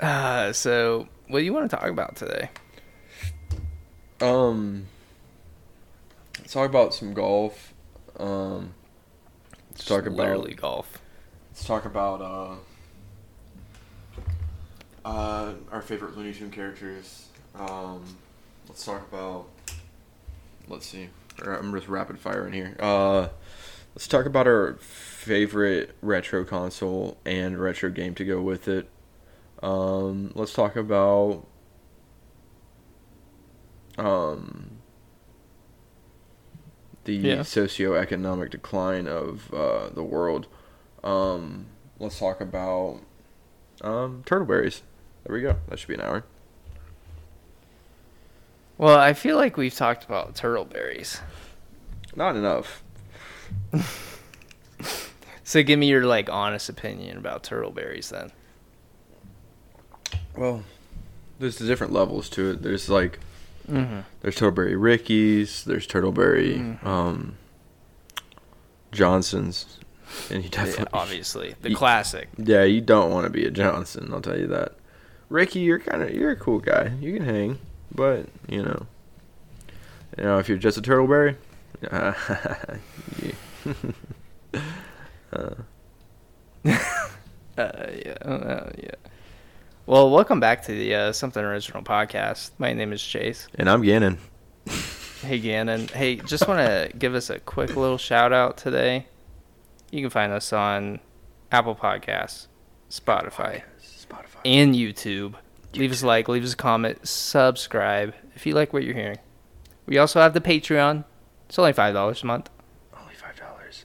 Uh, 0.00 0.52
so, 0.52 1.08
what 1.28 1.38
do 1.38 1.44
you 1.44 1.52
want 1.52 1.70
to 1.70 1.76
talk 1.76 1.88
about 1.88 2.16
today? 2.16 2.50
Um, 4.20 4.86
let's 6.38 6.52
talk 6.52 6.68
about 6.68 6.94
some 6.94 7.14
golf. 7.14 7.72
Um, 8.18 8.74
let's 9.70 9.84
talk 9.84 10.06
about 10.06 10.56
golf. 10.56 10.98
let's 11.50 11.64
talk 11.64 11.84
about 11.84 12.20
uh, 12.20 12.54
uh, 15.04 15.54
our 15.70 15.82
favorite 15.82 16.16
Looney 16.16 16.32
Tune 16.32 16.50
characters. 16.50 17.28
Um, 17.54 18.04
let's 18.68 18.84
talk 18.84 19.06
about. 19.10 19.46
Let's 20.68 20.86
see. 20.86 21.08
I'm 21.42 21.72
just 21.72 21.88
rapid 21.88 22.18
fire 22.18 22.46
in 22.46 22.52
here. 22.52 22.76
Uh, 22.80 23.28
let's 23.94 24.08
talk 24.08 24.26
about 24.26 24.46
our 24.46 24.74
favorite 24.80 25.94
retro 26.02 26.44
console 26.44 27.18
and 27.24 27.58
retro 27.58 27.90
game 27.90 28.14
to 28.16 28.24
go 28.24 28.40
with 28.40 28.68
it. 28.68 28.88
Um, 29.62 30.32
let's 30.34 30.52
talk 30.52 30.76
about 30.76 31.46
um, 33.98 34.78
the 37.04 37.14
Yeah. 37.14 37.36
socioeconomic 37.40 38.50
decline 38.50 39.06
of 39.08 39.52
uh, 39.54 39.88
the 39.90 40.02
world. 40.02 40.46
Um, 41.02 41.66
let's 41.98 42.18
talk 42.18 42.40
about 42.40 43.00
um, 43.80 44.22
turtle 44.26 44.46
berries. 44.46 44.82
There 45.24 45.34
we 45.34 45.42
go. 45.42 45.56
That 45.68 45.78
should 45.78 45.88
be 45.88 45.94
an 45.94 46.00
hour. 46.02 46.24
Well, 48.78 48.98
I 48.98 49.14
feel 49.14 49.36
like 49.36 49.56
we've 49.56 49.74
talked 49.74 50.04
about 50.04 50.34
turtleberries. 50.34 51.20
Not 52.14 52.36
enough. 52.36 52.82
So, 55.48 55.62
give 55.62 55.78
me 55.78 55.86
your 55.86 56.04
like 56.04 56.28
honest 56.28 56.68
opinion 56.68 57.16
about 57.18 57.44
turtleberries 57.44 58.08
then. 58.10 58.32
Well, 60.36 60.62
there's 61.38 61.58
the 61.58 61.66
different 61.66 61.92
levels 61.92 62.28
to 62.30 62.50
it. 62.50 62.62
There's 62.62 62.88
like 62.88 63.18
Mm-hmm. 63.70 64.00
there's 64.20 64.36
Turtleberry 64.36 64.74
Rickies. 64.80 65.64
There's 65.64 65.88
Turtleberry 65.88 66.78
Mhm. 66.80 66.86
um, 66.86 67.36
Johnsons, 68.92 69.78
and 70.30 70.44
you 70.44 70.50
Yeah, 70.52 70.64
definitely 70.64 70.86
obviously, 70.92 71.54
the 71.62 71.70
Ye- 71.70 71.74
classic. 71.74 72.28
Yeah, 72.38 72.62
you 72.62 72.80
don't 72.80 73.10
want 73.10 73.24
to 73.24 73.30
be 73.30 73.44
a 73.44 73.50
Johnson. 73.50 74.10
I'll 74.12 74.20
tell 74.20 74.38
you 74.38 74.46
that. 74.48 74.74
Ricky, 75.28 75.58
you're 75.60 75.80
kind 75.80 76.02
of 76.02 76.10
you're 76.14 76.30
a 76.30 76.36
cool 76.36 76.60
guy. 76.60 76.92
You 77.00 77.14
can 77.16 77.24
hang, 77.24 77.58
but 77.92 78.26
you 78.48 78.62
know, 78.62 78.86
you 80.16 80.22
know 80.24 80.38
if 80.38 80.48
you're 80.48 80.58
just 80.58 80.78
a 80.78 80.82
turtleberry, 80.82 81.34
uh, 81.90 82.12
you- 83.22 83.74
uh, 85.32 85.54
Uh, 87.58 87.86
yeah, 88.04 88.12
uh, 88.22 88.70
yeah. 88.78 88.90
Well, 89.86 90.10
welcome 90.10 90.40
back 90.40 90.64
to 90.64 90.72
the 90.72 90.94
uh, 90.94 91.12
Something 91.12 91.44
Original 91.44 91.82
podcast. 91.82 92.50
My 92.58 92.72
name 92.72 92.92
is 92.92 93.02
Chase. 93.02 93.46
and 93.54 93.70
I'm 93.70 93.82
Gannon. 93.82 94.18
Hey, 95.22 95.38
Gannon. 95.38 95.88
Hey, 95.88 96.16
just 96.16 96.48
want 96.48 96.58
to 96.60 96.90
give 96.96 97.14
us 97.14 97.30
a 97.30 97.38
quick 97.38 97.76
little 97.76 97.98
shout 97.98 98.32
out 98.32 98.56
today. 98.56 99.06
You 99.90 100.00
can 100.00 100.10
find 100.10 100.32
us 100.32 100.52
on 100.52 100.98
Apple 101.52 101.76
Podcasts, 101.76 102.48
Spotify, 102.90 103.62
Spotify. 103.80 104.40
and 104.44 104.74
YouTube. 104.74 105.34
Leave 105.74 105.92
us 105.92 106.02
a 106.02 106.06
like, 106.06 106.28
leave 106.28 106.44
us 106.44 106.54
a 106.54 106.56
comment, 106.56 107.06
subscribe 107.06 108.14
if 108.34 108.44
you 108.46 108.54
like 108.54 108.72
what 108.72 108.82
you're 108.82 108.94
hearing. 108.94 109.18
We 109.86 109.98
also 109.98 110.20
have 110.20 110.34
the 110.34 110.40
Patreon. 110.40 111.04
It's 111.48 111.58
only 111.58 111.72
five 111.72 111.94
dollars 111.94 112.22
a 112.24 112.26
month. 112.26 112.50
Only 113.00 113.14
five 113.14 113.36
dollars. 113.38 113.84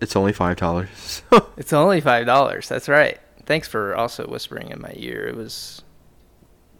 It's 0.00 0.14
only 0.14 0.32
five 0.34 0.56
dollars. 0.56 1.22
It's 1.56 1.72
only 1.72 2.02
five 2.02 2.26
dollars. 2.26 2.68
That's 2.68 2.86
right. 2.88 3.18
Thanks 3.46 3.68
for 3.68 3.94
also 3.94 4.26
whispering 4.26 4.70
in 4.70 4.80
my 4.80 4.92
ear. 4.96 5.26
It 5.26 5.36
was 5.36 5.82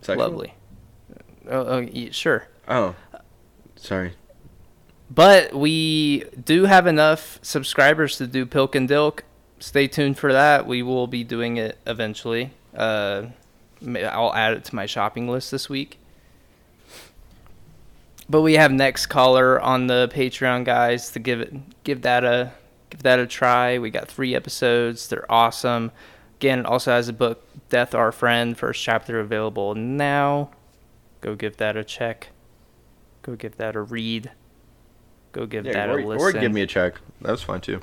lovely. 0.09 0.55
Oh, 1.49 1.65
oh 1.67 1.81
y- 1.81 2.09
sure. 2.11 2.49
Oh, 2.69 2.97
sorry. 3.77 4.15
But 5.09 5.55
we 5.55 6.25
do 6.45 6.65
have 6.65 6.87
enough 6.87 7.39
subscribers 7.41 8.19
to 8.19 8.27
do 8.27 8.45
Pilk 8.45 8.75
and 8.75 8.89
Dilk. 8.89 9.21
Stay 9.61 9.87
tuned 9.87 10.19
for 10.19 10.33
that. 10.33 10.67
We 10.67 10.83
will 10.83 11.07
be 11.07 11.23
doing 11.23 11.57
it 11.57 11.79
eventually. 11.87 12.51
Uh, 12.75 13.27
I'll 13.87 14.35
add 14.35 14.55
it 14.55 14.65
to 14.65 14.75
my 14.75 14.87
shopping 14.87 15.29
list 15.29 15.53
this 15.53 15.69
week. 15.69 15.99
But 18.29 18.43
we 18.43 18.55
have 18.55 18.73
next 18.73 19.07
caller 19.07 19.61
on 19.61 19.87
the 19.87 20.11
Patreon, 20.13 20.65
guys, 20.65 21.11
to 21.13 21.21
give 21.21 21.41
it 21.41 21.85
give 21.85 22.03
that 22.03 22.25
a 22.25 22.53
give 22.91 23.05
that 23.05 23.21
a 23.21 23.27
try. 23.27 23.79
We 23.79 23.91
got 23.91 24.09
three 24.09 24.35
episodes. 24.35 25.07
They're 25.09 25.31
awesome. 25.31 25.93
Again, 26.39 26.61
it 26.61 26.67
also 26.67 26.91
has 26.91 27.09
a 27.09 27.13
book, 27.13 27.45
Death 27.71 27.95
Our 27.95 28.13
Friend, 28.13 28.57
first 28.57 28.83
chapter 28.83 29.19
available 29.21 29.75
now. 29.75 30.51
Go 31.21 31.35
give 31.35 31.57
that 31.57 31.77
a 31.77 31.85
check. 31.85 32.29
Go 33.23 33.37
give 33.37 33.57
that 33.57 33.75
a 33.75 33.81
read. 33.81 34.31
Go 35.33 35.47
give 35.47 35.65
Yeah, 35.67 35.73
that 35.73 35.89
or, 35.91 35.99
a 35.99 36.05
or 36.19 36.33
give 36.33 36.53
me 36.53 36.61
a 36.63 36.67
check. 36.67 36.95
That 37.23 37.31
was 37.31 37.43
fine 37.43 37.61
too. 37.61 37.81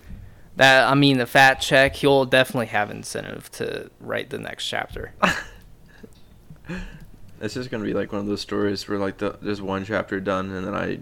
that 0.55 0.87
I 0.87 0.93
mean 0.95 1.17
the 1.17 1.25
fat 1.25 1.55
check, 1.61 1.95
he'll 1.97 2.25
definitely 2.25 2.67
have 2.67 2.89
incentive 2.91 3.49
to 3.53 3.89
write 3.99 4.29
the 4.29 4.37
next 4.39 4.67
chapter. 4.67 5.13
This 7.39 7.57
is 7.57 7.67
gonna 7.67 7.83
be 7.83 7.93
like 7.93 8.11
one 8.13 8.21
of 8.21 8.27
those 8.27 8.39
stories 8.41 8.87
where 8.87 8.97
like 8.97 9.17
the, 9.17 9.37
there's 9.41 9.61
one 9.61 9.83
chapter 9.83 10.19
done 10.21 10.49
and 10.51 10.65
then 10.65 10.73
I 10.73 10.99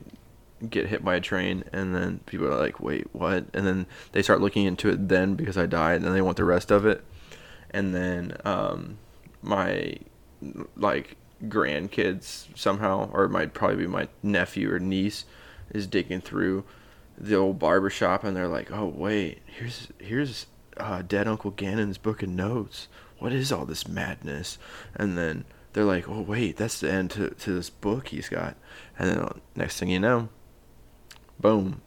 get 0.68 0.88
hit 0.88 1.04
by 1.06 1.16
a 1.16 1.22
train 1.22 1.64
and 1.72 1.94
then 1.94 2.20
people 2.26 2.48
are 2.48 2.58
like, 2.58 2.80
wait, 2.80 3.08
what? 3.14 3.46
And 3.54 3.68
then 3.68 3.86
they 4.12 4.24
start 4.24 4.42
looking 4.42 4.66
into 4.66 4.90
it 4.90 5.08
then 5.08 5.36
because 5.36 5.56
I 5.58 5.68
died 5.68 5.98
and 5.98 6.06
then 6.06 6.14
they 6.14 6.22
want 6.22 6.38
the 6.38 6.44
rest 6.44 6.72
of 6.72 6.86
it. 6.88 7.04
And 7.72 7.96
then 7.96 8.38
um, 8.46 8.98
my 9.42 9.98
like 10.76 11.18
grandkids 11.46 12.48
somehow, 12.56 13.10
or 13.12 13.26
it 13.26 13.30
might 13.30 13.54
probably 13.54 13.78
be 13.78 13.88
my 13.88 14.08
nephew 14.22 14.72
or 14.72 14.80
niece, 14.80 15.26
is 15.72 15.88
digging 15.88 16.22
through 16.22 16.64
the 17.18 17.36
old 17.36 17.60
barber 17.60 17.90
shop 17.90 18.24
and 18.24 18.36
they're 18.36 18.48
like, 18.48 18.72
oh 18.72 18.86
wait, 18.86 19.42
here's 19.46 19.90
here's 20.00 20.48
uh, 20.78 21.02
dead 21.02 21.28
Uncle 21.28 21.52
Gannon's 21.52 21.98
book 21.98 22.24
of 22.24 22.30
notes. 22.30 22.88
What 23.20 23.32
is 23.32 23.52
all 23.52 23.66
this 23.66 23.88
madness? 23.88 24.58
And 24.96 25.18
then 25.18 25.46
they're 25.74 25.86
like, 25.86 26.10
oh 26.10 26.22
wait, 26.22 26.58
that's 26.58 26.80
the 26.80 26.92
end 26.92 27.12
to, 27.12 27.30
to 27.30 27.54
this 27.54 27.70
book 27.70 28.10
he's 28.10 28.30
got. 28.30 28.56
And 28.98 29.10
then 29.10 29.42
next 29.56 29.80
thing 29.80 29.90
you 29.90 30.00
know, 30.00 30.30
boom. 31.40 31.82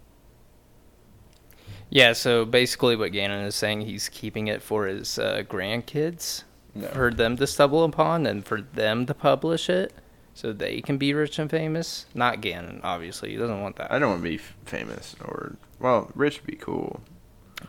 Yeah, 1.95 2.13
so 2.13 2.45
basically 2.45 2.97
what 2.97 3.13
Gannon 3.13 3.47
is 3.47 3.55
saying, 3.55 3.83
he's 3.83 4.09
keeping 4.11 4.49
it 4.49 4.61
for 4.63 4.87
his 4.87 5.19
uh, 5.19 5.45
grandkids, 5.49 6.43
No. 6.75 6.89
for 6.89 7.11
them 7.11 7.37
to 7.39 7.47
stumble 7.47 7.85
upon, 7.85 8.27
and 8.27 8.45
for 8.45 8.61
them 8.61 9.07
to 9.07 9.15
publish 9.15 9.71
it, 9.71 9.95
so 10.35 10.53
they 10.53 10.81
can 10.81 10.99
be 10.99 11.15
rich 11.15 11.39
and 11.39 11.49
famous. 11.49 12.07
Not 12.13 12.41
Gannon, 12.41 12.81
obviously. 12.83 13.31
He 13.31 13.37
doesn't 13.37 13.63
want 13.63 13.77
that. 13.77 13.93
I 13.93 13.99
don't 14.01 14.11
want 14.11 14.23
to 14.25 14.29
be 14.29 14.35
f- 14.37 14.55
famous 14.67 15.15
or 15.25 15.57
well, 15.79 16.11
rich 16.17 16.41
would 16.41 16.47
be 16.51 16.57
cool. 16.57 17.01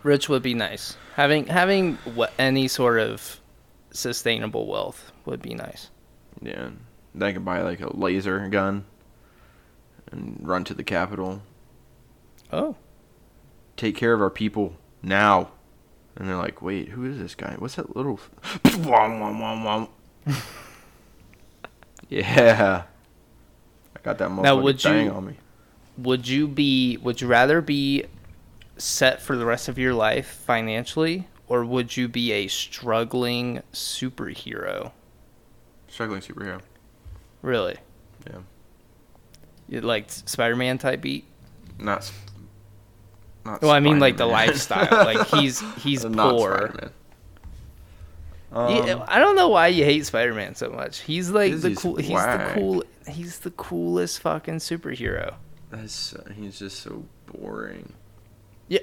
Rich 0.03 0.27
would 0.27 0.41
be 0.43 0.55
nice. 0.55 0.97
Having 1.15 1.47
having 1.47 1.97
any 2.39 2.67
sort 2.67 2.99
of 2.99 3.39
sustainable 3.91 4.65
wealth 4.67 5.11
would 5.25 5.41
be 5.41 5.53
nice. 5.53 5.89
Yeah, 6.41 6.69
then 7.13 7.33
could 7.33 7.45
buy 7.45 7.61
like 7.61 7.79
a 7.79 7.95
laser 7.95 8.47
gun 8.49 8.85
and 10.11 10.37
run 10.41 10.63
to 10.65 10.73
the 10.73 10.83
Capitol. 10.83 11.41
Oh, 12.51 12.75
Take 13.77 13.95
care 13.97 14.13
of 14.13 14.21
our 14.21 14.29
people 14.29 14.75
now. 15.01 15.49
And 16.15 16.27
they're 16.29 16.37
like, 16.37 16.61
wait, 16.61 16.89
who 16.89 17.03
is 17.05 17.17
this 17.17 17.35
guy? 17.35 17.55
What's 17.59 17.75
that 17.75 17.95
little? 17.95 18.19
Yeah, 22.09 22.83
I 23.95 23.99
got 24.03 24.17
that 24.19 24.29
Now, 24.31 24.55
would 24.61 24.79
thing 24.79 25.05
you- 25.07 25.11
on 25.11 25.25
me. 25.25 25.37
would 25.97 26.27
you 26.27 26.47
be? 26.47 26.97
Would 26.97 27.19
you 27.21 27.27
rather 27.27 27.61
be 27.61 28.05
set 28.77 29.21
for 29.21 29.35
the 29.35 29.45
rest 29.45 29.67
of 29.69 29.77
your 29.79 29.93
life 29.93 30.27
financially, 30.45 31.27
or 31.47 31.65
would 31.65 31.97
you 31.97 32.07
be 32.07 32.31
a 32.31 32.47
struggling 32.47 33.61
superhero? 33.73 34.91
Struggling 35.87 36.21
superhero. 36.21 36.61
Really? 37.41 37.77
Yeah. 38.29 38.39
You 39.67 39.81
like 39.81 40.05
Spider-Man 40.09 40.77
type 40.77 41.01
beat? 41.01 41.25
Not. 41.79 42.11
Not 43.45 43.61
Well, 43.61 43.71
I 43.71 43.79
mean 43.79 43.99
like 43.99 44.17
the 44.17 44.25
lifestyle. 44.25 44.87
Like 44.91 45.27
he's 45.39 45.59
he's 45.75 46.03
poor. 46.03 46.71
Spider-Man. 46.73 46.91
Yeah, 48.51 48.93
Um, 48.93 49.03
I 49.07 49.19
don't 49.19 49.35
know 49.35 49.49
why 49.49 49.67
you 49.67 49.83
hate 49.83 50.05
Spider-Man 50.05 50.55
so 50.55 50.69
much. 50.69 50.99
He's 51.01 51.29
like 51.29 51.59
the 51.59 51.75
cool. 51.75 51.97
He's 51.97 52.09
the 52.09 52.51
cool. 52.55 52.83
He's 53.07 53.39
the 53.39 53.51
coolest 53.51 54.19
fucking 54.21 54.55
superhero. 54.55 55.35
That's 55.69 56.15
he's 56.35 56.57
just 56.59 56.79
so 56.79 57.03
boring. 57.27 57.93
Yeah, 58.67 58.79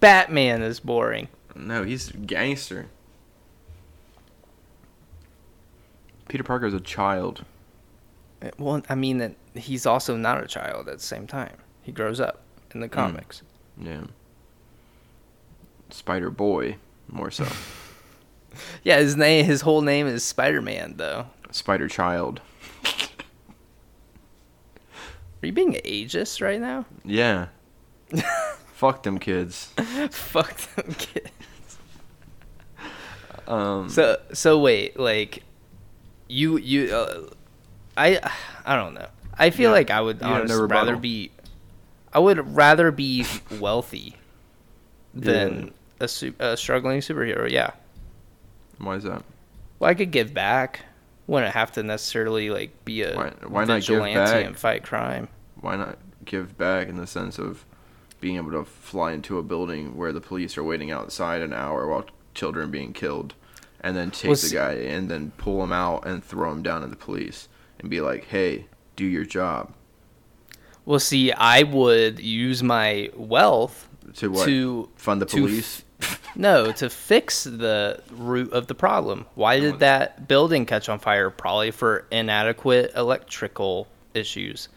Batman 0.00 0.62
is 0.62 0.80
boring. 0.80 1.28
No, 1.54 1.84
he's 1.84 2.10
a 2.10 2.16
gangster. 2.16 2.86
Peter 6.28 6.42
Parker's 6.44 6.74
a 6.74 6.80
child. 6.80 7.44
Uh, 8.42 8.50
Well, 8.58 8.82
I 8.88 8.94
mean 8.94 9.18
that 9.18 9.34
he's 9.54 9.86
also 9.86 10.16
not 10.16 10.42
a 10.42 10.46
child 10.46 10.88
at 10.88 10.96
the 10.98 11.04
same 11.04 11.26
time. 11.26 11.56
He 11.82 11.92
grows 11.92 12.20
up 12.20 12.40
in 12.76 12.80
the 12.80 12.88
comics. 12.88 13.42
Yeah. 13.80 14.04
Spider 15.90 16.30
Boy, 16.30 16.76
more 17.08 17.30
so. 17.30 17.46
Yeah, 18.82 18.96
his 19.00 19.16
name, 19.16 19.44
his 19.44 19.60
whole 19.60 19.82
name 19.82 20.06
is 20.06 20.24
Spider 20.24 20.62
Man, 20.62 20.94
though. 20.96 21.26
Spider 21.50 21.88
Child. 21.88 22.40
Are 25.42 25.46
you 25.46 25.52
being 25.52 25.74
ageist 25.84 26.40
right 26.40 26.58
now? 26.58 26.86
Yeah. 27.04 27.48
Fuck 28.72 29.02
them 29.02 29.18
kids. 29.18 29.66
Fuck 30.10 30.56
them 30.74 30.94
kids. 30.94 31.28
Um, 33.46 33.90
So 33.90 34.18
so 34.32 34.58
wait, 34.58 34.98
like 34.98 35.42
you 36.28 36.56
you 36.56 36.94
uh, 36.94 37.26
I 37.96 38.18
I 38.64 38.74
don't 38.76 38.94
know. 38.94 39.08
I 39.38 39.50
feel 39.50 39.68
Yeah. 39.70 39.74
like 39.76 39.90
I 39.90 40.00
would 40.00 40.22
honestly 40.22 40.66
rather 40.66 40.96
be 40.96 41.30
I 42.16 42.18
would 42.18 42.56
rather 42.56 42.90
be 42.90 43.26
wealthy 43.60 44.16
than 45.14 45.64
Yeah. 45.66 45.70
a, 46.00 46.08
su- 46.08 46.34
a 46.38 46.56
struggling 46.56 47.00
superhero. 47.00 47.50
Yeah. 47.50 47.72
why 48.78 48.96
is 48.96 49.02
that? 49.04 49.22
Well, 49.78 49.90
I 49.90 49.94
could 49.94 50.10
give 50.12 50.32
back. 50.32 50.80
Wouldn't 51.26 51.52
have 51.52 51.72
to 51.72 51.82
necessarily 51.82 52.48
like 52.48 52.84
be 52.86 53.02
a 53.02 53.14
Why- 53.14 53.32
why 53.46 53.64
not 53.66 53.82
give 53.82 53.98
vigilante 53.98 54.14
back? 54.14 54.46
and 54.46 54.56
fight 54.58 54.82
crime. 54.82 55.28
Why 55.60 55.76
not 55.76 55.98
give 56.24 56.56
back 56.56 56.88
in 56.88 56.96
the 56.96 57.06
sense 57.06 57.38
of 57.38 57.66
being 58.18 58.36
able 58.36 58.52
to 58.52 58.64
fly 58.64 59.12
into 59.12 59.36
a 59.38 59.42
building 59.42 59.94
where 59.94 60.12
the 60.14 60.20
police 60.22 60.56
are 60.56 60.64
waiting 60.64 60.90
outside 60.90 61.42
an 61.42 61.52
hour 61.52 61.86
while 61.86 62.06
children 62.34 62.64
are 62.68 62.72
being 62.72 62.94
killed, 62.94 63.34
and 63.82 63.94
then 63.94 64.10
take 64.10 64.30
Well, 64.30 64.36
the 64.40 64.48
guy 64.54 64.72
and 64.72 65.10
then 65.10 65.32
pull 65.36 65.62
him 65.62 65.72
out 65.72 66.06
and 66.06 66.24
throw 66.24 66.50
him 66.50 66.62
down 66.62 66.82
at 66.82 66.88
the 66.88 66.96
police 66.96 67.48
and 67.78 67.90
be 67.90 68.00
like, 68.00 68.24
"Hey, 68.28 68.66
do 68.96 69.04
your 69.04 69.26
job." 69.26 69.74
Well, 70.86 70.98
see, 71.00 71.32
I 71.32 71.64
would 71.64 72.18
use 72.20 72.62
my 72.62 73.10
wealth 73.14 73.88
To 74.14 74.30
what? 74.30 74.46
to 74.46 74.88
Fund 74.96 75.20
the 75.20 75.26
to 75.26 75.36
f- 75.36 75.42
police. 75.42 75.82
No, 76.36 76.70
to 76.72 76.90
fix 76.90 77.44
the 77.44 78.02
root 78.10 78.52
of 78.52 78.66
the 78.66 78.74
problem. 78.74 79.24
Why 79.36 79.58
did 79.58 79.78
that 79.78 80.28
building 80.28 80.66
catch 80.66 80.88
on 80.90 80.98
fire? 80.98 81.30
Probably 81.30 81.70
for 81.70 82.06
inadequate 82.10 82.92
electrical 82.94 83.88
issues. 84.12 84.68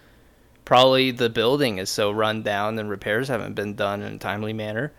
Probably 0.64 1.12
the 1.12 1.30
building 1.30 1.78
is 1.78 1.90
so 1.90 2.12
run 2.12 2.44
down 2.44 2.80
and 2.80 2.90
repairs 2.90 3.28
haven't 3.28 3.56
been 3.56 3.76
done 3.76 4.02
in 4.02 4.14
a 4.14 4.18
timely 4.18 4.54
manner. 4.54 4.94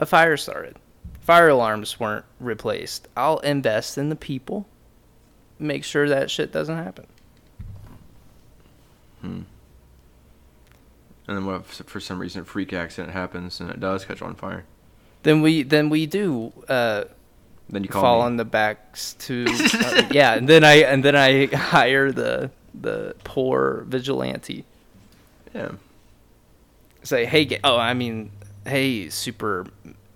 A 0.00 0.06
fire 0.06 0.38
started. 0.38 0.76
Fire 1.20 1.48
alarms 1.48 2.00
weren't 2.00 2.24
replaced. 2.40 3.06
I'll 3.14 3.38
invest 3.40 3.98
in 3.98 4.08
the 4.08 4.16
people. 4.16 4.66
Make 5.58 5.84
sure 5.84 6.08
that 6.08 6.30
shit 6.30 6.52
doesn't 6.52 6.78
happen. 6.78 7.06
Hmm. 9.20 9.40
And 11.32 11.38
then 11.40 11.46
what 11.46 11.62
if 11.62 11.66
for 11.88 11.98
some 11.98 12.18
reason 12.18 12.42
a 12.42 12.44
freak 12.44 12.74
accident 12.74 13.14
happens 13.14 13.58
and 13.58 13.70
it 13.70 13.80
does 13.80 14.04
catch 14.04 14.20
on 14.20 14.34
fire? 14.34 14.64
Then 15.22 15.40
we 15.40 15.62
then 15.62 15.88
we 15.88 16.04
do 16.04 16.52
uh, 16.68 17.04
Then 17.70 17.82
you 17.84 17.88
call 17.88 18.02
fall 18.02 18.18
me. 18.18 18.24
on 18.26 18.36
the 18.36 18.44
backs 18.44 19.14
to 19.20 19.46
uh, 19.48 20.08
yeah, 20.10 20.34
and 20.34 20.46
then 20.46 20.62
I 20.62 20.82
and 20.82 21.02
then 21.02 21.16
I 21.16 21.46
hire 21.46 22.12
the 22.12 22.50
the 22.78 23.14
poor 23.24 23.84
vigilante. 23.88 24.66
Yeah. 25.54 25.70
Say, 27.02 27.24
hey, 27.24 27.58
oh, 27.64 27.78
I 27.78 27.94
mean, 27.94 28.30
hey, 28.66 29.08
super 29.08 29.66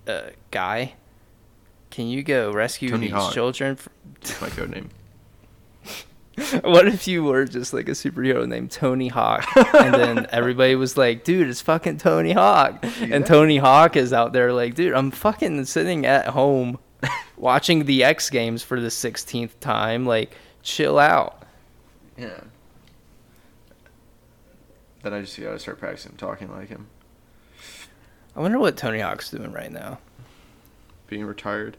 uh, 0.06 0.22
guy, 0.50 0.94
can 1.90 2.08
you 2.08 2.22
go 2.22 2.52
rescue 2.52 2.90
Tony 2.90 3.06
these 3.06 3.14
Hawk. 3.14 3.32
children? 3.32 3.76
From- 3.76 3.92
That's 4.20 4.40
my 4.42 4.50
code 4.50 4.70
name. 4.70 4.90
what 6.62 6.86
if 6.86 7.08
you 7.08 7.24
were 7.24 7.44
just 7.46 7.72
like 7.72 7.88
a 7.88 7.92
superhero 7.92 8.46
named 8.46 8.70
Tony 8.70 9.08
Hawk, 9.08 9.46
and 9.56 9.94
then 9.94 10.26
everybody 10.32 10.74
was 10.74 10.96
like, 10.96 11.24
dude, 11.24 11.48
it's 11.48 11.60
fucking 11.62 11.98
Tony 11.98 12.32
Hawk, 12.32 12.84
and 13.00 13.24
Tony 13.24 13.56
Hawk 13.56 13.96
is 13.96 14.12
out 14.12 14.32
there 14.32 14.52
like, 14.52 14.74
dude, 14.74 14.92
I'm 14.92 15.10
fucking 15.10 15.64
sitting 15.64 16.04
at 16.04 16.28
home 16.28 16.78
watching 17.36 17.84
the 17.86 18.04
X 18.04 18.28
Games 18.28 18.62
for 18.62 18.78
the 18.80 18.88
16th 18.88 19.58
time, 19.60 20.04
like, 20.04 20.36
chill 20.62 20.98
out. 20.98 21.42
Yeah. 22.18 22.40
Then 25.02 25.14
I 25.14 25.20
just 25.22 25.38
gotta 25.40 25.58
start 25.58 25.78
practicing 25.78 26.12
talking 26.16 26.50
like 26.50 26.68
him. 26.68 26.88
I 28.34 28.40
wonder 28.40 28.58
what 28.58 28.76
Tony 28.76 29.00
Hawk's 29.00 29.30
doing 29.30 29.52
right 29.52 29.70
now. 29.72 29.98
Being 31.06 31.24
retired. 31.24 31.76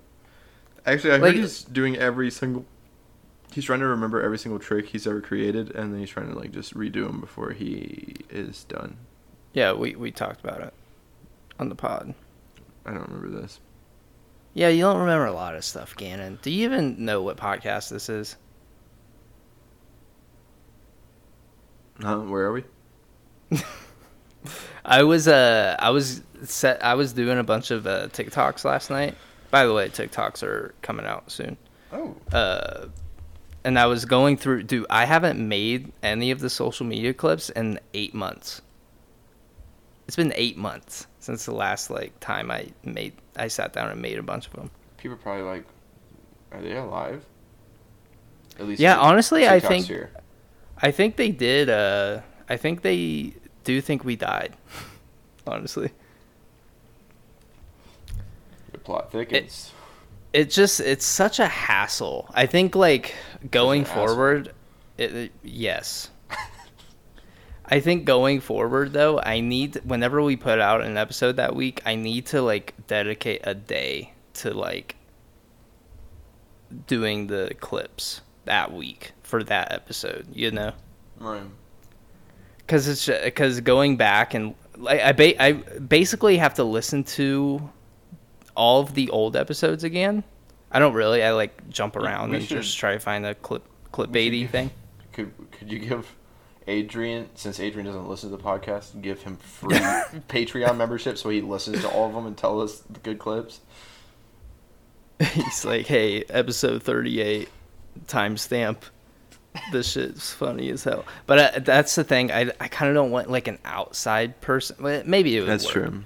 Actually, 0.85 1.11
I 1.11 1.13
heard 1.17 1.21
Like- 1.23 1.35
he's 1.35 1.63
doing 1.63 1.95
every 1.97 2.31
single. 2.31 2.65
He's 3.57 3.65
trying 3.65 3.79
to 3.79 3.87
remember 3.87 4.21
every 4.21 4.37
single 4.37 4.59
trick 4.59 4.85
he's 4.85 5.07
ever 5.07 5.19
created, 5.19 5.75
and 5.75 5.91
then 5.91 5.99
he's 5.99 6.11
trying 6.11 6.31
to 6.31 6.37
like 6.37 6.51
just 6.51 6.75
redo 6.75 7.07
them 7.07 7.19
before 7.19 7.53
he 7.53 8.17
is 8.29 8.65
done. 8.65 8.97
Yeah, 9.51 9.73
we, 9.73 9.95
we 9.95 10.11
talked 10.11 10.41
about 10.41 10.61
it 10.61 10.75
on 11.59 11.67
the 11.67 11.73
pod. 11.73 12.13
I 12.85 12.91
don't 12.91 13.09
remember 13.09 13.41
this. 13.41 13.59
Yeah, 14.53 14.67
you 14.67 14.83
don't 14.83 14.99
remember 14.99 15.25
a 15.25 15.33
lot 15.33 15.55
of 15.55 15.65
stuff, 15.65 15.95
Gannon. 15.95 16.37
Do 16.43 16.51
you 16.51 16.65
even 16.65 17.03
know 17.03 17.23
what 17.23 17.37
podcast 17.37 17.89
this 17.89 18.09
is? 18.09 18.37
Huh? 21.99 22.19
Where 22.19 22.45
are 22.45 22.53
we? 22.53 22.63
I 24.85 25.01
was 25.01 25.27
uh 25.27 25.77
I 25.79 25.89
was 25.89 26.21
set 26.43 26.85
I 26.85 26.93
was 26.93 27.11
doing 27.11 27.39
a 27.39 27.43
bunch 27.43 27.71
of 27.71 27.87
uh, 27.87 28.09
TikToks 28.09 28.65
last 28.65 28.91
night. 28.91 29.15
By 29.49 29.65
the 29.65 29.73
way, 29.73 29.89
TikToks 29.89 30.43
are 30.43 30.75
coming 30.83 31.07
out 31.07 31.31
soon. 31.31 31.57
Oh. 31.91 32.15
Uh 32.31 32.89
and 33.63 33.77
I 33.77 33.85
was 33.87 34.05
going 34.05 34.37
through 34.37 34.63
dude, 34.63 34.85
I 34.89 35.05
haven't 35.05 35.39
made 35.45 35.91
any 36.03 36.31
of 36.31 36.39
the 36.39 36.49
social 36.49 36.85
media 36.85 37.13
clips 37.13 37.49
in 37.49 37.79
8 37.93 38.13
months. 38.13 38.61
It's 40.07 40.15
been 40.15 40.31
8 40.35 40.57
months 40.57 41.07
since 41.19 41.45
the 41.45 41.53
last 41.53 41.89
like 41.89 42.17
time 42.19 42.49
I 42.51 42.67
made 42.83 43.13
I 43.35 43.47
sat 43.49 43.73
down 43.73 43.89
and 43.89 44.01
made 44.01 44.17
a 44.17 44.23
bunch 44.23 44.47
of 44.47 44.53
them. 44.53 44.71
People 44.97 45.15
are 45.15 45.17
probably 45.17 45.43
like, 45.43 45.65
are 46.51 46.61
they 46.61 46.75
alive? 46.75 47.25
At 48.59 48.67
least 48.67 48.79
Yeah, 48.81 48.97
honestly, 48.97 49.47
I 49.47 49.59
think- 49.59 49.85
here. 49.87 50.11
I 50.79 50.91
think 50.91 51.15
they 51.17 51.31
did 51.31 51.69
uh 51.69 52.21
I 52.49 52.55
think 52.57 52.81
they 52.83 53.33
do 53.63 53.81
think 53.81 54.03
we 54.05 54.15
died. 54.15 54.55
honestly. 55.47 55.91
the 58.71 58.77
plot 58.77 59.11
thickens. 59.11 59.71
it 59.73 59.76
just 60.45 60.79
it's 60.79 61.05
such 61.05 61.39
a 61.39 61.47
hassle. 61.47 62.29
I 62.33 62.45
think 62.45 62.75
like 62.75 63.15
going 63.51 63.85
forward, 63.85 64.53
it, 64.97 65.13
it- 65.15 65.31
yes. 65.43 66.09
I 67.65 67.79
think 67.79 68.05
going 68.05 68.39
forward 68.39 68.93
though, 68.93 69.19
I 69.19 69.39
need 69.41 69.81
whenever 69.83 70.21
we 70.21 70.35
put 70.35 70.59
out 70.59 70.81
an 70.83 70.97
episode 70.97 71.35
that 71.37 71.55
week, 71.55 71.81
I 71.85 71.95
need 71.95 72.25
to 72.27 72.41
like 72.41 72.73
dedicate 72.87 73.41
a 73.43 73.53
day 73.53 74.13
to 74.35 74.53
like 74.53 74.95
doing 76.85 77.27
the 77.27 77.51
clips 77.59 78.21
that 78.45 78.73
week 78.73 79.11
for 79.23 79.43
that 79.43 79.71
episode, 79.71 80.27
you 80.33 80.51
know? 80.51 80.71
right. 81.19 81.43
Cuz 82.67 82.87
it's 82.87 83.33
cuz 83.33 83.61
going 83.61 83.95
back 83.95 84.33
and 84.33 84.53
like 84.77 84.99
I 85.01 85.11
ba- 85.13 85.41
I 85.41 85.53
basically 85.53 86.37
have 86.37 86.53
to 86.55 86.63
listen 86.65 87.03
to 87.15 87.69
all 88.57 88.81
of 88.81 88.93
the 88.93 89.09
old 89.11 89.37
episodes 89.37 89.85
again. 89.85 90.23
I 90.71 90.79
don't 90.79 90.93
really. 90.93 91.23
I 91.23 91.31
like 91.31 91.69
jump 91.69 91.95
around 91.95 92.31
we 92.31 92.37
and 92.37 92.45
should- 92.45 92.61
just 92.61 92.77
try 92.77 92.91
to 92.93 92.99
find 92.99 93.25
a 93.25 93.33
clip 93.35 93.63
clip 93.93 94.09
baity 94.09 94.41
give- 94.41 94.49
thing. 94.49 94.71
Could 95.13 95.31
could 95.51 95.71
you 95.71 95.79
give 95.79 96.13
Adrian, 96.67 97.29
since 97.35 97.61
Adrian 97.61 97.85
doesn't 97.85 98.09
listen 98.09 98.29
to 98.29 98.35
the 98.35 98.43
podcast, 98.43 99.01
give 99.01 99.21
him 99.23 99.37
free 99.37 99.77
Patreon 100.27 100.75
membership 100.75 101.17
so 101.17 101.29
he 101.29 101.39
listens 101.39 101.79
to 101.81 101.87
all 101.89 102.07
of 102.09 102.13
them 102.13 102.25
and 102.25 102.35
tell 102.37 102.59
us 102.59 102.79
the 102.89 102.99
good 102.99 103.17
clips? 103.19 103.61
He's 105.19 105.65
like, 105.65 105.87
"Hey, 105.87 106.23
episode 106.29 106.83
38 106.83 107.49
timestamp. 108.05 108.77
This 109.71 109.91
shit's 109.93 110.31
funny 110.31 110.69
as 110.69 110.83
hell." 110.83 111.05
But 111.25 111.39
uh, 111.39 111.59
that's 111.59 111.95
the 111.95 112.03
thing. 112.03 112.31
I 112.31 112.51
I 112.59 112.67
kind 112.67 112.89
of 112.89 112.95
don't 112.95 113.09
want 113.11 113.31
like 113.31 113.47
an 113.47 113.57
outside 113.65 114.39
person. 114.41 114.75
Maybe 115.09 115.35
it 115.37 115.39
would 115.41 115.49
That's 115.49 115.65
work. 115.65 115.73
true. 115.73 116.03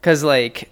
Cuz 0.00 0.22
like 0.24 0.70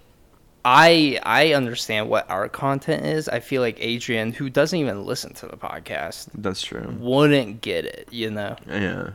I 0.65 1.19
I 1.25 1.55
understand 1.55 2.09
what 2.09 2.29
our 2.31 2.49
content 2.49 3.05
is. 3.05 3.29
I 3.29 3.41
feel 3.41 3.63
like 3.63 3.77
Adrian, 3.81 4.33
who 4.33 4.49
doesn't 4.49 4.79
even 4.79 5.05
listen 5.05 5.35
to 5.35 5.47
the 5.47 5.57
podcast, 5.57 6.29
That's 6.35 6.63
true. 6.63 6.95
wouldn't 7.01 7.61
get 7.63 7.85
it, 7.85 8.09
you 8.11 8.31
know. 8.31 8.57
Yeah. 8.69 9.11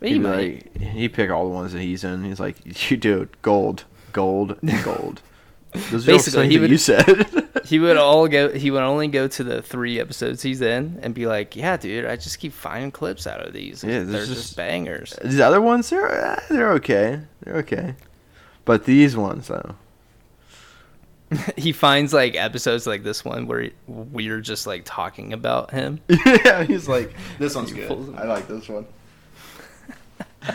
But 0.00 0.08
He'd 0.08 0.14
he 0.14 0.18
might. 0.20 0.36
like, 0.76 0.76
he 0.80 1.08
pick 1.08 1.30
all 1.30 1.44
the 1.44 1.54
ones 1.54 1.72
that 1.74 1.80
he's 1.82 2.02
in. 2.02 2.24
He's 2.24 2.40
like, 2.40 2.90
you 2.90 2.96
do 2.96 3.22
it, 3.22 3.42
gold, 3.42 3.84
gold, 4.12 4.58
gold. 4.84 5.20
Those 5.90 6.04
Basically, 6.04 6.48
he 6.48 6.58
would- 6.58 6.70
you 6.70 6.76
said. 6.78 7.26
he 7.64 7.78
would 7.78 7.96
all 7.96 8.26
go 8.28 8.50
he 8.50 8.70
would 8.70 8.82
only 8.82 9.08
go 9.08 9.28
to 9.28 9.44
the 9.44 9.62
three 9.62 10.00
episodes 10.00 10.42
he's 10.42 10.60
in 10.60 10.98
and 11.02 11.14
be 11.14 11.26
like 11.26 11.54
yeah 11.54 11.76
dude 11.76 12.04
i 12.04 12.16
just 12.16 12.40
keep 12.40 12.52
finding 12.52 12.90
clips 12.90 13.24
out 13.26 13.40
of 13.46 13.52
these 13.52 13.84
Yeah, 13.84 14.02
they're 14.02 14.26
just, 14.26 14.32
just- 14.34 14.56
bangers 14.56 15.14
These 15.22 15.38
other 15.40 15.60
ones, 15.60 15.88
they're 15.88 16.10
eh, 16.32 16.40
they're 16.50 16.72
okay. 16.72 17.20
They're 17.44 17.56
okay. 17.58 17.94
But 18.64 18.84
these 18.84 19.16
ones, 19.16 19.46
though, 19.48 19.76
he 21.56 21.72
finds 21.72 22.12
like 22.12 22.34
episodes 22.34 22.86
like 22.86 23.02
this 23.04 23.24
one 23.24 23.46
where 23.46 23.70
we're 23.86 24.40
just 24.40 24.66
like 24.66 24.82
talking 24.84 25.32
about 25.32 25.70
him 25.70 26.00
yeah, 26.26 26.64
he's 26.64 26.88
like, 26.88 27.12
this 27.38 27.54
one's 27.54 27.72
good. 27.72 27.90
I 28.16 28.24
like 28.24 28.48
this 28.48 28.68
one. 28.68 28.86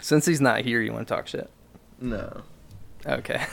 since 0.00 0.24
he's 0.26 0.40
not 0.40 0.60
here 0.62 0.80
you 0.80 0.92
want 0.92 1.06
to 1.08 1.14
talk 1.14 1.26
shit 1.26 1.50
No. 2.00 2.42
okay 3.06 3.44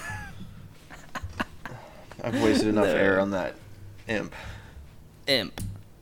I've 2.23 2.41
wasted 2.41 2.67
enough 2.69 2.85
No. 2.87 2.93
air 2.95 3.19
on 3.19 3.31
that 3.31 3.55
imp. 4.07 4.33
Imp. 5.27 5.61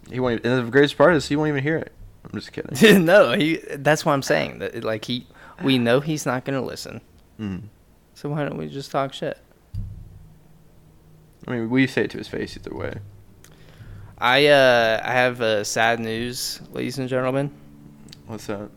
He 0.09 0.19
won't. 0.21 0.39
Even, 0.39 0.51
and 0.59 0.67
the 0.67 0.71
greatest 0.71 0.97
part 0.97 1.15
is 1.15 1.27
he 1.27 1.35
won't 1.35 1.49
even 1.49 1.63
hear 1.63 1.77
it. 1.77 1.91
I'm 2.23 2.39
just 2.39 2.53
kidding. 2.53 3.03
no, 3.05 3.33
he. 3.33 3.57
That's 3.75 4.05
what 4.05 4.13
I'm 4.13 4.21
saying. 4.21 4.59
That 4.59 4.83
like 4.85 5.03
he, 5.05 5.27
we 5.63 5.77
know 5.79 5.99
he's 5.99 6.25
not 6.25 6.45
gonna 6.45 6.61
listen. 6.61 7.01
mm. 7.39 7.63
So 8.23 8.29
why 8.29 8.45
don't 8.45 8.55
we 8.57 8.69
just 8.69 8.89
talk 8.89 9.11
shit? 9.13 9.37
I 11.45 11.51
mean, 11.51 11.69
we 11.69 11.87
say 11.87 12.05
it 12.05 12.11
to 12.11 12.17
his 12.17 12.29
face 12.29 12.55
either 12.55 12.73
way. 12.73 12.93
I 14.17 14.47
uh 14.47 15.01
I 15.03 15.11
have 15.11 15.41
uh, 15.41 15.65
sad 15.65 15.99
news, 15.99 16.61
ladies 16.71 16.97
and 16.99 17.09
gentlemen. 17.09 17.51
What's 18.27 18.47
that? 18.47 18.69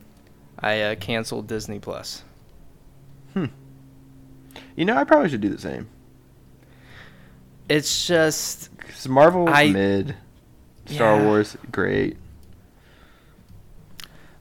I 0.59 0.81
uh, 0.81 0.95
canceled 0.97 1.47
Disney 1.47 1.79
Plus. 1.79 2.25
Hmm. 3.35 3.45
You 4.75 4.85
know, 4.85 4.97
I 4.97 5.05
probably 5.05 5.29
should 5.29 5.43
do 5.43 5.49
the 5.51 5.61
same. 5.61 5.87
It's 7.69 8.05
just 8.09 8.77
'Cause 8.79 9.07
Marvel 9.07 9.49
I- 9.49 9.69
mid, 9.71 10.17
Star 10.87 11.19
Yeah. 11.21 11.25
Wars 11.25 11.57
great. 11.71 12.17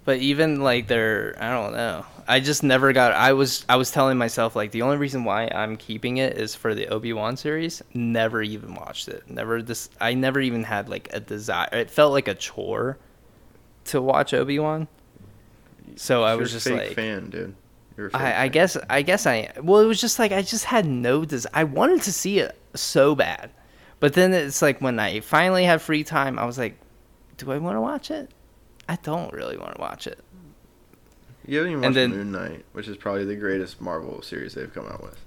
But 0.06 0.20
even 0.20 0.62
like 0.62 0.88
they're 0.88 1.36
I 1.40 1.52
don't 1.52 1.74
know. 1.74 2.06
I 2.28 2.40
just 2.40 2.64
never 2.64 2.94
got 2.94 3.12
I 3.14 3.34
was 3.34 3.66
I 3.68 3.76
was 3.76 3.92
telling 3.92 4.18
myself 4.18 4.56
like 4.56 4.72
the 4.72 4.84
only 4.84 4.98
reason 4.98 5.24
why 5.24 5.50
I'm 5.54 5.78
keeping 5.78 6.18
it 6.18 6.38
is 6.38 6.56
for 6.56 6.74
the 6.74 6.88
Obi-Wan 6.88 7.38
series. 7.38 7.82
Never 7.94 8.42
even 8.42 8.76
watched 8.76 9.08
it. 9.08 9.30
Never 9.30 9.62
this 9.62 9.90
I 10.00 10.14
never 10.14 10.40
even 10.40 10.64
had 10.64 10.90
like 10.90 11.10
a 11.12 11.20
desire. 11.20 11.70
It 11.72 11.90
felt 11.90 12.14
like 12.14 12.28
a 12.28 12.36
chore 12.36 12.98
to 13.86 14.02
watch 14.02 14.34
Obi-Wan. 14.34 14.88
So 15.96 16.24
I 16.24 16.36
was 16.36 16.52
just 16.52 16.68
fake 16.68 16.78
like 16.78 16.94
fan, 16.94 17.30
dude. 17.30 17.56
You're 17.98 18.08
a 18.08 18.12
fake 18.12 18.22
I, 18.22 18.44
I 18.44 18.48
guess 18.48 18.78
I 18.90 19.02
guess 19.02 19.26
I 19.26 19.52
well 19.62 19.82
it 19.82 19.86
was 19.88 20.00
just 20.00 20.20
like 20.20 20.32
I 20.32 20.44
just 20.44 20.66
had 20.66 20.86
no 20.86 21.26
desire. 21.26 21.52
I 21.54 21.64
wanted 21.64 22.04
to 22.04 22.14
see 22.14 22.40
it 22.40 22.58
so 22.76 23.16
bad. 23.16 23.50
But 24.00 24.14
then 24.14 24.34
it's 24.34 24.62
like 24.62 24.82
when 24.82 25.00
I 25.00 25.22
finally 25.22 25.64
had 25.64 25.82
free 25.82 26.04
time, 26.04 26.38
I 26.38 26.46
was 26.46 26.58
like, 26.60 26.78
do 27.38 27.52
I 27.52 27.58
want 27.58 27.76
to 27.76 27.82
watch 27.82 28.12
it? 28.12 28.30
I 28.88 28.98
don't 28.98 29.34
really 29.34 29.58
want 29.58 29.76
to 29.76 29.82
watch 29.82 30.08
it. 30.08 30.20
You 31.48 31.58
haven't 31.58 31.72
even 31.74 31.84
watched 31.84 31.96
then- 31.96 32.10
Moon 32.12 32.32
Knight, 32.32 32.66
which 32.74 32.88
is 32.88 32.98
probably 32.98 33.26
the 33.26 33.36
greatest 33.36 33.80
Marvel 33.82 34.22
series 34.22 34.54
they've 34.54 34.74
come 34.74 34.88
out 34.88 35.04
with. 35.04 35.20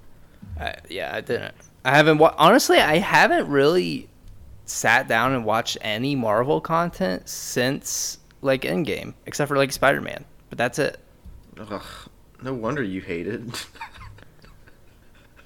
I, 0.59 0.75
yeah, 0.89 1.13
I 1.13 1.21
didn't. 1.21 1.55
I 1.85 1.95
haven't. 1.95 2.17
Wa- 2.17 2.33
honestly, 2.37 2.77
I 2.79 2.97
haven't 2.97 3.47
really 3.49 4.09
sat 4.65 5.07
down 5.07 5.33
and 5.33 5.45
watched 5.45 5.77
any 5.81 6.15
Marvel 6.15 6.59
content 6.61 7.27
since 7.27 8.17
like 8.41 8.61
Endgame, 8.63 9.13
except 9.25 9.47
for 9.49 9.57
like 9.57 9.71
Spider 9.71 10.01
Man. 10.01 10.25
But 10.49 10.57
that's 10.57 10.79
it. 10.79 10.99
Ugh, 11.59 11.81
no 12.41 12.53
wonder 12.53 12.83
you 12.83 13.01
hate 13.01 13.27
it. 13.27 13.41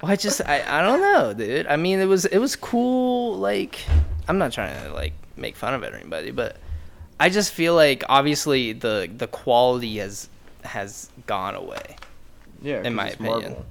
Well, 0.02 0.10
I 0.12 0.16
just 0.16 0.40
I, 0.46 0.62
I 0.80 0.82
don't 0.82 1.00
know, 1.00 1.32
dude. 1.34 1.66
I 1.66 1.76
mean, 1.76 1.98
it 2.00 2.04
was 2.06 2.24
it 2.26 2.38
was 2.38 2.56
cool. 2.56 3.36
Like, 3.38 3.78
I'm 4.28 4.38
not 4.38 4.52
trying 4.52 4.82
to 4.84 4.92
like 4.92 5.12
make 5.36 5.56
fun 5.56 5.72
of 5.74 5.82
it 5.82 5.92
or 5.94 5.96
anybody, 5.96 6.30
but 6.30 6.56
I 7.20 7.28
just 7.30 7.52
feel 7.52 7.74
like 7.74 8.02
obviously 8.08 8.72
the 8.72 9.08
the 9.16 9.26
quality 9.26 9.98
has 9.98 10.28
has 10.64 11.10
gone 11.26 11.54
away. 11.54 11.96
yeah, 12.62 12.82
In 12.82 12.94
my 12.94 13.08
opinion. 13.10 13.40
Marvel. 13.52 13.66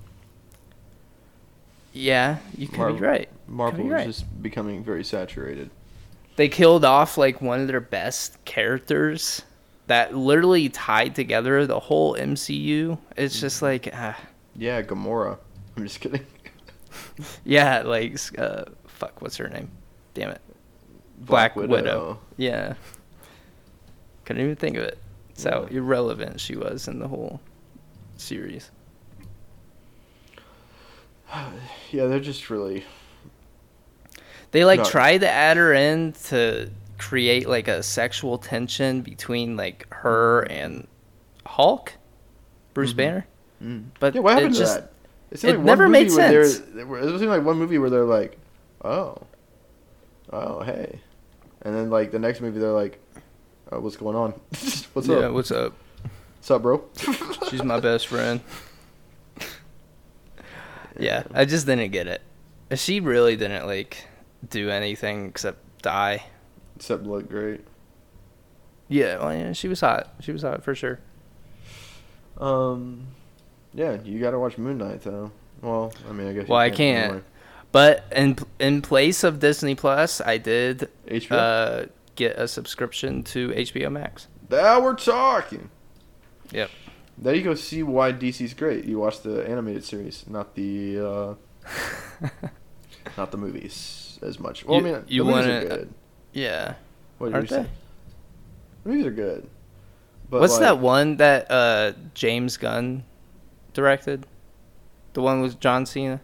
Yeah, 1.93 2.37
you 2.57 2.67
could 2.67 2.77
Marvel- 2.79 2.99
be 2.99 3.05
right. 3.05 3.29
Marvel 3.47 3.83
be 3.87 3.93
is 3.93 4.05
just 4.19 4.41
becoming 4.41 4.83
very 4.83 5.03
saturated. 5.03 5.69
they 6.37 6.49
killed 6.49 6.83
off 6.85 7.17
like 7.17 7.41
one 7.41 7.59
of 7.61 7.67
their 7.67 7.79
best 7.81 8.43
characters 8.45 9.43
that 9.87 10.15
literally 10.15 10.69
tied 10.69 11.13
together 11.13 11.67
the 11.67 11.79
whole 11.79 12.15
MCU. 12.15 12.97
It's 13.17 13.39
just 13.39 13.57
Mm-hmm. 13.57 13.65
like, 13.65 13.89
ah, 13.93 14.17
Yeah, 14.55 14.81
Gamora. 14.81 15.37
I'm 15.77 15.83
just 15.83 15.99
kidding. 15.99 16.25
yeah, 17.45 17.81
like, 17.81 18.17
uh, 18.39 18.65
fuck, 18.87 19.21
what's 19.21 19.37
her 19.37 19.49
name? 19.49 19.69
Damn 20.13 20.29
it, 20.31 20.41
Black, 21.19 21.55
Widow. 21.55 22.19
Yeah, 22.37 22.73
couldn't 24.25 24.41
even 24.43 24.55
think 24.55 24.77
of 24.77 24.83
it. 24.83 24.97
That's 25.29 25.43
how 25.45 25.63
irrelevant 25.63 26.39
she 26.39 26.55
was 26.55 26.87
in 26.87 26.99
the 26.99 27.07
whole 27.07 27.39
series. 28.17 28.71
Yeah, 31.91 32.07
they're 32.07 32.19
just 32.19 32.49
really. 32.49 32.83
They 34.51 34.65
like 34.65 34.79
No. 34.79 34.85
tried 34.85 35.19
to 35.21 35.29
add 35.29 35.57
her 35.57 35.73
in 35.73 36.13
to 36.25 36.69
create 36.97 37.47
like 37.47 37.67
a 37.67 37.81
sexual 37.83 38.37
tension 38.37 39.01
between 39.01 39.55
like 39.57 39.87
her 39.93 40.41
and 40.49 40.87
Hulk, 41.45 41.93
Bruce 42.73 42.93
Mhm. 42.93 42.97
Banner. 42.97 43.27
Mm. 43.63 43.83
But 43.99 44.15
yeah, 44.15 44.21
what 44.21 44.31
it 44.31 44.35
happened 44.35 44.53
to 44.55 44.59
just- 44.59 44.75
that? 44.81 44.89
It, 45.31 45.39
seemed 45.39 45.53
it 45.53 45.57
one 45.57 45.65
never 45.65 45.89
made 45.89 46.07
movie 46.07 46.17
where 46.17 46.31
they're- 46.31 46.45
sense. 46.45 46.67
It 46.67 47.19
seemed 47.19 47.29
like 47.31 47.43
one 47.43 47.57
movie 47.57 47.79
where 47.79 47.89
they're 47.89 48.05
like, 48.05 48.37
"Oh, 48.85 49.17
oh, 50.31 50.61
hey," 50.63 50.99
and 51.63 51.75
then 51.75 51.89
like 51.89 52.11
the 52.11 52.19
next 52.19 52.39
movie 52.41 52.59
they're 52.59 52.71
like, 52.71 52.99
oh, 53.75 53.79
"What's 53.79 53.97
going 53.97 54.15
on? 54.15 54.31
What's 54.93 55.07
yeah, 55.07 55.15
up? 55.17 55.33
what's 55.33 55.51
up? 55.51 55.73
What's 56.37 56.51
up, 56.51 56.61
bro?" 56.61 56.83
She's 57.49 57.63
my 57.63 57.79
best 57.79 58.07
friend. 58.07 58.41
Yeah, 60.99 61.23
I 61.33 61.45
just 61.45 61.65
didn't 61.65 61.91
get 61.91 62.07
it. 62.07 62.21
She 62.75 62.99
really 62.99 63.35
didn't 63.35 63.65
like 63.65 64.07
do 64.49 64.69
anything 64.69 65.27
except 65.27 65.81
die. 65.81 66.23
Except 66.75 67.03
look 67.03 67.29
great. 67.29 67.61
Yeah, 68.89 69.17
well, 69.19 69.33
yeah, 69.33 69.53
she 69.53 69.67
was 69.67 69.79
hot. 69.81 70.13
She 70.19 70.31
was 70.31 70.43
hot 70.43 70.63
for 70.63 70.75
sure. 70.75 70.99
Um, 72.37 73.07
yeah, 73.73 73.97
you 74.03 74.19
got 74.19 74.31
to 74.31 74.39
watch 74.39 74.57
Moon 74.57 74.77
Knight 74.77 75.01
though. 75.01 75.31
Well, 75.61 75.93
I 76.09 76.13
mean, 76.13 76.27
I 76.27 76.33
guess. 76.33 76.43
you 76.47 76.51
Well, 76.51 76.59
I 76.59 76.69
can't. 76.69 77.03
anymore. 77.05 77.23
But 77.71 78.05
in 78.15 78.37
in 78.59 78.81
place 78.83 79.23
of 79.23 79.39
Disney 79.39 79.73
Plus, 79.75 80.21
I 80.21 80.37
did 80.37 80.89
HBO. 81.07 81.31
uh, 81.31 81.85
get 82.15 82.37
a 82.37 82.47
subscription 82.47 83.23
to 83.23 83.49
HBO 83.49 83.91
Max. 83.91 84.27
now 84.49 84.79
we're 84.81 84.95
talking. 84.95 85.69
Yep. 86.51 86.69
There 87.17 87.35
you 87.35 87.41
go. 87.43 87.55
See 87.55 87.83
why 87.83 88.11
DC's 88.11 88.53
great. 88.53 88.85
You 88.85 88.99
watch 88.99 89.21
the 89.21 89.47
animated 89.47 89.83
series, 89.83 90.25
not 90.27 90.55
the 90.55 90.99
uh, 90.99 91.33
not 93.17 93.31
the 93.31 93.37
movies 93.37 94.17
as 94.21 94.39
much. 94.39 94.65
Well, 94.65 94.81
You- 94.81 94.87
I 94.87 94.91
mean, 94.93 95.03
you 95.07 95.23
the 95.23 95.29
movies 95.31 95.45
wanna- 95.47 95.57
are 95.57 95.67
good. 95.77 95.93
Yeah. 96.33 96.73
What 97.19 97.31
you 97.33 97.41
they? 97.41 97.47
say? 97.47 97.65
The 98.83 98.89
movies 98.89 99.05
are 99.05 99.11
good. 99.11 99.47
But 100.29 100.41
What's 100.41 100.53
like, 100.53 100.61
that 100.61 100.79
one 100.79 101.17
that 101.17 101.49
uh, 101.51 101.93
James 102.15 102.57
Gunn 102.57 103.03
directed? 103.73 104.25
The 105.13 105.21
one 105.21 105.41
with 105.41 105.59
John 105.59 105.85
Cena? 105.85 106.21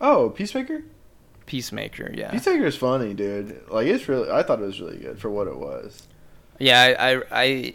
Oh, 0.00 0.30
Peacemaker. 0.30 0.82
Peacemaker, 1.50 2.12
yeah. 2.14 2.30
Peacemaker 2.30 2.66
is 2.66 2.76
funny, 2.76 3.12
dude. 3.12 3.60
Like 3.68 3.88
it's 3.88 4.08
really. 4.08 4.30
I 4.30 4.44
thought 4.44 4.60
it 4.60 4.66
was 4.66 4.80
really 4.80 4.98
good 4.98 5.18
for 5.18 5.30
what 5.30 5.48
it 5.48 5.56
was. 5.56 6.06
Yeah, 6.60 6.94
I, 6.96 7.10
I, 7.16 7.22
I 7.32 7.74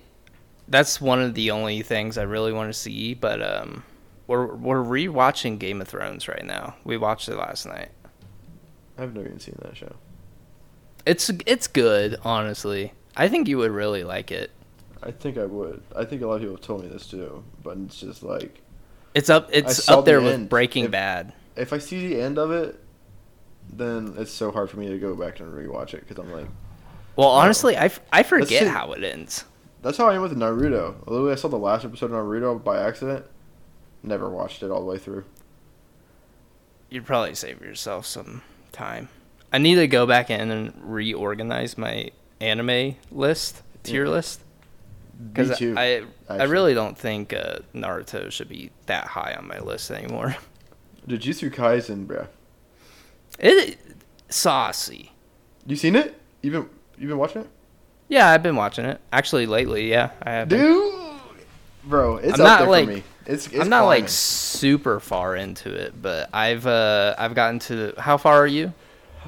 that's 0.70 1.02
one 1.02 1.22
of 1.22 1.34
the 1.34 1.52
only 1.52 1.82
things 1.82 2.18
I 2.18 2.22
really 2.24 2.54
want 2.54 2.70
to 2.70 2.74
see. 2.80 3.16
But 3.16 3.42
um, 3.42 3.84
we're 4.28 4.46
we're 4.56 4.82
rewatching 4.82 5.60
Game 5.60 5.82
of 5.82 5.90
Thrones 5.90 6.30
right 6.30 6.46
now. 6.46 6.78
We 6.86 6.96
watched 6.96 7.28
it 7.28 7.36
last 7.36 7.66
night. 7.66 7.90
I've 8.98 9.14
never 9.14 9.28
even 9.28 9.42
seen 9.42 9.60
that 9.64 9.76
show. 9.76 9.94
It's 11.06 11.30
it's 11.46 11.68
good, 11.68 12.16
honestly. 12.24 12.94
I 13.18 13.28
think 13.28 13.50
you 13.50 13.58
would 13.58 13.72
really 13.72 14.06
like 14.06 14.32
it. 14.32 14.52
I 15.04 15.12
think 15.12 15.38
I 15.38 15.44
would. 15.46 15.84
I 15.94 16.06
think 16.06 16.22
a 16.22 16.28
lot 16.28 16.36
of 16.36 16.42
people 16.44 16.56
have 16.56 16.64
told 16.66 16.82
me 16.84 16.88
this 16.88 17.08
too, 17.08 17.44
but 17.62 17.78
it's 17.80 18.00
just 18.00 18.24
like 18.24 18.62
It's 19.14 19.30
up 19.30 19.50
it's 19.52 19.90
up 19.90 20.06
there 20.06 20.20
the 20.22 20.26
with 20.28 20.34
end. 20.36 20.50
Breaking 20.50 20.86
If- 20.86 20.92
Bad. 20.92 21.34
if 21.58 21.74
I 21.74 21.78
see 21.78 22.08
the 22.08 22.22
end 22.22 22.38
of 22.38 22.52
it, 22.52 22.80
then 23.72 24.14
it's 24.18 24.32
so 24.32 24.52
hard 24.52 24.70
for 24.70 24.78
me 24.80 24.88
to 24.90 24.98
go 24.98 25.16
back 25.16 25.40
and 25.40 25.54
rewatch 25.54 25.94
it 25.94 26.08
because 26.08 26.24
I'm 26.24 26.32
like, 26.32 26.48
Well, 27.16 27.28
honestly, 27.30 27.76
I, 27.78 27.86
f- 27.86 28.00
I 28.12 28.24
forget 28.24 28.64
see. 28.64 28.66
how 28.68 28.92
it 28.94 29.04
ends. 29.04 29.46
that's 29.82 29.98
how 29.98 30.08
I 30.10 30.16
am 30.16 30.22
with 30.22 30.36
Naruto. 30.38 30.96
Literally, 31.08 31.32
I 31.32 31.36
saw 31.36 31.48
the 31.48 31.58
last 31.58 31.86
episode 31.86 32.08
of 32.08 32.12
Naruto 32.14 32.64
by 32.64 32.82
accident. 32.82 33.26
Never 34.04 34.30
watched 34.30 34.62
it 34.64 34.72
all 34.72 34.80
the 34.80 34.86
way 34.86 34.98
through. 34.98 35.26
You'd 36.90 37.06
probably 37.06 37.36
save 37.36 37.62
yourself 37.62 38.06
some 38.06 38.42
time. 38.72 39.10
I 39.52 39.58
need 39.58 39.76
to 39.76 39.88
go 39.88 40.06
back 40.06 40.30
in 40.30 40.52
and 40.52 40.74
reorganize 40.84 41.78
my 41.78 42.12
anime 42.40 42.96
list, 43.12 43.64
tier 43.84 44.06
Yeah. 44.06 44.12
list. 44.12 44.42
Because 45.32 45.58
too. 45.58 45.76
I, 45.78 46.04
I 46.30 46.44
really 46.44 46.74
don't 46.74 46.98
think 46.98 47.32
uh, 47.34 47.60
Naruto 47.74 48.30
should 48.32 48.50
be 48.50 48.72
that 48.88 49.08
high 49.08 49.34
on 49.38 49.48
my 49.48 49.60
list 49.60 49.90
anymore. 49.92 50.36
Jujutsu 51.08 51.50
Kaisen, 51.54 52.06
bruh. 52.06 52.28
It 53.40 53.78
saucy. 54.30 55.12
You 55.66 55.76
seen 55.76 55.96
it? 55.96 56.20
You 56.42 56.52
been 56.52 56.70
you 56.98 57.08
been 57.08 57.18
watching 57.18 57.42
it, 57.42 57.50
Yeah, 58.08 58.30
I've 58.30 58.44
been 58.44 58.56
watching 58.56 58.86
it 58.86 59.02
actually 59.12 59.46
lately. 59.46 59.90
Yeah, 59.90 60.12
I 60.22 60.32
have. 60.32 60.50
been. 60.50 60.60
dude? 60.60 60.94
Bro, 61.84 62.18
it's 62.18 62.40
I'm 62.40 62.46
up 62.46 62.48
not, 62.48 62.60
there 62.60 62.70
like- 62.70 62.86
for 62.88 62.94
me. 62.96 63.04
It's, 63.28 63.48
it's 63.48 63.60
I'm 63.60 63.70
not 63.70 63.86
like 63.86 64.08
super 64.08 65.00
far 65.00 65.36
into 65.36 65.74
it, 65.74 66.00
but 66.00 66.30
I've 66.32 66.68
uh 66.68 67.16
I've 67.18 67.34
gotten 67.34 67.58
to 67.62 67.94
how 67.98 68.18
far 68.18 68.36
are 68.36 68.46
you? 68.48 68.72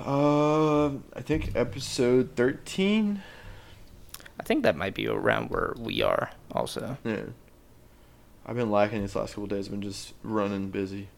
Um, 0.05 1.03
I 1.15 1.21
think 1.21 1.55
episode 1.55 2.35
thirteen. 2.35 3.23
I 4.39 4.43
think 4.43 4.61
that 4.63 4.75
might 4.75 4.93
be 4.93 5.07
around 5.07 5.49
where 5.49 5.73
we 5.79 6.03
are 6.03 6.29
also. 6.51 6.97
Yeah. 7.03 7.21
I've 8.45 8.55
been 8.55 8.69
lacking 8.69 9.01
these 9.01 9.15
last 9.15 9.33
couple 9.33 9.47
days. 9.47 9.65
I've 9.65 9.71
been 9.71 9.81
just 9.81 10.13
running 10.21 10.69
busy. 10.69 11.09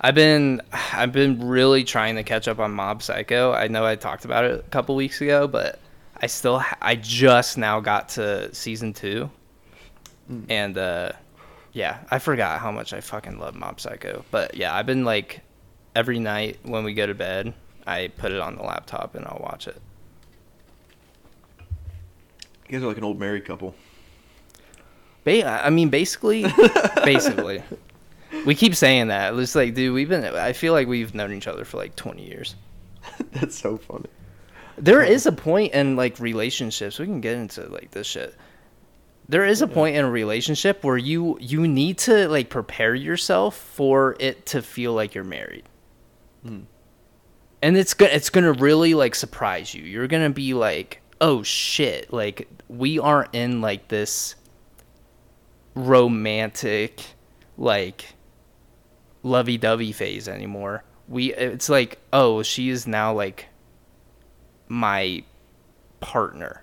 I've 0.00 0.14
been 0.14 0.60
I've 0.92 1.12
been 1.12 1.46
really 1.46 1.84
trying 1.84 2.16
to 2.16 2.22
catch 2.22 2.48
up 2.48 2.58
on 2.58 2.72
Mob 2.72 3.02
Psycho. 3.02 3.52
I 3.52 3.68
know 3.68 3.84
I 3.86 3.96
talked 3.96 4.24
about 4.24 4.44
it 4.44 4.60
a 4.60 4.62
couple 4.70 4.94
weeks 4.94 5.20
ago, 5.20 5.48
but 5.48 5.78
I 6.20 6.26
still 6.26 6.58
ha- 6.58 6.76
I 6.80 6.96
just 6.96 7.56
now 7.58 7.80
got 7.80 8.10
to 8.10 8.54
season 8.54 8.92
2. 8.92 9.30
And 10.48 10.76
uh 10.76 11.12
yeah, 11.72 11.98
I 12.10 12.18
forgot 12.18 12.60
how 12.60 12.70
much 12.72 12.92
I 12.92 13.00
fucking 13.00 13.38
love 13.38 13.54
Mob 13.54 13.80
Psycho. 13.80 14.24
But 14.30 14.54
yeah, 14.54 14.74
I've 14.74 14.86
been 14.86 15.04
like 15.04 15.40
every 15.94 16.18
night 16.18 16.58
when 16.62 16.84
we 16.84 16.94
go 16.94 17.06
to 17.06 17.14
bed, 17.14 17.54
I 17.86 18.08
put 18.08 18.32
it 18.32 18.40
on 18.40 18.56
the 18.56 18.62
laptop 18.62 19.14
and 19.14 19.24
I'll 19.26 19.40
watch 19.42 19.66
it. 19.68 19.80
You 22.68 22.72
guys 22.72 22.82
are 22.82 22.88
like 22.88 22.98
an 22.98 23.04
old 23.04 23.18
married 23.18 23.44
couple. 23.44 23.74
Ba- 25.24 25.64
I 25.64 25.70
mean, 25.70 25.88
basically, 25.88 26.44
basically, 27.04 27.62
we 28.44 28.54
keep 28.54 28.74
saying 28.74 29.08
that. 29.08 29.34
It's 29.34 29.54
like, 29.54 29.74
dude, 29.74 29.94
we've 29.94 30.08
been. 30.08 30.24
I 30.24 30.52
feel 30.52 30.72
like 30.72 30.88
we've 30.88 31.14
known 31.14 31.32
each 31.32 31.46
other 31.46 31.64
for 31.64 31.76
like 31.76 31.96
twenty 31.96 32.26
years. 32.26 32.54
That's 33.32 33.56
so 33.56 33.76
funny. 33.76 34.08
There 34.78 35.02
is 35.02 35.26
a 35.26 35.32
point 35.32 35.72
in 35.72 35.96
like 35.96 36.20
relationships. 36.20 36.98
We 36.98 37.06
can 37.06 37.20
get 37.20 37.36
into 37.36 37.66
like 37.68 37.92
this 37.92 38.06
shit. 38.06 38.34
There 39.28 39.44
is 39.44 39.60
a 39.62 39.66
point 39.66 39.96
in 39.96 40.04
a 40.04 40.10
relationship 40.10 40.84
where 40.84 40.96
you 40.96 41.38
you 41.40 41.66
need 41.66 41.98
to 41.98 42.28
like 42.28 42.48
prepare 42.50 42.94
yourself 42.94 43.56
for 43.56 44.16
it 44.20 44.46
to 44.46 44.62
feel 44.62 44.92
like 44.92 45.14
you're 45.14 45.24
married. 45.24 45.64
Hmm. 46.42 46.60
And 47.62 47.76
it's 47.76 47.94
gonna 47.94 48.12
it's 48.12 48.30
gonna 48.30 48.52
really 48.52 48.94
like 48.94 49.14
surprise 49.14 49.74
you. 49.74 49.82
You're 49.82 50.06
gonna 50.06 50.30
be 50.30 50.54
like, 50.54 51.00
oh 51.20 51.42
shit, 51.42 52.12
like 52.12 52.48
we 52.68 52.98
aren't 52.98 53.34
in 53.34 53.60
like 53.60 53.88
this 53.88 54.36
romantic 55.74 57.00
like 57.58 58.15
lovey-dovey 59.26 59.92
phase 59.92 60.28
anymore. 60.28 60.84
We 61.08 61.34
it's 61.34 61.68
like, 61.68 61.98
oh, 62.12 62.42
she 62.42 62.68
is 62.70 62.86
now 62.86 63.12
like 63.12 63.46
my 64.68 65.22
partner 66.00 66.62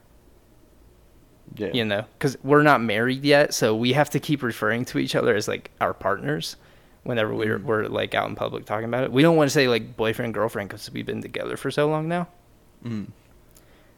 Yeah. 1.55 1.71
you 1.73 1.83
know 1.85 2.05
because 2.17 2.37
we're 2.43 2.61
not 2.63 2.81
married 2.81 3.23
yet 3.23 3.53
so 3.53 3.75
we 3.75 3.93
have 3.93 4.09
to 4.11 4.19
keep 4.19 4.43
referring 4.43 4.85
to 4.85 4.99
each 4.99 5.15
other 5.15 5.35
as 5.35 5.47
like 5.47 5.71
our 5.81 5.93
partners 5.93 6.55
whenever 7.03 7.33
we're, 7.33 7.59
Mhm. 7.59 7.63
we're 7.63 7.87
like 7.87 8.13
out 8.13 8.27
in 8.29 8.35
public 8.35 8.65
talking 8.65 8.85
about 8.85 9.03
it 9.03 9.11
we 9.11 9.21
don't 9.21 9.35
want 9.35 9.47
to 9.49 9.53
say 9.53 9.67
like 9.67 9.95
boyfriend 9.97 10.33
girlfriend 10.33 10.69
because 10.69 10.89
we've 10.91 11.05
been 11.05 11.21
together 11.21 11.57
for 11.57 11.71
so 11.71 11.87
long 11.87 12.07
now 12.07 12.27
Mm. 12.85 13.07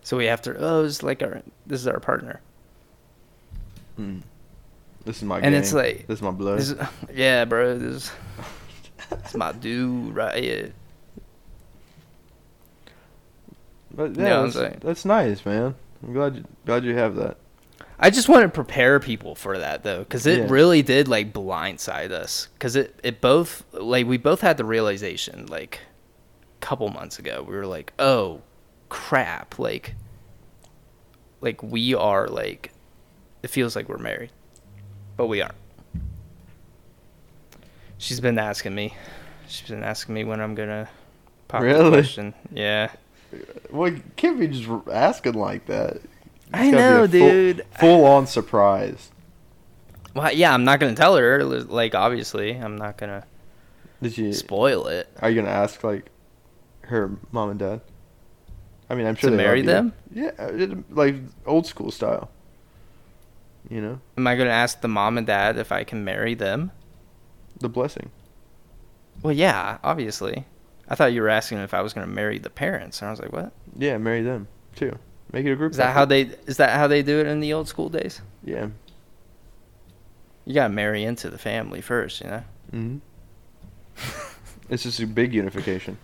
so 0.04 0.18
we 0.18 0.26
have 0.26 0.42
to 0.44 0.56
oh 0.58 0.86
it's 0.86 1.02
like 1.04 1.22
our 1.24 1.42
this 1.68 1.82
is 1.82 1.88
our 1.88 2.00
partner 2.00 2.42
Mm. 4.00 4.22
This 5.06 5.18
is 5.18 5.24
my. 5.24 5.40
And 5.40 5.54
it's 5.56 5.74
like- 5.74 6.08
this 6.08 6.18
is 6.20 6.22
my 6.24 6.32
blood. 6.32 6.60
is, 6.60 6.76
yeah 7.14 7.46
bro 7.46 7.78
this 7.78 8.06
is, 8.06 8.12
is 9.26 9.36
my 9.36 9.52
dude 9.54 10.16
right 10.16 10.44
here 10.44 10.72
but 13.94 14.12
know 14.16 14.24
yeah, 14.24 14.30
what 14.32 14.38
I'm 14.38 14.44
that's, 14.46 14.56
saying? 14.56 14.78
that's 14.82 15.06
nice, 15.06 15.46
man. 15.46 15.74
I'm 16.06 16.14
glad 16.14 16.36
you, 16.36 16.44
glad 16.66 16.84
you 16.84 16.96
have 16.96 17.16
that. 17.16 17.38
I 17.98 18.10
just 18.10 18.28
want 18.28 18.44
to 18.44 18.50
prepare 18.50 19.00
people 19.00 19.36
for 19.36 19.58
that 19.58 19.84
though, 19.84 20.00
because 20.00 20.26
it 20.28 20.40
Yeah. 20.40 20.48
really 20.50 20.82
did 20.82 21.08
like 21.08 21.32
blindside 21.32 22.12
us. 22.12 22.50
Because 22.54 22.76
it 22.76 23.00
it 23.04 23.22
both 23.22 23.64
like 23.72 24.06
we 24.06 24.18
both 24.18 24.42
had 24.42 24.58
the 24.58 24.66
realization 24.66 25.46
like 25.48 25.80
a 26.62 26.66
couple 26.66 26.90
months 26.90 27.20
ago. 27.20 27.46
We 27.48 27.56
were 27.56 27.66
like, 27.66 27.94
oh 27.98 28.42
crap, 28.90 29.58
like 29.58 29.96
like 31.40 31.64
we 31.64 31.94
are 31.96 32.28
like 32.28 32.72
it 33.44 33.48
feels 33.50 33.78
like 33.78 33.88
we're 33.88 33.98
married, 33.98 34.32
but 35.16 35.28
we 35.28 35.42
aren't. 35.42 35.56
She's 38.06 38.20
been 38.20 38.38
asking 38.38 38.76
me. 38.76 38.94
She's 39.48 39.68
been 39.68 39.82
asking 39.84 40.14
me 40.14 40.24
when 40.26 40.40
I'm 40.40 40.54
gonna 40.54 40.88
pop 41.48 41.64
the 41.64 41.90
question. 41.90 42.36
Yeah. 42.54 42.92
Well, 43.72 43.94
you 43.94 44.04
can't 44.16 44.40
be 44.40 44.48
just 44.48 44.70
asking 44.92 45.34
like 45.34 45.66
that. 45.66 46.02
I 46.54 46.70
know, 46.70 47.08
dude. 47.08 47.66
Full, 47.80 48.06
on 48.06 48.28
surprise. 48.28 49.10
Well, 50.14 50.32
yeah, 50.32 50.54
I'm 50.54 50.64
not 50.64 50.80
gonna 50.80 50.94
tell 50.94 51.16
her. 51.16 51.44
Like, 51.44 51.96
obviously, 51.96 52.52
I'm 52.52 52.76
not 52.76 53.00
gonna 53.00 53.26
Did 54.04 54.16
you? 54.20 54.34
spoil 54.34 54.86
it. 54.86 55.10
Are 55.24 55.32
you 55.32 55.42
gonna 55.42 55.52
ask 55.52 55.84
like 55.84 56.12
her 56.82 57.10
mom 57.32 57.50
and 57.50 57.60
dad? 57.60 57.82
I 58.88 58.94
mean, 58.94 59.08
I'm 59.08 59.16
sure 59.16 59.32
To 59.32 59.36
they 59.36 59.42
marry 59.44 59.64
them? 59.64 59.94
Yeah, 60.14 60.30
uh, 60.38 60.76
like 60.92 61.16
old 61.48 61.66
school 61.66 61.90
style. 61.90 62.30
You 63.68 63.82
know, 63.82 64.00
Am 64.16 64.28
I 64.28 64.36
gonna 64.36 64.52
ask 64.52 64.82
the 64.82 64.88
mom 64.88 65.18
and 65.18 65.26
dad 65.26 65.58
if 65.58 65.72
I 65.72 65.84
can 65.84 66.06
marry 66.06 66.36
them? 66.36 66.70
The 67.60 67.70
blessing. 67.70 68.12
Well, 69.22 69.34
yeah, 69.34 69.78
obviously. 69.84 70.46
I 70.88 70.96
thought 70.96 71.14
you 71.14 71.22
were 71.22 71.30
asking 71.30 71.58
if 71.60 71.74
I 71.74 71.82
was 71.82 71.94
gonna 71.94 72.08
marry 72.08 72.38
the 72.38 72.50
parents, 72.50 73.02
and 73.02 73.08
I 73.08 73.12
was 73.12 73.20
like, 73.20 73.34
what? 73.34 73.52
Yeah, 73.78 73.98
marry 73.98 74.22
them 74.22 74.48
too. 74.76 74.98
Make 75.32 75.46
it 75.46 75.52
a 75.52 75.56
group. 75.56 75.72
Is 75.72 75.78
that 75.78 75.94
how 75.94 76.06
they? 76.06 76.22
Is 76.46 76.58
that 76.58 76.72
how 76.72 76.88
they 76.88 77.02
do 77.02 77.20
it 77.20 77.28
in 77.28 77.40
the 77.40 77.54
old 77.54 77.68
school 77.68 77.90
days? 77.90 78.22
Yeah. 78.44 78.68
You 80.46 80.54
gotta 80.54 80.74
marry 80.74 81.04
into 81.04 81.30
the 81.30 81.40
family 81.40 81.82
first, 81.82 82.22
you 82.22 82.28
know. 82.28 82.44
hmm 82.72 82.98
it's 84.70 84.84
just 84.84 85.00
a 85.00 85.08
big 85.08 85.34
unification. 85.34 85.98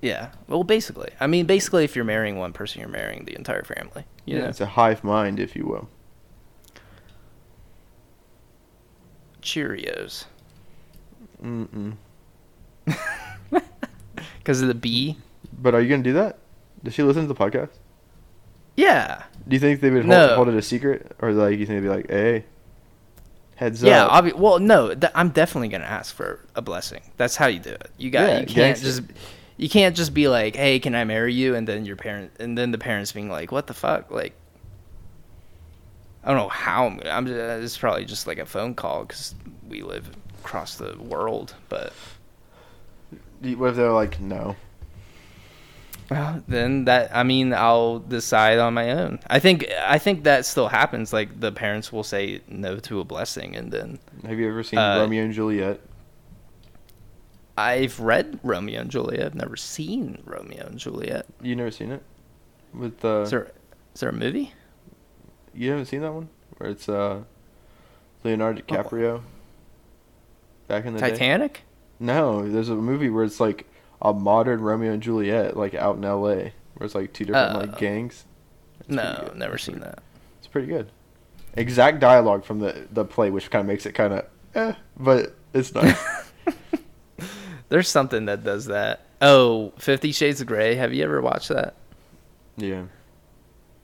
Yeah. 0.00 0.30
Well, 0.48 0.64
basically, 0.64 1.10
I 1.20 1.26
mean, 1.26 1.46
basically, 1.46 1.84
if 1.84 1.96
you're 1.96 2.04
marrying 2.04 2.36
one 2.36 2.52
person, 2.52 2.80
you're 2.80 2.88
marrying 2.88 3.24
the 3.24 3.34
entire 3.36 3.62
family. 3.62 4.04
You 4.24 4.36
yeah, 4.36 4.42
know. 4.42 4.48
it's 4.48 4.60
a 4.60 4.66
hive 4.66 5.02
mind, 5.02 5.40
if 5.40 5.56
you 5.56 5.64
will. 5.66 5.88
Cheerios. 9.40 10.26
Mm-mm. 11.42 11.94
Because 14.38 14.60
of 14.60 14.68
the 14.68 14.74
B. 14.74 15.16
But 15.60 15.74
are 15.74 15.80
you 15.80 15.88
gonna 15.88 16.02
do 16.02 16.14
that? 16.14 16.38
Does 16.82 16.94
she 16.94 17.02
listen 17.04 17.22
to 17.22 17.28
the 17.28 17.34
podcast? 17.34 17.70
Yeah. 18.76 19.22
Do 19.46 19.54
you 19.54 19.60
think 19.60 19.80
they 19.80 19.90
would 19.90 20.04
hold, 20.04 20.08
No. 20.10 20.34
hold 20.34 20.48
it 20.48 20.54
a 20.54 20.62
secret, 20.62 21.12
or 21.20 21.32
like 21.32 21.58
you 21.58 21.66
think 21.66 21.80
they'd 21.80 21.88
be 21.88 21.94
like, 21.94 22.10
"Hey, 22.10 22.44
heads 23.56 23.82
Yeah, 23.82 24.06
up"? 24.06 24.24
obvi- 24.24 24.34
well, 24.34 24.58
no, 24.58 24.94
th- 24.94 25.12
I'm 25.14 25.28
definitely 25.30 25.68
gonna 25.68 25.84
ask 25.84 26.12
for 26.14 26.40
a 26.56 26.62
blessing. 26.62 27.02
That's 27.18 27.36
how 27.36 27.46
you 27.46 27.60
do 27.60 27.70
it. 27.70 27.90
You 27.98 28.10
got 28.10 28.22
Yeah, 28.28 28.32
you 28.40 28.46
can't 28.46 28.54
gangster. 28.76 28.84
just 28.86 29.02
you 29.58 29.68
can't 29.68 29.94
just 29.94 30.12
be 30.12 30.26
like, 30.28 30.56
"Hey, 30.56 30.80
can 30.80 30.94
I 30.96 31.04
marry 31.04 31.32
you?" 31.34 31.54
and 31.54 31.68
then 31.68 31.84
your 31.84 31.96
parent 31.96 32.32
and 32.40 32.58
then 32.58 32.72
the 32.72 32.78
parents 32.78 33.12
being 33.12 33.28
like, 33.30 33.52
"What 33.52 33.68
the 33.68 33.74
fuck?" 33.74 34.10
Like 34.10 34.34
I 36.24 36.28
don't 36.28 36.36
know 36.38 36.48
how 36.48 36.86
I'm 36.86 36.96
gonna. 36.96 37.10
I'm 37.10 37.26
just, 37.26 37.38
it's 37.64 37.78
probably 37.78 38.04
just 38.06 38.26
like 38.26 38.38
a 38.38 38.46
phone 38.46 38.74
call 38.74 39.04
cuz 39.06 39.34
we 39.68 39.82
live 39.82 40.10
across 40.44 40.76
the 40.76 40.96
world, 40.98 41.54
but 41.68 41.92
What 43.40 43.70
if 43.70 43.76
they're 43.76 43.92
like, 43.92 44.20
"No"? 44.20 44.56
well, 46.10 46.42
then 46.48 46.84
that 46.86 47.10
I 47.14 47.22
mean, 47.22 47.54
I'll 47.54 48.00
decide 48.00 48.58
on 48.58 48.74
my 48.74 48.90
own. 48.90 49.18
I 49.28 49.38
think 49.38 49.66
I 49.80 49.98
think 49.98 50.24
that 50.24 50.44
still 50.46 50.68
happens 50.68 51.12
like 51.12 51.40
the 51.40 51.52
parents 51.52 51.92
will 51.92 52.04
say 52.04 52.40
no 52.48 52.78
to 52.80 53.00
a 53.00 53.04
blessing 53.04 53.56
and 53.56 53.72
then 53.72 53.98
Have 54.26 54.38
you 54.38 54.48
ever 54.48 54.62
seen 54.62 54.78
Uh, 54.78 54.98
Romeo 55.00 55.24
and 55.24 55.32
Juliet? 55.32 55.80
I've 57.56 58.00
read 58.00 58.40
Romeo 58.42 58.80
and 58.80 58.90
Juliet. 58.90 59.26
I've 59.26 59.34
never 59.34 59.56
seen 59.56 60.22
Romeo 60.24 60.66
and 60.66 60.78
Juliet. 60.78 61.26
You 61.42 61.54
never 61.54 61.70
seen 61.70 61.92
it? 61.92 62.02
With 62.74 63.04
uh, 63.04 63.22
Is 63.22 63.30
there 63.30 63.52
is 63.94 64.00
there 64.00 64.10
a 64.10 64.12
movie? 64.12 64.52
you 65.54 65.70
haven't 65.70 65.84
seen 65.86 66.00
that 66.00 66.12
one 66.12 66.28
where 66.56 66.70
it's 66.70 66.88
uh, 66.88 67.20
Leonardo 68.24 68.62
Oh. 68.70 69.22
Back 70.72 70.86
in 70.86 70.94
the 70.94 71.00
day. 71.00 71.10
Titanic? 71.10 71.64
No, 72.00 72.48
there's 72.48 72.70
a 72.70 72.74
movie 72.74 73.10
where 73.10 73.24
it's 73.24 73.40
like 73.40 73.66
a 74.00 74.14
modern 74.14 74.62
Romeo 74.62 74.90
and 74.92 75.02
Juliet, 75.02 75.54
like 75.54 75.74
out 75.74 75.96
in 75.98 76.04
L.A., 76.04 76.34
where 76.74 76.86
it's 76.86 76.94
like 76.94 77.12
two 77.12 77.26
different 77.26 77.54
Oh. 77.56 77.58
like 77.58 77.76
gangs. 77.76 78.24
It's 78.80 78.88
No, 78.88 79.30
never 79.36 79.58
seen 79.58 79.80
that. 79.80 79.98
It's 80.38 80.46
pretty 80.46 80.68
good. 80.68 80.90
Exact 81.54 82.00
dialogue 82.00 82.46
from 82.46 82.60
the 82.60 82.86
the 82.90 83.04
play, 83.04 83.28
which 83.30 83.50
kind 83.50 83.60
of 83.60 83.66
makes 83.66 83.84
it 83.84 83.92
kind 83.92 84.14
of, 84.14 84.24
eh, 84.54 84.72
but 84.98 85.34
it's 85.52 85.74
nice. 85.74 86.02
There's 87.68 87.88
something 87.88 88.24
that 88.24 88.42
does 88.42 88.64
that. 88.66 89.02
Oh, 89.20 89.74
Fifty 89.78 90.10
Shades 90.12 90.40
of 90.40 90.46
Grey. 90.46 90.74
Have 90.76 90.94
you 90.94 91.04
ever 91.04 91.20
watched 91.20 91.50
that? 91.50 91.74
yeah, 92.56 92.84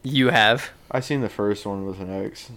You 0.02 0.30
have. 0.30 0.70
I 0.90 1.00
seen 1.00 1.20
the 1.20 1.28
first 1.28 1.66
one 1.66 1.84
with 1.84 2.00
an 2.00 2.10
ex. 2.24 2.50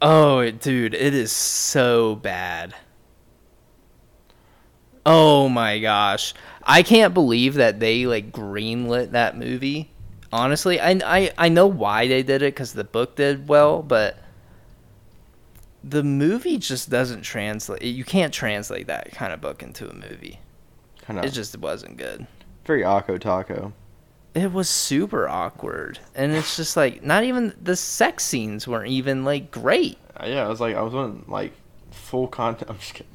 Oh, 0.00 0.48
dude, 0.52 0.94
it 0.94 1.14
is 1.14 1.32
so 1.32 2.14
bad. 2.14 2.74
Oh 5.04 5.48
my 5.48 5.78
gosh. 5.78 6.34
I 6.62 6.82
can't 6.82 7.12
believe 7.14 7.54
that 7.54 7.80
they 7.80 8.06
like 8.06 8.30
greenlit 8.32 9.10
that 9.12 9.36
movie. 9.36 9.90
Honestly, 10.32 10.80
I 10.80 10.90
I 11.04 11.32
I 11.36 11.48
know 11.48 11.66
why 11.66 12.06
they 12.08 12.22
did 12.22 12.42
it 12.42 12.54
cuz 12.56 12.72
the 12.72 12.84
book 12.84 13.16
did 13.16 13.48
well, 13.48 13.82
but 13.82 14.16
the 15.84 16.02
movie 16.04 16.58
just 16.58 16.88
doesn't 16.90 17.22
translate. 17.22 17.82
You 17.82 18.04
can't 18.04 18.32
translate 18.32 18.86
that 18.86 19.10
kind 19.12 19.32
of 19.32 19.40
book 19.40 19.62
into 19.62 19.90
a 19.90 19.94
movie. 19.94 20.38
Kind 21.02 21.18
of 21.18 21.24
It 21.24 21.30
just 21.32 21.56
wasn't 21.58 21.96
good. 21.96 22.26
very 22.64 22.82
Akko 22.82 23.20
Taco. 23.20 23.72
It 24.34 24.52
was 24.52 24.68
super 24.68 25.28
awkward. 25.28 25.98
And 26.14 26.32
it's 26.32 26.56
just 26.56 26.76
like 26.76 27.02
not 27.02 27.24
even 27.24 27.52
the 27.60 27.74
sex 27.76 28.24
scenes 28.24 28.68
weren't 28.68 28.88
even 28.90 29.24
like 29.24 29.50
great. 29.50 29.98
Uh, 30.16 30.26
yeah, 30.26 30.46
I 30.46 30.48
was 30.48 30.60
like, 30.60 30.76
I 30.76 30.82
was 30.82 30.94
on 30.94 31.24
like 31.26 31.52
full 31.90 32.28
content. 32.28 32.70
I'm 32.70 32.78
just 32.78 32.94
kidding. 32.94 33.12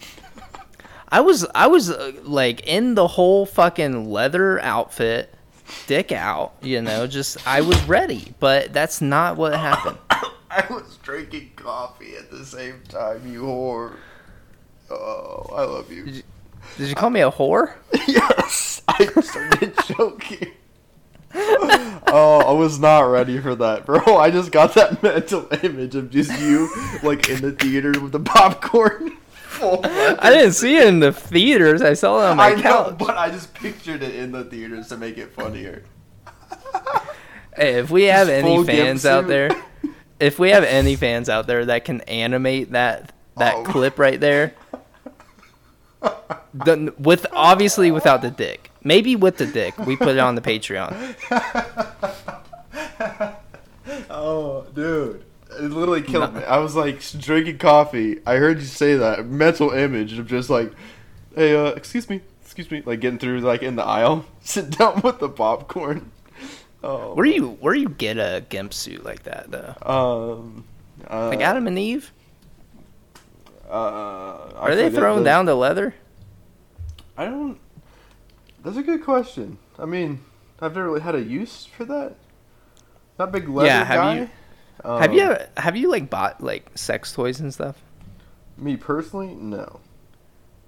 I 1.10 1.22
was 1.22 1.46
I 1.56 1.68
was 1.68 1.90
uh, 1.90 2.12
like 2.24 2.68
in 2.68 2.96
the 2.96 3.08
whole 3.08 3.46
fucking 3.46 4.10
leather 4.10 4.62
outfit, 4.62 5.34
dick 5.88 6.12
out, 6.12 6.54
you 6.62 6.82
know, 6.82 7.08
just 7.08 7.48
I 7.48 7.62
was 7.62 7.82
ready, 7.86 8.34
but 8.40 8.74
that's 8.74 9.02
not 9.02 9.38
what 9.38 9.54
happened. 9.56 9.98
I 10.10 10.66
was 10.70 10.98
drinking 11.04 11.52
coffee 11.56 12.16
at 12.16 12.32
the 12.32 12.46
same 12.46 12.82
time, 12.90 13.32
you 13.32 13.44
whore. 13.44 13.96
Oh, 14.90 15.50
I 15.54 15.64
love 15.64 15.92
you. 15.92 16.06
Did 16.78 16.90
you 16.90 16.96
call 16.96 17.10
me 17.10 17.22
a 17.22 17.32
whore? 17.32 17.74
yes, 18.08 18.82
I 18.88 19.06
started 19.06 19.74
joking. 19.86 20.52
oh, 21.34 22.44
I 22.48 22.52
was 22.52 22.80
not 22.80 23.02
ready 23.02 23.40
for 23.40 23.56
that, 23.56 23.86
bro. 23.86 24.18
I 24.18 24.32
just 24.32 24.52
got 24.52 24.74
that 24.76 25.02
mental 25.04 25.48
image 25.64 25.96
of 25.96 26.10
just 26.10 26.38
you, 26.40 26.70
like 27.04 27.30
in 27.30 27.42
the 27.42 27.52
theater 27.52 28.00
with 28.00 28.12
the 28.12 28.20
popcorn. 28.20 29.18
I 29.62 30.30
didn't 30.30 30.54
see 30.54 30.78
it 30.78 30.88
in 30.88 31.00
the 31.00 31.12
theaters. 31.12 31.82
I 31.82 31.94
saw 31.94 32.20
it 32.22 32.30
on 32.32 32.38
my 32.38 32.52
I 32.52 32.56
know, 32.56 32.96
but 32.98 33.18
I 33.18 33.30
just 33.30 33.54
pictured 33.54 34.04
it 34.04 34.16
in 34.16 34.32
the 34.32 34.44
theaters 34.44 34.88
to 34.90 34.98
make 34.98 35.18
it 35.18 35.32
funnier. 35.32 35.84
Hey, 37.56 37.76
if 37.80 37.90
we 37.90 38.04
have 38.04 38.28
Just 38.28 38.44
any 38.44 38.56
full 38.56 38.66
fans 38.66 39.06
out 39.06 39.28
there, 39.28 39.50
if 40.20 40.38
we 40.38 40.50
have 40.52 40.64
any 40.64 40.96
fans 40.96 41.28
out 41.30 41.48
there 41.48 41.66
that 41.66 41.86
can 41.86 42.02
animate 42.02 42.72
that 42.72 43.14
that 43.38 43.56
Oh. 43.56 43.64
clip 43.64 43.98
right 43.98 44.20
there, 44.20 44.54
the, 46.54 46.94
with 47.00 47.26
obviously 47.32 47.92
without 47.92 48.22
the 48.22 48.30
dick, 48.32 48.70
maybe 48.84 49.16
with 49.16 49.38
the 49.38 49.48
dick, 49.48 49.78
we 49.80 49.96
put 49.96 50.10
it 50.10 50.20
on 50.20 50.36
the 50.36 50.42
Patreon. 50.42 51.16
Oh, 54.10 54.66
dude. 54.74 55.24
It 55.58 55.72
literally 55.72 56.02
killed 56.02 56.34
me. 56.36 56.44
I 56.44 56.58
was 56.60 56.76
like 56.76 57.02
drinking 57.20 57.58
coffee. 57.58 58.20
I 58.26 58.36
heard 58.36 58.60
you 58.60 58.66
say 58.66 58.96
that. 58.96 59.26
Mental 59.28 59.72
image 59.72 60.18
of 60.20 60.28
just 60.28 60.50
like, 60.50 60.72
hey, 61.36 61.56
uh, 61.56 61.68
excuse 61.72 62.10
me, 62.10 62.22
excuse 62.42 62.70
me, 62.72 62.84
like 62.86 63.00
getting 63.00 63.20
through 63.20 63.40
like 63.42 63.64
in 63.64 63.76
the 63.76 63.84
aisle, 63.84 64.26
sit 64.42 64.72
down 64.78 65.02
with 65.04 65.20
the 65.20 65.30
popcorn. 65.30 66.12
Oh, 66.84 67.16
Where 67.16 67.26
do 67.26 67.32
you 67.32 67.50
where 67.60 67.74
do 67.74 67.80
you 67.82 67.90
get 67.90 68.18
a 68.18 68.46
gimp 68.50 68.74
suit 68.74 69.04
like 69.04 69.24
that 69.24 69.50
though? 69.50 69.76
um, 69.82 70.64
uh, 71.10 71.30
Like 71.30 71.42
Adam 71.42 71.66
and 71.68 71.78
Eve? 71.80 72.12
Uh, 73.70 74.50
Are 74.56 74.76
they 74.76 74.90
throwing 74.90 75.24
down 75.24 75.46
the 75.46 75.56
leather? 75.56 75.94
I 77.18 77.26
don't. 77.26 77.58
That's 78.64 78.78
a 78.78 78.84
good 78.84 79.04
question. 79.04 79.58
I 79.80 79.86
mean, 79.86 80.22
I've 80.62 80.76
never 80.76 80.88
really 80.88 81.02
had 81.02 81.16
a 81.16 81.22
use 81.22 81.66
for 81.66 81.84
that. 81.86 82.16
Not 83.20 83.32
big 83.32 83.50
leather 83.50 83.68
Yeah, 83.68 83.84
have 83.84 83.96
guy. 83.98 84.20
you- 84.20 84.30
Um, 84.84 85.02
have 85.02 85.14
you 85.14 85.22
ever, 85.22 85.50
have 85.58 85.76
you 85.76 85.90
like 85.90 86.10
bought 86.10 86.42
like 86.44 86.70
sex 86.76 87.12
toys 87.14 87.40
and 87.40 87.54
stuff? 87.54 87.76
Me 88.58 88.76
personally, 88.78 89.36
no, 89.36 89.80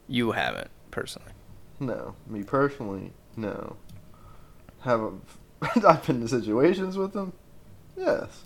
You 0.07 0.31
haven't 0.31 0.69
personally. 0.91 1.31
no. 1.79 2.15
Me 2.27 2.43
personally, 2.43 3.13
no. 3.35 3.75
Have 4.81 5.01
a, 5.01 5.11
I've 5.87 6.05
been 6.05 6.21
in 6.21 6.27
situations 6.27 6.97
with 6.97 7.13
them? 7.13 7.33
Yes. 7.97 8.43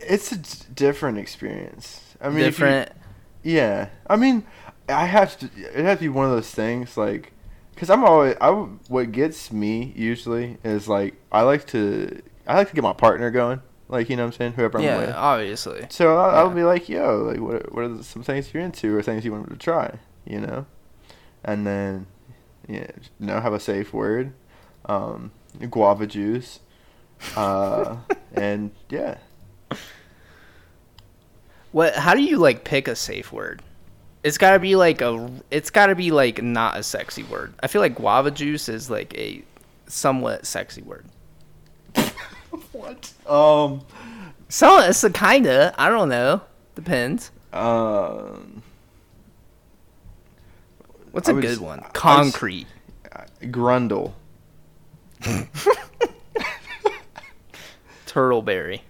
It's 0.00 0.32
a 0.32 0.36
d- 0.38 0.48
different 0.74 1.18
experience. 1.18 2.14
I 2.20 2.28
mean, 2.28 2.38
if 2.38 2.44
you- 2.44 2.50
Different. 2.66 2.92
Yeah, 3.42 3.88
I 4.08 4.16
mean, 4.16 4.44
I 4.88 5.06
have 5.06 5.38
to. 5.38 5.46
It 5.56 5.84
has 5.84 5.98
to 5.98 6.02
be 6.04 6.08
one 6.08 6.24
of 6.26 6.32
those 6.32 6.50
things, 6.50 6.96
like, 6.96 7.32
because 7.74 7.88
I'm 7.88 8.02
always. 8.04 8.36
I 8.40 8.50
what 8.50 9.12
gets 9.12 9.52
me 9.52 9.92
usually 9.96 10.58
is 10.64 10.88
like 10.88 11.14
I 11.30 11.42
like 11.42 11.66
to. 11.68 12.20
I 12.46 12.56
like 12.56 12.68
to 12.70 12.74
get 12.74 12.82
my 12.82 12.92
partner 12.92 13.30
going, 13.30 13.60
like 13.88 14.10
you 14.10 14.16
know 14.16 14.24
what 14.24 14.34
I'm 14.34 14.38
saying, 14.38 14.52
whoever 14.52 14.78
I'm 14.78 14.84
yeah, 14.84 14.98
with. 14.98 15.14
obviously. 15.14 15.86
So 15.90 16.16
I'll, 16.16 16.46
I'll 16.46 16.50
be 16.50 16.62
like, 16.62 16.88
yo, 16.88 17.24
like, 17.24 17.40
what 17.40 17.72
what 17.74 17.84
are 17.84 18.02
some 18.02 18.22
things 18.22 18.52
you're 18.52 18.62
into, 18.62 18.96
or 18.96 19.02
things 19.02 19.24
you 19.24 19.32
want 19.32 19.48
to 19.48 19.56
try, 19.56 19.98
you 20.26 20.40
know, 20.40 20.66
and 21.44 21.66
then, 21.66 22.06
yeah, 22.68 22.90
you 23.18 23.26
know, 23.26 23.40
have 23.40 23.54
a 23.54 23.60
safe 23.60 23.92
word, 23.92 24.32
um, 24.86 25.30
guava 25.70 26.06
juice, 26.06 26.60
uh, 27.36 27.96
and 28.34 28.70
yeah. 28.90 29.18
What? 31.72 31.94
How 31.94 32.14
do 32.14 32.22
you 32.22 32.38
like 32.38 32.64
pick 32.64 32.88
a 32.88 32.96
safe 32.96 33.32
word? 33.32 33.62
It's 34.24 34.38
got 34.38 34.52
to 34.52 34.58
be 34.58 34.76
like 34.76 35.00
a. 35.00 35.30
It's 35.50 35.70
got 35.70 35.86
to 35.86 35.94
be 35.94 36.10
like 36.10 36.42
not 36.42 36.76
a 36.76 36.82
sexy 36.82 37.22
word. 37.22 37.54
I 37.60 37.68
feel 37.68 37.80
like 37.80 37.94
guava 37.94 38.30
juice 38.30 38.68
is 38.68 38.90
like 38.90 39.16
a 39.16 39.42
somewhat 39.86 40.46
sexy 40.46 40.82
word. 40.82 41.06
what? 42.72 43.12
Um. 43.26 43.82
So 44.48 44.78
it's 44.80 45.02
a 45.04 45.10
kinda. 45.10 45.74
I 45.78 45.88
don't 45.88 46.08
know. 46.08 46.40
Depends. 46.74 47.30
Um. 47.52 48.62
What's 51.12 51.28
I 51.28 51.32
a 51.32 51.34
would 51.34 51.42
good 51.42 51.58
one? 51.60 51.78
I 51.80 51.82
would 51.82 51.86
s- 51.86 51.92
Concrete. 51.94 52.66
Grundle. 53.42 54.12
Turtleberry. 58.06 58.80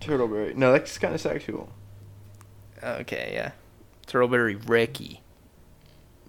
Turtleberry. 0.00 0.54
No, 0.54 0.72
that's 0.72 0.98
kind 0.98 1.14
of 1.14 1.20
sexual. 1.20 1.68
Okay, 2.82 3.30
yeah. 3.34 3.52
Turtleberry 4.06 4.60
Ricky. 4.68 5.22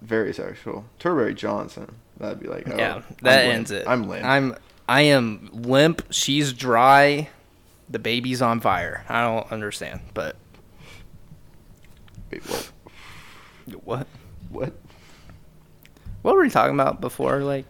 Very 0.00 0.32
sexual. 0.32 0.84
Turtleberry 1.00 1.34
Johnson. 1.34 1.96
That'd 2.18 2.40
be 2.40 2.48
like, 2.48 2.68
oh, 2.68 2.76
yeah, 2.76 2.94
I'm 2.96 3.04
that 3.22 3.44
limp. 3.44 3.54
ends 3.54 3.70
it. 3.70 3.86
I'm 3.88 4.08
limp. 4.08 4.24
I'm. 4.24 4.56
I 4.88 5.02
am 5.02 5.50
limp. 5.52 6.02
She's 6.10 6.52
dry. 6.52 7.28
The 7.90 7.98
baby's 7.98 8.40
on 8.42 8.60
fire. 8.60 9.04
I 9.08 9.22
don't 9.22 9.50
understand, 9.52 10.00
but 10.14 10.36
Wait, 12.32 12.42
what? 12.46 12.70
what? 13.84 14.06
What? 14.50 14.72
What 16.22 16.34
were 16.34 16.42
we 16.42 16.50
talking 16.50 16.74
about 16.74 17.00
before? 17.00 17.40
Like, 17.40 17.64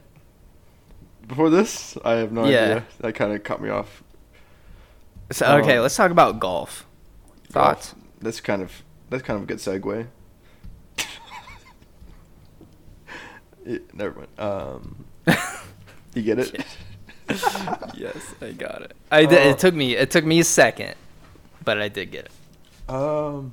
Before 1.26 1.50
this, 1.50 1.96
I 2.04 2.12
have 2.14 2.32
no 2.32 2.46
Yeah. 2.48 2.62
idea. 2.64 2.86
That 3.00 3.14
kind 3.14 3.32
of 3.32 3.44
cut 3.44 3.60
me 3.60 3.68
off. 3.68 4.02
so, 5.30 5.46
Um, 5.46 5.60
okay, 5.60 5.78
let's 5.78 5.94
talk 5.96 6.10
about 6.10 6.40
golf. 6.40 6.86
Thoughts? 7.50 7.92
Golf. 7.92 8.04
That's 8.20 8.40
kind 8.40 8.62
of 8.62 8.82
that's 9.10 9.22
kind 9.22 9.36
of 9.36 9.42
a 9.44 9.46
good 9.46 9.58
segue. 9.58 10.06
Yeah, 13.66 13.78
never 13.92 14.20
mind. 14.20 14.28
Um, 14.40 15.04
you 16.14 16.22
get 16.22 16.38
it? 16.38 16.64
yes, 17.94 18.16
I 18.40 18.52
got 18.52 18.82
it. 18.82 18.94
I 19.10 19.24
did, 19.26 19.46
Uh, 19.46 19.50
it 19.50 19.58
took 19.58 19.74
me 19.74 19.94
it 19.96 20.10
took 20.10 20.24
me 20.24 20.40
a 20.40 20.44
second, 20.44 20.94
but 21.64 21.80
I 21.80 21.88
did 21.88 22.10
get 22.10 22.26
it. 22.26 22.92
Um, 22.92 23.52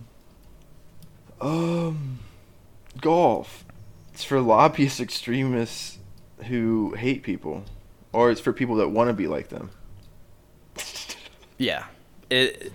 um, 1.42 2.20
golf. 3.02 3.66
It's 4.14 4.24
for 4.24 4.40
lobbyist 4.40 5.00
extremists 5.02 5.98
who 6.46 6.94
hate 6.98 7.24
people, 7.24 7.64
or 8.14 8.32
it's 8.32 8.40
for 8.40 8.54
people 8.54 8.76
that 8.76 8.90
want 8.90 9.10
to 9.10 9.14
be 9.14 9.28
like 9.28 9.50
them. 9.50 9.72
Yeah. 11.58 11.86
It 12.30 12.74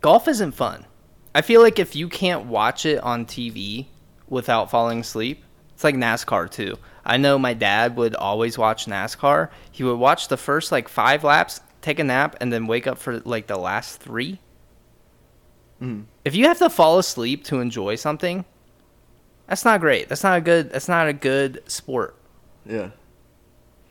golf 0.00 0.28
isn't 0.28 0.52
fun. 0.52 0.86
I 1.34 1.42
feel 1.42 1.60
like 1.60 1.78
if 1.78 1.94
you 1.94 2.08
can't 2.08 2.46
watch 2.46 2.86
it 2.86 3.02
on 3.02 3.26
TV 3.26 3.84
without 4.28 4.70
falling 4.70 5.00
asleep, 5.00 5.44
it's 5.78 5.84
like 5.84 5.94
NASCAR 5.94 6.50
too. 6.50 6.76
I 7.04 7.18
know 7.18 7.38
my 7.38 7.54
dad 7.54 7.94
would 7.94 8.16
always 8.16 8.58
watch 8.58 8.86
NASCAR. 8.86 9.48
He 9.70 9.84
would 9.84 9.94
watch 9.94 10.26
the 10.26 10.36
first 10.36 10.72
like 10.72 10.88
5 10.88 11.22
laps, 11.22 11.60
take 11.82 12.00
a 12.00 12.04
nap 12.04 12.34
and 12.40 12.52
then 12.52 12.66
wake 12.66 12.88
up 12.88 12.98
for 12.98 13.20
like 13.20 13.46
the 13.46 13.56
last 13.56 14.00
3. 14.00 14.40
Mm. 15.80 16.06
If 16.24 16.34
you 16.34 16.46
have 16.46 16.58
to 16.58 16.68
fall 16.68 16.98
asleep 16.98 17.44
to 17.44 17.60
enjoy 17.60 17.94
something, 17.94 18.44
that's 19.46 19.64
not 19.64 19.78
great. 19.78 20.08
That's 20.08 20.24
not 20.24 20.38
a 20.38 20.40
good 20.40 20.70
that's 20.72 20.88
not 20.88 21.06
a 21.06 21.12
good 21.12 21.62
sport. 21.70 22.16
Yeah. 22.66 22.90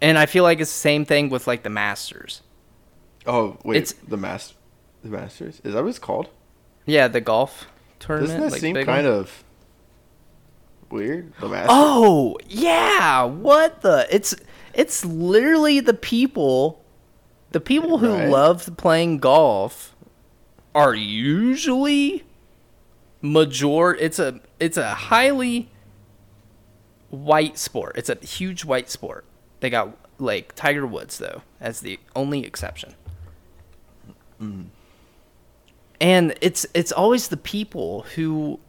And 0.01 0.17
I 0.17 0.25
feel 0.25 0.43
like 0.43 0.59
it's 0.59 0.69
the 0.73 0.77
same 0.77 1.05
thing 1.05 1.29
with 1.29 1.47
like 1.47 1.63
the 1.63 1.69
Masters. 1.69 2.41
Oh 3.25 3.57
wait, 3.63 3.77
It's- 3.77 3.95
the 4.05 4.17
mas, 4.17 4.55
the 5.05 5.09
Masters. 5.09 5.61
Is 5.63 5.73
that 5.73 5.81
what 5.83 5.87
it's 5.89 5.99
called? 5.99 6.27
Yeah, 6.85 7.07
the 7.07 7.21
golf 7.21 7.69
tournament. 7.99 8.41
Doesn't 8.41 8.41
that 8.41 8.51
like 8.51 8.59
seem 8.61 8.75
kind 8.75 9.07
one. 9.07 9.19
of 9.19 9.43
weird? 10.89 11.33
Oh 11.41 12.37
yeah, 12.47 13.23
what 13.23 13.81
the? 13.81 14.07
It's 14.09 14.35
it's 14.73 15.03
literally 15.05 15.79
the 15.79 15.93
people, 15.93 16.83
the 17.51 17.59
people 17.59 17.97
who 17.99 18.13
Right. 18.13 18.29
love 18.29 18.69
playing 18.77 19.17
golf, 19.19 19.95
are 20.75 20.93
usually 20.93 22.23
major. 23.21 23.95
It's 23.95 24.19
a 24.19 24.39
it's 24.59 24.77
a 24.77 24.93
highly 24.93 25.69
white 27.09 27.57
sport. 27.57 27.93
It's 27.97 28.09
a 28.09 28.15
huge 28.15 28.65
white 28.65 28.89
sport. 28.89 29.25
They 29.59 29.69
got 29.69 29.97
like 30.19 30.53
Tiger 30.55 30.85
Woods 30.85 31.17
though 31.17 31.41
as 31.59 31.81
the 31.81 31.99
only 32.15 32.45
exception. 32.45 32.95
Mm. 34.41 34.67
And 35.99 36.35
it's 36.41 36.65
it's 36.75 36.91
always 36.91 37.29
the 37.29 37.37
people 37.37 38.03
who 38.15 38.59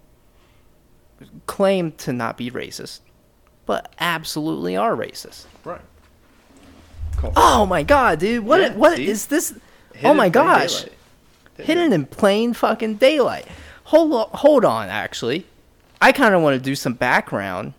claim 1.47 1.93
to 1.93 2.13
not 2.13 2.37
be 2.37 2.51
racist, 2.51 3.01
but 3.67 3.93
absolutely 3.99 4.77
are 4.77 4.95
racist. 4.95 5.47
Right. 5.65 5.81
Cool. 7.17 7.33
Oh 7.37 7.67
my 7.67 7.83
god, 7.83 8.21
dude! 8.21 8.45
What 8.45 8.61
Yeah, 8.61 8.75
what 8.75 8.97
see? 8.97 9.09
is 9.09 9.27
this? 9.27 9.51
Hidden 9.93 10.11
oh 10.11 10.15
my 10.15 10.29
gosh! 10.29 10.85
Hidden 11.57 11.93
in 11.93 12.07
plain 12.07 12.53
fucking 12.53 12.97
daylight. 12.97 13.47
Hold 13.85 14.13
on, 14.13 14.29
hold 14.33 14.65
on. 14.65 14.89
Actually, 14.89 15.45
I 16.01 16.13
kind 16.13 16.35
of 16.35 16.43
want 16.43 16.55
to 16.55 16.63
do 16.63 16.77
some 16.77 16.95
background 16.95 17.75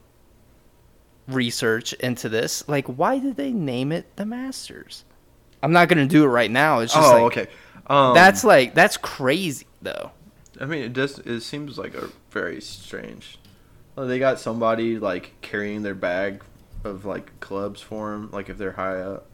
research 1.28 1.93
into 1.93 2.28
this. 2.28 2.67
Like, 2.67 2.88
why 2.88 3.19
did 3.19 3.38
they 3.38 3.52
name 3.52 3.91
it 3.91 4.13
the 4.17 4.25
Masters? 4.25 5.06
I'm 5.63 5.71
not 5.71 5.88
gonna 5.88 6.08
do 6.08 6.23
it 6.23 6.28
right 6.28 6.52
now. 6.52 6.80
It's 6.80 6.93
just 6.93 7.08
oh, 7.08 7.13
like 7.13 7.38
okay. 7.38 7.47
Um, 7.88 8.13
that's 8.13 8.43
like 8.43 8.73
that's 8.73 8.97
crazy 8.97 9.67
though. 9.82 10.12
I 10.60 10.65
mean, 10.65 10.84
it 10.84 10.93
does. 10.93 11.19
It 11.19 11.39
seems 11.41 11.78
like 11.78 11.93
a 11.95 12.10
very 12.32 12.60
strange. 12.62 13.38
Well, 13.95 14.08
they 14.08 14.19
got 14.19 14.39
somebody 14.39 15.00
like 15.00 15.34
carrying 15.41 15.84
their 15.84 15.95
bag 15.95 16.43
of 16.84 17.06
like 17.06 17.39
clubs 17.39 17.82
for 17.82 18.12
them, 18.12 18.30
like 18.32 18.50
if 18.50 18.58
they're 18.58 18.74
high 18.74 19.00
up. 19.00 19.26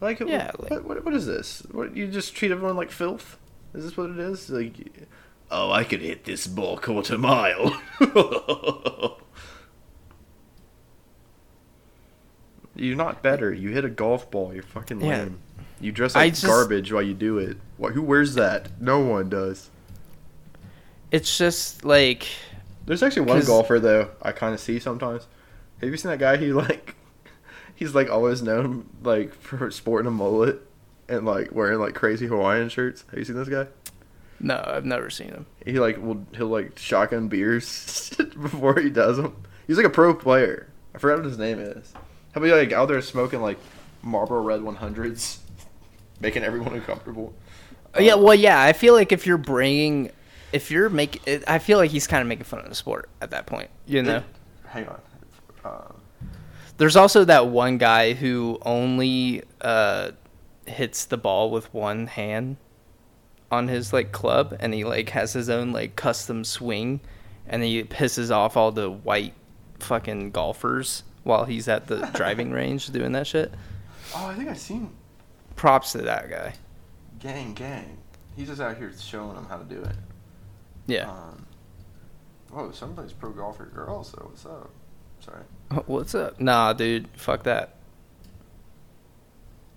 Like, 0.00 0.20
Yeah, 0.20 0.50
what, 0.56 0.70
like- 0.70 0.84
what, 0.84 1.04
what 1.04 1.14
is 1.14 1.26
this? 1.26 1.62
What 1.70 1.94
you 1.96 2.06
just 2.08 2.34
treat 2.34 2.50
everyone 2.52 2.76
like 2.76 2.90
filth? 2.90 3.38
Is 3.74 3.84
this 3.84 3.96
what 3.96 4.10
it 4.10 4.18
is? 4.18 4.48
Like, 4.50 4.74
oh, 5.50 5.70
I 5.70 5.84
could 5.84 6.00
hit 6.00 6.24
this 6.24 6.46
ball 6.46 6.76
quarter 6.78 7.16
mile. 7.18 7.80
You're 12.74 12.96
not 12.96 13.22
better. 13.22 13.52
You 13.52 13.70
hit 13.70 13.84
a 13.84 13.90
golf 13.90 14.30
ball. 14.30 14.54
You're 14.54 14.62
fucking 14.62 15.00
Yeah. 15.00 15.08
lame. 15.24 15.38
You 15.80 15.92
dress 15.92 16.14
like 16.14 16.32
just- 16.34 16.44
garbage 16.46 16.92
while 16.92 17.02
you 17.02 17.14
do 17.14 17.38
it. 17.38 17.56
Who 17.78 18.02
wears 18.02 18.34
that? 18.34 18.80
No 18.80 19.00
one 19.00 19.28
does. 19.28 19.70
It's 21.10 21.36
just 21.36 21.84
like 21.84 22.26
There's 22.86 23.02
actually 23.02 23.22
one 23.26 23.44
golfer 23.44 23.80
though 23.80 24.10
I 24.22 24.32
kind 24.32 24.54
of 24.54 24.60
see 24.60 24.78
sometimes. 24.78 25.26
Have 25.80 25.90
you 25.90 25.96
seen 25.96 26.10
that 26.10 26.18
guy? 26.18 26.36
He 26.36 26.52
like, 26.52 26.94
he's 27.74 27.94
like 27.94 28.10
always 28.10 28.42
known 28.42 28.88
like 29.02 29.34
for 29.34 29.70
sporting 29.70 30.06
a 30.06 30.10
mullet 30.10 30.60
and 31.08 31.24
like 31.24 31.52
wearing 31.52 31.78
like 31.78 31.94
crazy 31.94 32.26
Hawaiian 32.26 32.68
shirts. 32.68 33.04
Have 33.10 33.18
you 33.18 33.24
seen 33.24 33.36
this 33.36 33.48
guy? 33.48 33.66
no, 34.40 34.62
I've 34.66 34.86
never 34.86 35.10
seen 35.10 35.28
him. 35.28 35.46
He 35.64 35.78
like 35.78 35.98
will 35.98 36.26
he'll 36.34 36.48
like 36.48 36.78
shotgun 36.78 37.28
beers 37.28 38.10
before 38.16 38.80
he 38.80 38.90
does 38.90 39.18
them. 39.18 39.36
He's 39.66 39.76
like 39.76 39.86
a 39.86 39.90
pro 39.90 40.14
player. 40.14 40.68
I 40.94 40.98
forgot 40.98 41.18
what 41.18 41.26
his 41.26 41.38
name 41.38 41.58
is. 41.60 41.92
He'll 42.32 42.42
be 42.42 42.50
like 42.50 42.72
out 42.72 42.88
there 42.88 43.00
smoking 43.02 43.42
like 43.42 43.58
Marlboro 44.02 44.42
Red 44.42 44.60
100s, 44.60 45.38
making 46.20 46.42
everyone 46.42 46.74
uncomfortable. 46.74 47.34
yeah, 47.98 48.14
um, 48.14 48.22
well, 48.22 48.34
yeah. 48.34 48.60
I 48.60 48.72
feel 48.72 48.94
like 48.94 49.12
if 49.12 49.26
you're 49.26 49.38
bringing, 49.38 50.10
if 50.52 50.70
you're 50.70 50.88
making, 50.90 51.42
I 51.46 51.58
feel 51.58 51.78
like 51.78 51.90
he's 51.90 52.06
kind 52.06 52.20
of 52.22 52.28
making 52.28 52.44
fun 52.44 52.60
of 52.60 52.68
the 52.68 52.74
sport 52.74 53.08
at 53.20 53.30
that 53.30 53.46
point. 53.46 53.70
You 53.86 54.02
know. 54.02 54.22
Hang 54.66 54.88
on. 54.88 55.00
Uh, 55.64 55.92
There's 56.78 56.96
also 56.96 57.24
that 57.24 57.48
one 57.48 57.78
guy 57.78 58.14
who 58.14 58.58
only 58.62 59.42
uh, 59.60 60.12
hits 60.66 61.04
the 61.04 61.16
ball 61.16 61.50
with 61.50 61.72
one 61.74 62.06
hand 62.06 62.56
on 63.50 63.68
his 63.68 63.92
like 63.92 64.12
club, 64.12 64.56
and 64.60 64.72
he 64.72 64.84
like 64.84 65.10
has 65.10 65.32
his 65.32 65.50
own 65.50 65.72
like 65.72 65.96
custom 65.96 66.44
swing, 66.44 67.00
and 67.46 67.62
he 67.62 67.82
pisses 67.84 68.30
off 68.30 68.56
all 68.56 68.70
the 68.72 68.90
white 68.90 69.34
fucking 69.80 70.30
golfers 70.30 71.02
while 71.24 71.44
he's 71.44 71.68
at 71.68 71.86
the 71.88 72.06
driving 72.14 72.50
range 72.52 72.86
doing 72.90 73.12
that 73.12 73.26
shit. 73.26 73.52
oh, 74.14 74.26
I 74.26 74.34
think 74.34 74.48
I've 74.48 74.58
seen 74.58 74.90
Props 75.56 75.92
to 75.92 75.98
that 76.02 76.30
guy. 76.30 76.54
Gang 77.18 77.52
Gang. 77.54 77.98
He's 78.36 78.48
just 78.48 78.60
out 78.60 78.78
here 78.78 78.92
showing 78.98 79.34
them 79.34 79.46
how 79.46 79.58
to 79.58 79.64
do 79.64 79.82
it. 79.82 79.96
Yeah. 80.90 81.10
Um, 81.10 81.46
whoa, 82.50 82.70
somebody's 82.72 83.12
pro 83.12 83.30
golfer 83.30 83.66
girl. 83.66 84.02
So 84.02 84.18
what's 84.28 84.44
up? 84.44 84.70
Sorry. 85.20 85.44
What's 85.86 86.14
up? 86.14 86.40
Nah, 86.40 86.72
dude. 86.72 87.06
Fuck 87.14 87.42
that. 87.44 87.76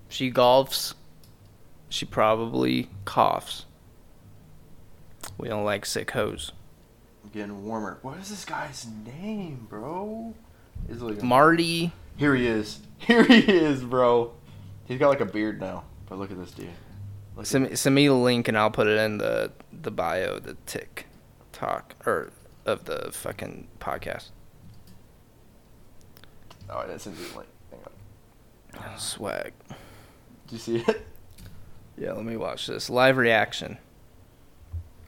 She 0.08 0.32
golfs. 0.32 0.94
She 1.88 2.06
probably 2.06 2.88
coughs. 3.04 3.66
We 5.38 5.48
don't 5.48 5.64
like 5.64 5.84
sick 5.86 6.10
hoes. 6.12 6.52
I'm 7.22 7.30
getting 7.30 7.64
warmer. 7.64 7.98
What 8.02 8.18
is 8.18 8.30
this 8.30 8.44
guy's 8.44 8.86
name, 9.04 9.66
bro? 9.68 10.34
Is 10.88 11.02
like 11.02 11.22
Marty. 11.22 11.92
Here 12.16 12.34
he 12.34 12.46
is. 12.46 12.80
Here 12.98 13.24
he 13.24 13.40
is, 13.40 13.84
bro. 13.84 14.32
He's 14.86 14.98
got 14.98 15.08
like 15.08 15.20
a 15.20 15.26
beard 15.26 15.60
now. 15.60 15.84
But 16.08 16.18
look 16.18 16.30
at 16.30 16.38
this 16.38 16.52
dude. 16.52 16.68
Send 17.42 17.70
me, 17.70 17.76
send 17.76 17.94
me 17.94 18.06
the 18.06 18.14
link 18.14 18.46
and 18.46 18.56
I'll 18.56 18.70
put 18.70 18.86
it 18.86 18.98
in 18.98 19.18
the 19.18 19.50
the 19.72 19.90
bio, 19.90 20.38
the 20.38 20.56
tick 20.66 21.06
talk 21.52 21.94
or 22.06 22.30
of 22.64 22.84
the 22.84 23.10
fucking 23.12 23.68
podcast. 23.80 24.30
oh, 26.70 26.78
I 26.78 26.86
didn't 26.86 27.00
send 27.00 27.18
you 27.18 27.26
the 27.26 27.38
link. 27.38 27.48
Hang 27.70 27.80
on. 27.80 28.92
Ah, 28.92 28.96
swag. 28.96 29.52
Did 30.46 30.52
you 30.52 30.58
see 30.58 30.76
it? 30.76 31.06
Yeah, 31.96 32.12
let 32.12 32.24
me 32.24 32.36
watch 32.36 32.66
this 32.66 32.88
live 32.88 33.16
reaction. 33.16 33.78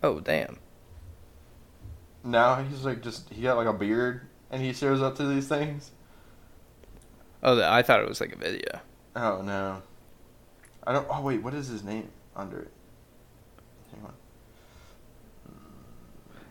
Oh 0.02 0.20
damn. 0.20 0.58
Now 2.24 2.62
he's 2.62 2.84
like 2.84 3.02
just 3.02 3.32
he 3.32 3.42
got 3.42 3.56
like 3.56 3.68
a 3.68 3.72
beard 3.72 4.22
and 4.50 4.60
he 4.60 4.72
shows 4.72 5.00
up 5.00 5.16
to 5.16 5.26
these 5.26 5.48
things. 5.48 5.92
Oh, 7.42 7.62
I 7.62 7.82
thought 7.82 8.00
it 8.00 8.08
was 8.08 8.20
like 8.20 8.32
a 8.32 8.38
video. 8.38 8.80
Oh 9.14 9.42
no. 9.42 9.82
I 10.86 10.92
don't. 10.92 11.06
Oh 11.10 11.22
wait, 11.22 11.42
what 11.42 11.54
is 11.54 11.68
his 11.68 11.82
name 11.82 12.10
under 12.36 12.60
it? 12.60 12.72
Hang 13.92 14.04
on. 14.04 14.12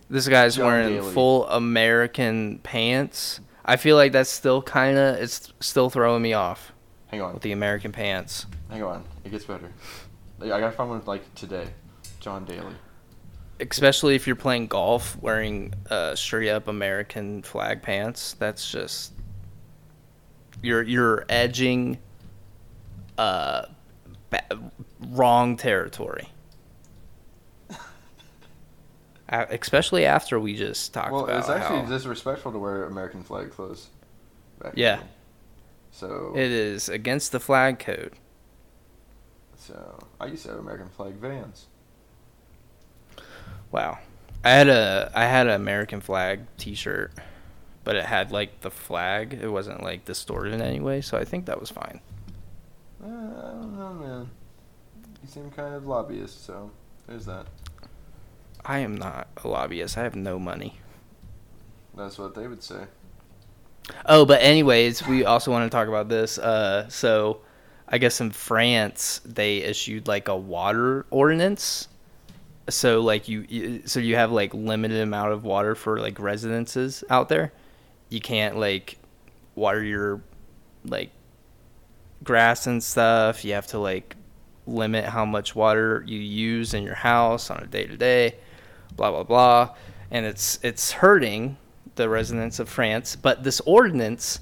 This 0.09 0.27
guy's 0.27 0.55
John 0.55 0.65
wearing 0.65 0.95
Daly. 0.95 1.13
full 1.13 1.47
American 1.49 2.59
pants. 2.59 3.39
I 3.63 3.77
feel 3.77 3.95
like 3.95 4.11
that's 4.11 4.29
still 4.29 4.61
kind 4.61 4.97
of 4.97 5.15
it's 5.15 5.51
still 5.59 5.89
throwing 5.89 6.21
me 6.21 6.33
off 6.33 6.71
Hang 7.07 7.21
on. 7.21 7.33
with 7.33 7.41
the 7.41 7.51
American 7.51 7.91
pants. 7.91 8.45
Hang 8.69 8.83
on. 8.83 9.03
It 9.23 9.31
gets 9.31 9.45
better. 9.45 9.71
I 10.41 10.47
gotta 10.47 10.71
find 10.71 10.89
one 10.89 11.01
like 11.05 11.33
today. 11.35 11.67
John 12.19 12.45
Daly. 12.45 12.73
Especially 13.59 14.15
if 14.15 14.27
you're 14.27 14.35
playing 14.35 14.67
golf 14.67 15.17
wearing 15.21 15.73
uh, 15.89 16.13
straight 16.15 16.49
up 16.49 16.67
American 16.67 17.41
flag 17.41 17.81
pants. 17.81 18.33
That's 18.33 18.69
just 18.69 19.13
you're 20.61 20.83
you're 20.83 21.25
edging 21.29 21.97
uh 23.17 23.65
ba- 24.29 24.43
wrong 25.11 25.57
territory. 25.57 26.29
Especially 29.27 30.05
after 30.05 30.39
we 30.39 30.55
just 30.55 30.93
talked 30.93 31.11
Well, 31.11 31.23
about 31.23 31.31
Well, 31.31 31.39
it's 31.39 31.49
actually 31.49 31.79
how 31.81 31.85
disrespectful 31.87 32.51
to 32.51 32.59
wear 32.59 32.83
American 32.85 33.23
flag 33.23 33.51
clothes. 33.51 33.87
back 34.61 34.73
Yeah. 34.75 34.97
then. 34.97 35.07
So 35.91 36.33
it 36.35 36.51
is 36.51 36.89
against 36.89 37.31
the 37.31 37.39
flag 37.39 37.79
code. 37.79 38.13
so 39.57 39.97
I 40.21 40.27
used 40.27 40.43
to 40.43 40.49
have 40.49 40.59
American 40.59 40.89
flag 40.89 41.13
Vans. 41.15 41.65
Wow. 43.71 43.97
I 44.43 44.51
had 44.51 44.69
a 44.69 45.11
I 45.15 45.25
had 45.25 45.47
an 45.47 45.53
American 45.53 46.01
flag 46.01 46.41
T-shirt, 46.57 47.11
but 47.83 47.95
it 47.95 48.05
had 48.05 48.31
like 48.31 48.61
the 48.61 48.69
flag. 48.69 49.33
It 49.41 49.47
wasn't 49.49 49.81
like 49.81 50.05
distorted 50.05 50.53
in 50.53 50.61
any 50.61 50.79
way, 50.79 51.01
so 51.01 51.17
I 51.17 51.25
think 51.25 51.47
that 51.47 51.59
was 51.59 51.71
fine. 51.71 51.99
Uh, 53.03 53.07
I 53.07 53.09
don't 53.53 53.75
know, 53.75 53.93
man. 53.93 54.29
You 55.25 55.31
seem 55.31 55.49
kind 55.49 55.73
of 55.73 55.87
lobbyist, 55.87 56.45
so 56.45 56.69
there's 57.07 57.25
that. 57.25 57.47
I 58.63 58.77
am 58.77 58.95
not 58.95 59.27
a 59.43 59.47
lobbyist. 59.47 59.97
I 59.97 60.03
have 60.03 60.15
no 60.15 60.37
money. 60.37 60.79
That's 61.97 62.19
what 62.19 62.35
they 62.35 62.45
would 62.45 62.61
say. 62.61 62.83
Oh, 64.05 64.23
but 64.23 64.43
anyways, 64.43 65.07
we 65.07 65.25
also 65.25 65.49
want 65.49 65.65
to 65.65 65.75
talk 65.75 65.87
about 65.87 66.09
this. 66.09 66.37
Uh, 66.37 66.87
so, 66.89 67.39
I 67.89 67.97
guess 67.97 68.21
in 68.21 68.29
France 68.29 69.19
they 69.25 69.57
issued 69.63 70.07
like 70.07 70.27
a 70.27 70.35
water 70.35 71.07
ordinance. 71.09 71.87
So 72.69 73.01
like 73.01 73.27
you, 73.27 73.47
you, 73.49 73.81
so 73.87 73.99
you 73.99 74.17
have 74.17 74.31
like 74.31 74.53
limited 74.53 75.01
amount 75.01 75.31
of 75.31 75.43
water 75.43 75.73
for 75.73 75.99
like 75.99 76.19
residences 76.19 77.03
out 77.09 77.29
there. 77.29 77.51
You 78.09 78.21
can't 78.21 78.57
like 78.57 78.99
water 79.55 79.81
your 79.81 80.21
like 80.83 81.09
grass 82.23 82.67
and 82.67 82.83
stuff. 82.83 83.43
You 83.43 83.53
have 83.53 83.65
to 83.67 83.79
like 83.79 84.15
limit 84.67 85.05
how 85.05 85.25
much 85.25 85.55
water 85.55 86.03
you 86.07 86.19
use 86.19 86.73
in 86.73 86.83
your 86.83 86.95
house 86.95 87.49
on 87.49 87.61
a 87.61 87.67
day 87.67 87.85
to 87.85 87.97
day. 87.97 88.35
Blah 88.95 89.11
blah 89.11 89.23
blah, 89.23 89.75
and 90.11 90.25
it's 90.25 90.59
it's 90.63 90.91
hurting 90.91 91.57
the 91.95 92.09
residents 92.09 92.59
of 92.59 92.69
France. 92.69 93.15
But 93.15 93.43
this 93.43 93.59
ordinance 93.61 94.39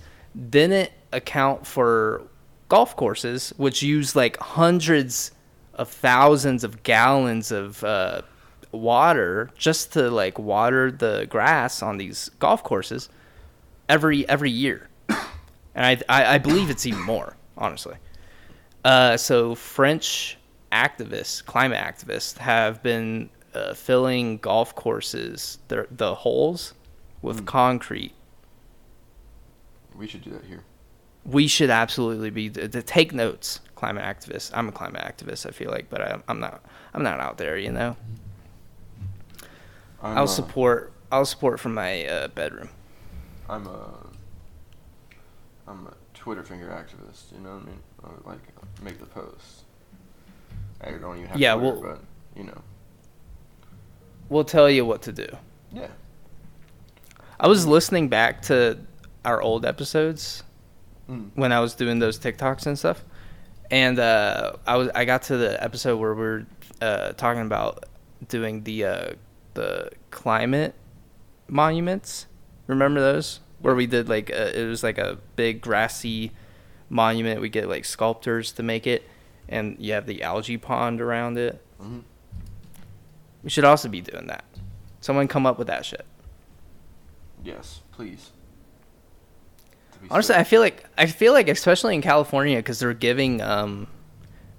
didn't 0.50 0.92
account 1.12 1.66
for 1.66 2.24
golf 2.70 2.96
courses, 2.96 3.54
which 3.58 3.82
use 3.82 4.16
like 4.16 4.38
hundreds 4.38 5.32
of 5.74 5.90
thousands 5.90 6.64
of 6.64 6.84
gallons 6.84 7.52
of 7.52 7.84
uh, 7.84 8.22
water 8.72 9.50
just 9.58 9.94
to 9.94 10.10
like 10.10 10.38
water 10.38 10.92
the 10.92 11.28
grass 11.30 11.82
on 11.82 11.98
these 11.98 12.30
golf 12.40 12.64
courses 12.64 13.10
every 13.90 14.28
every 14.30 14.52
year, 14.52 14.90
and 15.10 15.86
I 15.86 15.98
I, 16.10 16.36
I 16.36 16.38
believe 16.38 16.70
it's 16.70 16.86
even 16.86 17.02
more 17.02 17.36
honestly. 17.58 17.96
Uh, 18.84 19.18
so 19.18 19.56
French 19.56 20.38
activists, 20.72 21.44
climate 21.46 21.80
activists, 21.80 22.38
have 22.38 22.82
been 22.84 23.30
uh, 23.54 23.74
filling 23.74 24.38
golf 24.40 24.76
courses, 24.76 25.60
the 25.68 25.88
the 25.92 26.16
holes, 26.16 26.74
with 27.22 27.46
Mm. 27.46 27.46
concrete 27.46 28.14
We 29.96 30.08
should 30.08 30.24
do 30.24 30.32
that 30.32 30.44
here. 30.46 30.66
we 31.26 31.48
should 31.48 31.70
absolutely 31.70 32.30
be 32.30 32.50
to, 32.50 32.68
to 32.68 32.82
take 32.82 33.14
notes 33.14 33.60
climate 33.76 34.04
activists 34.04 34.52
i'm 34.54 34.68
a 34.68 34.72
climate 34.72 35.02
activist 35.02 35.46
i 35.46 35.52
feel 35.52 35.72
like 35.72 35.90
but 35.90 36.02
I, 36.02 36.22
i'm 36.28 36.40
not 36.40 36.64
i'm 36.94 37.04
not 37.04 37.20
out 37.20 37.38
there 37.38 37.58
you 37.58 37.72
know 37.72 37.96
I'm, 40.02 40.18
i'll 40.18 40.28
uh, 40.28 40.28
support 40.28 40.92
I'll 41.12 41.26
support 41.26 41.60
from 41.60 41.76
my 41.76 42.06
uh, 42.08 42.28
bedroom. 42.30 42.70
I'm 43.50 43.68
a 43.68 44.10
I'm 45.68 45.88
a 45.88 45.94
Twitter 46.24 46.42
finger 46.42 46.68
activist. 46.68 47.34
You 47.34 47.40
know 47.44 47.56
what 47.56 47.64
I 47.64 47.66
mean? 47.66 47.80
Would 48.04 48.26
like 48.26 48.40
make 48.82 48.98
the 48.98 49.06
post. 49.06 49.64
I 50.80 50.92
don't 50.92 51.18
even 51.18 51.28
have 51.28 51.38
Yeah, 51.38 51.56
Twitter, 51.56 51.80
well- 51.82 51.98
but 51.98 52.40
you 52.40 52.46
know. 52.46 52.62
We'll 54.30 54.46
tell 54.46 54.70
you 54.70 54.86
what 54.86 55.02
to 55.02 55.12
do. 55.12 55.28
Yeah. 55.74 55.90
I 57.42 57.48
was 57.50 57.68
listening 57.68 58.08
back 58.08 58.42
to 58.44 58.80
our 59.26 59.42
old 59.42 59.66
episodes 59.66 60.44
Mm. 61.10 61.32
when 61.36 61.52
I 61.52 61.60
was 61.60 61.76
doing 61.76 62.00
those 62.00 62.18
TikToks 62.18 62.66
and 62.68 62.80
stuff, 62.80 63.04
and 63.70 64.00
uh, 64.00 64.54
I 64.66 64.78
was 64.78 64.88
I 64.96 65.04
got 65.04 65.24
to 65.24 65.36
the 65.36 65.62
episode 65.62 65.98
where 65.98 66.14
we 66.14 66.24
are 66.26 66.46
uh, 66.82 67.12
talking 67.18 67.42
about 67.42 67.84
doing 68.30 68.64
the 68.64 68.86
uh, 68.86 69.08
the 69.56 69.90
climate 70.12 70.74
monuments. 71.50 72.28
Remember 72.68 73.02
those 73.02 73.42
where 73.64 73.74
we 73.74 73.88
did 73.88 74.10
like 74.10 74.30
a, 74.30 74.62
it 74.62 74.68
was 74.68 74.84
like 74.84 74.98
a 74.98 75.18
big 75.36 75.62
grassy 75.62 76.32
monument. 76.90 77.42
We 77.42 77.50
get 77.50 77.68
like 77.68 77.86
sculptors 77.86 78.52
to 78.54 78.64
make 78.64 78.86
it, 78.86 79.04
and 79.48 79.78
you 79.80 79.94
have 79.94 80.06
the 80.06 80.22
algae 80.22 80.58
pond 80.58 81.02
around 81.02 81.38
it. 81.38 81.60
hmm 81.80 82.00
We 83.42 83.50
should 83.50 83.64
also 83.64 83.88
be 83.88 84.02
doing 84.02 84.28
that. 84.28 84.44
Someone 85.00 85.28
come 85.28 85.46
up 85.46 85.58
with 85.58 85.68
that 85.68 85.86
shit. 85.86 86.06
Yes, 87.44 87.82
please. 87.92 88.32
Honestly. 90.12 90.36
I 90.36 90.44
feel 90.44 90.60
like 90.60 90.86
I 90.98 91.06
feel 91.06 91.32
like 91.32 91.48
especially 91.48 91.96
in 91.96 92.02
California 92.02 92.58
because 92.58 92.80
they're 92.80 92.94
giving 92.94 93.42
um, 93.42 93.88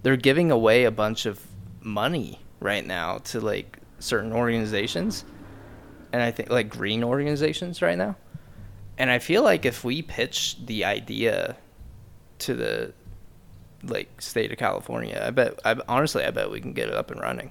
they're 0.03 0.17
giving 0.17 0.51
away 0.51 0.85
a 0.85 0.90
bunch 0.90 1.27
of 1.27 1.40
money 1.83 2.40
right 2.61 2.87
now 2.87 3.19
to 3.19 3.40
like 3.40 3.79
certain 3.99 4.33
organizations, 4.33 5.27
and 6.12 6.23
I 6.23 6.31
think 6.31 6.49
like 6.49 6.71
green 6.71 7.05
organizations 7.05 7.83
right 7.83 7.99
now, 7.99 8.17
and 8.99 9.11
I 9.11 9.19
feel 9.19 9.43
like 9.43 9.65
if 9.65 9.85
we 9.85 10.03
pitch 10.03 10.57
the 10.65 10.85
idea 10.85 11.57
to 12.41 12.55
the 12.55 12.93
like 13.83 14.21
state 14.21 14.51
of 14.53 14.59
California, 14.59 15.23
I 15.27 15.31
bet 15.31 15.59
I 15.65 15.77
honestly 15.89 16.25
I 16.25 16.31
bet 16.31 16.51
we 16.51 16.61
can 16.61 16.73
get 16.73 16.89
it 16.89 16.95
up 16.95 17.11
and 17.11 17.21
running. 17.21 17.51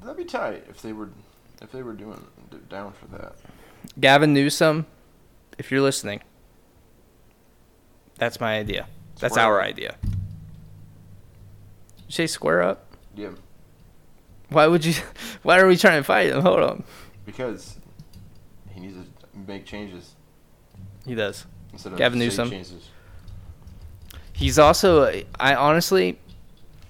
that'd 0.00 0.16
be 0.16 0.24
tight 0.24 0.64
if 0.68 0.80
they 0.82 0.92
were 0.92 1.10
if 1.62 1.70
they 1.72 1.82
were 1.82 1.92
doing 1.92 2.24
down 2.68 2.92
for 2.92 3.06
that. 3.16 3.34
Gavin 4.00 4.32
Newsom, 4.32 4.86
if 5.58 5.70
you're 5.70 5.80
listening, 5.82 6.20
that's 8.16 8.40
my 8.40 8.58
idea. 8.58 8.86
That's 9.18 9.34
Square 9.34 9.46
our 9.46 9.60
up. 9.60 9.66
idea. 9.66 9.96
You 12.06 12.12
say 12.12 12.26
square 12.26 12.62
up? 12.62 12.86
Yeah, 13.14 13.30
Why 14.48 14.66
would 14.66 14.84
you? 14.84 14.94
Why 15.42 15.58
are 15.60 15.66
we 15.66 15.76
trying 15.76 16.00
to 16.00 16.04
fight 16.04 16.28
him? 16.28 16.40
Hold 16.42 16.60
on. 16.60 16.84
because 17.26 17.76
he 18.72 18.80
needs 18.80 18.96
to 18.96 19.04
make 19.46 19.64
changes 19.66 20.14
He 21.06 21.14
does. 21.14 21.46
instead 21.72 21.92
of 21.92 21.98
Gavin 21.98 22.18
Newsom. 22.18 22.50
changes. 22.50 22.88
He's 24.32 24.58
also. 24.58 25.22
I 25.38 25.54
honestly, 25.54 26.18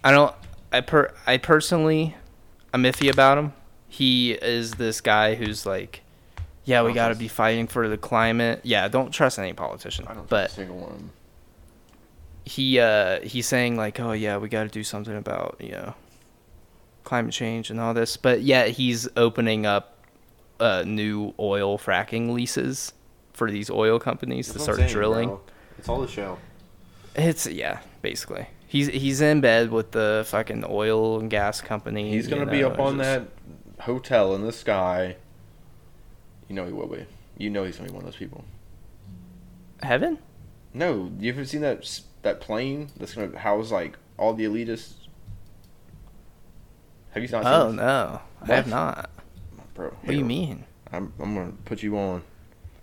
I 0.04 0.10
don't. 0.12 0.34
I 0.72 0.80
per. 0.82 1.12
I 1.26 1.36
personally, 1.38 2.14
I'm 2.72 2.84
iffy 2.84 3.10
about 3.10 3.38
him. 3.38 3.52
He 3.88 4.32
is 4.32 4.72
this 4.74 5.00
guy 5.00 5.34
who's 5.34 5.66
like, 5.66 6.02
yeah, 6.64 6.82
we 6.82 6.92
got 6.92 7.08
to 7.08 7.16
be 7.16 7.26
fighting 7.26 7.66
for 7.66 7.88
the 7.88 7.98
climate. 7.98 8.60
Yeah, 8.62 8.86
don't 8.88 9.10
trust 9.10 9.38
any 9.38 9.52
politician. 9.52 10.06
I 10.08 10.14
don't 10.14 10.28
but 10.28 10.42
trust 10.42 10.52
a 10.52 10.56
single 10.60 10.78
one. 10.78 11.10
he 12.44 12.78
uh 12.78 13.20
he's 13.22 13.46
saying 13.48 13.76
like 13.76 13.98
oh 14.00 14.12
yeah 14.12 14.36
we 14.38 14.48
got 14.48 14.62
to 14.62 14.68
do 14.68 14.84
something 14.84 15.16
about 15.16 15.56
you 15.60 15.72
know 15.72 15.94
climate 17.04 17.32
change 17.32 17.70
and 17.70 17.80
all 17.80 17.92
this 17.94 18.16
but 18.16 18.42
yet 18.42 18.68
he's 18.68 19.08
opening 19.16 19.66
up 19.66 19.99
uh 20.60 20.82
new 20.86 21.34
oil 21.38 21.78
fracking 21.78 22.30
leases 22.32 22.92
for 23.32 23.50
these 23.50 23.70
oil 23.70 23.98
companies 23.98 24.46
That's 24.48 24.58
to 24.58 24.62
start 24.62 24.78
saying, 24.78 24.90
drilling 24.92 25.28
bro. 25.28 25.40
It's 25.78 25.88
all 25.88 26.00
the 26.00 26.08
show. 26.08 26.38
it's 27.14 27.46
yeah 27.46 27.80
basically 28.02 28.46
he's 28.66 28.88
he's 28.88 29.20
in 29.20 29.40
bed 29.40 29.70
with 29.70 29.92
the 29.92 30.24
fucking 30.28 30.64
oil 30.68 31.18
and 31.18 31.30
gas 31.30 31.60
company 31.60 32.10
He's 32.10 32.28
gonna 32.28 32.46
be 32.46 32.62
up 32.62 32.78
on 32.78 32.98
just- 32.98 33.04
that 33.78 33.82
hotel 33.84 34.34
in 34.34 34.42
the 34.42 34.52
sky. 34.52 35.16
You 36.48 36.54
know 36.56 36.66
he 36.66 36.72
will 36.72 36.88
be. 36.88 37.06
You 37.38 37.48
know 37.48 37.64
he's 37.64 37.76
gonna 37.76 37.88
be 37.88 37.94
one 37.94 38.02
of 38.04 38.10
those 38.10 38.16
people. 38.18 38.44
heaven 39.82 40.18
No, 40.74 41.10
you 41.18 41.32
haven't 41.32 41.46
seen 41.46 41.62
that 41.62 42.00
that 42.22 42.40
plane 42.40 42.88
that's 42.98 43.14
gonna 43.14 43.38
house 43.38 43.70
like 43.72 43.96
all 44.18 44.34
the 44.34 44.44
elitists. 44.44 44.94
Have 47.12 47.22
you 47.22 47.28
not 47.30 47.44
seen 47.44 47.52
oh 47.52 47.66
this? 47.68 47.76
no 47.76 48.20
i 48.42 48.54
have 48.54 48.66
not 48.68 49.10
bro? 49.80 49.90
what 50.02 50.10
do 50.12 50.16
you 50.18 50.24
mean 50.24 50.64
I'm 50.92 51.12
I'm 51.20 51.34
gonna 51.34 51.52
put 51.64 51.82
you 51.82 51.96
on. 51.98 52.22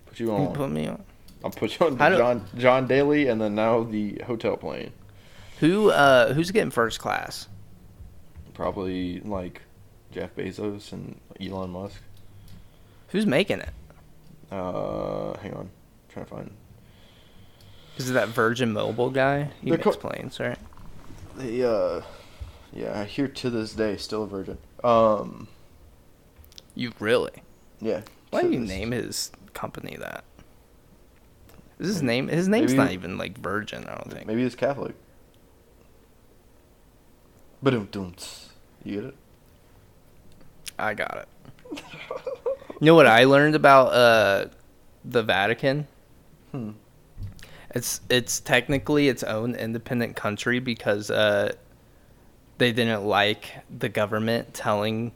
Put 0.07 0.19
you 0.19 0.31
on. 0.33 0.41
you 0.41 0.49
put 0.49 0.69
me 0.71 0.87
on 0.87 1.03
I'll 1.43 1.51
put 1.51 1.79
you 1.79 1.85
on 1.87 1.97
How 1.97 2.09
do- 2.09 2.17
John 2.17 2.45
John 2.57 2.87
Daly 2.87 3.27
and 3.27 3.39
then 3.39 3.53
now 3.55 3.83
the 3.83 4.21
hotel 4.25 4.57
plane. 4.57 4.91
who 5.59 5.91
uh 5.91 6.33
who's 6.33 6.51
getting 6.51 6.71
first 6.71 6.99
class 6.99 7.47
Probably 8.53 9.19
like 9.19 9.61
Jeff 10.11 10.35
Bezos 10.35 10.91
and 10.91 11.19
Elon 11.39 11.69
Musk. 11.69 12.01
who's 13.09 13.25
making 13.27 13.59
it 13.59 13.69
Uh, 14.51 15.37
hang 15.39 15.53
on, 15.53 15.69
trying 16.09 16.25
to 16.25 16.31
find. 16.31 16.51
Is 17.97 18.09
it 18.09 18.13
that 18.13 18.29
Virgin 18.29 18.71
Mobile 18.73 19.09
guy? 19.09 19.49
He 19.61 19.69
They're 19.69 19.77
makes 19.77 19.83
co- 19.97 20.09
planes, 20.09 20.39
right? 20.39 20.57
They 21.35 21.63
uh, 21.63 22.01
yeah, 22.73 23.03
here 23.05 23.27
to 23.27 23.49
this 23.49 23.73
day 23.73 23.97
still 23.97 24.23
a 24.23 24.27
virgin. 24.27 24.57
Um, 24.83 25.47
You 26.77 26.93
really? 26.99 27.31
yeah. 27.81 28.01
Why 28.29 28.43
do 28.43 28.51
you 28.51 28.59
name 28.59 28.91
his 28.91 29.31
company 29.53 29.97
that? 29.99 30.23
Is 31.79 31.87
his 31.87 32.01
name? 32.03 32.27
His 32.27 32.47
name's 32.47 32.71
Maybe- 32.73 32.77
not 32.83 32.91
even 32.91 33.17
like 33.17 33.37
Virgin. 33.39 33.83
I 33.85 33.95
don't 33.95 34.11
think. 34.11 34.27
Maybe 34.27 34.43
he's 34.43 34.53
Catholic. 34.55 34.93
But 37.63 37.73
You 37.73 37.81
get 38.85 39.03
it? 39.05 39.15
I 40.77 40.93
got 40.93 41.17
it. 41.17 41.81
You 42.79 42.85
know 42.85 42.93
what 42.95 43.07
I 43.07 43.23
learned 43.23 43.55
about 43.55 43.87
uh, 43.87 44.45
the 45.03 45.23
Vatican? 45.23 45.87
Hmm. 46.51 46.71
It's 47.71 48.01
it's 48.09 48.39
technically 48.39 49.07
its 49.07 49.23
own 49.23 49.55
independent 49.55 50.15
country 50.15 50.59
because 50.59 51.09
uh, 51.09 51.53
they 52.59 52.71
didn't 52.71 53.05
like 53.05 53.49
the 53.79 53.89
government 53.89 54.53
telling 54.53 55.11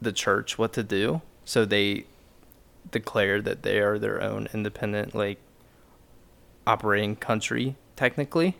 the 0.00 0.12
church 0.12 0.58
what 0.58 0.72
to 0.74 0.82
do, 0.82 1.22
so 1.44 1.64
they 1.64 2.04
declare 2.90 3.40
that 3.42 3.62
they 3.62 3.78
are 3.78 3.98
their 3.98 4.22
own 4.22 4.48
independent 4.52 5.14
like 5.14 5.38
operating 6.66 7.16
country 7.16 7.76
technically. 7.96 8.56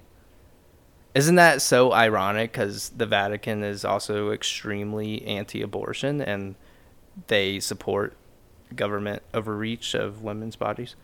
Isn't 1.15 1.37
that 1.37 1.63
so 1.63 1.93
ironic? 1.93 2.53
Because 2.53 2.91
the 2.91 3.07
Vatican 3.07 3.63
is 3.63 3.85
also 3.85 4.33
extremely 4.33 5.25
anti-abortion 5.27 6.21
and 6.21 6.57
they 7.29 7.61
support 7.61 8.15
government 8.75 9.23
overreach 9.33 9.95
of 9.95 10.23
women's 10.23 10.57
bodies. 10.57 10.95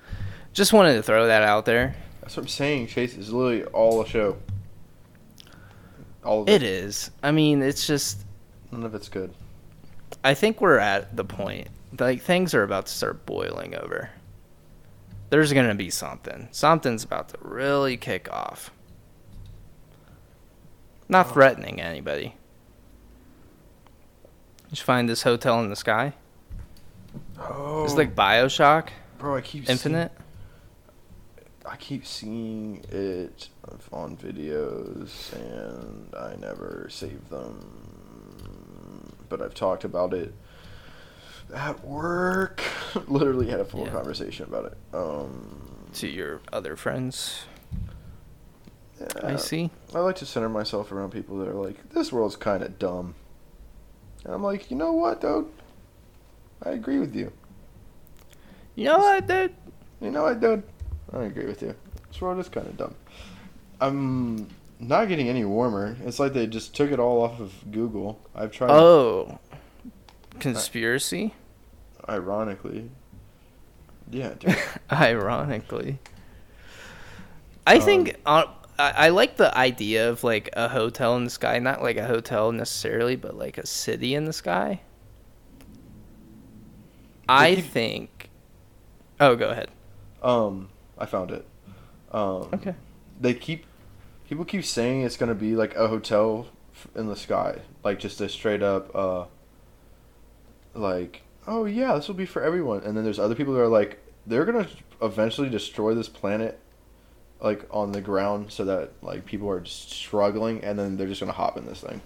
Just 0.53 0.73
wanted 0.73 0.95
to 0.95 1.03
throw 1.03 1.27
that 1.27 1.42
out 1.42 1.64
there. 1.64 1.95
That's 2.21 2.37
what 2.37 2.42
I'm 2.42 2.49
saying. 2.49 2.88
Chase 2.88 3.16
is 3.16 3.33
literally 3.33 3.64
all 3.66 4.03
a 4.03 4.07
show. 4.07 4.37
All 6.25 6.42
of 6.42 6.49
It 6.49 6.62
is. 6.62 7.11
I 7.23 7.33
mean, 7.33 7.62
it's 7.62 7.87
just. 7.87 8.18
None 8.71 8.85
of 8.85 8.95
it's 8.95 9.09
good. 9.09 9.33
I 10.25 10.35
think 10.35 10.61
we're 10.61 10.79
at 10.79 11.16
the 11.16 11.25
point. 11.25 11.68
Like 11.98 12.22
things 12.22 12.55
are 12.55 12.62
about 12.62 12.87
to 12.87 12.92
start 12.92 13.27
boiling 13.27 13.75
over. 13.75 14.11
There's 15.31 15.53
gonna 15.53 15.75
be 15.75 15.90
something. 15.90 16.48
Something's 16.51 17.05
about 17.05 17.29
to 17.31 17.38
really 17.40 17.96
kick 17.96 18.31
off. 18.33 18.70
Not 21.09 21.27
Oh. 21.27 21.31
threatening 21.31 21.81
anybody. 21.81 22.37
Did 24.70 24.79
you 24.79 24.85
find 24.85 25.09
this 25.09 25.22
hotel 25.22 25.61
in 25.62 25.68
the 25.70 25.77
sky? 25.77 26.15
Oh, 27.38 27.85
It's 27.85 27.94
like 27.94 28.10
oh. 28.13 28.21
Bioshock 28.21 28.88
bro, 29.19 29.37
I 29.37 29.40
keep 29.42 29.69
Infinite. 29.69 30.10
Seeing, 30.10 31.52
I 31.67 31.77
keep 31.77 32.06
seeing 32.06 32.85
it 32.90 33.48
on 33.92 34.17
videos, 34.17 35.33
and 35.35 36.13
I 36.15 36.35
never 36.37 36.88
save 36.90 37.29
them. 37.29 38.02
But 39.33 39.40
I've 39.40 39.54
talked 39.54 39.83
about 39.85 40.12
it 40.12 40.35
at 41.54 41.83
work. 41.87 42.62
Literally 43.08 43.48
had 43.48 43.60
a 43.60 43.64
full 43.64 43.87
Yeah. 43.87 43.90
conversation 43.92 44.44
about 44.44 44.66
it. 44.66 44.76
Um, 44.92 45.87
to 45.94 46.06
your 46.06 46.42
other 46.52 46.76
friends. 46.76 47.46
I 49.22 49.37
see. 49.37 49.70
I 49.94 50.00
like 50.00 50.16
to 50.16 50.26
center 50.26 50.50
myself 50.50 50.92
around 50.92 51.12
people 51.12 51.38
that 51.38 51.48
are 51.48 51.54
like, 51.54 51.88
"This 51.92 52.12
world's 52.12 52.37
kind 52.37 52.62
of 52.62 52.78
dumb," 52.78 53.14
and 54.26 54.35
I'm 54.35 54.42
like, 54.42 54.70
"You 54.70 54.76
know 54.76 54.92
what, 54.92 55.22
dude? 55.22 55.46
I 56.62 56.72
agree 56.72 56.98
with 56.98 57.16
you. 57.16 57.33
You 58.74 58.85
know 58.85 58.98
what, 58.98 59.26
dude? 59.26 59.54
You 60.02 60.10
know 60.10 60.24
what, 60.24 60.40
dude? 60.40 60.62
I 61.10 61.22
agree 61.22 61.46
with 61.46 61.62
you. 61.62 61.74
This 62.08 62.20
world 62.20 62.38
is 62.38 62.50
kind 62.50 62.66
of 62.66 62.76
dumb. 62.76 62.94
I'm 63.80 64.48
not 64.88 65.08
getting 65.08 65.28
any 65.28 65.44
warmer. 65.44 65.96
It's 66.04 66.18
like 66.18 66.33
they 66.33 66.46
just 66.46 66.74
took 66.74 66.90
it 66.90 66.98
all 66.98 67.22
off 67.22 67.40
of 67.40 67.52
Google. 67.70 68.20
I've 68.35 68.52
tried. 68.52 68.70
Oh, 68.70 69.38
conspiracy. 70.40 71.35
Ironically. 72.08 72.90
Yeah. 74.10 74.35
Ironically. 74.92 75.98
I 77.66 77.76
Um, 77.76 77.83
think 77.83 78.16
uh, 78.26 78.44
I, 78.78 78.90
I 78.96 79.08
like 79.10 79.37
the 79.37 79.56
idea 79.56 80.10
of 80.10 80.24
like 80.24 80.50
a 80.54 80.68
hotel 80.68 81.16
in 81.16 81.24
the 81.24 81.30
sky, 81.30 81.58
not 81.60 81.80
like 81.83 81.96
a 81.96 82.04
hotel 82.06 82.50
necessarily, 82.52 83.14
but 83.16 83.37
like 83.37 83.56
a 83.58 83.66
city 83.66 84.14
in 84.14 84.24
the 84.24 84.33
sky. 84.33 84.80
I 87.28 87.54
keep- 87.54 87.64
think. 87.66 88.28
Oh, 89.20 89.37
go 89.37 89.50
ahead. 89.50 89.68
um, 90.22 90.68
I 90.98 91.06
found 91.06 91.30
it. 91.30 91.46
Um, 92.10 92.48
Okay. 92.52 92.74
They 93.20 93.35
keep 93.35 93.64
people 94.33 94.46
keep 94.46 94.64
saying 94.64 95.02
it's 95.02 95.18
gonna 95.18 95.35
be 95.35 95.54
like 95.54 95.74
a 95.76 95.88
hotel 95.88 96.46
in 96.94 97.06
the 97.06 97.14
sky, 97.14 97.58
like 97.85 97.98
just 97.98 98.18
a 98.22 98.30
straight 98.30 98.62
up, 98.62 98.90
uh, 98.96 99.26
like 100.72 101.20
oh 101.46 101.66
yeah, 101.66 101.94
this 101.96 102.08
will 102.08 102.14
be 102.14 102.24
for 102.24 102.42
everyone. 102.42 102.83
And 102.83 102.96
then 102.96 103.04
there's 103.04 103.18
other 103.18 103.35
people 103.35 103.52
that 103.52 103.60
are 103.60 103.68
like 103.68 103.98
they're 104.26 104.46
gonna 104.46 104.66
eventually 105.02 105.50
destroy 105.50 105.92
this 105.94 106.08
planet, 106.08 106.58
like 107.42 107.66
on 107.70 107.92
the 107.92 108.00
ground, 108.00 108.50
so 108.50 108.64
that 108.64 108.92
like 109.02 109.26
people 109.26 109.50
are 109.50 109.60
just 109.60 109.90
struggling, 109.92 110.64
and 110.64 110.78
then 110.78 110.96
they're 110.96 111.08
just 111.08 111.20
gonna 111.20 111.33
hop 111.33 111.58
in 111.58 111.66
this 111.66 111.83
thing. 111.83 112.00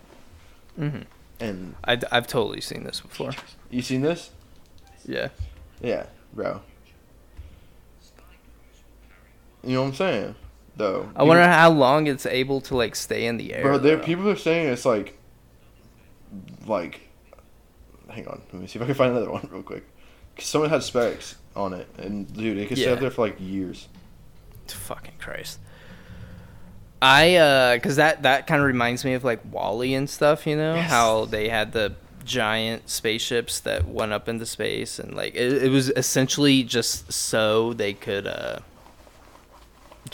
hmm 0.74 1.02
And 1.38 1.76
I, 1.84 1.96
I've 2.10 2.26
totally 2.26 2.60
seen 2.60 2.82
this 2.82 2.98
before. 2.98 3.34
you 3.70 3.82
seen 3.82 4.00
this? 4.00 4.30
Yeah. 5.06 5.28
Yeah, 5.80 6.06
bro. 6.32 6.60
You 9.62 9.74
know 9.74 9.82
what 9.82 9.88
I'm 9.90 9.94
saying? 9.94 10.34
Though. 10.76 11.08
I 11.16 11.22
wonder 11.22 11.42
how 11.44 11.70
long 11.70 12.06
it's 12.06 12.26
able 12.26 12.60
to 12.62 12.76
like 12.76 12.94
stay 12.96 13.26
in 13.26 13.38
the 13.38 13.54
air. 13.54 13.62
Bro, 13.62 13.78
there 13.78 13.98
people 13.98 14.28
are 14.28 14.36
saying 14.36 14.68
it's 14.68 14.84
like, 14.84 15.18
like, 16.66 17.00
hang 18.10 18.26
on, 18.28 18.42
let 18.52 18.60
me 18.60 18.66
see 18.66 18.78
if 18.78 18.82
I 18.82 18.86
can 18.86 18.94
find 18.94 19.12
another 19.12 19.30
one 19.30 19.48
real 19.50 19.62
quick. 19.62 19.84
Cause 20.36 20.44
someone 20.46 20.68
had 20.68 20.82
specs 20.82 21.36
on 21.54 21.72
it, 21.72 21.88
and 21.96 22.30
dude, 22.34 22.58
it 22.58 22.68
could 22.68 22.76
stay 22.76 22.92
up 22.92 23.00
there 23.00 23.10
for 23.10 23.26
like 23.26 23.36
years. 23.40 23.88
fucking 24.66 25.14
Christ. 25.18 25.58
I 27.00 27.36
uh 27.36 27.78
cuz 27.78 27.96
that 27.96 28.22
that 28.22 28.46
kind 28.46 28.60
of 28.60 28.66
reminds 28.66 29.04
me 29.04 29.14
of 29.14 29.24
like 29.24 29.40
WALL-E 29.50 29.94
and 29.94 30.08
stuff, 30.08 30.46
you 30.46 30.56
know, 30.56 30.74
Yes. 30.74 30.90
how 30.90 31.24
they 31.26 31.48
had 31.48 31.72
the 31.72 31.94
giant 32.24 32.88
spaceships 32.90 33.60
that 33.60 33.86
went 33.86 34.12
up 34.12 34.28
into 34.28 34.44
space 34.44 34.98
and 34.98 35.14
like 35.14 35.34
it, 35.34 35.62
it 35.64 35.70
was 35.70 35.90
essentially 35.90 36.62
just 36.64 37.12
so 37.12 37.72
they 37.74 37.92
could 37.92 38.26
uh 38.26 38.58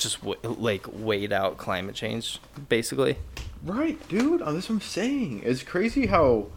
just 0.02 0.20
w- 0.20 0.38
like 0.44 0.86
wait 0.92 1.32
out 1.32 1.56
climate 1.58 1.94
change 1.94 2.40
basically. 2.68 3.16
Right, 3.64 3.96
dude. 4.08 4.42
Oh, 4.42 4.52
that's 4.52 4.68
what 4.68 4.76
I'm 4.76 4.80
saying. 4.80 5.42
It's 5.44 5.62
crazy 5.62 6.06
how 6.06 6.48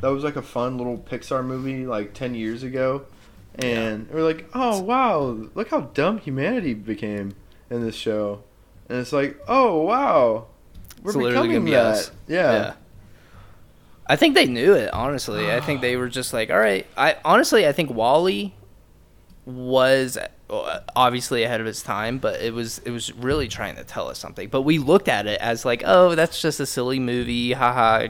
that 0.00 0.08
was 0.08 0.24
like 0.24 0.36
a 0.36 0.42
fun 0.42 0.78
little 0.78 0.98
Pixar 0.98 1.44
movie 1.44 1.86
like 1.86 2.14
ten 2.14 2.34
years 2.34 2.62
ago, 2.62 3.04
and 3.56 4.08
we're 4.10 4.22
like, 4.22 4.48
oh 4.54 4.80
wow, 4.82 5.20
look 5.54 5.68
how 5.70 5.80
dumb 5.82 6.18
humanity 6.18 6.72
became 6.74 7.34
in 7.70 7.82
this 7.84 7.94
show, 7.94 8.42
and 8.88 8.98
it's 8.98 9.12
like, 9.12 9.38
oh 9.46 9.82
wow, 9.82 10.46
we're 11.02 11.10
It's 11.10 11.28
becoming 11.28 11.64
be 11.64 11.72
that. 11.72 11.84
us. 11.86 12.10
Yeah. 12.26 12.74
I 14.06 14.16
think 14.16 14.34
they 14.34 14.44
knew 14.44 14.74
it, 14.74 14.92
honestly. 14.92 15.50
I 15.50 15.60
think 15.60 15.80
they 15.80 15.96
were 15.96 16.08
just 16.10 16.32
like, 16.34 16.50
all 16.50 16.58
right. 16.58 16.86
I 16.96 17.16
honestly, 17.24 17.66
I 17.66 17.72
think 17.72 17.88
WALL-E 17.90 18.52
was 19.46 20.16
uh, 20.18 20.28
obviously 20.50 21.42
ahead 21.42 21.60
of 21.60 21.66
its 21.66 21.82
time, 21.82 22.18
but 22.18 22.40
it 22.40 22.52
was 22.52 22.78
it 22.80 22.90
was 22.90 23.12
really 23.14 23.48
trying 23.48 23.76
to 23.76 23.84
tell 23.84 24.08
us 24.08 24.18
something. 24.18 24.48
But 24.48 24.62
we 24.62 24.78
looked 24.78 25.08
at 25.08 25.26
it 25.26 25.40
as 25.40 25.64
like, 25.64 25.82
oh, 25.86 26.14
that's 26.14 26.40
just 26.40 26.60
a 26.60 26.66
silly 26.66 26.98
movie, 27.00 27.52
haha. 27.52 28.08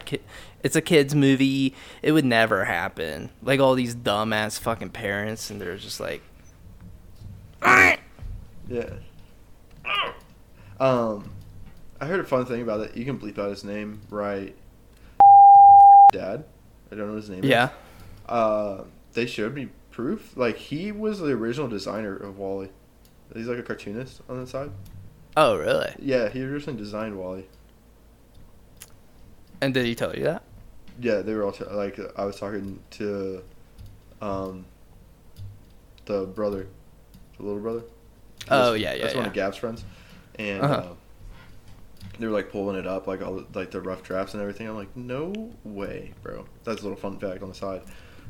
It's 0.63 0.77
a 0.77 0.81
kids 0.81 1.15
movie. 1.15 1.75
It 2.03 2.13
would 2.13 2.25
never 2.25 2.65
happen. 2.65 3.31
Like 3.43 3.61
all 3.61 3.75
these 3.75 3.95
dumbass 3.95 4.59
fucking 4.59 4.91
parents, 4.91 5.51
and 5.51 5.61
they're 5.61 5.77
just 5.77 6.01
like, 6.01 6.23
Yeah. 8.69 8.91
Um, 10.81 11.31
I 12.01 12.07
heard 12.07 12.21
a 12.21 12.25
fun 12.25 12.47
thing 12.47 12.63
about 12.63 12.81
it. 12.81 12.97
You 12.97 13.05
can 13.05 13.19
bleep 13.19 13.39
out 13.39 13.51
his 13.51 13.63
name, 13.65 14.01
right? 14.11 14.55
Dad. 16.13 16.45
I 16.91 16.97
don't 16.97 17.09
know 17.09 17.17
his 17.17 17.31
name. 17.31 17.45
is. 17.45 17.51
yeah, 17.51 17.71
Uh, 18.29 18.85
they 19.13 19.27
showed 19.27 19.55
me 19.55 19.69
proof. 19.95 20.37
Like 20.37 20.57
he 20.57 20.91
was 20.93 21.21
the 21.21 21.31
original 21.33 21.69
designer 21.69 22.17
of 22.17 22.39
WALL-E. 22.39 22.69
He's 23.35 23.47
like 23.47 23.59
a 23.59 23.63
cartoonist 23.63 24.21
on 24.29 24.41
the 24.41 24.47
side. 24.47 24.71
oh 25.37 25.57
really? 25.57 25.95
Yeah, 25.99 26.29
he 26.29 26.43
originally 26.43 26.79
designed 26.79 27.17
WALL-E. 27.17 27.45
And 29.61 29.73
did 29.73 29.87
he 29.87 29.95
tell 29.95 30.15
you 30.15 30.25
that? 30.25 30.43
Yeah, 31.01 31.23
they 31.23 31.35
were 31.35 31.45
all 31.45 31.53
t- 31.53 31.65
like 31.65 31.99
I 32.17 32.25
was 32.25 32.39
talking 32.39 32.79
to, 32.93 33.43
um, 34.21 34.65
the 36.07 36.27
brother, 36.27 36.67
the 37.39 37.43
little 37.43 37.61
brother. 37.61 37.83
Oh, 38.51 38.73
That's- 38.75 38.81
yeah, 38.81 38.95
yeah, 38.95 39.03
That's 39.03 39.15
one 39.15 39.27
of 39.27 39.33
Gab's 39.33 39.57
friends, 39.57 39.85
and 40.39 40.63
Uh-huh. 40.63 40.75
uh, 40.75 40.87
they 42.19 42.27
were 42.27 42.33
like 42.33 42.51
pulling 42.53 42.77
it 42.77 42.87
up, 42.87 43.07
like 43.07 43.23
all 43.23 43.37
the, 43.37 43.47
like 43.59 43.71
the 43.71 43.81
rough 43.81 44.03
drafts 44.03 44.35
and 44.35 44.41
everything. 44.41 44.69
I'm 44.69 44.77
like, 44.77 44.95
no 44.97 45.53
way, 45.65 46.13
bro. 46.23 46.45
That's 46.65 46.81
a 46.81 46.85
little 46.85 46.99
fun 46.99 47.19
fact 47.19 47.43
on 47.43 47.49
the 47.49 47.55
side. 47.55 47.83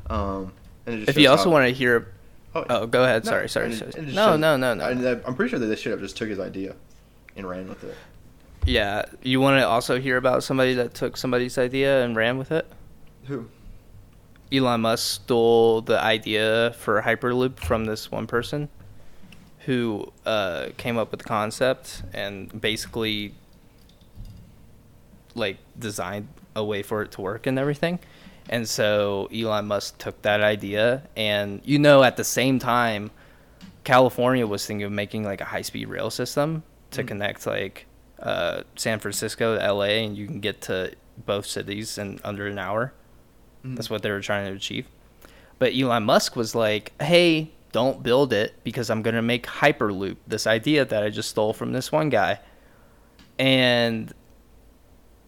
Um, 0.09 0.13
and 0.35 0.45
it 0.45 0.47
just 0.47 0.64
If 0.87 1.17
you 1.17 1.29
also 1.29 1.49
want 1.49 1.67
to 1.67 1.73
hear, 1.73 2.07
oh, 2.53 2.65
oh, 2.69 2.85
go 2.87 3.03
ahead. 3.03 3.25
No, 3.25 3.31
Sorry, 3.31 3.49
sorry. 3.49 3.71
it- 3.71 3.77
sorry. 3.77 3.91
and 3.95 4.03
it 4.03 4.05
just 4.11 4.15
No, 4.15 4.35
no, 4.37 4.55
no, 4.57 4.73
no. 4.73 4.83
I- 4.85 5.21
I'm 5.27 5.35
pretty 5.35 5.49
sure 5.49 5.59
that 5.59 5.65
this 5.65 5.79
shit 5.79 5.93
up 5.93 5.99
just 5.99 6.15
took 6.17 6.29
his 6.29 6.39
idea 6.39 6.75
and 7.35 7.47
ran 7.49 7.67
with 7.67 7.83
it. 7.83 7.95
Yeah, 8.65 9.05
you 9.21 9.41
want 9.41 9.59
to 9.59 9.67
also 9.67 9.99
hear 9.99 10.17
about 10.17 10.43
somebody 10.43 10.73
that 10.75 10.93
took 10.93 11.17
somebody's 11.17 11.57
idea 11.57 12.03
and 12.03 12.15
ran 12.15 12.37
with 12.37 12.51
it? 12.51 12.65
Who? 13.25 13.47
Elon 14.51 14.81
Musk 14.81 15.21
stole 15.23 15.81
the 15.81 15.99
idea 16.01 16.73
for 16.79 17.01
Hyperloop 17.01 17.59
from 17.59 17.85
this 17.85 18.11
one 18.11 18.25
person 18.27 18.69
who 19.65 20.11
uh, 20.25 20.67
came 20.77 20.97
up 20.97 21.09
with 21.11 21.19
the 21.19 21.25
concept 21.27 22.03
and 22.13 22.59
basically 22.61 23.33
like 25.33 25.57
designed 25.77 26.27
a 26.55 26.63
way 26.63 26.81
for 26.83 27.01
it 27.01 27.11
to 27.13 27.21
work 27.21 27.47
and 27.47 27.59
everything. 27.59 27.99
And 28.49 28.67
so 28.69 29.27
Elon 29.33 29.65
Musk 29.67 29.97
took 29.97 30.21
that 30.21 30.41
idea 30.41 31.03
and 31.15 31.61
you 31.63 31.79
know 31.79 32.03
at 32.03 32.15
the 32.17 32.23
same 32.23 32.59
time 32.59 33.09
California 33.83 34.45
was 34.45 34.65
thinking 34.65 34.83
of 34.85 34.91
making 34.91 35.23
like 35.23 35.41
a 35.41 35.45
high-speed 35.45 35.87
rail 35.87 36.09
system 36.09 36.63
to 36.91 37.03
Mm. 37.03 37.07
connect 37.07 37.47
like 37.47 37.85
uh, 38.19 38.61
San 38.75 38.99
Francisco 38.99 39.57
to 39.57 39.73
LA 39.73 40.01
and 40.05 40.15
you 40.17 40.27
can 40.27 40.39
get 40.39 40.61
to 40.61 40.93
both 41.25 41.45
cities 41.45 41.97
in 41.97 42.19
under 42.23 42.47
an 42.47 42.57
hour. 42.59 42.93
Mm. 43.65 43.75
That's 43.75 43.89
what 43.89 44.01
they 44.03 44.11
were 44.11 44.21
trying 44.21 44.47
to 44.47 44.53
achieve. 44.55 44.85
But 45.59 45.73
Elon 45.75 46.03
Musk 46.03 46.35
was 46.35 46.53
like, 46.55 46.91
"Hey, 47.01 47.51
don't 47.71 48.03
build 48.03 48.31
it 48.33 48.53
because 48.63 48.89
I'm 48.89 49.01
going 49.01 49.15
to 49.15 49.21
make 49.21 49.45
Hyperloop, 49.47 50.17
this 50.27 50.45
idea 50.47 50.85
that 50.85 51.03
I 51.03 51.09
just 51.09 51.29
stole 51.29 51.53
from 51.53 51.73
this 51.73 51.91
one 51.91 52.09
guy." 52.09 52.39
And 53.39 54.13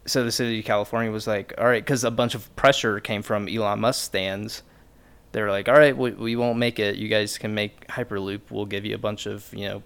so 0.07 0.23
the 0.23 0.31
city 0.31 0.59
of 0.59 0.65
California 0.65 1.11
was 1.11 1.27
like, 1.27 1.53
"All 1.57 1.65
right," 1.65 1.85
cuz 1.85 2.03
a 2.03 2.11
bunch 2.11 2.33
of 2.33 2.53
pressure 2.55 2.99
came 2.99 3.21
from 3.21 3.47
Elon 3.47 3.79
Musk 3.79 4.03
stands. 4.03 4.63
They 5.33 5.41
were 5.41 5.51
like, 5.51 5.67
"All 5.67 5.75
right, 5.75 5.95
we, 5.95 6.11
we 6.11 6.35
won't 6.35 6.57
make 6.57 6.79
it. 6.79 6.95
You 6.95 7.09
guys 7.09 7.37
can 7.37 7.53
make 7.53 7.87
Hyperloop. 7.87 8.41
We'll 8.49 8.65
give 8.65 8.85
you 8.85 8.95
a 8.95 8.97
bunch 8.97 9.25
of, 9.25 9.53
you 9.53 9.67
know, 9.67 9.83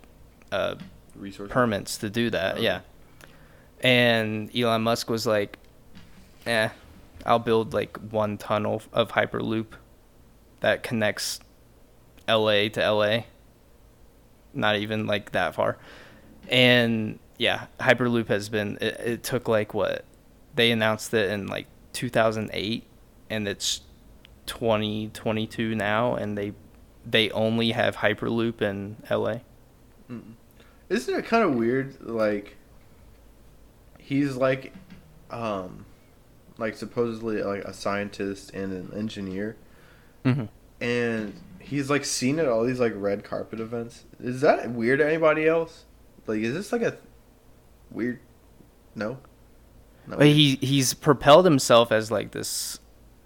uh, 0.52 0.76
Resource. 1.16 1.52
permits 1.52 1.98
to 1.98 2.10
do 2.10 2.30
that. 2.30 2.62
Yeah. 2.62 2.82
And 3.82 4.56
Elon 4.56 4.84
Musk 4.84 5.10
was 5.10 5.26
like, 5.26 5.58
"Eh, 6.46 6.70
I'll 7.26 7.40
build 7.40 7.74
like 7.74 7.98
one 7.98 8.38
tunnel 8.38 8.82
of 8.94 9.12
Hyperloop 9.12 9.68
that 10.60 10.84
connects 10.84 11.40
LA 12.28 12.70
to 12.70 12.80
LA. 12.80 13.24
Not 14.54 14.78
even 14.78 15.08
like 15.08 15.32
that 15.32 15.56
far." 15.56 15.78
And 16.48 17.18
yeah, 17.38 17.66
Hyperloop 17.80 18.28
has 18.28 18.50
been 18.50 18.78
it, 18.80 19.00
it 19.04 19.24
took 19.24 19.48
like 19.48 19.74
what 19.74 20.06
they 20.56 20.72
announced 20.72 21.14
it 21.14 21.30
in 21.32 21.48
like 21.48 21.68
2008 21.94 22.84
and 23.30 23.48
it's 23.48 23.82
2022 24.46 25.76
now 25.76 26.16
and 26.16 26.38
they 26.38 26.54
they 27.06 27.30
only 27.32 27.72
have 27.72 27.98
Hyperloop 27.98 28.62
in 28.62 28.98
LA. 29.10 29.38
Mm. 30.10 30.34
Isn't 30.90 31.16
it 31.18 31.26
kind 31.26 31.44
of 31.44 31.56
weird? 31.56 32.00
Like, 32.02 32.58
he's 33.98 34.36
like, 34.36 34.74
um, 35.32 35.86
like 36.58 36.76
supposedly 36.76 37.42
like 37.42 37.64
a 37.64 37.74
scientist 37.74 38.52
and 38.54 38.72
an 38.74 38.98
engineer, 38.98 39.56
Mm-hmm. 40.26 40.46
and 40.84 41.34
he's 41.60 41.90
like 41.90 42.06
seen 42.06 42.38
at 42.38 42.48
all 42.48 42.64
these 42.64 42.80
like 42.80 42.94
red 42.96 43.24
carpet 43.24 43.60
events. 43.60 44.04
Is 44.20 44.42
that 44.42 44.70
weird 44.70 45.00
to 45.00 45.08
anybody 45.08 45.48
else? 45.48 45.86
Like, 46.28 46.42
is 46.42 46.54
this 46.54 46.72
like 46.72 46.84
a 46.84 46.98
weird? 47.90 48.20
No. 48.94 49.18
No. 50.08 50.18
But 50.18 50.28
he 50.28 50.56
he's 50.56 50.94
propelled 50.94 51.46
himself 51.46 51.92
as 51.92 52.12
like 52.12 52.32
this 52.32 52.80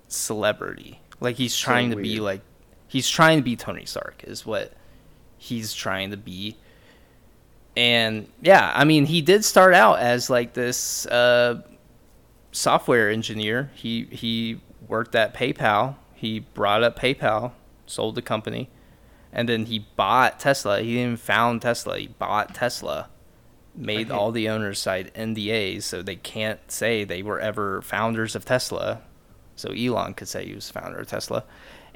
celebrity. 0.08 1.02
Like 1.20 1.36
he's 1.36 1.54
So 1.54 1.66
trying 1.66 1.92
to 1.92 1.96
be 1.96 2.20
like 2.20 2.42
he's 2.88 3.10
trying 3.10 3.40
to 3.40 3.44
be 3.44 3.56
Tony 3.56 3.86
Stark 3.86 4.24
is 4.26 4.46
what 4.46 4.74
he's 5.38 5.74
trying 5.74 6.12
to 6.12 6.18
be. 6.18 6.58
And 7.78 8.28
yeah, 8.42 8.72
I 8.76 8.84
mean 8.86 9.06
he 9.06 9.22
did 9.22 9.44
start 9.44 9.74
out 9.74 10.00
as 10.00 10.30
like 10.30 10.54
this 10.54 11.06
uh, 11.08 11.62
software 12.52 13.10
engineer. 13.10 13.72
He 13.74 14.04
he 14.12 14.62
worked 14.88 15.16
at 15.16 15.34
PayPal. 15.34 15.96
He 16.14 16.40
brought 16.40 16.84
up 16.84 16.98
PayPal 16.98 17.52
sold 17.86 18.16
the 18.16 18.22
company, 18.22 18.70
and 19.32 19.48
then 19.48 19.66
he 19.66 19.80
bought 19.96 20.40
Tesla. 20.40 20.82
He 20.82 20.96
didn't 20.96 21.20
found 21.20 21.62
Tesla. 21.62 22.00
He 22.00 22.08
bought 22.08 22.54
Tesla, 22.54 23.10
made 23.76 24.12
all 24.12 24.32
the 24.32 24.50
owners 24.50 24.80
sign 24.80 25.10
NDAs 25.16 25.84
so 25.84 26.02
they 26.02 26.16
can't 26.16 26.60
say 26.72 27.04
they 27.04 27.22
were 27.22 27.40
ever 27.40 27.82
founders 27.82 28.36
of 28.36 28.46
Tesla. 28.46 29.02
So 29.56 29.72
Elon 29.72 30.14
could 30.14 30.28
say 30.28 30.46
he 30.46 30.56
was 30.56 30.70
founder 30.70 30.98
of 30.98 31.08
Tesla. 31.08 31.44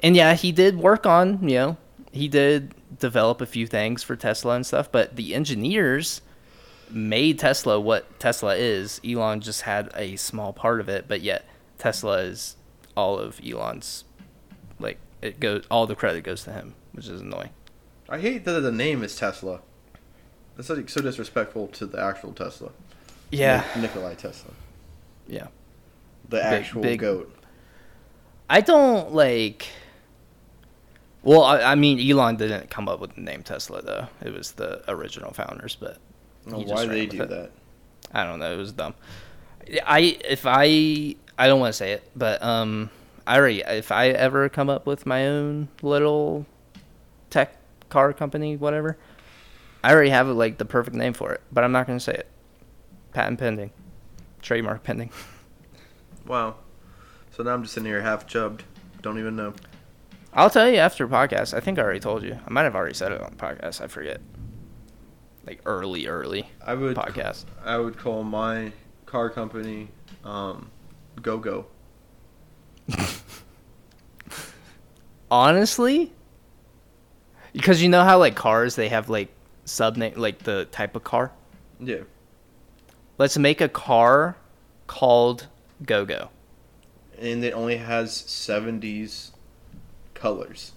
And 0.00 0.16
yeah, 0.16 0.34
he 0.34 0.52
did 0.52 0.78
work 0.78 1.06
on, 1.06 1.46
you 1.46 1.56
know, 1.56 1.76
he 2.12 2.28
did 2.28 2.74
develop 2.98 3.40
a 3.40 3.46
few 3.46 3.66
things 3.66 4.02
for 4.02 4.16
Tesla 4.16 4.54
and 4.54 4.66
stuff, 4.66 4.90
but 4.90 5.16
the 5.16 5.34
engineers 5.34 6.22
made 6.90 7.38
Tesla 7.38 7.78
what 7.78 8.18
Tesla 8.18 8.56
is. 8.56 9.00
Elon 9.06 9.40
just 9.40 9.62
had 9.62 9.90
a 9.94 10.16
small 10.16 10.52
part 10.52 10.80
of 10.80 10.88
it, 10.88 11.06
but 11.06 11.20
yet 11.20 11.46
Tesla 11.78 12.18
is 12.18 12.56
all 12.96 13.18
of 13.18 13.40
Elon's 13.46 14.04
like 14.78 14.98
it 15.22 15.38
goes 15.38 15.64
all 15.70 15.86
the 15.86 15.94
credit 15.94 16.24
goes 16.24 16.44
to 16.44 16.52
him, 16.52 16.74
which 16.92 17.06
is 17.06 17.20
annoying. 17.20 17.50
I 18.08 18.18
hate 18.18 18.44
that 18.44 18.60
the 18.60 18.72
name 18.72 19.04
is 19.04 19.16
Tesla. 19.16 19.60
That's 20.60 20.68
like 20.78 20.90
so 20.90 21.00
disrespectful 21.00 21.68
to 21.68 21.86
the 21.86 21.98
actual 22.02 22.32
Tesla. 22.34 22.70
Yeah. 23.30 23.64
Nik- 23.76 23.94
Nikolai 23.94 24.14
Tesla, 24.14 24.50
Yeah. 25.26 25.46
the 26.28 26.44
actual 26.44 26.82
big- 26.82 27.00
goat. 27.00 27.34
I 28.50 28.60
don't 28.60 29.14
like 29.14 29.68
well, 31.22 31.44
I, 31.44 31.62
I 31.62 31.74
mean 31.76 31.98
Elon 31.98 32.36
didn't 32.36 32.68
come 32.68 32.88
up 32.90 33.00
with 33.00 33.14
the 33.14 33.22
name 33.22 33.42
Tesla 33.42 33.80
though. 33.80 34.08
It 34.22 34.34
was 34.34 34.52
the 34.52 34.82
original 34.86 35.32
founders, 35.32 35.76
but 35.80 35.96
just 36.46 36.66
why 36.66 36.84
they 36.84 37.06
do 37.06 37.22
it. 37.22 37.30
that? 37.30 37.52
I 38.12 38.24
don't 38.24 38.38
know. 38.38 38.52
It 38.52 38.56
was 38.58 38.72
dumb. 38.72 38.94
I 39.86 40.18
if 40.28 40.42
I 40.44 41.14
I 41.38 41.46
don't 41.46 41.60
want 41.60 41.70
to 41.72 41.76
say 41.78 41.92
it, 41.92 42.10
but 42.14 42.42
um, 42.42 42.90
I 43.26 43.38
already 43.38 43.60
if 43.60 43.92
I 43.92 44.08
ever 44.08 44.50
come 44.50 44.68
up 44.68 44.84
with 44.84 45.06
my 45.06 45.26
own 45.26 45.68
little 45.80 46.44
tech 47.30 47.56
car 47.88 48.12
company, 48.12 48.56
whatever, 48.58 48.98
I 49.82 49.92
already 49.92 50.10
have 50.10 50.28
like 50.28 50.58
the 50.58 50.64
perfect 50.64 50.96
name 50.96 51.12
for 51.12 51.32
it, 51.32 51.40
but 51.52 51.64
I'm 51.64 51.72
not 51.72 51.86
going 51.86 51.98
to 51.98 52.04
say 52.04 52.14
it. 52.14 52.26
Patent 53.12 53.38
pending, 53.38 53.70
trademark 54.40 54.82
pending. 54.82 55.10
Wow. 56.26 56.56
So 57.32 57.42
now 57.42 57.54
I'm 57.54 57.62
just 57.62 57.74
sitting 57.74 57.88
here 57.88 58.02
half 58.02 58.24
chubbed. 58.24 58.62
Don't 59.02 59.18
even 59.18 59.34
know. 59.34 59.52
I'll 60.32 60.50
tell 60.50 60.68
you 60.68 60.76
after 60.76 61.08
podcast. 61.08 61.54
I 61.54 61.60
think 61.60 61.76
I 61.78 61.82
already 61.82 61.98
told 61.98 62.22
you. 62.22 62.38
I 62.46 62.50
might 62.50 62.62
have 62.62 62.76
already 62.76 62.94
said 62.94 63.10
it 63.10 63.20
on 63.20 63.30
the 63.30 63.36
podcast. 63.36 63.80
I 63.80 63.88
forget. 63.88 64.20
Like 65.44 65.60
early, 65.66 66.06
early 66.06 66.48
I 66.64 66.74
would 66.74 66.96
podcast. 66.96 67.46
I 67.64 67.78
would 67.78 67.98
call 67.98 68.22
my 68.22 68.70
car 69.06 69.28
company 69.28 69.88
um, 70.22 70.70
Go 71.20 71.38
Go. 71.38 71.66
honestly 75.30 76.12
because 77.52 77.82
you 77.82 77.88
know 77.88 78.02
how 78.02 78.18
like 78.18 78.34
cars 78.34 78.74
they 78.74 78.88
have 78.88 79.08
like 79.08 79.28
sub 79.70 79.96
name 79.96 80.12
like 80.16 80.40
the 80.40 80.64
type 80.66 80.96
of 80.96 81.04
car 81.04 81.30
Yeah. 81.78 82.02
let's 83.18 83.38
make 83.38 83.60
a 83.60 83.68
car 83.68 84.36
called 84.86 85.46
go-go 85.86 86.30
And 87.18 87.44
it 87.44 87.52
only 87.54 87.76
has 87.76 88.10
70s 88.12 89.30
colors. 90.14 90.72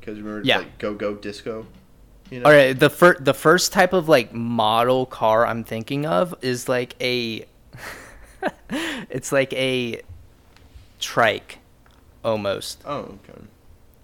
Because 0.00 0.18
remember, 0.20 0.42
Yeah. 0.44 0.58
like 0.58 0.78
Go 0.78 0.92
Go 0.94 1.14
Disco. 1.14 1.66
You 2.30 2.40
know? 2.40 2.46
all 2.46 2.52
right 2.52 2.78
the 2.78 2.90
fir- 2.90 3.18
the 3.20 3.34
first 3.34 3.72
type 3.72 3.92
of 3.92 4.08
like 4.08 4.32
model 4.32 5.04
car 5.06 5.46
i'm 5.46 5.62
thinking 5.62 6.06
of 6.06 6.34
is 6.40 6.68
like 6.70 6.96
a 7.00 7.44
it's 9.10 9.30
like 9.30 9.52
a 9.52 10.00
trike 11.00 11.58
almost 12.24 12.82
Oh, 12.86 13.18
okay. 13.28 13.40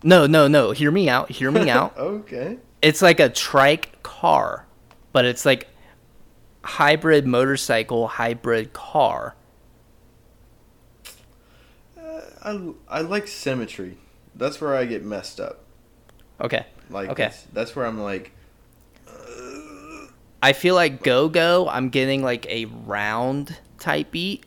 no 0.02 0.26
no 0.26 0.48
no 0.48 0.72
hear 0.72 0.90
me 0.90 1.08
out 1.08 1.30
hear 1.30 1.50
me 1.50 1.70
out 1.78 1.96
okay. 1.96 2.58
It's 2.82 3.02
like 3.02 3.20
a 3.20 3.28
trike 3.28 4.02
car, 4.02 4.66
but 5.12 5.24
it's 5.24 5.44
like 5.44 5.68
hybrid 6.62 7.26
motorcycle, 7.26 8.08
hybrid 8.08 8.72
car. 8.72 9.34
Uh, 11.98 12.20
I, 12.42 12.72
I 12.88 13.00
like 13.02 13.28
symmetry. 13.28 13.98
That's 14.34 14.60
where 14.60 14.74
I 14.74 14.84
get 14.84 15.04
messed 15.04 15.40
up. 15.40 15.60
Okay. 16.40 16.64
Like, 16.88 17.10
Okay. 17.10 17.30
that's, 17.52 17.76
where 17.76 17.86
I'm 17.86 18.00
like, 18.00 18.32
uh, 19.06 20.06
I 20.42 20.52
feel 20.52 20.74
like 20.74 21.02
go 21.02 21.28
go, 21.28 21.68
I'm 21.68 21.90
getting 21.90 22.22
like 22.22 22.46
a 22.46 22.64
round 22.64 23.56
type 23.78 24.10
beat. 24.10 24.44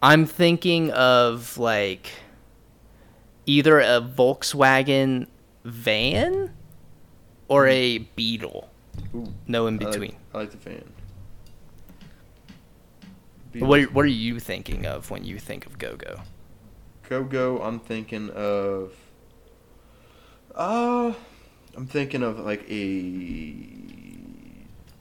I'm 0.00 0.26
thinking 0.26 0.90
of 0.92 1.58
like 1.58 2.10
either 3.46 3.80
a 3.80 4.00
Volkswagen 4.00 5.26
van 5.64 6.54
or 7.48 7.66
a 7.66 7.98
Beetle. 7.98 8.68
ooh, 9.14 9.32
No 9.46 9.66
in 9.66 9.74
I 9.74 9.84
like- 9.84 9.92
between. 9.92 10.16
I 10.34 10.38
like 10.38 10.50
the 10.50 10.56
fan. 10.58 10.84
What 13.58 13.92
what 13.92 14.04
are 14.04 14.08
you 14.08 14.38
thinking 14.38 14.86
of 14.86 15.10
when 15.10 15.24
you 15.24 15.38
think 15.38 15.66
of 15.66 15.78
go 15.78 15.96
go? 15.96 16.20
Go 17.08 17.24
Go, 17.24 17.62
I'm 17.62 17.80
thinking 17.80 18.30
of. 18.30 18.92
Uh, 20.54 21.12
I'm 21.76 21.86
thinking 21.86 22.22
of 22.22 22.38
like 22.40 22.68
a 22.70 23.64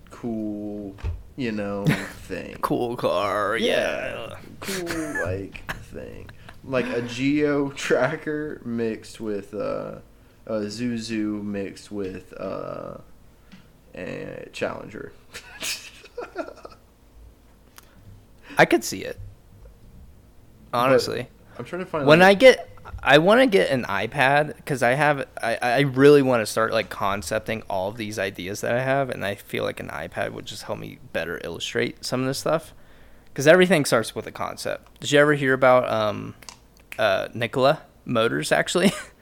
cool, 0.09 0.95
you 1.35 1.51
know, 1.51 1.85
thing. 2.23 2.57
Cool 2.61 2.95
car, 2.95 3.57
Yeah. 3.57 4.27
yeah. 4.29 4.37
Cool, 4.61 5.23
like 5.25 5.75
thing. 5.83 6.29
Like 6.63 6.85
a 6.87 7.01
Geo 7.01 7.69
tracker 7.71 8.61
mixed 8.65 9.19
with 9.19 9.53
uh, 9.53 9.95
a 10.47 10.61
Zuzu 10.61 11.43
mixed 11.43 11.91
with 11.91 12.33
uh, 12.39 12.97
a 13.93 14.47
Challenger. 14.53 15.11
I 18.57 18.65
could 18.65 18.83
see 18.83 19.03
it. 19.03 19.19
Honestly. 20.73 21.27
I'm 21.59 21.65
trying 21.65 21.81
to 21.81 21.85
find 21.85 22.05
when 22.05 22.21
I 22.21 22.33
get 22.33 22.69
I 23.01 23.17
want 23.17 23.41
to 23.41 23.47
get 23.47 23.71
an 23.71 23.83
iPad 23.85 24.55
because 24.57 24.83
I 24.83 24.93
have 24.93 25.27
I, 25.41 25.57
I 25.61 25.79
really 25.81 26.21
want 26.21 26.41
to 26.41 26.45
start 26.45 26.71
like 26.71 26.89
concepting 26.89 27.63
all 27.69 27.89
of 27.89 27.97
these 27.97 28.19
ideas 28.19 28.61
that 28.61 28.75
I 28.75 28.81
have 28.81 29.09
and 29.09 29.25
I 29.25 29.35
feel 29.35 29.63
like 29.63 29.79
an 29.79 29.89
iPad 29.89 30.33
would 30.33 30.45
just 30.45 30.63
help 30.63 30.79
me 30.79 30.99
better 31.13 31.41
illustrate 31.43 32.05
some 32.05 32.21
of 32.21 32.27
this 32.27 32.37
stuff 32.37 32.73
because 33.25 33.47
everything 33.47 33.85
starts 33.85 34.13
with 34.13 34.27
a 34.27 34.31
concept. 34.31 34.99
Did 34.99 35.11
you 35.11 35.19
ever 35.19 35.33
hear 35.33 35.53
about 35.53 35.89
um 35.89 36.35
uh 36.99 37.29
Nikola 37.33 37.81
Motors 38.05 38.51
actually? 38.51 38.91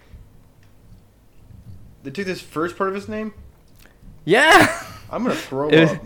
they 2.06 2.12
took 2.12 2.26
this 2.26 2.41
first 2.41 2.78
part 2.78 2.89
of 2.89 2.95
his 2.95 3.08
name. 3.10 3.34
yeah. 4.24 4.84
I'm 5.12 5.24
gonna 5.24 5.36
throw 5.36 5.70
up. 5.84 6.03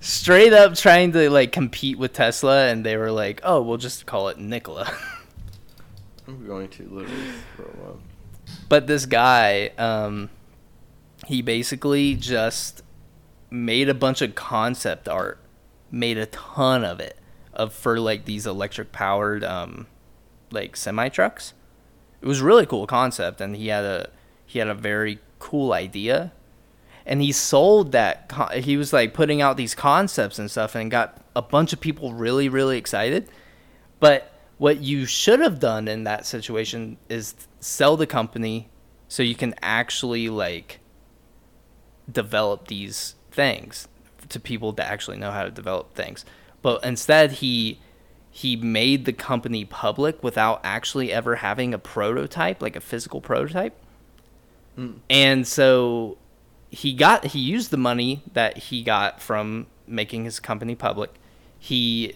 Straight 0.00 0.52
up 0.52 0.74
trying 0.74 1.10
to 1.12 1.28
like 1.30 1.50
compete 1.50 1.98
with 1.98 2.12
Tesla 2.12 2.68
and 2.68 2.84
they 2.86 2.96
were 2.96 3.10
like, 3.10 3.40
"Oh, 3.42 3.60
we'll 3.62 3.78
just 3.78 4.06
call 4.06 4.28
it 4.28 4.38
Nikola." 4.38 4.88
I'm 6.28 6.46
going 6.46 6.68
to 6.68 6.82
literally 6.84 7.32
throw 7.56 7.90
up. 7.90 8.00
but 8.68 8.86
this 8.86 9.06
guy 9.06 9.68
um 9.78 10.28
he 11.26 11.40
basically 11.42 12.14
just 12.14 12.82
made 13.50 13.88
a 13.88 13.94
bunch 13.94 14.20
of 14.22 14.34
concept 14.34 15.08
art 15.08 15.40
made 15.90 16.18
a 16.18 16.26
ton 16.26 16.84
of 16.84 17.00
it 17.00 17.18
of 17.54 17.72
for 17.72 17.98
like 17.98 18.24
these 18.26 18.46
electric 18.46 18.92
powered 18.92 19.42
um 19.42 19.86
like 20.50 20.76
semi 20.76 21.08
trucks 21.08 21.54
it 22.20 22.26
was 22.26 22.40
really 22.42 22.66
cool 22.66 22.86
concept 22.86 23.40
and 23.40 23.56
he 23.56 23.68
had 23.68 23.84
a 23.84 24.10
he 24.44 24.58
had 24.58 24.68
a 24.68 24.74
very 24.74 25.18
cool 25.38 25.72
idea 25.72 26.32
and 27.06 27.22
he 27.22 27.32
sold 27.32 27.92
that 27.92 28.30
he 28.54 28.76
was 28.76 28.92
like 28.92 29.14
putting 29.14 29.40
out 29.40 29.56
these 29.56 29.74
concepts 29.74 30.38
and 30.38 30.50
stuff 30.50 30.74
and 30.74 30.90
got 30.90 31.22
a 31.34 31.42
bunch 31.42 31.72
of 31.72 31.80
people 31.80 32.12
really 32.12 32.48
really 32.48 32.78
excited 32.78 33.28
but 34.00 34.32
what 34.58 34.80
you 34.80 35.06
should 35.06 35.40
have 35.40 35.60
done 35.60 35.88
in 35.88 36.04
that 36.04 36.26
situation 36.26 36.96
is 37.08 37.34
sell 37.60 37.96
the 37.96 38.06
company 38.06 38.68
so 39.08 39.22
you 39.22 39.34
can 39.34 39.54
actually 39.62 40.28
like 40.28 40.80
develop 42.10 42.68
these 42.68 43.14
things 43.30 43.88
to 44.28 44.40
people 44.40 44.72
that 44.72 44.90
actually 44.90 45.16
know 45.16 45.30
how 45.30 45.44
to 45.44 45.50
develop 45.50 45.94
things. 45.94 46.24
But 46.60 46.84
instead 46.84 47.32
he 47.32 47.80
he 48.30 48.56
made 48.56 49.04
the 49.04 49.12
company 49.12 49.64
public 49.64 50.22
without 50.22 50.60
actually 50.62 51.12
ever 51.12 51.36
having 51.36 51.72
a 51.72 51.78
prototype, 51.78 52.60
like 52.60 52.76
a 52.76 52.80
physical 52.80 53.20
prototype. 53.20 53.74
Mm. 54.78 54.98
And 55.10 55.46
so 55.46 56.16
he 56.70 56.92
got 56.92 57.26
he 57.26 57.40
used 57.40 57.70
the 57.70 57.76
money 57.76 58.22
that 58.32 58.56
he 58.56 58.82
got 58.82 59.20
from 59.20 59.66
making 59.86 60.24
his 60.24 60.38
company 60.38 60.74
public. 60.74 61.10
He 61.58 62.14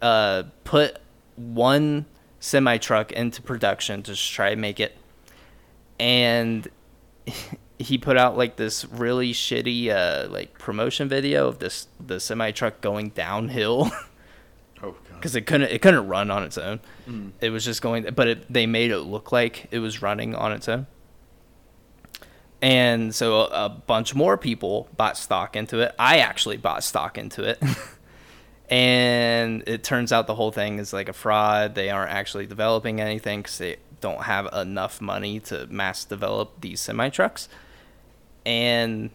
uh, 0.00 0.44
put 0.64 0.98
one 1.36 2.06
semi 2.40 2.78
truck 2.78 3.12
into 3.12 3.42
production 3.42 4.02
to 4.04 4.12
just 4.12 4.32
try 4.32 4.50
to 4.50 4.56
make 4.56 4.80
it, 4.80 4.96
and 6.00 6.66
he 7.78 7.98
put 7.98 8.16
out 8.16 8.36
like 8.36 8.56
this 8.56 8.84
really 8.86 9.32
shitty 9.32 9.90
uh, 9.90 10.28
like 10.30 10.58
promotion 10.58 11.08
video 11.08 11.48
of 11.48 11.58
this 11.58 11.88
the 12.04 12.18
semi 12.18 12.50
truck 12.50 12.80
going 12.80 13.10
downhill. 13.10 13.90
Oh 14.80 14.92
god. 14.92 15.16
because 15.16 15.34
it 15.34 15.40
couldn't 15.40 15.72
it 15.72 15.82
couldn't 15.82 16.06
run 16.06 16.30
on 16.30 16.44
its 16.44 16.56
own. 16.56 16.78
Mm. 17.08 17.32
It 17.40 17.50
was 17.50 17.64
just 17.64 17.82
going, 17.82 18.06
but 18.14 18.28
it, 18.28 18.52
they 18.52 18.64
made 18.64 18.92
it 18.92 19.00
look 19.00 19.32
like 19.32 19.66
it 19.72 19.80
was 19.80 20.02
running 20.02 20.36
on 20.36 20.52
its 20.52 20.68
own. 20.68 20.86
And 22.60 23.14
so 23.14 23.42
a, 23.42 23.66
a 23.66 23.68
bunch 23.68 24.14
more 24.14 24.36
people 24.36 24.88
bought 24.96 25.16
stock 25.16 25.54
into 25.54 25.80
it. 25.80 25.94
I 25.98 26.18
actually 26.18 26.56
bought 26.56 26.82
stock 26.82 27.16
into 27.16 27.44
it. 27.44 27.62
and 28.68 29.62
it 29.66 29.84
turns 29.84 30.12
out 30.12 30.26
the 30.26 30.34
whole 30.34 30.50
thing 30.50 30.78
is 30.78 30.92
like 30.92 31.08
a 31.08 31.12
fraud. 31.12 31.74
They 31.74 31.90
aren't 31.90 32.10
actually 32.10 32.46
developing 32.46 33.00
anything 33.00 33.40
because 33.40 33.58
they 33.58 33.76
don't 34.00 34.22
have 34.22 34.48
enough 34.52 35.00
money 35.00 35.40
to 35.40 35.66
mass 35.68 36.04
develop 36.04 36.60
these 36.60 36.80
semi 36.80 37.08
trucks. 37.10 37.48
And 38.44 39.10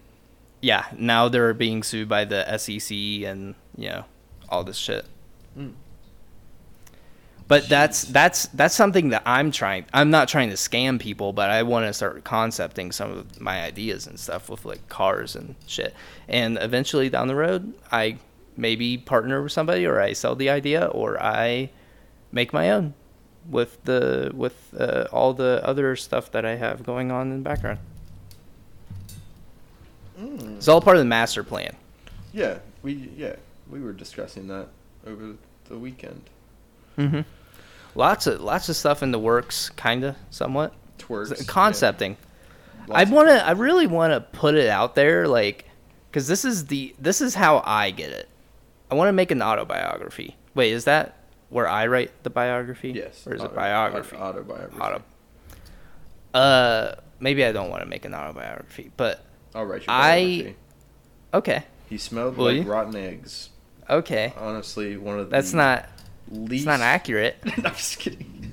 yeah, 0.62 0.86
now 0.98 1.28
they're 1.28 1.54
being 1.54 1.84
sued 1.84 2.08
by 2.08 2.26
the 2.26 2.58
SEC 2.58 2.96
and, 3.26 3.56
you 3.76 3.90
know, 3.90 4.06
all 4.48 4.64
this 4.64 4.78
shit. 4.78 5.06
Mm. 5.58 5.74
But 7.48 7.68
that's 7.68 8.04
that's 8.04 8.48
that's 8.48 8.74
something 8.74 9.10
that 9.10 9.24
I'm 9.26 9.52
trying. 9.52 9.86
I'm 9.94 10.10
not 10.10 10.30
trying 10.30 10.50
to 10.50 10.56
scam 10.56 11.00
people, 11.00 11.34
but 11.34 11.50
I 11.50 11.64
want 11.64 11.86
to 11.86 11.94
start 11.94 12.24
concepting 12.24 12.92
some 12.92 13.12
of 13.12 13.42
my 13.42 13.62
ideas 13.62 14.08
and 14.08 14.20
stuff 14.20 14.50
with 14.50 14.66
like 14.66 14.88
cars 14.88 15.36
and 15.36 15.56
shit. 15.68 15.94
And 16.28 16.58
eventually 16.62 17.10
down 17.10 17.28
the 17.28 17.36
road, 17.36 17.74
I 17.92 18.18
maybe 18.56 18.98
partner 18.98 19.42
with 19.42 19.52
somebody, 19.52 19.86
or 19.86 20.00
I 20.00 20.14
sell 20.14 20.36
the 20.36 20.50
idea, 20.50 20.86
or 20.86 21.22
I 21.22 21.70
make 22.32 22.54
my 22.54 22.72
own 22.72 22.94
with 23.50 23.84
the 23.84 24.32
with 24.34 24.74
uh, 24.78 25.06
all 25.12 25.34
the 25.34 25.62
other 25.64 25.96
stuff 25.96 26.32
that 26.32 26.46
I 26.46 26.56
have 26.56 26.84
going 26.84 27.12
on 27.12 27.32
in 27.32 27.44
the 27.44 27.50
background. 27.50 27.80
Mm. 30.20 30.58
It's 30.58 30.68
all 30.68 30.82
part 30.82 30.96
of 30.96 31.02
the 31.02 31.10
master 31.10 31.44
plan. 31.44 31.76
Yeah, 32.32 32.60
we 32.82 33.10
yeah 33.18 33.36
we 33.70 33.82
were 33.82 33.94
discussing 33.94 34.48
that 34.48 34.68
over 35.06 35.36
the 35.66 35.78
weekend. 35.78 36.22
Mm-hmm. 36.98 37.22
Lots 37.96 38.28
of 38.28 38.42
lots 38.42 38.70
of 38.70 38.76
stuff 38.76 39.04
in 39.04 39.12
the 39.12 39.20
works, 39.20 39.70
kinda, 39.70 40.16
somewhat. 40.30 40.74
Twerks. 40.98 41.48
Concepting. 41.48 42.18
yeah. 42.88 42.94
I 42.96 43.04
want 43.06 43.28
to. 43.30 43.46
I 43.46 43.52
really 43.52 43.88
want 43.88 44.14
to 44.14 44.22
put 44.38 44.56
it 44.56 44.68
out 44.70 44.96
there, 44.96 45.28
like, 45.28 45.66
because 46.10 46.28
this 46.28 46.44
is 46.46 46.68
the 46.68 46.96
this 47.00 47.22
is 47.22 47.36
how 47.36 47.62
I 47.66 47.92
get 47.92 48.10
it. 48.12 48.30
I 48.90 48.96
want 48.96 49.10
to 49.10 49.14
make 49.14 49.32
an 49.32 49.42
autobiography. 49.42 50.36
Wait, 50.56 50.72
is 50.72 50.86
that 50.86 51.18
where 51.50 51.68
I 51.68 51.88
write 51.88 52.24
the 52.24 52.30
biography? 52.30 52.92
Yes. 52.92 53.26
Or 53.28 53.34
is 53.36 53.44
it 53.44 53.54
biography? 53.54 54.16
auto- 54.16 54.40
Autobiography. 54.40 54.80
Auto. 54.80 55.04
Uh, 56.34 56.96
maybe 57.20 57.46
I 57.46 57.52
don't 57.52 57.70
want 57.70 57.84
to 57.84 57.90
make 57.90 58.06
an 58.06 58.14
autobiography, 58.16 58.92
but 58.98 59.24
I'll 59.54 59.66
write 59.66 59.82
your 59.82 59.92
I- 59.92 60.56
okay, 61.34 61.64
He 61.90 61.98
smelled 61.98 62.38
Will 62.38 62.46
like 62.46 62.56
you? 62.58 62.64
rotten 62.64 62.96
eggs. 62.96 63.50
okay. 63.90 64.34
Honestly, 64.38 64.98
one 64.98 65.20
of 65.20 65.30
the. 65.30 65.36
That's 65.36 65.54
not. 65.54 65.88
Least. 66.30 66.62
It's 66.62 66.66
not 66.66 66.80
accurate. 66.82 67.38
I'm 67.58 67.64
just 67.76 68.00
kidding. 68.00 68.52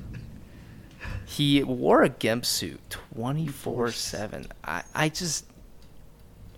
He 1.26 1.62
wore 1.62 2.02
a 2.02 2.08
gimp 2.08 2.44
suit 2.44 2.80
twenty 2.90 3.46
four 3.46 3.90
seven. 3.92 4.46
I 4.64 4.82
I 4.94 5.08
just. 5.08 5.46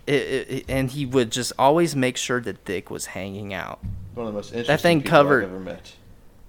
It, 0.05 0.13
it, 0.15 0.49
it- 0.51 0.65
and 0.67 0.91
he 0.91 1.05
would 1.05 1.31
just 1.31 1.53
always 1.57 1.95
make 1.95 2.17
sure 2.17 2.41
that 2.41 2.65
dick 2.65 2.89
was 2.89 3.05
hanging 3.07 3.53
out. 3.53 3.79
One 4.15 4.27
of 4.27 4.33
the 4.33 4.37
most 4.37 4.51
interesting 4.53 4.77
thing 4.77 5.01
people 5.01 5.17
I've 5.17 5.23
covered- 5.23 5.43
ever 5.45 5.59
met. 5.59 5.93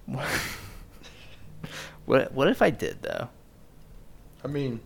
what 2.05 2.31
what 2.33 2.47
if 2.47 2.61
I 2.61 2.69
did 2.69 3.01
though? 3.01 3.29
I 4.43 4.47
mean, 4.47 4.79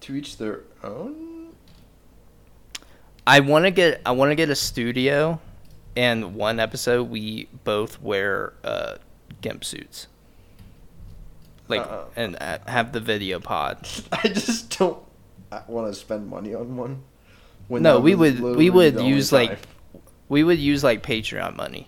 to 0.00 0.14
each 0.14 0.36
their 0.38 0.60
own. 0.82 1.48
I 3.26 3.40
want 3.40 3.64
to 3.64 3.70
get 3.70 4.00
I 4.04 4.12
want 4.12 4.30
to 4.30 4.34
get 4.34 4.50
a 4.50 4.54
studio, 4.54 5.40
and 5.96 6.34
one 6.34 6.58
episode 6.60 7.08
we 7.10 7.48
both 7.64 8.00
wear 8.02 8.52
uh, 8.64 8.96
gimp 9.40 9.64
suits. 9.64 10.06
Like 11.68 11.80
Uh-uh. 11.80 12.04
and 12.16 12.36
uh, 12.40 12.58
have 12.66 12.92
the 12.92 13.00
video 13.00 13.40
pod. 13.40 13.88
I 14.12 14.28
just 14.28 14.78
don't 14.78 14.98
want 15.66 15.92
to 15.92 15.98
spend 15.98 16.28
money 16.28 16.54
on 16.54 16.76
one. 16.76 17.02
When 17.68 17.82
No, 17.82 17.98
we 18.00 18.14
would- 18.14 18.40
we 18.40 18.68
would 18.68 19.00
use, 19.00 19.32
like, 19.32 19.50
time. 19.50 20.02
We 20.28 20.42
would 20.44 20.58
use 20.58 20.82
like 20.84 21.02
Patreon 21.02 21.54
money 21.56 21.86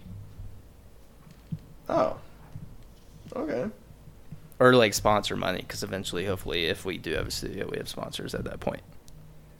Oh. 1.89 2.17
Okay. 3.35 3.67
or 4.59 4.75
like 4.75 4.95
sponsor 4.95 5.37
money 5.37 5.59
because 5.59 5.83
eventually, 5.83 6.25
hopefully, 6.27 6.67
if 6.67 6.85
we 6.85 6.97
do 6.99 7.13
have 7.13 7.27
a 7.27 7.31
studio, 7.31 7.69
we 7.71 7.77
have 7.77 7.89
sponsors 7.89 8.35
at 8.35 8.45
that 8.45 8.61
point. 8.61 8.83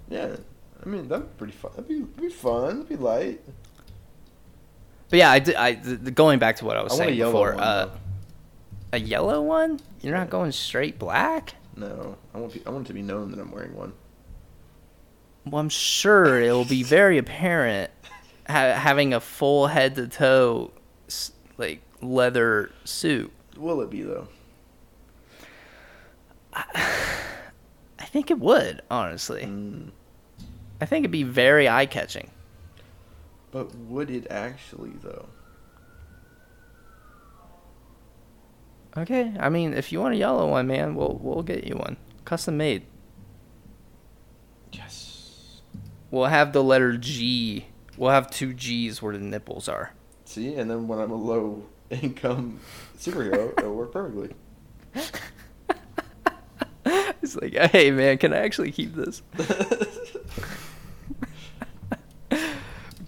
Yeah. 0.09 0.37
I 0.85 0.89
mean, 0.89 1.09
that'd 1.09 1.27
be 1.27 1.39
pretty 1.39 1.53
fun. 1.53 1.73
That'd 1.77 1.89
be, 1.89 2.01
that'd 2.01 2.17
be 2.21 2.29
fun. 2.29 2.67
That'd 2.81 2.89
be 2.89 2.97
light. 2.97 3.41
But 5.09 5.19
yeah, 5.19 5.31
I, 5.31 5.39
did, 5.39 5.55
I 5.55 5.75
the, 5.75 6.11
going 6.11 6.39
back 6.39 6.57
to 6.57 6.65
what 6.65 6.77
I 6.77 6.83
was 6.83 6.93
I 6.93 7.07
saying 7.07 7.19
before. 7.19 7.55
one, 7.55 7.61
uh, 7.61 7.91
a 8.93 8.99
yellow 8.99 9.43
one? 9.43 9.81
You're 10.01 10.17
not 10.17 10.31
going 10.31 10.53
straight 10.53 10.99
black? 10.99 11.55
No, 11.77 12.17
I 12.35 12.39
want. 12.39 12.61
I 12.67 12.71
want 12.71 12.87
it 12.87 12.89
to 12.89 12.95
be 12.95 13.03
known 13.03 13.31
that 13.31 13.41
I'm 13.41 13.51
wearing 13.51 13.75
one. 13.75 13.93
Well, 15.45 15.61
I'm 15.61 15.69
sure 15.69 16.41
it 16.41 16.51
will 16.51 16.65
be 16.65 16.83
very 16.83 17.19
apparent 17.19 17.91
ha- 18.49 18.75
having 18.75 19.15
a 19.15 19.21
full 19.21 19.69
head 19.69 19.95
to 19.97 20.09
toe, 20.09 20.73
like 21.57 21.83
leather 22.01 22.71
suit. 22.85 23.33
Will 23.57 23.81
it 23.83 23.91
be 23.91 24.03
though? 24.03 24.29
I 26.53 26.65
think 28.07 28.31
it 28.31 28.39
would, 28.39 28.83
honestly. 28.91 29.43
Mm. 29.43 29.91
I 30.81 30.87
think 30.87 31.05
it'd 31.05 31.11
be 31.11 31.23
very 31.23 31.69
eye 31.69 31.87
catching. 31.87 32.31
But 33.57 33.75
would 33.75 34.11
it 34.11 34.27
actually 34.29 34.93
though? 35.03 35.31
Okay, 38.99 39.33
I 39.41 39.49
mean, 39.49 39.73
if 39.73 39.93
you 39.93 39.99
want 39.99 40.13
a 40.13 40.19
yellow 40.19 40.51
one, 40.51 40.67
man, 40.67 40.95
we'll 40.95 41.19
we'll 41.23 41.43
get 41.43 41.65
you 41.65 41.77
one, 41.77 41.97
custom 42.27 42.59
made. 42.59 42.85
Yes. 44.73 45.63
We'll 46.11 46.27
have 46.27 46.53
the 46.53 46.63
letter 46.63 46.99
G. 46.99 47.65
We'll 47.97 48.11
have 48.11 48.31
two 48.31 48.53
G's 48.53 49.01
where 49.01 49.15
the 49.17 49.25
nipples 49.25 49.71
are. 49.71 49.95
See, 50.27 50.55
and 50.55 50.71
then 50.71 50.87
when 50.87 50.99
I'm 50.99 51.11
a 51.11 51.17
low 51.17 51.65
income 51.89 52.61
superhero, 52.99 53.53
it'll 53.59 53.75
work 53.75 53.91
perfectly. 53.91 54.35
It's 57.27 57.35
like, 57.35 57.55
hey, 57.73 57.91
man, 57.91 58.19
can 58.19 58.33
I 58.33 58.37
actually 58.37 58.71
keep 58.71 58.95
this? 58.95 59.21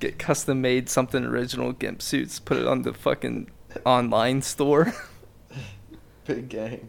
Get 0.01 0.19
custom 0.19 0.61
made 0.61 0.89
something 0.89 1.25
original 1.25 1.73
gimp 1.73 2.03
suits, 2.03 2.39
put 2.39 2.57
it 2.57 2.67
on 2.67 2.83
the 2.83 2.93
fucking 2.93 3.51
online 3.85 4.43
store. 4.43 4.95
Big 6.25 6.49
gang. 6.49 6.89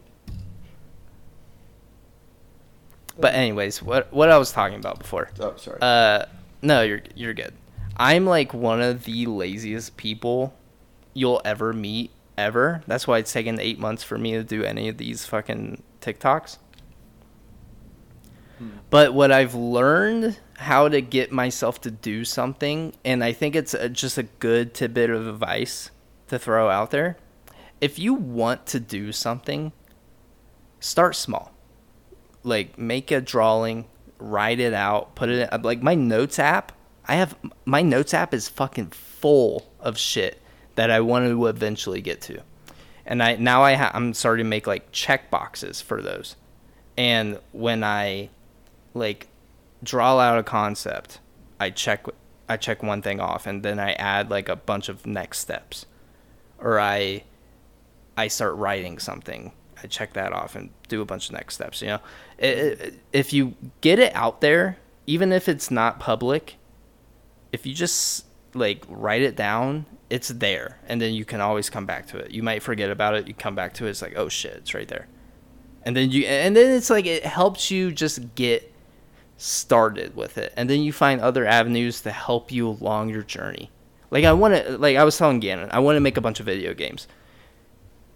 But 3.18 3.34
anyways, 3.34 3.82
what 3.82 4.12
what 4.12 4.30
I 4.30 4.38
was 4.38 4.52
talking 4.52 4.78
about 4.78 4.98
before. 4.98 5.30
Oh, 5.40 5.54
sorry. 5.56 5.78
Uh, 5.80 6.24
no, 6.62 6.82
you're 6.82 7.02
you're 7.14 7.34
good. 7.34 7.52
I'm 7.96 8.24
like 8.24 8.54
one 8.54 8.80
of 8.80 9.04
the 9.04 9.26
laziest 9.26 9.96
people 9.96 10.54
you'll 11.12 11.42
ever 11.44 11.72
meet 11.72 12.10
ever. 12.38 12.82
That's 12.86 13.06
why 13.06 13.18
it's 13.18 13.32
taken 13.32 13.60
eight 13.60 13.78
months 13.78 14.02
for 14.02 14.16
me 14.16 14.32
to 14.32 14.42
do 14.42 14.64
any 14.64 14.88
of 14.88 14.96
these 14.96 15.26
fucking 15.26 15.82
TikToks. 16.00 16.58
Hmm. 18.58 18.68
But 18.88 19.12
what 19.12 19.30
I've 19.30 19.54
learned 19.54 20.38
how 20.60 20.88
to 20.90 21.00
get 21.00 21.32
myself 21.32 21.80
to 21.80 21.90
do 21.90 22.22
something, 22.22 22.92
and 23.02 23.24
I 23.24 23.32
think 23.32 23.56
it's 23.56 23.72
a, 23.72 23.88
just 23.88 24.18
a 24.18 24.24
good 24.24 24.74
tidbit 24.74 25.08
of 25.08 25.26
advice 25.26 25.90
to 26.28 26.38
throw 26.38 26.68
out 26.68 26.90
there. 26.90 27.16
If 27.80 27.98
you 27.98 28.12
want 28.12 28.66
to 28.66 28.78
do 28.78 29.10
something, 29.10 29.72
start 30.78 31.16
small. 31.16 31.54
Like 32.42 32.78
make 32.78 33.10
a 33.10 33.22
drawing, 33.22 33.86
write 34.18 34.60
it 34.60 34.74
out, 34.74 35.14
put 35.14 35.30
it 35.30 35.40
in, 35.40 35.48
uh, 35.50 35.60
like 35.62 35.82
my 35.82 35.94
notes 35.94 36.38
app. 36.38 36.72
I 37.08 37.14
have 37.14 37.36
my 37.64 37.80
notes 37.80 38.12
app 38.12 38.34
is 38.34 38.46
fucking 38.46 38.88
full 38.88 39.72
of 39.80 39.96
shit 39.96 40.42
that 40.74 40.90
I 40.90 41.00
want 41.00 41.26
to 41.26 41.46
eventually 41.46 42.02
get 42.02 42.20
to, 42.22 42.42
and 43.06 43.22
I 43.22 43.36
now 43.36 43.62
I 43.62 43.74
ha- 43.74 43.92
I'm 43.94 44.12
starting 44.12 44.44
to 44.44 44.50
make 44.50 44.66
like 44.66 44.92
check 44.92 45.30
boxes 45.30 45.80
for 45.80 46.02
those, 46.02 46.36
and 46.98 47.38
when 47.52 47.82
I 47.82 48.28
like 48.92 49.28
draw 49.82 50.18
out 50.18 50.38
a 50.38 50.42
concept, 50.42 51.20
I 51.58 51.70
check 51.70 52.06
I 52.48 52.56
check 52.56 52.82
one 52.82 53.00
thing 53.00 53.20
off, 53.20 53.46
and 53.46 53.62
then 53.62 53.78
I 53.78 53.92
add 53.92 54.30
like 54.30 54.48
a 54.48 54.56
bunch 54.56 54.88
of 54.88 55.06
next 55.06 55.38
steps, 55.38 55.86
or 56.58 56.80
I 56.80 57.24
I 58.16 58.28
start 58.28 58.56
writing 58.56 58.98
something. 58.98 59.52
I 59.82 59.86
check 59.86 60.12
that 60.12 60.32
off 60.32 60.56
and 60.56 60.70
do 60.88 61.00
a 61.00 61.04
bunch 61.04 61.28
of 61.28 61.34
next 61.34 61.54
steps. 61.54 61.80
You 61.80 61.88
know, 61.88 62.00
it, 62.38 62.58
it, 62.58 62.94
if 63.12 63.32
you 63.32 63.54
get 63.80 63.98
it 63.98 64.14
out 64.14 64.40
there, 64.40 64.76
even 65.06 65.32
if 65.32 65.48
it's 65.48 65.70
not 65.70 65.98
public, 65.98 66.56
if 67.52 67.64
you 67.64 67.74
just 67.74 68.26
like 68.52 68.84
write 68.88 69.22
it 69.22 69.36
down, 69.36 69.86
it's 70.10 70.28
there, 70.28 70.80
and 70.86 71.00
then 71.00 71.14
you 71.14 71.24
can 71.24 71.40
always 71.40 71.70
come 71.70 71.86
back 71.86 72.06
to 72.08 72.18
it. 72.18 72.30
You 72.30 72.42
might 72.42 72.62
forget 72.62 72.90
about 72.90 73.14
it. 73.14 73.28
You 73.28 73.34
come 73.34 73.54
back 73.54 73.74
to 73.74 73.86
it. 73.86 73.90
It's 73.90 74.02
like, 74.02 74.16
oh 74.16 74.28
shit, 74.28 74.54
it's 74.54 74.74
right 74.74 74.88
there, 74.88 75.06
and 75.84 75.96
then 75.96 76.10
you 76.10 76.24
and 76.24 76.56
then 76.56 76.72
it's 76.72 76.90
like 76.90 77.06
it 77.06 77.24
helps 77.24 77.70
you 77.70 77.92
just 77.92 78.34
get 78.34 78.69
started 79.40 80.14
with 80.14 80.36
it, 80.36 80.52
and 80.54 80.68
then 80.68 80.82
you 80.82 80.92
find 80.92 81.20
other 81.20 81.46
avenues 81.46 82.02
to 82.02 82.10
help 82.10 82.52
you 82.52 82.68
along 82.68 83.08
your 83.08 83.22
journey. 83.22 83.70
Like 84.10 84.24
I 84.24 84.32
want 84.32 84.54
to, 84.54 84.76
like 84.76 84.96
I 84.96 85.04
was 85.04 85.16
telling 85.16 85.40
Gannon, 85.40 85.70
I 85.72 85.78
want 85.78 85.96
to 85.96 86.00
make 86.00 86.18
a 86.18 86.20
bunch 86.20 86.40
of 86.40 86.46
video 86.46 86.74
games, 86.74 87.08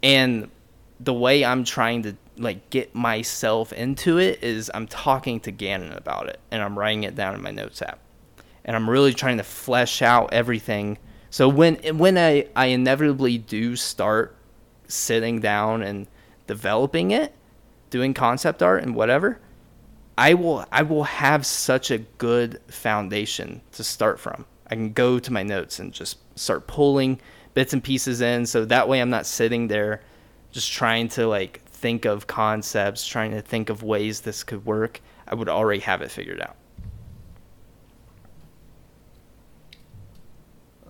and 0.02 0.50
the 1.00 1.14
way 1.14 1.44
I'm 1.44 1.64
trying 1.64 2.02
to 2.02 2.16
like 2.36 2.68
get 2.68 2.94
myself 2.94 3.72
into 3.72 4.18
it 4.18 4.42
is 4.42 4.70
I'm 4.74 4.86
talking 4.86 5.40
to 5.40 5.50
Gannon 5.50 5.92
about 5.92 6.28
it, 6.28 6.40
and 6.50 6.62
I'm 6.62 6.78
writing 6.78 7.04
it 7.04 7.14
down 7.14 7.34
in 7.34 7.42
my 7.42 7.52
notes 7.52 7.80
app, 7.80 8.00
and 8.64 8.76
I'm 8.76 8.90
really 8.90 9.14
trying 9.14 9.38
to 9.38 9.44
flesh 9.44 10.02
out 10.02 10.32
everything. 10.32 10.98
So 11.30 11.48
when 11.48 11.76
when 11.96 12.18
I 12.18 12.48
I 12.54 12.66
inevitably 12.66 13.38
do 13.38 13.76
start 13.76 14.36
sitting 14.88 15.40
down 15.40 15.82
and 15.82 16.06
developing 16.46 17.12
it, 17.12 17.34
doing 17.88 18.12
concept 18.12 18.62
art 18.62 18.82
and 18.82 18.94
whatever, 18.94 19.40
I 20.16 20.34
will 20.34 20.64
I 20.70 20.82
will 20.82 21.04
have 21.04 21.44
such 21.44 21.90
a 21.90 21.98
good 21.98 22.60
foundation 22.68 23.60
to 23.72 23.82
start 23.82 24.20
from. 24.20 24.46
I 24.68 24.74
can 24.74 24.92
go 24.92 25.18
to 25.18 25.32
my 25.32 25.42
notes 25.42 25.78
and 25.78 25.92
just 25.92 26.18
start 26.38 26.66
pulling 26.66 27.20
bits 27.54 27.72
and 27.72 27.82
pieces 27.82 28.20
in 28.20 28.46
so 28.46 28.64
that 28.64 28.88
way 28.88 29.00
I'm 29.00 29.10
not 29.10 29.26
sitting 29.26 29.68
there 29.68 30.00
just 30.52 30.72
trying 30.72 31.08
to 31.08 31.26
like 31.26 31.62
think 31.64 32.04
of 32.04 32.26
concepts, 32.26 33.06
trying 33.06 33.32
to 33.32 33.42
think 33.42 33.70
of 33.70 33.82
ways 33.82 34.20
this 34.20 34.44
could 34.44 34.64
work. 34.64 35.00
I 35.26 35.34
would 35.34 35.48
already 35.48 35.80
have 35.80 36.00
it 36.00 36.10
figured 36.10 36.40
out. 36.40 36.56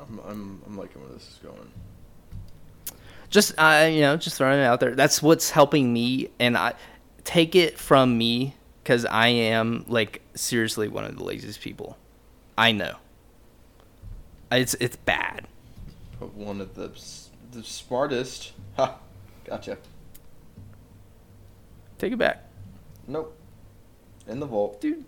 I'm, 0.01 0.20
I'm, 0.20 0.62
I'm 0.66 0.79
liking 0.79 1.01
where 1.03 1.12
this 1.12 1.22
is 1.22 1.41
going. 1.43 1.70
Just 3.31 3.55
uh, 3.57 3.89
you 3.91 4.03
know, 4.03 4.16
just 4.16 4.37
throwing 4.37 4.61
it 4.61 4.64
out 4.64 4.81
there. 4.81 4.95
That's 4.95 5.22
what's 5.22 5.51
helping 5.51 5.93
me, 5.93 6.29
and 6.39 6.57
I 6.57 6.75
take 7.25 7.57
it 7.57 7.79
from 7.79 8.16
me 8.16 8.55
because 8.85 9.07
I 9.07 9.28
am 9.28 9.87
like 9.89 10.20
seriously 10.35 10.89
one 10.89 11.05
of 11.05 11.16
the 11.16 11.24
laziest 11.24 11.61
people. 11.62 11.97
I 12.57 12.70
know. 12.70 12.97
It's 14.53 14.74
it's 14.74 14.97
bad. 14.97 15.49
But 16.20 16.35
one 16.35 16.61
of 16.61 16.74
the 16.74 16.91
the 17.53 17.64
smartest. 17.64 18.53
Ha, 18.76 18.99
gotcha. 19.45 19.78
Take 21.99 22.12
it 22.12 22.18
back, 22.18 22.45
Nope. 23.09 23.37
In 24.28 24.39
the 24.41 24.47
vault. 24.47 24.80
dude. 24.80 25.05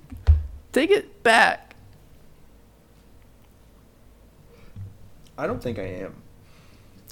Take 0.73 0.91
it 0.91 1.23
back. 1.23 1.75
I 5.37 5.47
don't 5.47 5.63
think 5.63 5.79
I 5.79 5.83
am. 5.83 6.15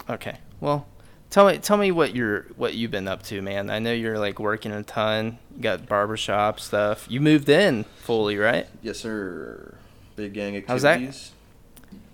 Okay. 0.09 0.39
Well, 0.61 0.87
tell 1.35 1.49
me 1.49 1.59
tell 1.59 1.77
me 1.77 1.91
what 1.91 2.15
you're 2.15 2.43
what 2.57 2.75
you've 2.75 2.93
been 2.93 3.09
up 3.09 3.25
to, 3.25 3.43
man. 3.43 3.69
I 3.69 3.81
know 3.81 3.93
you're 3.93 4.21
like 4.21 4.39
working 4.39 4.71
a 4.71 4.85
ton. 4.85 5.39
You 5.57 5.63
got 5.63 5.87
barbershop 5.89 6.61
stuff. 6.61 7.07
You 7.11 7.21
moved 7.21 7.49
in 7.49 7.83
fully, 7.99 8.39
right? 8.39 8.69
Yes, 8.83 8.99
sir. 9.01 9.75
Big 10.15 10.33
gang 10.33 10.57
activities. 10.57 10.69
How's 10.69 10.83
that? 10.83 11.31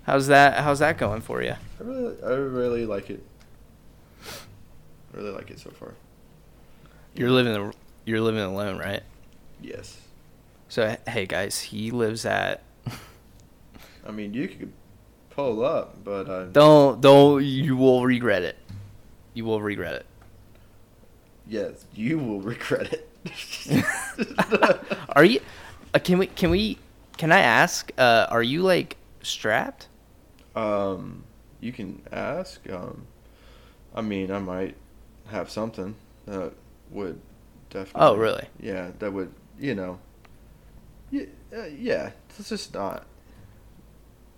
How's 0.03 0.27
that 0.27 0.63
how's 0.63 0.79
that 0.79 0.97
going 0.97 1.21
for 1.21 1.43
you? 1.43 1.53
I 1.79 1.83
really, 1.83 2.23
I 2.23 2.29
really 2.29 2.85
like 2.87 3.11
it. 3.11 3.23
I 4.25 5.17
really 5.17 5.29
like 5.29 5.51
it 5.51 5.59
so 5.59 5.69
far. 5.69 5.93
You're 7.13 7.29
living 7.29 7.73
you're 8.05 8.21
living 8.21 8.41
alone, 8.41 8.79
right? 8.79 9.03
Yes. 9.61 10.01
So 10.67 10.97
hey 11.07 11.27
guys, 11.27 11.61
he 11.61 11.91
lives 11.91 12.25
at 12.25 12.63
I 14.03 14.09
mean, 14.09 14.33
you 14.33 14.47
could 14.47 14.73
pull 15.29 15.63
up, 15.63 16.03
but 16.03 16.27
uh, 16.27 16.45
Don't 16.45 17.01
don't 17.01 17.43
you 17.43 17.77
will 17.77 18.03
regret 18.03 18.41
it. 18.41 18.57
You 19.33 19.45
will 19.45 19.61
regret 19.61 19.95
it. 19.95 20.05
yes, 21.47 21.85
you 21.93 22.17
will 22.19 22.41
regret 22.53 22.93
it. 22.93 23.07
Are 25.15 25.23
you 25.23 25.39
uh, 25.93 25.99
can 25.99 26.17
we 26.17 26.27
can 26.27 26.49
we 26.49 26.77
can 27.17 27.31
I 27.31 27.39
ask 27.39 27.91
uh 27.97 28.27
are 28.29 28.43
you 28.43 28.61
like 28.63 28.97
strapped? 29.21 29.87
um, 30.55 31.23
you 31.61 31.71
can 31.71 32.01
ask. 32.11 32.59
Um, 32.69 33.05
I 33.95 34.01
mean, 34.01 34.31
I 34.31 34.39
might 34.39 34.75
have 35.27 35.49
something 35.49 35.95
that 36.25 36.53
would 36.89 37.21
definitely. 37.69 38.01
Oh, 38.01 38.15
really? 38.15 38.47
Yeah, 38.59 38.91
that 38.99 39.13
would. 39.13 39.31
You 39.59 39.75
know. 39.75 39.99
Yeah, 41.11 41.25
uh, 41.55 41.65
yeah. 41.67 42.11
It's 42.37 42.49
just 42.49 42.73
not. 42.73 43.05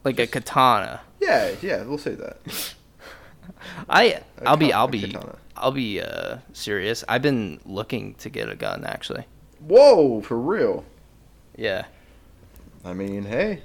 Like 0.03 0.19
a 0.19 0.27
katana. 0.27 1.01
Yeah, 1.21 1.55
yeah. 1.61 1.83
We'll 1.83 1.97
say 1.97 2.15
that. 2.15 2.37
I 3.89 4.21
I'll 4.45 4.57
be 4.57 4.73
I'll 4.73 4.87
be. 4.87 5.15
I'll 5.55 5.71
be 5.71 6.01
uh 6.01 6.37
serious. 6.53 7.03
I've 7.07 7.21
been 7.21 7.59
looking 7.65 8.15
to 8.15 8.29
get 8.29 8.49
a 8.49 8.55
gun 8.55 8.83
actually. 8.85 9.25
Whoa, 9.59 10.21
for 10.21 10.37
real. 10.37 10.83
Yeah. 11.55 11.85
I 12.83 12.93
mean, 12.93 13.23
hey. 13.23 13.61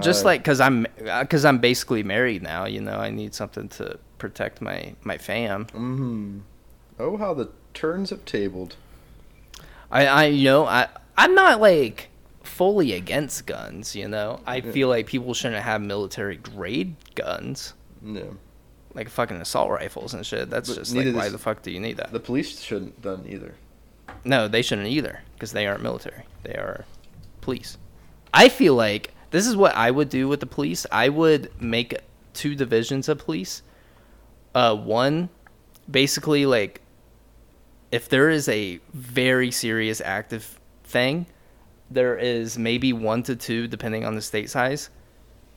Just 0.00 0.24
uh, 0.24 0.28
like 0.28 0.44
cuz 0.44 0.60
I'm 0.60 0.86
cuz 1.28 1.44
I'm 1.44 1.58
basically 1.58 2.02
married 2.02 2.42
now, 2.42 2.64
you 2.66 2.80
know, 2.80 2.98
I 2.98 3.10
need 3.10 3.34
something 3.34 3.68
to 3.70 3.98
protect 4.18 4.60
my 4.60 4.94
my 5.04 5.18
fam. 5.18 5.66
Mm-hmm. 5.66 6.38
Oh, 6.98 7.16
how 7.16 7.34
the 7.34 7.50
turns 7.74 8.10
have 8.10 8.24
tabled. 8.24 8.76
I 9.90 10.06
I 10.06 10.24
you 10.26 10.44
know, 10.44 10.66
I 10.66 10.88
I'm 11.16 11.34
not 11.34 11.60
like 11.60 12.08
fully 12.42 12.92
against 12.92 13.46
guns, 13.46 13.94
you 13.94 14.08
know. 14.08 14.40
I 14.46 14.56
Yeah. 14.56 14.72
feel 14.72 14.88
like 14.88 15.06
people 15.06 15.34
shouldn't 15.34 15.62
have 15.62 15.80
military 15.80 16.36
grade 16.36 16.96
guns. 17.14 17.74
Yeah. 18.04 18.22
Like 18.94 19.08
fucking 19.08 19.38
assault 19.38 19.70
rifles 19.70 20.14
and 20.14 20.24
shit. 20.24 20.50
That's 20.50 20.68
But 20.68 20.78
just 20.78 20.94
like 20.94 21.14
why 21.14 21.28
the 21.28 21.38
fuck 21.38 21.62
do 21.62 21.70
you 21.70 21.80
need 21.80 21.96
that? 21.96 22.12
The 22.12 22.20
police 22.20 22.60
shouldn't 22.60 23.00
done 23.00 23.24
either. 23.28 23.54
No, 24.24 24.48
they 24.48 24.62
shouldn't 24.62 24.88
either 24.88 25.20
because 25.34 25.52
they 25.52 25.66
aren't 25.66 25.82
military. 25.82 26.24
They 26.42 26.54
are 26.54 26.84
police. 27.40 27.78
I 28.34 28.48
feel 28.48 28.74
like 28.74 29.14
this 29.30 29.46
is 29.46 29.56
what 29.56 29.74
I 29.74 29.90
would 29.90 30.08
do 30.08 30.28
with 30.28 30.40
the 30.40 30.46
police. 30.46 30.86
I 30.92 31.08
would 31.08 31.50
make 31.60 31.96
two 32.34 32.54
divisions 32.54 33.08
of 33.08 33.18
police. 33.18 33.62
Uh, 34.54 34.76
one, 34.76 35.30
basically, 35.90 36.44
like 36.44 36.82
if 37.90 38.08
there 38.08 38.30
is 38.30 38.48
a 38.48 38.80
very 38.92 39.50
serious 39.50 40.00
active 40.00 40.58
thing, 40.84 41.26
there 41.90 42.16
is 42.16 42.58
maybe 42.58 42.92
one 42.92 43.22
to 43.24 43.36
two, 43.36 43.68
depending 43.68 44.04
on 44.04 44.14
the 44.14 44.22
state 44.22 44.50
size, 44.50 44.90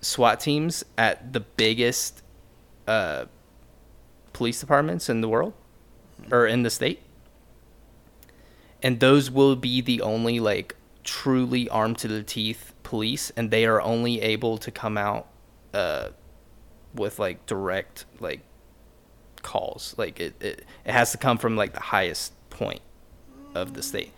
SWAT 0.01 0.39
teams 0.39 0.83
at 0.97 1.33
the 1.33 1.39
biggest 1.39 2.21
uh, 2.88 3.25
police 4.33 4.59
departments 4.59 5.09
in 5.09 5.21
the 5.21 5.29
world 5.29 5.53
or 6.31 6.45
in 6.45 6.63
the 6.63 6.69
state. 6.69 7.01
And 8.83 8.99
those 8.99 9.31
will 9.31 9.55
be 9.55 9.81
the 9.81 10.01
only 10.01 10.39
like 10.39 10.75
truly 11.03 11.69
armed 11.69 11.97
to 11.99 12.07
the 12.07 12.23
teeth 12.23 12.73
police 12.83 13.31
and 13.36 13.49
they 13.49 13.65
are 13.65 13.81
only 13.81 14.21
able 14.21 14.57
to 14.57 14.71
come 14.71 14.97
out 14.97 15.27
uh 15.73 16.09
with 16.93 17.17
like 17.19 17.45
direct 17.45 18.05
like 18.19 18.41
calls. 19.41 19.95
Like 19.97 20.19
it, 20.19 20.41
it 20.41 20.65
it 20.86 20.91
has 20.91 21.11
to 21.11 21.17
come 21.17 21.38
from 21.38 21.55
like 21.55 21.73
the 21.73 21.79
highest 21.79 22.33
point 22.49 22.81
of 23.53 23.73
the 23.73 23.81
state. 23.81 24.11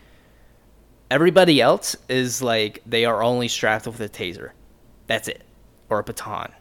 Everybody 1.10 1.62
else 1.62 1.96
is 2.10 2.42
like 2.42 2.82
they 2.86 3.06
are 3.06 3.24
only 3.24 3.48
strapped 3.48 3.86
with 3.86 4.02
a 4.02 4.10
taser. 4.10 4.52
That's 5.06 5.28
it. 5.28 5.44
Or 5.90 6.00
a 6.00 6.04
baton 6.04 6.52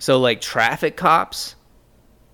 so 0.00 0.18
like 0.18 0.40
traffic 0.40 0.96
cops 0.96 1.54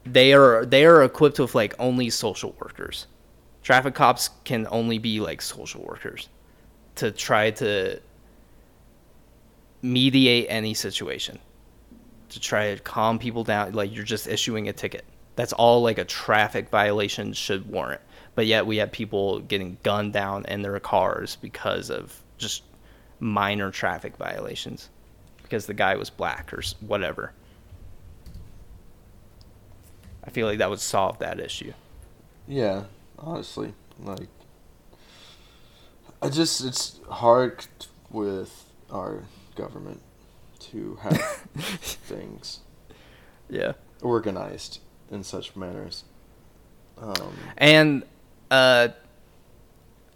they 0.06 0.32
are 0.32 0.64
they 0.64 0.86
are 0.86 1.02
equipped 1.02 1.38
with 1.38 1.54
like 1.54 1.74
only 1.78 2.10
social 2.10 2.54
workers. 2.60 3.06
Traffic 3.62 3.94
cops 3.94 4.30
can 4.44 4.66
only 4.70 4.98
be 4.98 5.20
like 5.20 5.42
social 5.42 5.82
workers 5.82 6.28
to 6.94 7.10
try 7.10 7.50
to 7.50 8.00
mediate 9.82 10.46
any 10.48 10.74
situation 10.74 11.38
to 12.28 12.40
try 12.40 12.74
to 12.74 12.80
calm 12.80 13.18
people 13.18 13.44
down. 13.44 13.72
Like 13.72 13.92
you're 13.92 14.04
just 14.04 14.28
issuing 14.28 14.68
a 14.68 14.72
ticket. 14.72 15.04
That's 15.34 15.52
all 15.52 15.82
like 15.82 15.98
a 15.98 16.04
traffic 16.04 16.70
violation 16.70 17.32
should 17.32 17.68
warrant. 17.68 18.00
But 18.34 18.46
yet 18.46 18.66
we 18.66 18.76
have 18.78 18.92
people 18.92 19.40
getting 19.40 19.76
gunned 19.82 20.12
down 20.12 20.44
in 20.46 20.62
their 20.62 20.78
cars 20.78 21.36
because 21.36 21.90
of 21.90 22.22
just 22.38 22.62
minor 23.18 23.70
traffic 23.70 24.16
violations 24.16 24.88
because 25.42 25.66
the 25.66 25.74
guy 25.74 25.96
was 25.96 26.10
black 26.10 26.52
or 26.52 26.62
whatever 26.80 27.32
i 30.26 30.30
feel 30.30 30.46
like 30.46 30.58
that 30.58 30.70
would 30.70 30.80
solve 30.80 31.18
that 31.18 31.40
issue 31.40 31.72
Yeah, 32.46 32.84
honestly, 33.18 33.74
like 33.98 34.28
I 36.22 36.28
just 36.30 36.64
it's 36.64 37.00
hard 37.10 37.66
with 38.10 38.64
our 38.90 39.24
government 39.54 40.00
to 40.60 40.96
have 41.02 41.20
things 41.56 42.60
yeah 43.48 43.72
organized 44.02 44.80
in 45.10 45.22
such 45.24 45.56
manners. 45.56 46.04
Um, 46.98 47.54
And 47.58 48.02
uh, 48.50 48.88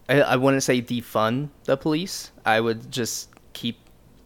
I, 0.08 0.20
I 0.22 0.36
wouldn't 0.36 0.62
say 0.62 0.82
defund 0.82 1.50
the 1.64 1.76
police. 1.76 2.30
I 2.44 2.60
would 2.60 2.90
just 2.90 3.28
keep 3.52 3.78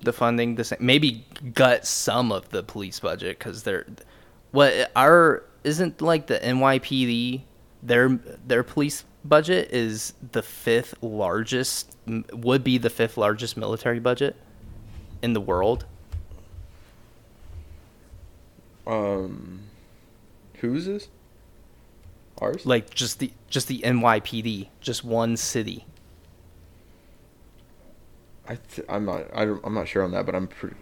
the 0.02 0.12
funding 0.12 0.54
the 0.54 0.64
same. 0.64 0.78
Maybe 0.80 1.26
gut 1.54 1.86
some 1.86 2.32
of 2.32 2.48
the 2.50 2.62
police 2.62 3.00
budget 3.00 3.38
because 3.38 3.62
they're 3.62 3.86
what 4.50 4.90
our 4.96 5.44
isn't 5.64 6.00
like 6.00 6.26
the 6.26 6.38
NYPD. 6.38 7.42
Their 7.82 8.08
their 8.46 8.62
police 8.62 9.04
budget 9.24 9.70
is 9.72 10.14
the 10.32 10.42
fifth 10.42 10.94
largest. 11.02 11.96
Would 12.32 12.62
be 12.62 12.78
the 12.78 12.90
fifth 12.90 13.16
largest 13.16 13.56
military 13.56 14.00
budget 14.00 14.36
in 15.22 15.32
the 15.32 15.40
world. 15.40 15.86
Um, 18.86 19.60
whose 20.54 20.86
is? 20.86 21.08
Ours. 22.38 22.66
Like 22.66 22.90
just 22.90 23.18
the 23.18 23.32
just 23.48 23.68
the 23.68 23.80
NYPD, 23.80 24.68
just 24.80 25.04
one 25.04 25.36
city. 25.36 25.86
I 28.46 28.56
th- 28.56 28.86
I'm 28.88 29.04
not. 29.06 29.24
I 29.32 29.44
don't, 29.44 29.60
I'm 29.64 29.74
not 29.74 29.88
sure 29.88 30.02
on 30.02 30.10
that, 30.12 30.26
but 30.26 30.34
I'm 30.34 30.46
pretty. 30.46 30.76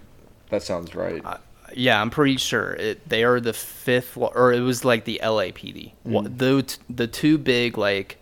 That 0.51 0.63
sounds 0.63 0.95
right. 0.95 1.25
Uh, 1.25 1.39
yeah, 1.75 2.01
I'm 2.01 2.11
pretty 2.11 2.37
sure 2.37 2.73
it. 2.75 3.09
They 3.09 3.25
are 3.25 3.41
the 3.41 3.53
fifth, 3.53 4.17
or 4.17 4.53
it 4.53 4.61
was 4.61 4.85
like 4.85 5.05
the 5.05 5.21
LAPD. 5.23 5.93
Mm. 6.07 6.39
The 6.39 6.79
the 6.89 7.07
two 7.07 7.39
big 7.39 7.79
like 7.79 8.19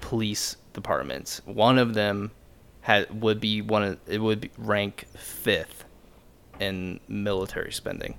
police 0.00 0.56
departments. 0.72 1.40
One 1.44 1.78
of 1.78 1.94
them 1.94 2.30
had 2.82 3.22
would 3.22 3.40
be 3.40 3.62
one 3.62 3.82
of 3.82 3.98
it 4.06 4.18
would 4.18 4.40
be 4.40 4.50
rank 4.58 5.06
fifth 5.16 5.84
in 6.60 7.00
military 7.08 7.72
spending 7.72 8.18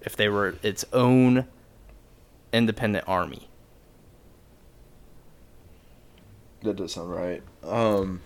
if 0.00 0.16
they 0.16 0.28
were 0.28 0.56
its 0.62 0.84
own 0.92 1.46
independent 2.52 3.04
army. 3.06 3.48
That 6.62 6.76
does 6.76 6.92
sound 6.92 7.10
right. 7.10 7.42
Um, 7.62 8.20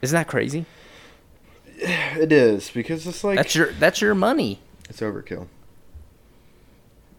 Isn't 0.00 0.16
that 0.16 0.28
crazy? 0.28 0.66
it 1.76 2.32
is 2.32 2.70
because 2.70 3.06
it's 3.06 3.24
like 3.24 3.36
that's 3.36 3.54
your 3.54 3.72
that's 3.72 4.00
your 4.00 4.14
money. 4.14 4.60
It's 4.92 5.00
overkill 5.00 5.46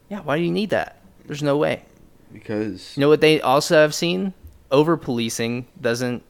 Yeah, 0.09 0.21
why 0.21 0.37
do 0.37 0.43
you 0.43 0.51
need 0.51 0.69
that? 0.69 1.01
There's 1.25 1.41
no 1.41 1.57
way. 1.57 1.83
because 2.31 2.95
You 2.95 3.01
know 3.01 3.09
what 3.09 3.19
they 3.21 3.41
also 3.41 3.75
have 3.77 3.95
seen? 3.95 4.33
Over 4.69 4.95
policing 4.97 5.65
doesn't 5.81 6.21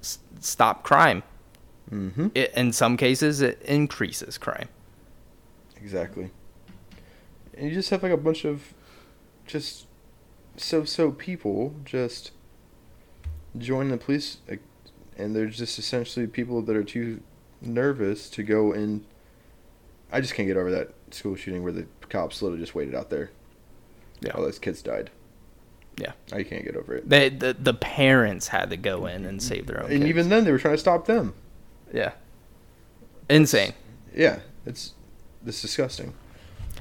s- 0.00 0.18
stop 0.40 0.84
crime. 0.84 1.22
mm-hmm. 1.90 2.28
It, 2.34 2.52
in 2.54 2.72
some 2.72 2.96
cases, 2.96 3.40
it 3.40 3.60
increases 3.62 4.38
crime. 4.38 4.68
exactly. 5.76 6.30
And 7.54 7.68
you 7.68 7.74
just 7.74 7.90
have 7.90 8.02
like 8.04 8.12
a 8.12 8.16
bunch 8.16 8.44
of 8.44 8.72
just 9.46 9.86
so-so 10.56 11.10
people 11.10 11.74
just 11.84 12.30
join 13.56 13.88
the 13.88 13.96
police, 13.96 14.38
and 15.16 15.34
they're 15.34 15.46
just 15.46 15.78
essentially 15.78 16.26
people 16.28 16.62
that 16.62 16.76
are 16.76 16.84
too 16.84 17.20
nervous 17.60 18.30
to 18.30 18.42
go 18.44 18.72
in. 18.72 19.04
I 20.10 20.20
just 20.20 20.34
can't 20.34 20.46
get 20.46 20.56
over 20.56 20.70
that 20.70 20.90
school 21.10 21.36
shooting 21.36 21.62
where 21.62 21.72
the 21.72 21.86
cops 22.08 22.42
literally 22.42 22.62
just 22.62 22.74
waited 22.74 22.94
out 22.94 23.10
there. 23.10 23.30
Yeah. 24.20 24.32
All 24.32 24.42
those 24.42 24.58
kids 24.58 24.82
died. 24.82 25.10
Yeah. 25.96 26.12
I 26.32 26.42
can't 26.42 26.64
get 26.64 26.76
over 26.76 26.96
it. 26.96 27.08
They, 27.08 27.28
the 27.28 27.56
the 27.58 27.74
parents 27.74 28.48
had 28.48 28.70
to 28.70 28.76
go 28.76 29.06
in 29.06 29.24
and 29.24 29.42
save 29.42 29.66
their 29.66 29.78
own. 29.82 29.90
And 29.90 30.00
kids. 30.00 30.08
even 30.08 30.28
then, 30.28 30.44
they 30.44 30.52
were 30.52 30.58
trying 30.58 30.74
to 30.74 30.78
stop 30.78 31.06
them. 31.06 31.34
yeah, 31.92 32.12
insane. 33.28 33.72
Yeah, 34.14 34.40
it's 34.64 34.94
it's 35.46 35.60
disgusting. 35.60 36.14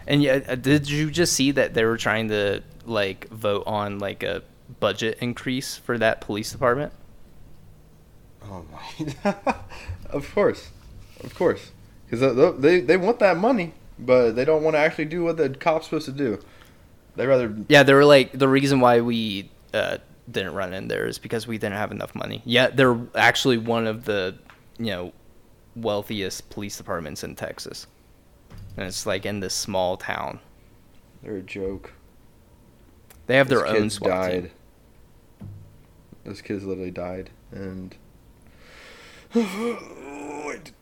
And 0.08 0.22
yeah, 0.24 0.40
uh, 0.48 0.56
did 0.56 0.90
you 0.90 1.12
just 1.12 1.34
see 1.34 1.52
that 1.52 1.74
they 1.74 1.84
were 1.84 1.98
trying 1.98 2.30
to 2.30 2.62
like 2.86 3.28
vote 3.30 3.64
on 3.66 4.00
like 4.00 4.24
a 4.24 4.44
budget 4.80 5.18
increase 5.20 5.76
for 5.76 5.98
that 5.98 6.22
police 6.22 6.52
department? 6.52 6.94
Oh 8.44 8.66
my! 8.72 9.36
of 10.10 10.32
course, 10.34 10.70
of 11.24 11.36
course, 11.36 11.72
because 12.10 12.60
they 12.60 12.82
they 12.82 12.98
want 12.98 13.20
that 13.20 13.38
money, 13.38 13.74
but 14.00 14.32
they 14.32 14.46
don't 14.46 14.64
want 14.64 14.76
to 14.76 14.80
actually 14.80 15.06
do 15.06 15.24
what 15.24 15.38
the 15.38 15.50
cop's 15.50 15.86
supposed 15.86 16.06
to 16.06 16.12
do. 16.12 16.40
They 17.16 17.26
rather 17.26 17.54
Yeah, 17.68 17.84
they 17.84 17.94
were 17.94 18.06
like 18.06 18.32
the 18.32 18.48
reason 18.48 18.80
why 18.80 19.02
we 19.02 19.50
uh, 19.74 19.98
didn't 20.30 20.54
run 20.54 20.74
in 20.74 20.88
there 20.88 21.08
is 21.08 21.18
because 21.20 21.48
we 21.48 21.58
didn't 21.58 21.76
have 21.78 21.92
enough 21.92 22.14
money. 22.16 22.42
Yeah, 22.46 22.68
they're 22.68 22.98
actually 23.16 23.58
one 23.58 23.88
of 23.88 24.06
the 24.06 24.38
you 24.78 24.88
know 24.88 25.14
wealthiest 25.76 26.50
police 26.50 26.78
departments 26.78 27.24
in 27.24 27.36
Texas, 27.36 27.88
and 28.78 28.86
it's 28.88 29.06
like 29.06 29.26
in 29.26 29.40
this 29.40 29.54
small 29.54 29.98
town. 29.98 30.40
they're 31.24 31.38
a 31.38 31.42
joke. 31.42 31.94
They 33.26 33.36
have 33.36 33.50
Those 33.50 33.64
their 33.64 33.68
own 33.68 33.90
SWAT 33.90 34.10
died. 34.10 34.44
team. 34.44 34.52
Those 36.24 36.42
kids 36.42 36.64
literally 36.64 36.92
died, 36.92 37.30
and 37.52 37.96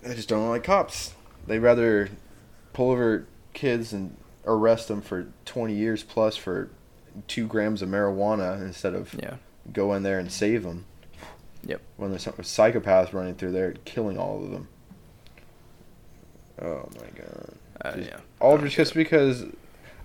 I 0.08 0.14
just 0.14 0.30
don't 0.30 0.50
like 0.50 0.64
cops. 0.64 1.14
They 1.48 1.60
rather 1.60 2.10
pull 2.74 2.92
over 2.92 3.26
kids 3.54 3.94
and 3.94 4.16
arrest 4.46 4.88
them 4.88 5.02
for 5.02 5.28
twenty 5.46 5.74
years 5.76 6.04
plus 6.04 6.36
for 6.38 6.70
two 7.28 7.48
grams 7.48 7.82
of 7.82 7.90
marijuana 7.90 8.62
instead 8.62 8.94
of 8.94 9.14
Yeah. 9.22 9.36
go 9.72 9.94
in 9.94 10.04
there 10.04 10.20
and 10.20 10.32
save 10.32 10.64
them. 10.64 10.86
Yep. 11.64 11.82
When 11.98 12.10
there's 12.12 12.24
some 12.24 12.34
psychopaths 12.34 13.14
running 13.14 13.36
through 13.36 13.52
there, 13.54 13.74
killing 13.86 14.18
all 14.20 14.44
of 14.44 14.52
them. 14.52 14.68
Oh 16.62 16.88
my 17.00 17.08
god! 17.20 17.54
Uh, 17.82 17.96
Just- 17.98 18.10
yeah. 18.10 18.18
All 18.40 18.58
don't 18.58 18.70
just 18.70 18.92
it. 18.92 18.96
because 18.96 19.46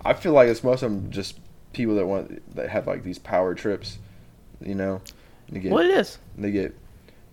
I 0.03 0.13
feel 0.13 0.33
like 0.33 0.49
it's 0.49 0.63
most 0.63 0.83
of 0.83 0.91
them 0.91 1.11
just 1.11 1.39
people 1.73 1.95
that 1.95 2.05
want 2.05 2.55
that 2.55 2.69
have 2.69 2.87
like 2.87 3.03
these 3.03 3.19
power 3.19 3.53
trips, 3.55 3.97
you 4.59 4.75
know. 4.75 5.01
They 5.49 5.59
get 5.59 5.71
What 5.71 5.85
it 5.85 5.91
is? 5.97 6.17
they 6.37 6.51
get 6.51 6.75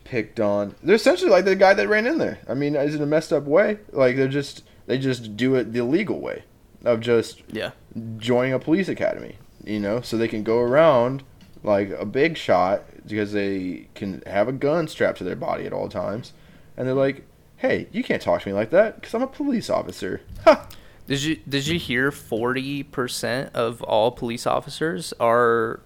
picked 0.08 0.40
on. 0.40 0.74
They're 0.82 0.96
essentially 0.96 1.30
like 1.30 1.44
the 1.44 1.56
guy 1.56 1.74
that 1.74 1.88
ran 1.88 2.06
in 2.06 2.18
there. 2.18 2.38
I 2.48 2.54
mean, 2.54 2.74
is 2.76 2.94
in 2.94 3.02
a 3.02 3.06
messed 3.06 3.32
up 3.32 3.44
way. 3.44 3.78
Like 3.92 4.16
they're 4.16 4.28
just 4.28 4.62
they 4.86 4.98
just 4.98 5.36
do 5.36 5.54
it 5.54 5.72
the 5.72 5.82
legal 5.82 6.20
way 6.20 6.44
of 6.84 7.00
just 7.00 7.42
Yeah. 7.52 7.70
joining 8.16 8.52
a 8.54 8.58
police 8.58 8.88
academy, 8.88 9.36
you 9.64 9.78
know, 9.80 10.00
so 10.00 10.16
they 10.16 10.28
can 10.28 10.42
go 10.42 10.58
around 10.60 11.22
like 11.62 11.90
a 11.90 12.06
big 12.06 12.36
shot 12.36 12.84
because 13.06 13.32
they 13.32 13.86
can 13.94 14.22
have 14.26 14.48
a 14.48 14.52
gun 14.52 14.86
strapped 14.88 15.18
to 15.18 15.24
their 15.24 15.36
body 15.36 15.66
at 15.66 15.72
all 15.72 15.88
times, 15.88 16.32
and 16.76 16.86
they're 16.86 16.94
like, 16.94 17.24
"Hey, 17.56 17.88
you 17.92 18.02
can't 18.04 18.22
talk 18.22 18.42
to 18.42 18.48
me 18.48 18.54
like 18.54 18.70
that 18.70 18.94
because 19.00 19.12
I'm 19.14 19.22
a 19.22 19.26
police 19.26 19.68
officer." 19.70 20.20
Did 21.08 21.22
you 21.22 21.36
did 21.48 21.66
you 21.66 21.78
hear 21.78 22.10
forty 22.12 22.82
percent 22.82 23.54
of 23.54 23.82
all 23.82 24.10
police 24.10 24.46
officers 24.46 25.14
are 25.18 25.80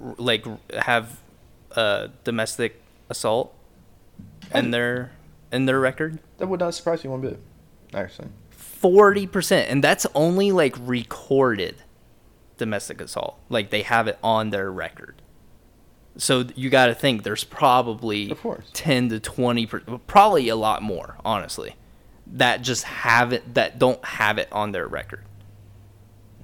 like 0.00 0.44
have 0.74 1.20
uh, 1.76 2.08
domestic 2.24 2.79
assault 3.10 3.54
in 4.54 4.70
their 4.70 5.12
in 5.52 5.66
their 5.66 5.78
record? 5.78 6.20
That 6.38 6.46
would 6.46 6.60
not 6.60 6.74
surprise 6.74 7.04
me 7.04 7.10
one 7.10 7.20
bit, 7.20 7.38
actually. 7.92 8.28
Forty 8.50 9.26
percent, 9.26 9.70
and 9.70 9.84
that's 9.84 10.06
only 10.14 10.52
like 10.52 10.74
recorded 10.80 11.76
domestic 12.56 13.00
assault. 13.00 13.38
Like 13.48 13.70
they 13.70 13.82
have 13.82 14.08
it 14.08 14.18
on 14.22 14.50
their 14.50 14.70
record. 14.70 15.20
So 16.16 16.44
you 16.54 16.70
got 16.70 16.86
to 16.86 16.94
think 16.94 17.22
there's 17.22 17.44
probably 17.44 18.30
Of 18.30 18.40
course. 18.40 18.70
ten 18.72 19.08
to 19.10 19.20
twenty, 19.20 19.66
per, 19.66 19.80
probably 20.06 20.48
a 20.48 20.56
lot 20.56 20.82
more, 20.82 21.16
honestly, 21.24 21.76
that 22.26 22.62
just 22.62 22.84
have 22.84 23.32
it 23.32 23.54
that 23.54 23.78
don't 23.78 24.04
have 24.04 24.38
it 24.38 24.48
on 24.52 24.72
their 24.72 24.86
record, 24.86 25.24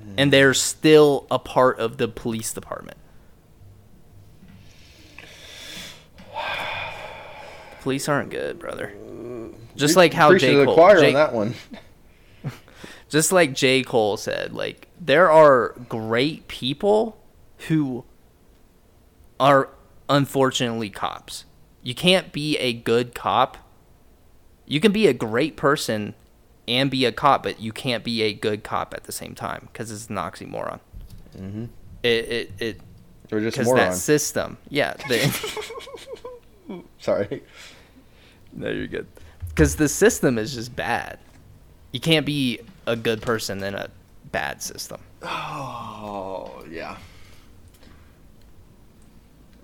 hmm. 0.01 0.15
and 0.19 0.33
they're 0.33 0.55
still 0.55 1.27
a 1.31 1.39
part 1.39 1.79
of 1.79 1.97
the 1.97 2.09
police 2.09 2.53
department. 2.53 2.97
Police 7.87 8.09
aren't 8.09 8.31
good, 8.31 8.59
brother. 8.59 8.93
Just 9.77 9.95
Pre- 9.95 10.03
like 10.03 10.13
how 10.13 10.37
J. 10.37 10.65
Cole, 10.65 10.75
choir 10.75 10.99
J- 10.99 11.07
on 11.07 11.15
that 11.15 11.33
one. 11.33 11.55
just 13.09 13.31
like 13.31 13.53
J. 13.55 13.85
Cole 13.85 14.17
said, 14.17 14.53
like 14.53 14.89
there 15.01 15.31
are 15.31 15.69
great 15.89 16.49
people 16.49 17.17
who 17.69 18.05
are 19.39 19.69
unfortunately 20.09 20.91
cops. 20.91 21.45
You 21.85 21.95
can't 21.95 22.33
be 22.33 22.59
a 22.59 22.73
good 22.73 23.15
cop. 23.15 23.57
You 24.67 24.81
can 24.81 24.91
be 24.91 25.07
a 25.07 25.13
great 25.13 25.57
person 25.57 26.15
and 26.67 26.91
be 26.91 27.05
a 27.05 27.13
cop, 27.13 27.45
but 27.45 27.61
you 27.61 27.71
can't 27.73 28.03
be 28.03 28.23
a 28.23 28.33
good 28.33 28.65
cop 28.65 28.95
at 28.95 29.05
the 29.05 29.13
same 29.13 29.37
time 29.37 29.69
because 29.73 29.93
it's 29.93 30.09
an 30.09 30.17
oxymoron. 30.17 30.81
Mm-hmm. 31.39 31.67
It 32.03 32.09
it 32.09 32.51
it 32.59 32.81
Or 33.31 33.41
just 33.41 33.63
moron. 33.63 33.77
that 33.77 33.95
system, 33.95 34.59
yeah. 34.71 34.95
They, 35.09 35.31
Sorry. 36.99 37.45
No, 38.57 38.71
you're 38.71 38.87
good. 38.87 39.07
Because 39.49 39.77
the 39.77 39.89
system 39.89 40.39
is 40.39 40.55
just 40.55 40.75
bad. 40.77 41.19
You 41.93 42.01
can't 42.01 42.27
be 42.27 42.61
a 42.87 42.95
good 42.97 43.23
person 43.23 43.63
in 43.63 43.75
a 43.75 43.89
bad 44.33 44.63
system. 44.63 45.01
Oh 45.23 46.65
yeah. 46.71 46.97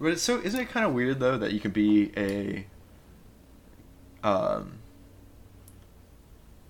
But 0.01 0.13
it's 0.13 0.23
so 0.23 0.39
isn't 0.41 0.59
it 0.59 0.69
kind 0.71 0.85
of 0.87 0.93
weird 0.93 1.21
though 1.21 1.39
that 1.39 1.53
you 1.53 1.61
can 1.61 1.71
be 1.71 2.11
a 2.17 2.67
um 4.27 4.79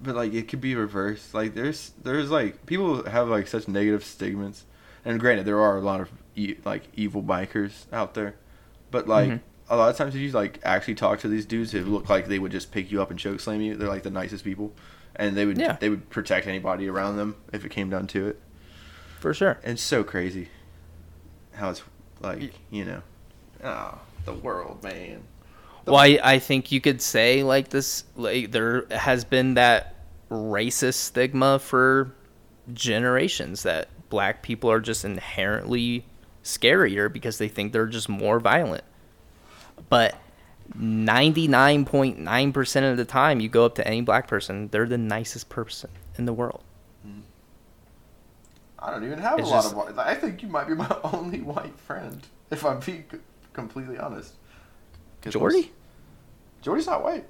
but 0.03 0.17
like 0.17 0.33
it 0.35 0.49
could 0.49 0.61
be 0.61 0.75
reversed. 0.75 1.33
Like 1.33 1.55
there's 1.55 1.93
there's 2.03 2.31
like 2.31 2.67
people 2.67 3.05
have 3.09 3.29
like 3.29 3.47
such 3.47 3.69
negative 3.69 4.05
stigmas. 4.05 4.65
And 5.05 5.19
granted 5.21 5.47
there 5.47 5.61
are 5.61 5.77
a 5.77 5.81
lot 5.81 6.01
of 6.01 6.11
e- 6.35 6.57
like 6.65 6.83
evil 6.95 7.23
bikers 7.23 7.87
out 7.93 8.15
there. 8.15 8.35
But 8.91 9.07
like 9.09 9.31
Mhm. 9.31 9.41
A 9.73 9.77
lot 9.77 9.89
of 9.89 9.97
times 9.97 10.15
if 10.15 10.21
you 10.21 10.31
like 10.33 10.61
actually 10.65 10.95
talk 10.95 11.21
to 11.21 11.29
these 11.29 11.47
dudes 11.47 11.73
who 11.73 11.83
look 11.85 12.09
like 12.11 12.29
they 12.29 12.39
would 12.39 12.53
just 12.53 12.71
pick 12.71 12.93
you 12.93 13.01
up 13.01 13.11
and 13.11 13.19
choke 13.19 13.41
slam 13.41 13.61
you, 13.63 13.75
they're 13.75 13.89
like 13.89 14.03
the 14.03 14.11
nicest 14.11 14.45
people. 14.45 14.73
And 15.17 15.35
they 15.37 15.47
would 15.47 15.57
Yeah. 15.59 15.77
they 15.81 15.89
would 15.89 16.11
protect 16.11 16.47
anybody 16.47 16.89
around 16.89 17.17
them 17.17 17.37
if 17.53 17.65
it 17.65 17.71
came 17.71 17.89
down 17.91 18.07
to 18.09 18.29
it. 18.29 18.41
For 19.19 19.33
sure. 19.33 19.59
And 19.63 19.73
it's 19.73 19.83
so 19.83 20.05
crazy 20.05 20.49
how 21.55 21.71
it's 21.71 21.83
like, 22.21 22.53
you 22.71 22.85
know, 22.85 23.03
oh, 23.65 23.99
the 24.27 24.35
world, 24.35 24.83
man. 24.83 25.23
Well, 25.87 25.97
I, 25.97 26.19
I 26.23 26.39
think 26.39 26.71
you 26.71 26.81
could 26.81 27.01
say 27.01 27.43
like 27.43 27.69
this, 27.71 28.05
like 28.15 28.53
there 28.53 28.87
has 28.91 29.25
been 29.25 29.55
that 29.55 29.97
racist 30.31 30.95
stigma 30.95 31.59
for 31.59 32.15
generations 32.73 33.63
that 33.65 33.89
black 34.09 34.43
people 34.43 34.71
are 34.71 34.81
just 34.81 35.05
inherently 35.05 36.05
scarier 36.45 37.13
because 37.13 37.39
they 37.39 37.49
think 37.49 37.73
they're 37.73 37.87
just 37.87 38.09
more 38.09 38.39
violent. 38.39 38.85
But 39.89 40.17
99.9% 40.79 42.91
of 42.91 42.97
the 42.97 43.05
time 43.05 43.41
you 43.41 43.49
go 43.49 43.65
up 43.65 43.75
to 43.77 43.87
any 43.87 44.01
black 44.01 44.29
person, 44.29 44.69
they're 44.69 44.87
the 44.87 44.99
nicest 44.99 45.49
person 45.49 45.91
in 46.17 46.25
the 46.25 46.33
world. 46.33 46.63
I 48.79 48.91
don't 48.91 49.05
even 49.05 49.19
have 49.21 49.39
It's 49.39 49.49
a 49.49 49.51
lot 49.51 49.63
just- 49.63 49.73
of 49.73 49.79
white. 49.97 49.99
I 49.99 50.15
think 50.15 50.43
you 50.43 50.49
might 50.49 50.67
be 50.67 50.75
my 50.75 50.97
only 51.05 51.41
white 51.41 51.79
friend, 51.81 52.21
if 52.51 52.65
I'm 52.65 52.81
being 52.81 53.05
completely 53.53 53.99
honest. 53.99 54.35
Jordy? 55.29 55.71
Jordy's 56.63 56.87
not 56.87 57.05
white. 57.05 57.25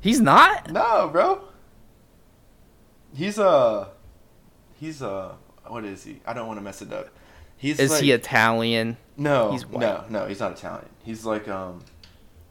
He's 0.00 0.20
not? 0.20 0.70
No, 0.70 1.08
bro. 1.12 1.42
He's 3.14 3.38
a. 3.38 3.88
he's 4.80 5.02
a. 5.02 5.36
what 5.66 5.84
is 5.84 6.02
he? 6.04 6.20
I 6.26 6.32
don't 6.32 6.46
want 6.46 6.58
to 6.58 6.64
mess 6.64 6.80
it 6.80 6.92
up. 6.92 7.08
He's 7.58 7.78
Is 7.78 7.90
like, 7.92 8.02
he 8.02 8.12
Italian? 8.12 8.96
No, 9.16 9.52
he's 9.52 9.66
white? 9.66 9.80
no, 9.80 10.04
no, 10.08 10.26
he's 10.26 10.40
not 10.40 10.52
Italian. 10.52 10.88
He's 11.04 11.24
like 11.24 11.48
um 11.48 11.80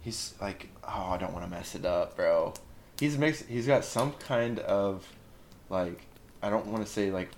he's 0.02 0.34
like 0.42 0.70
oh, 0.84 1.10
I 1.12 1.18
don't 1.18 1.34
want 1.34 1.46
to 1.46 1.50
mess 1.50 1.76
it 1.76 1.86
up, 1.86 2.16
bro. 2.16 2.54
He's 3.00 3.18
mixed 3.18 3.46
he's 3.46 3.68
got 3.68 3.84
some 3.84 4.14
kind 4.14 4.60
of 4.60 5.08
like 5.70 6.02
I 6.42 6.50
don't 6.50 6.68
want 6.68 6.86
to 6.86 6.92
say 6.92 7.12
like 7.12 7.30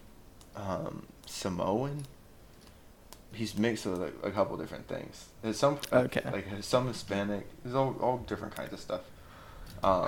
um 0.55 1.05
Samoan. 1.26 2.05
He's 3.32 3.57
mixed 3.57 3.86
with 3.88 3.99
like, 3.99 4.13
a 4.24 4.30
couple 4.30 4.55
different 4.57 4.88
things. 4.88 5.26
There's 5.41 5.57
some 5.57 5.80
Okay. 5.91 6.21
like 6.32 6.45
some 6.61 6.88
Hispanic. 6.88 7.47
There's 7.63 7.76
all 7.76 7.95
all 8.01 8.17
different 8.19 8.55
kinds 8.55 8.74
of 8.74 8.80
stuff. 8.80 9.01
Um, 9.84 10.07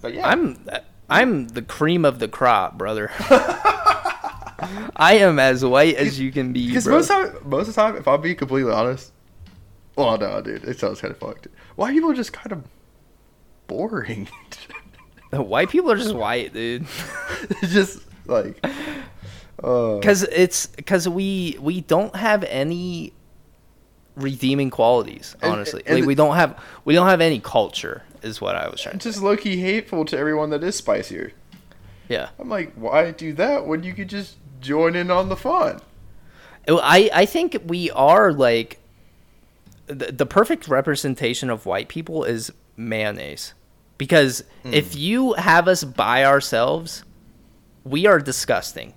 but 0.00 0.14
yeah, 0.14 0.26
I'm 0.28 0.64
I'm 1.10 1.48
the 1.48 1.62
cream 1.62 2.04
of 2.04 2.18
the 2.18 2.28
crop, 2.28 2.78
brother. 2.78 3.10
I 4.96 5.14
am 5.18 5.38
as 5.38 5.64
white 5.64 5.96
as 5.96 6.18
you 6.20 6.30
can 6.32 6.52
be, 6.52 6.68
Because 6.68 6.86
most 6.86 7.08
time, 7.08 7.36
most 7.44 7.68
of 7.68 7.74
the 7.74 7.80
time, 7.80 7.96
if 7.96 8.06
I'll 8.08 8.18
be 8.18 8.34
completely 8.34 8.72
honest, 8.72 9.12
well, 9.96 10.16
no, 10.18 10.40
dude, 10.42 10.64
it 10.64 10.78
sounds 10.78 11.00
kind 11.00 11.12
of 11.12 11.18
fucked. 11.18 11.48
White 11.76 11.92
people 11.92 12.10
are 12.10 12.14
just 12.14 12.32
kind 12.32 12.52
of 12.52 12.64
boring. 13.66 14.28
white 15.32 15.70
people 15.70 15.90
are 15.90 15.96
just 15.96 16.14
white, 16.26 16.52
dude. 16.52 16.86
it's 17.50 17.72
just 17.72 18.00
like, 18.26 18.64
uh, 19.62 19.98
Cuz 20.00 20.22
it's 20.24 20.66
cuz 20.86 21.08
we 21.08 21.56
we 21.60 21.80
don't 21.82 22.14
have 22.16 22.44
any 22.44 23.12
redeeming 24.16 24.70
qualities, 24.70 25.36
honestly. 25.42 25.82
and 25.86 25.94
like 25.96 26.02
the- 26.02 26.06
we 26.08 26.14
don't 26.14 26.36
have 26.36 26.58
we 26.84 26.94
don't 26.94 27.06
have 27.08 27.20
any 27.20 27.40
culture 27.40 28.02
is 28.22 28.40
what 28.40 28.54
I 28.56 28.68
was 28.68 28.80
trying 28.80 28.96
it's 28.96 29.04
to 29.04 29.08
just 29.08 29.18
say. 29.20 29.24
low 29.24 29.36
key 29.36 29.56
hateful 29.56 30.04
to 30.06 30.18
everyone 30.18 30.50
that 30.50 30.62
is 30.62 30.76
spicier. 30.76 31.32
Yeah. 32.08 32.28
I'm 32.38 32.48
like, 32.50 32.72
why 32.74 33.10
do 33.10 33.32
that 33.34 33.66
when 33.66 33.82
you 33.82 33.94
could 33.94 34.08
just 34.08 34.36
join 34.62 34.96
in 34.96 35.10
on 35.10 35.28
the 35.28 35.36
fun? 35.36 35.80
I 36.68 37.10
I 37.12 37.26
think 37.26 37.58
we 37.66 37.90
are 37.90 38.32
like 38.32 38.78
the, 39.86 40.12
the 40.12 40.26
perfect 40.26 40.68
representation 40.68 41.50
of 41.50 41.66
white 41.66 41.88
people 41.88 42.24
is 42.24 42.52
mayonnaise. 42.76 43.54
Because 43.98 44.42
hmm. 44.62 44.72
if 44.72 44.96
you 44.96 45.34
have 45.34 45.68
us 45.68 45.84
by 45.84 46.24
ourselves, 46.24 47.04
we 47.84 48.06
are 48.06 48.18
disgusting. 48.18 48.94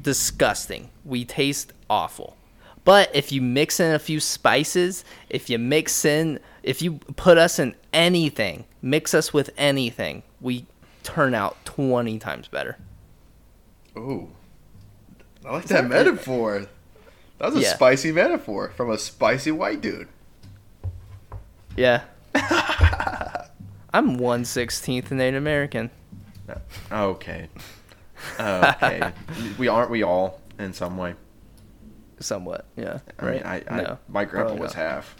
Disgusting. 0.00 0.90
We 1.04 1.24
taste 1.24 1.72
awful. 1.90 2.36
But 2.84 3.10
if 3.14 3.32
you 3.32 3.40
mix 3.40 3.80
in 3.80 3.92
a 3.92 3.98
few 3.98 4.20
spices, 4.20 5.04
if 5.30 5.48
you 5.48 5.58
mix 5.58 6.04
in 6.04 6.38
if 6.62 6.80
you 6.80 6.94
put 7.16 7.38
us 7.38 7.58
in 7.58 7.74
anything, 7.92 8.64
mix 8.80 9.14
us 9.14 9.32
with 9.32 9.50
anything, 9.56 10.22
we 10.40 10.66
turn 11.02 11.34
out 11.34 11.62
20 11.66 12.18
times 12.18 12.48
better. 12.48 12.78
Oh, 13.94 14.28
I 15.44 15.52
like 15.52 15.64
that- 15.66 15.82
that 15.82 15.88
metaphor. 15.88 16.66
That 17.38 17.46
was 17.46 17.56
a 17.56 17.60
Yeah. 17.60 17.74
spicy 17.74 18.12
metaphor 18.12 18.72
from 18.76 18.90
a 18.90 18.98
spicy 18.98 19.50
white 19.50 19.80
dude. 19.80 20.08
Yeah. 21.76 22.02
I'm 23.92 24.18
one 24.18 24.44
sixteenth 24.44 25.10
Native 25.10 25.38
American. 25.42 25.90
Okay. 26.90 27.48
Okay. 28.40 29.12
we 29.58 29.68
aren't 29.68 29.90
we 29.90 30.02
all 30.02 30.40
in 30.58 30.72
some 30.72 30.96
way. 30.96 31.14
Somewhat, 32.20 32.64
yeah. 32.76 33.00
I 33.18 33.30
mean, 33.30 33.42
I, 33.44 33.62
I 33.68 33.76
No, 33.82 33.98
my 34.08 34.24
grandpa 34.24 34.54
was 34.54 34.72
half. 34.72 35.14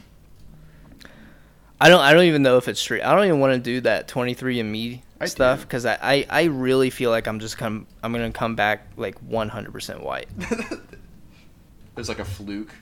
I 1.80 1.88
don't. 1.88 2.00
I 2.00 2.12
don't 2.12 2.24
even 2.24 2.42
know 2.42 2.56
if 2.56 2.68
it's 2.68 2.82
true. 2.82 3.00
I 3.02 3.14
don't 3.14 3.26
even 3.26 3.40
want 3.40 3.54
to 3.54 3.58
do 3.58 3.80
that 3.82 4.08
23andMe 4.08 5.02
I 5.20 5.26
stuff 5.26 5.62
because 5.62 5.84
I, 5.84 5.98
I, 6.00 6.26
I 6.30 6.42
really 6.44 6.90
feel 6.90 7.10
like 7.10 7.26
I'm 7.26 7.40
just 7.40 7.58
come. 7.58 7.86
I'm 8.02 8.12
gonna 8.12 8.30
come 8.30 8.54
back 8.54 8.86
like 8.96 9.18
100 9.20 9.72
percent 9.72 10.02
white. 10.02 10.28
There's 11.94 12.08
like 12.08 12.20
a 12.20 12.24
fluke. 12.24 12.74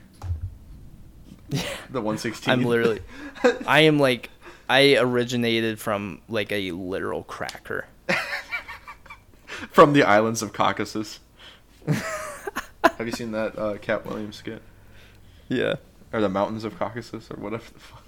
The 1.49 2.01
116. 2.01 2.51
I'm 2.51 2.63
literally. 2.63 3.01
I 3.67 3.81
am 3.81 3.99
like. 3.99 4.29
I 4.69 4.95
originated 4.95 5.79
from 5.79 6.21
like 6.29 6.51
a 6.51 6.71
literal 6.71 7.23
cracker. 7.23 7.85
from 9.71 9.93
the 9.93 10.03
islands 10.03 10.41
of 10.41 10.53
Caucasus. 10.53 11.19
Have 11.87 13.05
you 13.05 13.11
seen 13.11 13.31
that 13.31 13.57
uh, 13.57 13.77
Katt 13.77 14.05
Williams 14.05 14.37
skit? 14.37 14.61
Yeah. 15.49 15.75
Or 16.11 16.21
the 16.21 16.29
mountains 16.29 16.63
of 16.63 16.77
Caucasus, 16.77 17.29
or 17.29 17.35
whatever 17.35 17.63
the 17.73 17.79
fuck. 17.79 18.02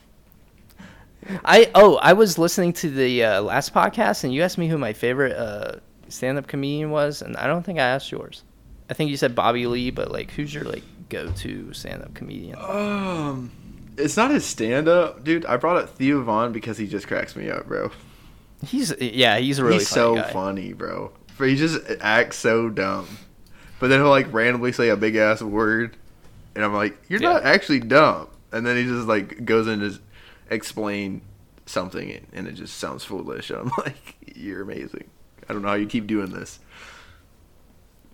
I 1.43 1.71
oh 1.75 1.95
I 1.97 2.13
was 2.13 2.37
listening 2.37 2.73
to 2.73 2.89
the 2.89 3.23
uh, 3.23 3.41
last 3.41 3.73
podcast 3.73 4.23
and 4.23 4.33
you 4.33 4.41
asked 4.43 4.57
me 4.57 4.67
who 4.67 4.77
my 4.77 4.93
favorite 4.93 5.35
uh, 5.35 5.79
stand-up 6.09 6.47
comedian 6.47 6.91
was 6.91 7.21
and 7.21 7.35
I 7.37 7.47
don't 7.47 7.63
think 7.63 7.79
I 7.79 7.83
asked 7.87 8.11
yours. 8.11 8.43
I 8.89 8.93
think 8.93 9.09
you 9.09 9.17
said 9.17 9.33
Bobby 9.35 9.65
Lee, 9.67 9.89
but 9.91 10.11
like 10.11 10.31
who's 10.31 10.53
your 10.53 10.63
like 10.65 10.83
go-to 11.09 11.73
stand-up 11.73 12.13
comedian? 12.13 12.57
Um, 12.59 13.51
it's 13.97 14.17
not 14.17 14.29
his 14.31 14.45
stand 14.45 14.87
up, 14.87 15.23
dude. 15.23 15.45
I 15.45 15.57
brought 15.57 15.77
up 15.77 15.89
Theo 15.89 16.21
Von 16.21 16.51
because 16.51 16.77
he 16.77 16.87
just 16.87 17.07
cracks 17.07 17.35
me 17.35 17.49
up, 17.49 17.65
bro. 17.67 17.91
He's 18.65 18.93
yeah 18.99 19.37
he's 19.37 19.59
a 19.59 19.63
really 19.63 19.79
He's 19.79 19.89
funny 19.89 20.01
so 20.01 20.15
guy. 20.15 20.31
funny, 20.31 20.73
bro. 20.73 21.11
But 21.37 21.49
he 21.49 21.55
just 21.55 21.79
acts 22.01 22.37
so 22.37 22.69
dumb. 22.69 23.07
But 23.79 23.89
then 23.89 23.99
he'll 23.99 24.09
like 24.09 24.31
randomly 24.33 24.71
say 24.71 24.89
a 24.89 24.95
big 24.95 25.15
ass 25.17 25.41
word, 25.41 25.97
and 26.55 26.63
I'm 26.63 26.73
like, 26.73 26.97
"You're 27.09 27.21
Yeah. 27.21 27.33
not 27.33 27.43
actually 27.43 27.81
dumb." 27.81 28.29
And 28.53 28.65
then 28.65 28.77
he 28.77 28.83
just 28.85 29.07
like 29.07 29.43
goes 29.43 29.67
in 29.67 29.79
to 29.81 29.87
s- 29.87 29.99
explain 30.49 31.21
something, 31.65 32.25
and 32.33 32.47
it 32.47 32.53
just 32.53 32.77
sounds 32.77 33.03
foolish. 33.03 33.49
I'm 33.49 33.71
like, 33.77 34.15
"You're 34.35 34.61
amazing. 34.61 35.09
I 35.49 35.53
don't 35.53 35.61
know 35.61 35.69
how 35.69 35.73
you 35.75 35.87
keep 35.87 36.07
doing 36.07 36.31
this." 36.31 36.59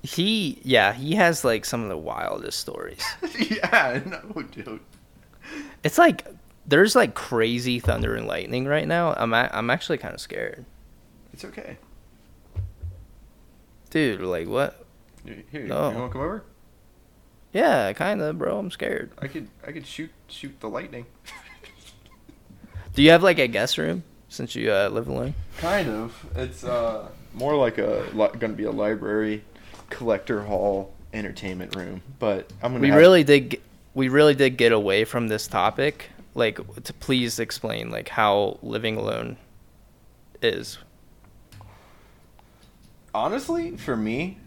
He 0.03 0.59
yeah 0.63 0.93
he 0.93 1.13
has 1.15 1.43
like 1.45 1.63
some 1.63 1.83
of 1.83 1.89
the 1.89 1.97
wildest 1.97 2.59
stories. 2.59 3.03
yeah, 3.39 4.01
no, 4.05 4.41
dude. 4.41 4.79
It's 5.83 5.97
like 5.99 6.25
there's 6.65 6.95
like 6.95 7.13
crazy 7.13 7.79
thunder 7.79 8.15
and 8.15 8.25
lightning 8.27 8.65
right 8.65 8.87
now. 8.87 9.13
I'm 9.13 9.33
a- 9.33 9.49
I'm 9.53 9.69
actually 9.69 9.97
kind 9.99 10.13
of 10.13 10.19
scared, 10.21 10.65
It's 11.33 11.45
okay. 11.45 11.77
dude. 13.91 14.21
Like 14.21 14.47
what? 14.47 14.85
Here, 15.25 15.43
here, 15.51 15.67
No. 15.67 15.91
you 15.91 15.97
want 15.97 16.11
to 16.11 16.13
come 16.13 16.21
over? 16.21 16.43
Yeah, 17.53 17.91
kind 17.93 18.21
of, 18.21 18.37
bro. 18.39 18.57
I'm 18.57 18.71
scared. 18.71 19.11
I 19.19 19.27
could, 19.27 19.49
I 19.67 19.71
could 19.71 19.85
shoot, 19.85 20.09
shoot 20.27 20.59
the 20.61 20.69
lightning. 20.69 21.05
Do 22.93 23.01
you 23.03 23.11
have 23.11 23.23
like 23.23 23.39
a 23.39 23.47
guest 23.47 23.77
room 23.77 24.03
since 24.29 24.55
you 24.55 24.71
uh, 24.71 24.89
live 24.89 25.07
alone? 25.07 25.33
Kind 25.57 25.89
of. 25.89 26.25
It's 26.35 26.63
uh 26.63 27.07
more 27.33 27.55
like 27.55 27.77
a 27.77 28.05
li- 28.13 28.27
going 28.39 28.51
to 28.51 28.57
be 28.57 28.65
a 28.65 28.71
library, 28.71 29.43
collector 29.89 30.41
hall, 30.41 30.93
entertainment 31.13 31.75
room. 31.75 32.01
But 32.19 32.51
I'm 32.61 32.71
gonna. 32.73 32.81
we 32.81 32.89
have- 32.89 32.97
really 32.97 33.23
did 33.23 33.61
we 33.93 34.09
really 34.09 34.35
did 34.35 34.57
get 34.57 34.71
away 34.71 35.05
from 35.05 35.27
this 35.27 35.47
topic 35.47 36.09
like 36.33 36.59
to 36.83 36.93
please 36.93 37.39
explain 37.39 37.89
like 37.89 38.07
how 38.09 38.57
living 38.63 38.95
alone 38.97 39.35
is 40.41 40.77
honestly 43.13 43.75
for 43.77 43.95
me, 43.97 44.37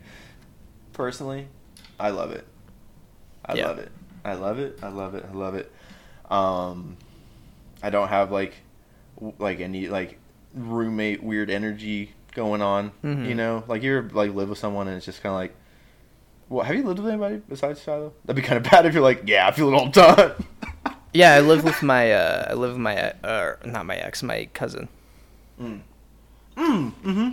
personally, 0.95 1.47
I 2.01 2.11
love 2.11 2.30
it. 2.32 2.47
I 3.45 3.55
Yeah. 3.55 3.66
love 3.68 3.78
it. 3.78 3.92
I 4.24 4.34
love 4.34 4.59
it. 4.59 4.78
I 4.82 4.88
love 4.88 5.14
it. 5.14 5.26
I 5.30 5.34
love 5.34 5.55
it. 5.55 5.70
Um, 6.30 6.97
I 7.85 7.91
don't 7.91 8.09
have 8.09 8.30
like, 8.32 8.55
like 9.39 9.61
any 9.61 9.89
like 9.89 10.18
roommate 10.55 11.22
weird 11.22 11.51
energy 11.51 12.12
going 12.35 12.62
on. 12.62 12.93
Mhm. 13.05 13.28
You 13.28 13.35
know, 13.35 13.64
like 13.68 13.82
you're 13.82 14.03
like 14.11 14.35
live 14.35 14.49
with 14.49 14.59
someone 14.59 14.89
and 14.89 14.97
it's 14.97 15.07
just 15.07 15.22
kind 15.22 15.32
of 15.35 15.39
like. 15.39 15.55
Well, 16.49 16.64
have 16.64 16.76
you 16.76 16.82
lived 16.82 16.99
with 16.99 17.09
anybody 17.09 17.41
besides 17.49 17.82
Shiloh? 17.82 18.12
That'd 18.24 18.41
be 18.43 18.47
kind 18.47 18.64
of 18.64 18.70
bad 18.70 18.87
if 18.87 18.95
you're 18.95 19.03
like, 19.03 19.22
yeah, 19.26 19.47
I 19.49 19.53
feel 19.53 19.68
it 19.68 19.74
all 19.74 19.87
the 19.91 20.03
time. 20.03 20.45
yeah 21.16 21.35
i 21.35 21.39
live 21.41 21.62
with 21.62 21.80
my 21.95 22.11
uh 22.12 22.47
i 22.51 22.55
live 22.55 22.72
with 22.72 22.80
my 22.80 22.97
uh 23.22 23.55
not 23.64 23.87
my 23.87 23.95
ex 23.95 24.20
my 24.24 24.49
cousin 24.53 24.89
Mm. 25.61 25.80
Mm. 26.57 26.93
Mm-hmm. 27.05 27.32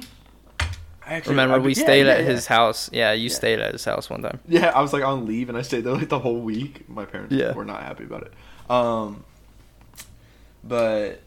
I 1.04 1.14
actually, 1.16 1.32
remember 1.32 1.56
I- 1.56 1.60
we 1.60 1.74
yeah, 1.74 1.84
stayed 1.84 2.06
yeah, 2.06 2.14
at 2.14 2.20
yeah. 2.20 2.26
his 2.28 2.46
house 2.46 2.92
yeah 2.94 3.12
you 3.14 3.28
stayed 3.28 3.60
at 3.60 3.72
his 3.74 3.84
house 3.84 4.08
one 4.08 4.22
time 4.22 4.40
Yeah, 4.48 4.68
I 4.76 4.82
was 4.82 4.94
like 4.94 5.04
on 5.04 5.26
leave 5.26 5.50
and 5.50 5.58
I 5.58 5.64
stayed 5.64 5.84
there 5.84 5.94
like 5.96 6.10
the 6.10 6.20
whole 6.20 6.40
week. 6.42 6.88
My 6.88 7.06
parents 7.06 7.34
Yeah. 7.34 7.54
were 7.54 7.66
not 7.66 7.82
happy 7.82 8.04
about 8.04 8.22
it. 8.28 8.34
Um, 8.70 9.24
but 10.64 11.22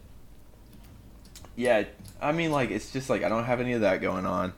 yeah, 1.57 1.85
I 2.21 2.33
mean, 2.33 2.51
like 2.51 2.71
it's 2.71 2.93
just 2.93 3.11
like 3.11 3.23
I 3.23 3.29
don't 3.29 3.45
have 3.45 3.61
any 3.61 3.73
of 3.73 3.83
that 3.83 4.01
going 4.01 4.27
on. 4.27 4.53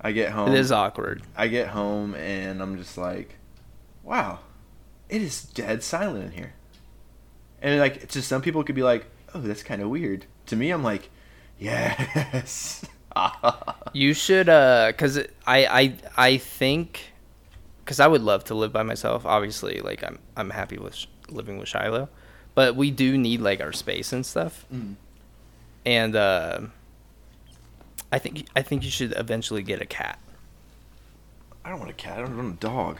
I 0.00 0.12
get 0.12 0.30
home. 0.30 0.52
It 0.52 0.58
is 0.58 0.70
awkward. 0.70 1.22
I 1.36 1.48
get 1.48 1.68
home 1.68 2.14
and 2.14 2.62
I'm 2.62 2.78
just 2.78 2.96
like, 2.96 3.34
wow, 4.04 4.40
it 5.08 5.22
is 5.22 5.42
dead 5.42 5.82
silent 5.82 6.26
in 6.26 6.30
here. 6.32 6.52
And 7.60 7.80
like 7.80 8.08
to 8.08 8.22
some 8.22 8.42
people 8.42 8.60
it 8.60 8.64
could 8.64 8.76
be 8.76 8.82
like, 8.82 9.06
oh, 9.34 9.40
that's 9.40 9.62
kind 9.62 9.82
of 9.82 9.88
weird. 9.88 10.26
To 10.46 10.56
me, 10.56 10.70
I'm 10.70 10.82
like, 10.84 11.10
yes. 11.58 12.84
You 13.92 14.14
should, 14.14 14.48
uh, 14.48 14.92
cause 14.92 15.18
I, 15.18 15.66
I, 15.66 15.94
I 16.16 16.36
think, 16.36 17.12
cause 17.84 17.98
I 17.98 18.06
would 18.06 18.22
love 18.22 18.44
to 18.44 18.54
live 18.54 18.72
by 18.72 18.84
myself. 18.84 19.26
Obviously, 19.26 19.80
like 19.80 20.04
I'm, 20.04 20.20
I'm 20.36 20.50
happy 20.50 20.78
with 20.78 20.94
sh- 20.94 21.06
living 21.28 21.58
with 21.58 21.68
Shiloh, 21.68 22.08
but 22.58 22.74
we 22.74 22.90
do 22.90 23.16
need 23.16 23.40
like 23.40 23.60
our 23.60 23.72
space 23.72 24.12
and 24.12 24.26
stuff. 24.26 24.66
Mm. 24.74 24.96
And 25.86 26.16
uh, 26.16 26.62
I 28.10 28.18
think, 28.18 28.48
I 28.56 28.62
think 28.62 28.82
you 28.82 28.90
should 28.90 29.12
eventually 29.16 29.62
get 29.62 29.80
a 29.80 29.86
cat. 29.86 30.18
I 31.64 31.70
don't 31.70 31.78
want 31.78 31.92
a 31.92 31.94
cat. 31.94 32.18
I 32.18 32.22
don't 32.22 32.36
want 32.36 32.54
a 32.54 32.56
dog. 32.56 32.98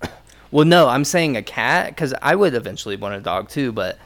Well, 0.52 0.64
no, 0.64 0.88
I'm 0.88 1.04
saying 1.04 1.36
a 1.36 1.42
cat 1.42 1.88
because 1.88 2.14
I 2.22 2.36
would 2.36 2.54
eventually 2.54 2.96
want 2.96 3.16
a 3.16 3.20
dog 3.20 3.48
too. 3.48 3.72
But 3.72 3.98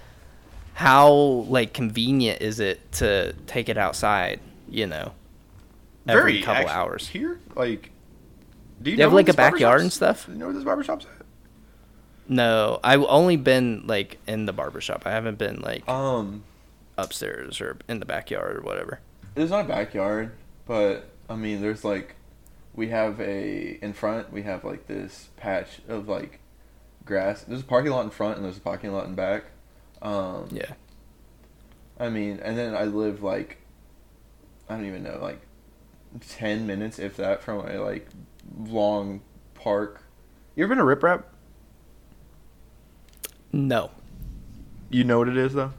how 0.73 1.11
like 1.11 1.75
convenient 1.75 2.41
is 2.43 2.61
it 2.61 2.93
to 2.93 3.35
take 3.47 3.69
it 3.69 3.77
outside? 3.77 4.41
You 4.71 4.87
know, 4.87 5.13
every 6.09 6.43
couple 6.43 6.69
actu- 6.69 6.73
hours. 6.73 7.09
Here, 7.09 7.41
like, 7.55 7.91
do 8.83 8.91
you, 8.91 8.97
You 8.97 9.03
have, 9.05 9.15
like, 9.15 9.31
a 9.31 9.35
backyard 9.35 9.81
and 9.81 9.91
stuff? 9.91 10.27
You 10.29 10.37
know 10.37 10.47
where 10.47 10.55
this 10.55 10.65
barber 10.65 10.85
shop's 10.85 11.07
at? 11.07 11.24
No, 12.29 12.81
I've 12.83 13.03
only 13.03 13.37
been 13.37 13.83
like 13.87 14.19
in 14.27 14.47
the 14.47 14.53
barbershop. 14.53 15.03
I 15.07 15.11
haven't 15.11 15.39
been 15.39 15.61
like 15.61 15.87
Um, 15.89 16.45
upstairs 16.97 17.61
or 17.61 17.77
in 17.89 18.01
the 18.01 18.07
backyard 18.07 18.57
or 18.57 18.61
whatever. 18.63 19.01
There's 19.35 19.51
not 19.51 19.65
a 19.67 19.69
backyard, 19.69 20.33
but 20.67 21.11
I 21.29 21.37
mean, 21.37 21.61
there's 21.61 21.85
like, 21.85 22.15
we 22.75 22.89
have 22.89 23.21
a 23.21 23.79
in 23.83 23.93
front. 23.93 24.33
We 24.33 24.43
have 24.43 24.65
like 24.65 24.87
this 24.87 25.29
patch 25.37 25.81
of 25.89 26.09
like 26.09 26.41
grass. 27.05 27.43
There's 27.43 27.61
a 27.61 27.65
parking 27.65 27.93
lot 27.93 28.05
in 28.05 28.11
front, 28.11 28.37
and 28.37 28.45
there's 28.45 28.57
a 28.57 28.61
parking 28.61 28.93
lot 28.93 29.07
in 29.07 29.15
back. 29.15 29.45
Um, 30.01 30.49
Yeah. 30.51 30.73
I 31.99 32.09
mean, 32.09 32.41
and 32.43 32.59
then 32.59 32.75
I 32.75 32.85
live 32.85 33.23
like, 33.23 33.59
I 34.69 34.75
don't 34.77 34.87
even 34.87 35.03
know, 35.05 35.19
like, 35.23 35.41
ten 36.29 36.67
minutes 36.67 36.99
if 36.99 37.17
that 37.19 37.43
from 37.43 37.67
a 37.69 37.79
like 37.81 38.09
long 38.59 39.21
park. 39.55 40.03
You 40.57 40.65
ever 40.65 40.71
been 40.71 40.79
to 40.79 40.85
Rip 40.85 41.03
Rap? 41.03 41.27
No. 43.55 43.93
You 44.91 45.05
know 45.05 45.19
what 45.19 45.29
it 45.29 45.37
is 45.37 45.55
though. 45.55 45.73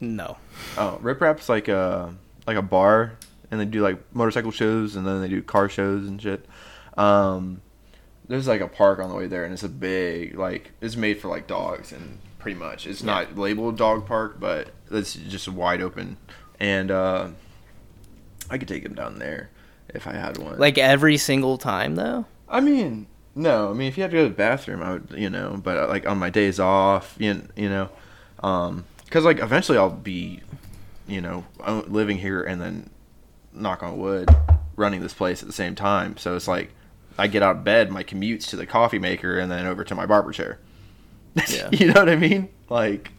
No. 0.00 0.36
Oh, 0.78 0.98
Rip 1.02 1.20
Rap's 1.20 1.48
like 1.48 1.66
a 1.66 2.14
like 2.46 2.56
a 2.56 2.62
bar, 2.62 3.14
and 3.50 3.60
they 3.60 3.64
do 3.64 3.82
like 3.82 3.98
motorcycle 4.14 4.52
shows, 4.52 4.94
and 4.94 5.04
then 5.06 5.20
they 5.20 5.28
do 5.28 5.42
car 5.42 5.68
shows 5.68 6.06
and 6.06 6.22
shit. 6.22 6.46
Um, 6.96 7.60
there's 8.28 8.46
like 8.46 8.60
a 8.60 8.68
park 8.68 9.00
on 9.00 9.08
the 9.08 9.16
way 9.16 9.26
there, 9.26 9.44
and 9.44 9.52
it's 9.52 9.64
a 9.64 9.68
big 9.68 10.38
like 10.38 10.70
it's 10.80 10.94
made 10.94 11.20
for 11.20 11.26
like 11.28 11.48
dogs, 11.48 11.90
and 11.90 12.20
pretty 12.38 12.58
much 12.58 12.86
it's 12.86 13.02
not 13.02 13.36
labeled 13.36 13.76
dog 13.76 14.06
park, 14.06 14.38
but 14.38 14.68
it's 14.90 15.14
just 15.14 15.48
wide 15.48 15.82
open, 15.82 16.16
and 16.60 16.92
uh, 16.92 17.28
I 18.48 18.58
could 18.58 18.68
take 18.68 18.84
him 18.84 18.94
down 18.94 19.18
there 19.18 19.50
if 19.88 20.06
I 20.06 20.12
had 20.12 20.38
one. 20.38 20.58
Like 20.58 20.78
every 20.78 21.16
single 21.16 21.58
time 21.58 21.96
though. 21.96 22.26
I 22.48 22.60
mean, 22.60 23.06
no. 23.34 23.70
I 23.70 23.72
mean, 23.72 23.88
if 23.88 23.96
you 23.96 24.02
had 24.02 24.10
to 24.10 24.16
go 24.16 24.22
to 24.24 24.28
the 24.28 24.34
bathroom, 24.34 24.82
I 24.82 24.92
would, 24.92 25.08
you 25.16 25.30
know. 25.30 25.60
But 25.62 25.76
uh, 25.76 25.88
like 25.88 26.06
on 26.06 26.18
my 26.18 26.30
days 26.30 26.60
off, 26.60 27.14
you, 27.18 27.42
you 27.56 27.68
know, 27.68 27.88
um, 28.42 28.84
because 29.04 29.24
like 29.24 29.40
eventually 29.40 29.78
I'll 29.78 29.90
be, 29.90 30.40
you 31.06 31.20
know, 31.20 31.44
living 31.86 32.18
here 32.18 32.42
and 32.42 32.60
then, 32.60 32.90
knock 33.52 33.82
on 33.82 33.98
wood, 33.98 34.30
running 34.76 35.00
this 35.00 35.12
place 35.12 35.42
at 35.42 35.46
the 35.46 35.52
same 35.52 35.74
time. 35.74 36.16
So 36.16 36.34
it's 36.36 36.48
like, 36.48 36.70
I 37.18 37.26
get 37.26 37.42
out 37.42 37.56
of 37.56 37.64
bed, 37.64 37.90
my 37.90 38.02
commutes 38.02 38.48
to 38.48 38.56
the 38.56 38.64
coffee 38.66 38.98
maker, 38.98 39.38
and 39.38 39.50
then 39.50 39.66
over 39.66 39.84
to 39.84 39.94
my 39.94 40.06
barber 40.06 40.32
chair. 40.32 40.58
Yeah. 41.48 41.70
you 41.72 41.86
know 41.86 41.94
what 41.94 42.10
I 42.10 42.16
mean? 42.16 42.50
Like, 42.68 43.10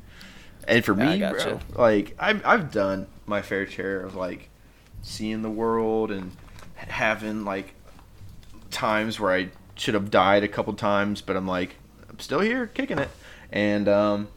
and 0.67 0.85
for 0.85 0.93
me, 0.93 1.19
bro, 1.19 1.59
like 1.75 2.15
I've 2.19 2.45
I've 2.45 2.71
done 2.71 3.07
my 3.25 3.41
fair 3.41 3.65
share 3.65 4.01
of 4.01 4.15
like 4.15 4.49
seeing 5.01 5.41
the 5.41 5.49
world 5.49 6.11
and 6.11 6.31
having 6.75 7.43
like 7.43 7.73
times 8.69 9.19
where 9.19 9.33
I 9.33 9.49
should 9.75 9.93
have 9.93 10.11
died 10.11 10.43
a 10.43 10.47
couple 10.47 10.73
times, 10.73 11.21
but 11.21 11.35
I'm 11.35 11.47
like, 11.47 11.75
I'm 12.09 12.19
still 12.19 12.39
here, 12.39 12.67
kicking 12.67 12.99
it. 12.99 13.09
And 13.51 13.87
um, 13.87 14.27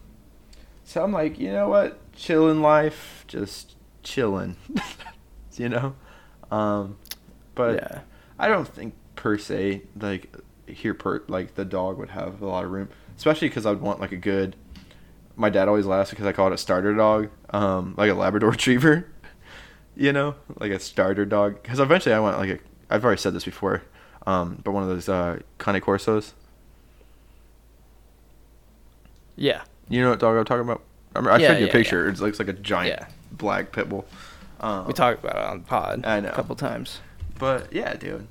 so 0.85 1.03
I'm 1.03 1.13
like, 1.13 1.39
you 1.39 1.53
know 1.53 1.69
what, 1.69 1.99
chilling 2.15 2.63
life, 2.63 3.25
just 3.29 3.77
chilling, 4.03 4.57
you 5.57 5.69
know. 5.69 5.95
Um, 6.51 6.99
but 7.55 7.75
yeah. 7.75 8.01
I 8.39 8.49
don't 8.49 8.69
think 8.69 8.95
per 9.15 9.39
se 9.39 9.83
like 9.99 10.35
here 10.67 10.95
per 10.95 11.23
like 11.29 11.55
the 11.55 11.65
dog 11.65 11.99
would 11.99 12.11
have 12.11 12.43
a 12.43 12.47
lot 12.47 12.65
of 12.65 12.71
room, 12.71 12.89
especially 13.17 13.49
because 13.49 13.67
I'd 13.67 13.81
want 13.81 14.01
like 14.01 14.13
a 14.13 14.17
good. 14.17 14.57
My 15.35 15.51
dad 15.51 15.69
always 15.69 15.85
laughs 15.85 16.11
because 16.11 16.27
I 16.27 16.33
call 16.33 16.47
it 16.47 16.55
a 16.55 16.59
starter 16.59 16.95
dog, 16.95 17.29
um, 17.51 17.95
like 17.97 18.11
a 18.11 18.15
Labrador 18.15 18.51
Retriever, 18.53 19.07
you 19.95 20.13
know, 20.13 20.35
like 20.59 20.73
a 20.73 20.79
starter 20.79 21.27
dog. 21.27 21.63
Because 21.63 21.81
eventually 21.81 22.15
I 22.15 22.21
want 22.21 22.39
like 22.39 22.51
a. 22.51 22.59
I've 22.89 23.05
already 23.05 23.21
said 23.21 23.35
this 23.35 23.45
before, 23.45 23.83
um, 24.27 24.61
but 24.65 24.73
one 24.73 24.83
of 24.83 24.89
those 24.89 25.09
uh, 25.09 25.39
Cane 25.59 25.81
Corsos. 25.81 26.33
Yeah. 29.37 29.63
You 29.89 30.03
know 30.03 30.11
what 30.11 30.19
dog 30.19 30.37
I'm 30.37 30.45
talking 30.45 30.63
about? 30.63 30.83
I, 31.15 31.19
remember, 31.19 31.31
I 31.33 31.39
Yeah, 31.39 31.49
showed 31.49 31.59
you 31.59 31.65
a 31.65 31.67
yeah, 31.69 31.73
picture. 31.73 32.09
It 32.09 32.19
looks 32.21 32.39
like 32.39 32.49
a 32.49 32.53
giant 32.53 33.01
Yeah. 33.01 33.07
black 33.33 33.73
pit 33.73 33.89
bull. 33.89 34.07
Um, 34.61 34.87
We 34.87 34.93
talked 34.93 35.23
about 35.23 35.37
it 35.37 35.43
on 35.43 35.59
the 35.59 35.65
pod 35.65 36.05
I 36.07 36.21
know. 36.21 36.31
a 36.31 36.33
couple 36.33 36.57
times. 36.57 37.01
but 37.39 37.73
yeah, 37.73 37.95
dude. 37.95 38.27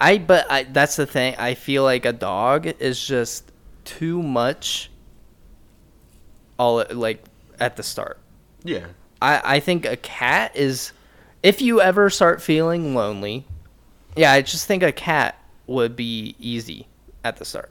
I 0.00 0.18
but 0.18 0.46
I 0.50 0.62
that's 0.64 0.94
the 0.96 1.06
thing. 1.06 1.34
I 1.38 1.54
feel 1.54 1.82
like 1.82 2.04
a 2.04 2.12
dog 2.12 2.66
is 2.66 3.04
just 3.04 3.50
too 3.84 4.22
much. 4.22 4.90
All 6.58 6.84
like 6.90 7.24
at 7.58 7.76
the 7.76 7.82
start. 7.82 8.18
Yeah. 8.62 8.86
I 9.20 9.40
I 9.56 9.60
think 9.60 9.86
a 9.86 9.96
cat 9.96 10.54
is, 10.54 10.92
if 11.42 11.60
you 11.60 11.80
ever 11.80 12.10
start 12.10 12.40
feeling 12.42 12.94
lonely, 12.94 13.44
yeah, 14.18 14.32
I 14.32 14.42
just 14.42 14.66
think 14.66 14.82
a 14.82 14.92
cat 14.92 15.40
would 15.66 15.96
be 15.96 16.34
easy 16.38 16.86
at 17.24 17.36
the 17.36 17.44
start. 17.44 17.70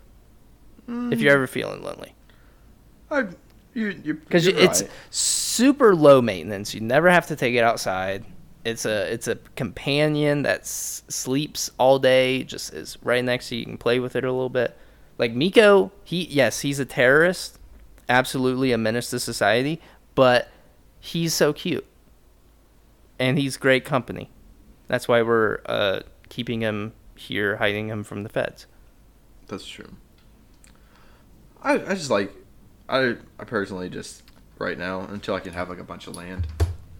If 0.89 1.19
you're 1.19 1.33
ever 1.33 1.47
feeling 1.47 1.83
lonely, 1.83 2.15
I, 3.11 3.25
you, 3.73 3.89
you, 4.05 4.13
because 4.13 4.47
it's 4.47 4.83
right. 4.83 4.91
super 5.09 5.93
low 5.93 6.21
maintenance. 6.21 6.73
You 6.73 6.79
never 6.79 7.09
have 7.09 7.27
to 7.27 7.35
take 7.35 7.55
it 7.55 7.63
outside. 7.63 8.23
It's 8.63 8.85
a 8.85 9.11
it's 9.11 9.27
a 9.27 9.35
companion 9.57 10.43
that 10.43 10.61
s- 10.61 11.03
sleeps 11.09 11.69
all 11.77 11.99
day, 11.99 12.43
just 12.43 12.73
is 12.73 12.97
right 13.03 13.23
next 13.23 13.49
to 13.49 13.55
you. 13.55 13.59
You 13.59 13.65
can 13.65 13.77
play 13.77 13.99
with 13.99 14.15
it 14.15 14.23
a 14.23 14.31
little 14.31 14.49
bit. 14.49 14.77
Like 15.17 15.33
Miko, 15.33 15.91
he 16.05 16.23
yes, 16.25 16.61
he's 16.61 16.79
a 16.79 16.85
terrorist, 16.85 17.59
absolutely 18.07 18.71
a 18.71 18.77
menace 18.77 19.09
to 19.09 19.19
society, 19.19 19.81
but 20.15 20.49
he's 21.01 21.33
so 21.33 21.51
cute, 21.51 21.85
and 23.19 23.37
he's 23.37 23.57
great 23.57 23.83
company. 23.83 24.29
That's 24.87 25.07
why 25.07 25.21
we're 25.21 25.59
uh, 25.65 25.99
keeping 26.29 26.61
him 26.61 26.93
here, 27.15 27.57
hiding 27.57 27.87
him 27.89 28.03
from 28.03 28.23
the 28.23 28.29
feds. 28.29 28.67
That's 29.47 29.65
true. 29.65 29.95
I 31.61 31.73
I 31.73 31.93
just 31.95 32.09
like 32.09 32.33
I 32.89 33.15
I 33.39 33.43
personally 33.45 33.89
just 33.89 34.23
right 34.57 34.77
now 34.77 35.01
until 35.01 35.35
I 35.35 35.39
can 35.39 35.53
have 35.53 35.69
like 35.69 35.79
a 35.79 35.83
bunch 35.83 36.07
of 36.07 36.15
land. 36.15 36.47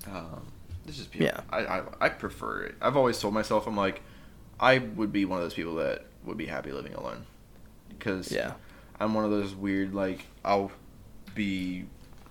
Um, 0.08 0.48
this 0.86 1.00
is 1.00 1.08
Yeah. 1.14 1.42
I, 1.50 1.60
I 1.60 1.84
I 2.02 2.10
prefer 2.10 2.64
it. 2.64 2.76
I've 2.82 2.98
always 2.98 3.20
told 3.20 3.34
myself 3.34 3.68
I'm 3.68 3.76
like 3.78 4.02
I 4.60 4.80
would 4.80 5.12
be 5.12 5.26
one 5.26 5.38
of 5.40 5.44
those 5.46 5.54
people 5.54 5.76
that 5.76 6.06
would 6.24 6.38
be 6.38 6.46
happy 6.48 6.72
living 6.72 6.94
alone 6.94 7.26
because 7.90 8.32
Yeah. 8.32 8.54
I'm 9.00 9.14
one 9.14 9.26
of 9.26 9.32
those 9.32 9.54
weird 9.54 9.94
like 9.94 10.26
I'll 10.44 10.72
be 11.36 11.86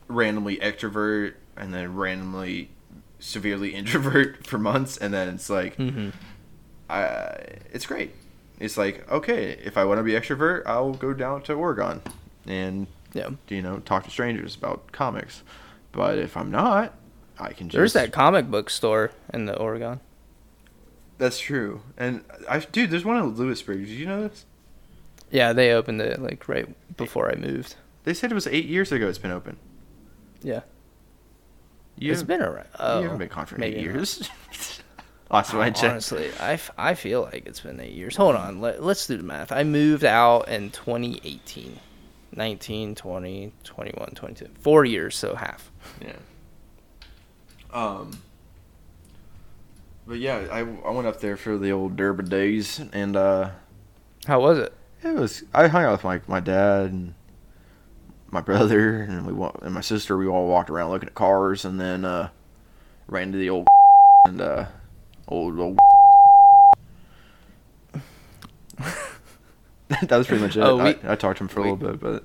randomly 0.08 0.56
extrovert 0.56 1.34
and 1.56 1.72
then 1.72 1.94
randomly 1.94 2.70
severely 3.18 3.70
introvert 3.74 4.46
for 4.46 4.58
months 4.58 4.96
and 4.96 5.12
then 5.14 5.28
it's 5.28 5.48
like 5.50 5.76
Mm-hmm. 5.76 6.10
I 6.88 7.58
it's 7.72 7.86
great. 7.86 8.12
It's 8.58 8.76
like 8.76 9.10
okay, 9.10 9.58
if 9.64 9.76
I 9.76 9.84
want 9.84 9.98
to 9.98 10.04
be 10.04 10.12
extrovert, 10.12 10.62
I'll 10.66 10.92
go 10.94 11.12
down 11.12 11.42
to 11.42 11.52
Oregon 11.54 12.00
and 12.46 12.86
Yeah. 13.12 13.30
you 13.48 13.62
know 13.62 13.78
talk 13.78 14.04
to 14.04 14.10
strangers 14.10 14.54
about 14.54 14.92
comics. 14.92 15.42
But 15.92 16.18
if 16.18 16.36
I'm 16.36 16.50
not, 16.50 16.94
I 17.38 17.52
can 17.52 17.68
just. 17.68 17.76
There's 17.76 17.92
that 17.94 18.12
comic 18.12 18.50
book 18.50 18.70
store 18.70 19.12
in 19.32 19.46
the 19.46 19.56
Oregon. 19.56 20.00
That's 21.18 21.38
true. 21.38 21.80
And 21.96 22.24
I 22.48 22.58
dude, 22.60 22.90
there's 22.90 23.04
one 23.04 23.16
in 23.16 23.34
Lewisburg. 23.34 23.78
Did 23.86 23.88
you 23.88 24.06
know 24.06 24.28
this? 24.28 24.44
Yeah, 25.30 25.52
they 25.52 25.72
opened 25.72 26.00
it 26.00 26.20
like 26.20 26.48
right 26.48 26.68
before 26.96 27.30
I 27.30 27.34
moved. 27.34 27.74
They 28.04 28.14
said 28.14 28.30
it 28.30 28.34
was 28.34 28.46
eight 28.46 28.66
years 28.66 28.92
ago. 28.92 29.08
It's 29.08 29.18
been 29.18 29.32
open. 29.32 29.56
Yeah, 30.42 30.60
You 31.96 32.12
it's 32.12 32.22
been 32.22 32.40
around. 32.42 32.68
Oh, 32.78 32.98
you 32.98 33.02
haven't 33.04 33.16
oh, 33.16 33.18
been 33.18 33.28
gone 33.28 33.46
for 33.46 33.62
eight 33.62 33.78
years. 33.78 34.30
I. 35.30 35.42
Honestly, 35.90 36.30
I, 36.40 36.52
f- 36.52 36.70
I 36.78 36.94
feel 36.94 37.22
like 37.22 37.46
it's 37.46 37.60
been 37.60 37.80
eight 37.80 37.92
years. 37.92 38.16
Hold 38.16 38.36
on, 38.36 38.60
let, 38.60 38.82
let's 38.82 39.06
do 39.06 39.16
the 39.16 39.22
math. 39.22 39.50
I 39.52 39.64
moved 39.64 40.04
out 40.04 40.48
in 40.48 40.70
2018. 40.70 41.80
19, 42.34 42.94
20, 42.94 43.52
21, 43.64 44.10
22. 44.14 44.48
Four 44.60 44.84
years, 44.84 45.16
so 45.16 45.34
half. 45.34 45.70
Yeah. 46.02 46.12
Um. 47.72 48.18
But 50.06 50.18
yeah, 50.18 50.46
I, 50.52 50.60
I 50.60 50.90
went 50.90 51.06
up 51.08 51.20
there 51.20 51.36
for 51.36 51.58
the 51.58 51.72
old 51.72 51.96
Durban 51.96 52.28
days, 52.28 52.80
and 52.92 53.16
uh, 53.16 53.50
How 54.26 54.40
was 54.40 54.58
it? 54.58 54.72
it 55.02 55.14
was. 55.14 55.42
I 55.52 55.66
hung 55.66 55.84
out 55.84 55.92
with 55.92 56.04
my 56.04 56.20
my 56.28 56.40
dad 56.40 56.90
and 56.92 57.14
my 58.30 58.40
brother, 58.40 59.00
and 59.00 59.26
we 59.26 59.48
and 59.62 59.74
my 59.74 59.80
sister. 59.80 60.16
We 60.16 60.26
all 60.26 60.46
walked 60.46 60.70
around 60.70 60.90
looking 60.90 61.08
at 61.08 61.14
cars, 61.14 61.64
and 61.64 61.80
then 61.80 62.04
uh, 62.04 62.28
ran 63.08 63.32
to 63.32 63.38
the 63.38 63.50
old 63.50 63.66
and 64.26 64.40
uh, 64.40 64.66
old 65.28 65.58
old. 65.58 65.78
that 69.88 70.10
was 70.16 70.26
pretty 70.26 70.42
much 70.42 70.56
it. 70.56 70.60
Oh, 70.60 70.76
we- 70.76 70.82
I, 70.90 71.12
I 71.12 71.16
talked 71.16 71.38
to 71.38 71.44
him 71.44 71.48
for 71.48 71.60
a 71.60 71.62
little 71.62 71.76
bit, 71.76 72.00
but 72.00 72.24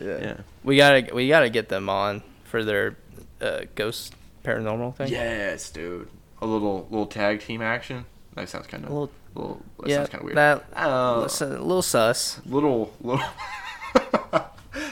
yeah. 0.00 0.38
We 0.64 0.76
gotta 0.76 1.14
we 1.14 1.28
gotta 1.28 1.50
get 1.50 1.68
them 1.68 1.88
on 1.88 2.22
for 2.44 2.62
their 2.64 2.96
uh, 3.40 3.60
ghost 3.74 4.14
paranormal 4.44 4.94
thing. 4.96 5.08
Yes, 5.10 5.70
dude. 5.70 6.08
A 6.40 6.46
little 6.46 6.86
little 6.90 7.06
tag 7.06 7.40
team 7.40 7.62
action. 7.62 8.04
That 8.34 8.48
sounds 8.48 8.66
kind 8.68 8.84
A 8.84 8.86
of 8.86 8.92
little, 8.92 9.10
little. 9.34 9.62
That 9.80 9.88
yeah, 9.88 9.96
sounds 9.96 10.08
kind 10.10 10.20
of 10.20 10.24
weird. 10.26 10.36
that 10.36 10.64
Oh. 10.76 11.20
listen, 11.22 11.52
a 11.56 11.60
little 11.62 11.82
sus. 11.82 12.40
little 12.46 12.92
little. 13.00 13.24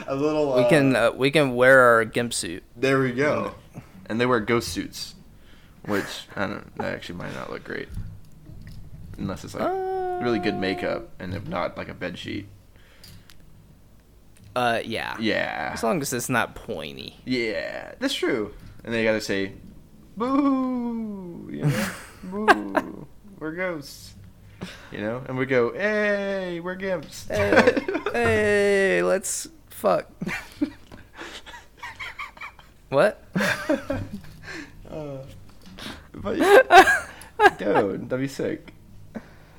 a 0.09 0.15
little. 0.15 0.55
We 0.57 0.63
uh, 0.63 0.69
can 0.69 0.97
uh, 0.97 1.11
we 1.13 1.31
can 1.31 1.55
wear 1.55 1.81
our 1.81 2.05
gimp 2.05 2.33
suit. 2.35 2.65
There 2.77 2.99
we 3.01 3.13
go. 3.13 3.55
And 4.09 4.21
they 4.21 4.27
wear 4.27 4.41
ghost 4.41 4.69
suits, 4.69 5.15
which 5.87 6.27
I 6.35 6.47
don't. 6.47 6.77
That 6.77 6.95
actually 6.95 7.17
might 7.19 7.35
not 7.35 7.51
look 7.51 7.65
great, 7.65 7.89
unless 9.19 9.45
it's 9.45 9.55
like 9.55 9.63
Uh, 9.65 10.21
really 10.23 10.39
good 10.39 10.57
makeup 10.57 11.09
and 11.19 11.35
if 11.35 11.47
not 11.47 11.77
like 11.77 11.89
a 11.89 11.95
bed 11.95 12.19
sheet. 12.19 12.49
Uh, 14.55 14.81
yeah. 14.85 15.17
Yeah. 15.21 15.71
As 15.75 15.83
long 15.83 16.01
as 16.01 16.13
it's 16.13 16.29
not 16.31 16.55
pointy. 16.55 17.19
Yeah, 17.27 17.93
that's 17.99 18.15
true. 18.15 18.55
And 18.85 18.95
they 18.95 19.05
gotta 19.05 19.21
say, 19.21 19.53
"Boo!" 20.17 21.49
You 21.53 21.67
know, 21.67 21.89
"Boo!" 22.25 23.07
We're 23.39 23.53
ghosts. 23.53 24.15
You 24.91 25.01
know, 25.01 25.23
and 25.29 25.37
we 25.37 25.45
go, 25.45 25.73
"Hey, 25.75 26.61
we're 26.61 26.77
gimps." 26.77 27.29
Hey, 27.29 27.83
hey, 28.13 29.03
let's 29.03 29.49
fuck. 29.69 30.11
What? 32.89 33.21
Uh, 34.89 35.19
but 36.17 36.37
dude, 37.59 38.09
that'd 38.09 38.21
be 38.21 38.29
sick. 38.29 38.73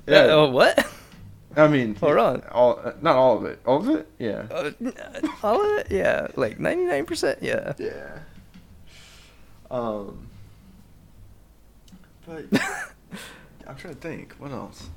Yeah. 0.08 0.28
Oh, 0.30 0.50
what? 0.50 0.88
I 1.56 1.68
mean, 1.68 1.96
Hold 1.96 2.18
on. 2.18 2.44
all 2.52 2.80
uh, 2.84 2.92
not 3.02 3.16
all 3.16 3.38
of 3.38 3.46
it, 3.46 3.60
all 3.66 3.78
of 3.80 3.90
it, 3.96 4.08
yeah, 4.20 4.46
Uh, 4.52 4.72
all 5.44 5.60
of 5.60 5.80
it? 5.80 5.88
Yeah, 5.90 6.28
like 6.36 6.60
ninety 6.60 6.84
nine 6.86 7.06
percent. 7.06 7.40
Yeah. 7.42 7.74
yeah. 7.80 8.20
Um, 9.72 10.28
but 12.26 12.46
I'm 13.68 13.76
trying 13.76 13.96
to 13.96 14.00
think, 14.00 14.36
what 14.38 14.52
else? 14.52 14.90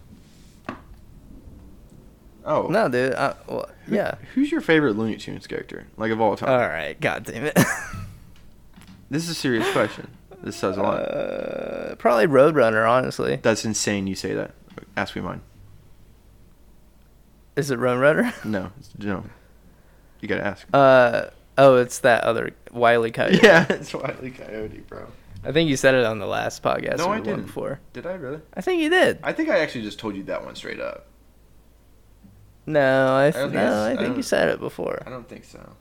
Oh 2.44 2.66
No, 2.68 2.88
dude. 2.88 3.14
I, 3.14 3.34
well, 3.48 3.68
Who- 3.86 3.94
yeah. 3.96 4.14
Who's 4.34 4.50
your 4.52 4.60
favorite 4.60 4.96
Looney 4.96 5.16
Tunes 5.16 5.46
character, 5.46 5.86
like 5.96 6.10
of 6.12 6.20
all 6.20 6.36
time? 6.36 6.50
All 6.50 6.58
right. 6.68 6.98
God 7.00 7.24
damn 7.24 7.44
it. 7.46 7.58
This 9.10 9.24
is 9.24 9.30
a 9.30 9.34
serious 9.34 9.68
question. 9.72 10.08
This 10.42 10.56
says 10.56 10.76
a 10.76 10.82
lot. 10.82 11.00
Uh, 11.02 11.94
probably 11.96 12.26
Roadrunner. 12.26 12.88
Honestly, 12.88 13.36
That's 13.42 13.64
insane. 13.64 14.06
You 14.06 14.14
say 14.14 14.32
that. 14.34 14.52
Ask 14.96 15.14
me 15.14 15.22
mine. 15.22 15.42
is 17.56 17.70
it 17.70 17.78
Roadrunner? 17.78 18.32
No, 18.44 18.66
it's- 18.78 18.90
no. 18.98 19.24
You 20.20 20.28
gotta 20.28 20.44
ask. 20.46 20.66
Uh 20.72 21.26
oh, 21.56 21.76
it's 21.76 22.00
that 22.00 22.24
other 22.24 22.50
Wiley 22.72 23.10
Coyote. 23.10 23.40
yeah, 23.42 23.66
it's 23.70 23.92
Wiley 23.94 24.30
Coyote, 24.30 24.80
bro. 24.88 25.06
I 25.42 25.52
think 25.52 25.70
you 25.70 25.76
said 25.76 25.94
it 25.94 26.04
on 26.04 26.18
the 26.18 26.26
last 26.26 26.62
podcast. 26.62 26.98
No, 26.98 27.08
I 27.08 27.20
didn't. 27.20 27.46
Before. 27.46 27.80
Did 27.94 28.06
I 28.06 28.12
really? 28.14 28.40
I 28.52 28.60
think 28.60 28.82
you 28.82 28.90
did. 28.90 29.18
I 29.22 29.32
think 29.32 29.48
I 29.48 29.60
actually 29.60 29.82
just 29.82 29.98
told 29.98 30.14
you 30.16 30.22
that 30.24 30.44
one 30.44 30.54
straight 30.54 30.80
up. 30.80 31.06
No, 32.66 33.14
I, 33.16 33.28
I 33.28 33.30
th- 33.30 33.42
think 33.44 33.54
no, 33.54 33.72
I 33.82 33.92
I 33.92 33.96
think 33.96 34.16
you 34.18 34.22
said 34.22 34.50
it 34.50 34.60
before. 34.60 35.02
I 35.06 35.10
don't 35.10 35.26
think 35.28 35.44
so. 35.44 35.74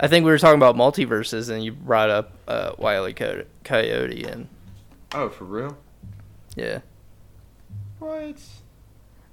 I 0.00 0.06
think 0.08 0.24
we 0.24 0.30
were 0.30 0.38
talking 0.38 0.58
about 0.58 0.76
MultiVersus, 0.76 1.50
and 1.50 1.64
you 1.64 1.72
brought 1.72 2.10
up 2.10 2.32
uh, 2.46 2.72
Wiley 2.78 3.12
Co- 3.14 3.44
Coyote, 3.64 4.24
and 4.24 4.48
Oh, 5.12 5.28
for 5.28 5.44
real? 5.44 5.76
yeah. 6.56 6.80
What? 7.98 8.36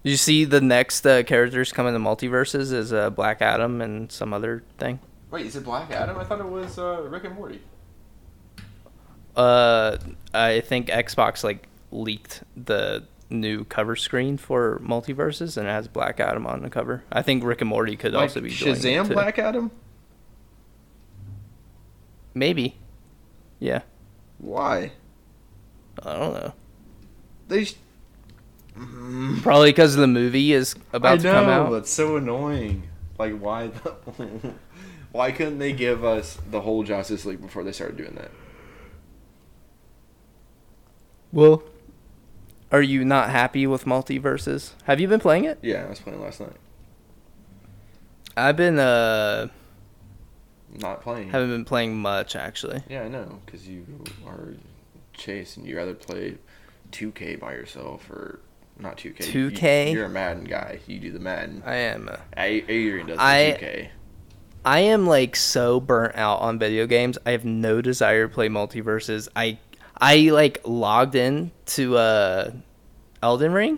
You 0.04 0.18
see 0.18 0.44
the 0.46 0.62
next 0.62 1.06
uh, 1.06 1.24
characters 1.24 1.72
coming 1.72 1.94
to 1.94 2.00
MultiVersus 2.00 2.72
is 2.74 2.92
uh, 2.94 3.10
Black 3.12 3.42
Adam 3.42 3.82
and 3.82 4.12
some 4.12 4.34
other 4.34 4.64
thing? 4.78 5.00
Wait, 5.32 5.46
is 5.46 5.56
it 5.56 5.64
Black 5.64 5.92
Adam? 5.92 6.18
I 6.18 6.24
thought 6.24 6.40
it 6.40 6.48
was 6.48 6.78
uh, 6.80 7.02
Rick 7.10 7.26
and 7.26 7.36
Morty. 7.36 7.62
Uh, 9.36 9.98
I 10.34 10.62
think 10.62 10.88
Xbox 10.88 11.44
like 11.44 11.68
leaked 11.92 12.44
the 12.56 13.04
new 13.30 13.66
cover 13.66 13.96
screen 13.96 14.38
for 14.38 14.80
MultiVersus, 14.84 15.58
and 15.58 15.68
it 15.68 15.72
has 15.72 15.88
Black 15.88 16.20
Adam 16.20 16.48
on 16.48 16.62
the 16.62 16.70
cover. 16.70 17.04
I 17.12 17.22
think 17.22 17.44
Rick 17.44 17.62
and 17.62 17.70
Morty 17.70 17.96
could 17.96 18.14
Like 18.14 18.24
also 18.24 18.42
be 18.42 18.50
Shazam. 18.50 19.12
Black 19.12 19.38
Adam? 19.40 19.72
Maybe. 22.36 22.76
Yeah, 23.60 23.82
Why? 24.38 24.92
I 26.04 26.14
don't 26.14 26.34
know. 26.34 26.54
They. 27.48 27.66
Sh- 27.66 27.76
Mm. 28.78 29.42
Probably 29.42 29.70
because 29.70 29.96
the 29.96 30.06
movie 30.06 30.52
is 30.52 30.76
about 30.92 31.14
I 31.14 31.18
to 31.20 31.32
come 31.32 31.46
know, 31.46 31.52
out. 31.68 31.74
It's 31.76 31.90
so 31.90 32.18
annoying. 32.18 32.84
Like, 33.18 33.40
why? 33.40 33.68
The, 33.68 33.96
why 35.14 35.32
couldn't 35.32 35.60
they 35.60 35.72
give 35.72 36.04
us 36.04 36.38
the 36.52 36.60
whole 36.60 36.84
Justice 36.84 37.24
League 37.24 37.42
before 37.42 37.64
they 37.64 37.72
started 37.72 37.96
doing 37.96 38.16
that? 38.16 38.32
Well, 41.32 41.64
are 42.72 42.82
you 42.82 43.06
not 43.06 43.30
happy 43.30 43.66
with 43.66 43.86
MultiVersus? 43.86 44.74
Have 44.84 45.00
you 45.00 45.08
been 45.08 45.22
playing 45.22 45.46
it? 45.46 45.60
Yeah, 45.62 45.86
I 45.86 45.90
was 45.90 46.00
playing 46.00 46.22
last 46.22 46.42
night. 46.42 46.58
I've 48.36 48.58
been 48.58 48.78
uh 48.78 49.48
Not 50.80 51.02
playing. 51.02 51.30
haven't 51.30 51.50
been 51.50 51.66
playing 51.66 51.98
much 51.98 52.36
actually. 52.36 52.84
Yeah, 52.90 53.04
I 53.04 53.08
know, 53.08 53.40
because 53.46 53.68
you 53.68 53.86
are 54.26 54.54
Chase, 55.14 55.58
and 55.58 55.66
you 55.66 55.78
rather 55.78 55.94
play 55.94 56.36
2K 56.92 57.40
by 57.40 57.54
yourself 57.54 58.10
or 58.10 58.40
not 58.78 58.98
2K. 58.98 59.18
2K? 59.18 59.94
You're 59.94 60.06
a 60.06 60.10
Madden 60.10 60.44
guy. 60.44 60.80
You 60.88 61.00
do 61.00 61.12
the 61.12 61.20
Madden. 61.20 61.64
I 61.66 61.76
am. 61.76 62.10
Uh, 62.10 62.18
Adrian 62.38 63.08
does 63.08 63.18
the 63.18 63.24
I- 63.24 63.58
2K. 63.60 63.90
I 64.66 64.80
am 64.80 65.06
like 65.06 65.36
so 65.36 65.80
burnt 65.80 66.16
out 66.16 66.40
on 66.42 66.58
video 66.58 66.88
games. 66.88 67.20
I 67.24 67.32
have 67.32 67.46
no 67.46 67.82
desire 67.82 68.28
to 68.28 68.34
play 68.34 68.50
MultiVersus. 68.50 69.28
I 69.36 69.60
I 69.96 70.30
like 70.32 70.60
logged 70.66 71.14
in 71.14 71.52
to 71.68 71.98
uh 71.98 72.52
Elden 73.22 73.54
Ring 73.54 73.78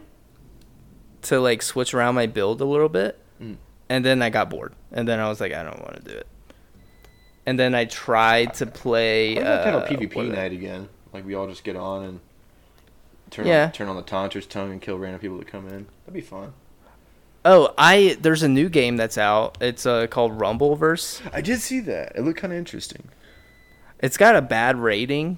to 1.23 1.41
like 1.41 1.61
switch 1.61 1.93
around 1.93 2.15
my 2.15 2.25
build 2.25 2.61
a 2.61 2.65
little 2.65 2.87
bit. 2.87 3.19
Mm. 3.41 3.57
And 3.89 4.05
then 4.05 4.21
I 4.21 4.29
got 4.29 4.49
bored. 4.49 4.73
And 4.93 5.05
then 5.05 5.19
I 5.19 5.27
was 5.27 5.41
like 5.41 5.51
I 5.53 5.61
don't 5.61 5.81
want 5.81 5.97
to 6.05 6.09
do 6.09 6.17
it. 6.17 6.27
And 7.47 7.57
then 7.57 7.73
I 7.73 7.85
tried 7.85 8.53
to 8.55 8.65
play 8.67 9.35
have 9.35 9.73
a 9.73 9.87
PvP 9.87 10.31
night 10.33 10.51
again? 10.51 10.89
Like 11.13 11.25
we 11.25 11.33
all 11.33 11.47
just 11.47 11.63
get 11.63 11.75
on 11.75 12.03
and 12.03 12.19
turn 13.31 13.47
Yeah. 13.47 13.65
on, 13.65 13.71
turn 13.71 13.87
on 13.87 13.95
the 13.95 14.01
taunter's 14.03 14.45
tongue 14.45 14.71
and 14.71 14.81
kill 14.81 14.97
random 14.99 15.19
people 15.21 15.37
that 15.37 15.47
come 15.47 15.65
in. 15.67 15.87
That'd 16.05 16.13
be 16.13 16.21
fun. 16.21 16.53
Oh, 17.45 17.73
I 17.77 18.17
there's 18.19 18.43
a 18.43 18.49
new 18.49 18.67
game 18.67 18.97
that's 18.97 19.17
out. 19.17 19.57
It's 19.61 19.85
uh, 19.85 20.07
called 20.07 20.37
Rumbleverse. 20.37 21.21
I 21.33 21.39
did 21.41 21.61
see 21.61 21.79
that. 21.81 22.11
It 22.15 22.21
looked 22.23 22.39
kind 22.39 22.51
of 22.51 22.59
interesting. 22.59 23.07
It's 23.99 24.17
got 24.17 24.35
a 24.35 24.41
bad 24.41 24.77
rating, 24.77 25.37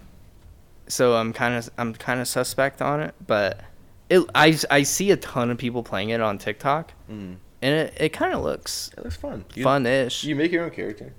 so 0.87 1.13
I'm 1.15 1.31
kind 1.31 1.53
of 1.53 1.69
I'm 1.77 1.93
kind 1.93 2.19
of 2.19 2.27
suspect 2.27 2.81
on 2.81 2.99
it. 3.01 3.13
But 3.27 3.61
it 4.09 4.23
I 4.33 4.57
I 4.71 4.81
see 4.81 5.11
a 5.11 5.17
ton 5.17 5.51
of 5.51 5.59
people 5.59 5.83
playing 5.83 6.09
it 6.09 6.21
on 6.21 6.39
TikTok, 6.39 6.93
Mm. 7.09 7.35
and 7.61 7.75
it, 7.75 7.93
it 7.99 8.09
kind 8.09 8.33
of 8.33 8.41
looks 8.41 8.89
It 8.97 9.03
looks 9.03 9.15
fun. 9.17 9.45
Fun-ish. 9.61 10.23
You 10.23 10.35
make 10.35 10.51
your 10.51 10.63
own 10.63 10.71
character. 10.71 11.13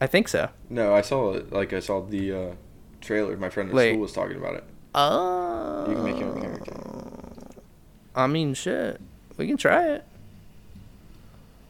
I 0.00 0.06
think 0.06 0.28
so. 0.28 0.48
No, 0.68 0.94
I 0.94 1.02
saw 1.02 1.34
it. 1.34 1.52
Like 1.52 1.72
I 1.72 1.80
saw 1.80 2.00
the 2.00 2.32
uh, 2.32 2.54
trailer. 3.00 3.36
My 3.36 3.50
friend 3.50 3.68
at 3.68 3.74
Wait. 3.74 3.90
school 3.90 4.00
was 4.00 4.12
talking 4.12 4.36
about 4.36 4.54
it. 4.54 4.64
Oh. 4.94 5.86
You 5.88 5.94
can 5.94 6.04
make 6.04 6.16
own 6.16 6.40
character. 6.40 6.72
I 8.14 8.26
mean, 8.26 8.54
shit. 8.54 9.00
We 9.36 9.46
can 9.46 9.56
try 9.56 9.88
it. 9.88 10.04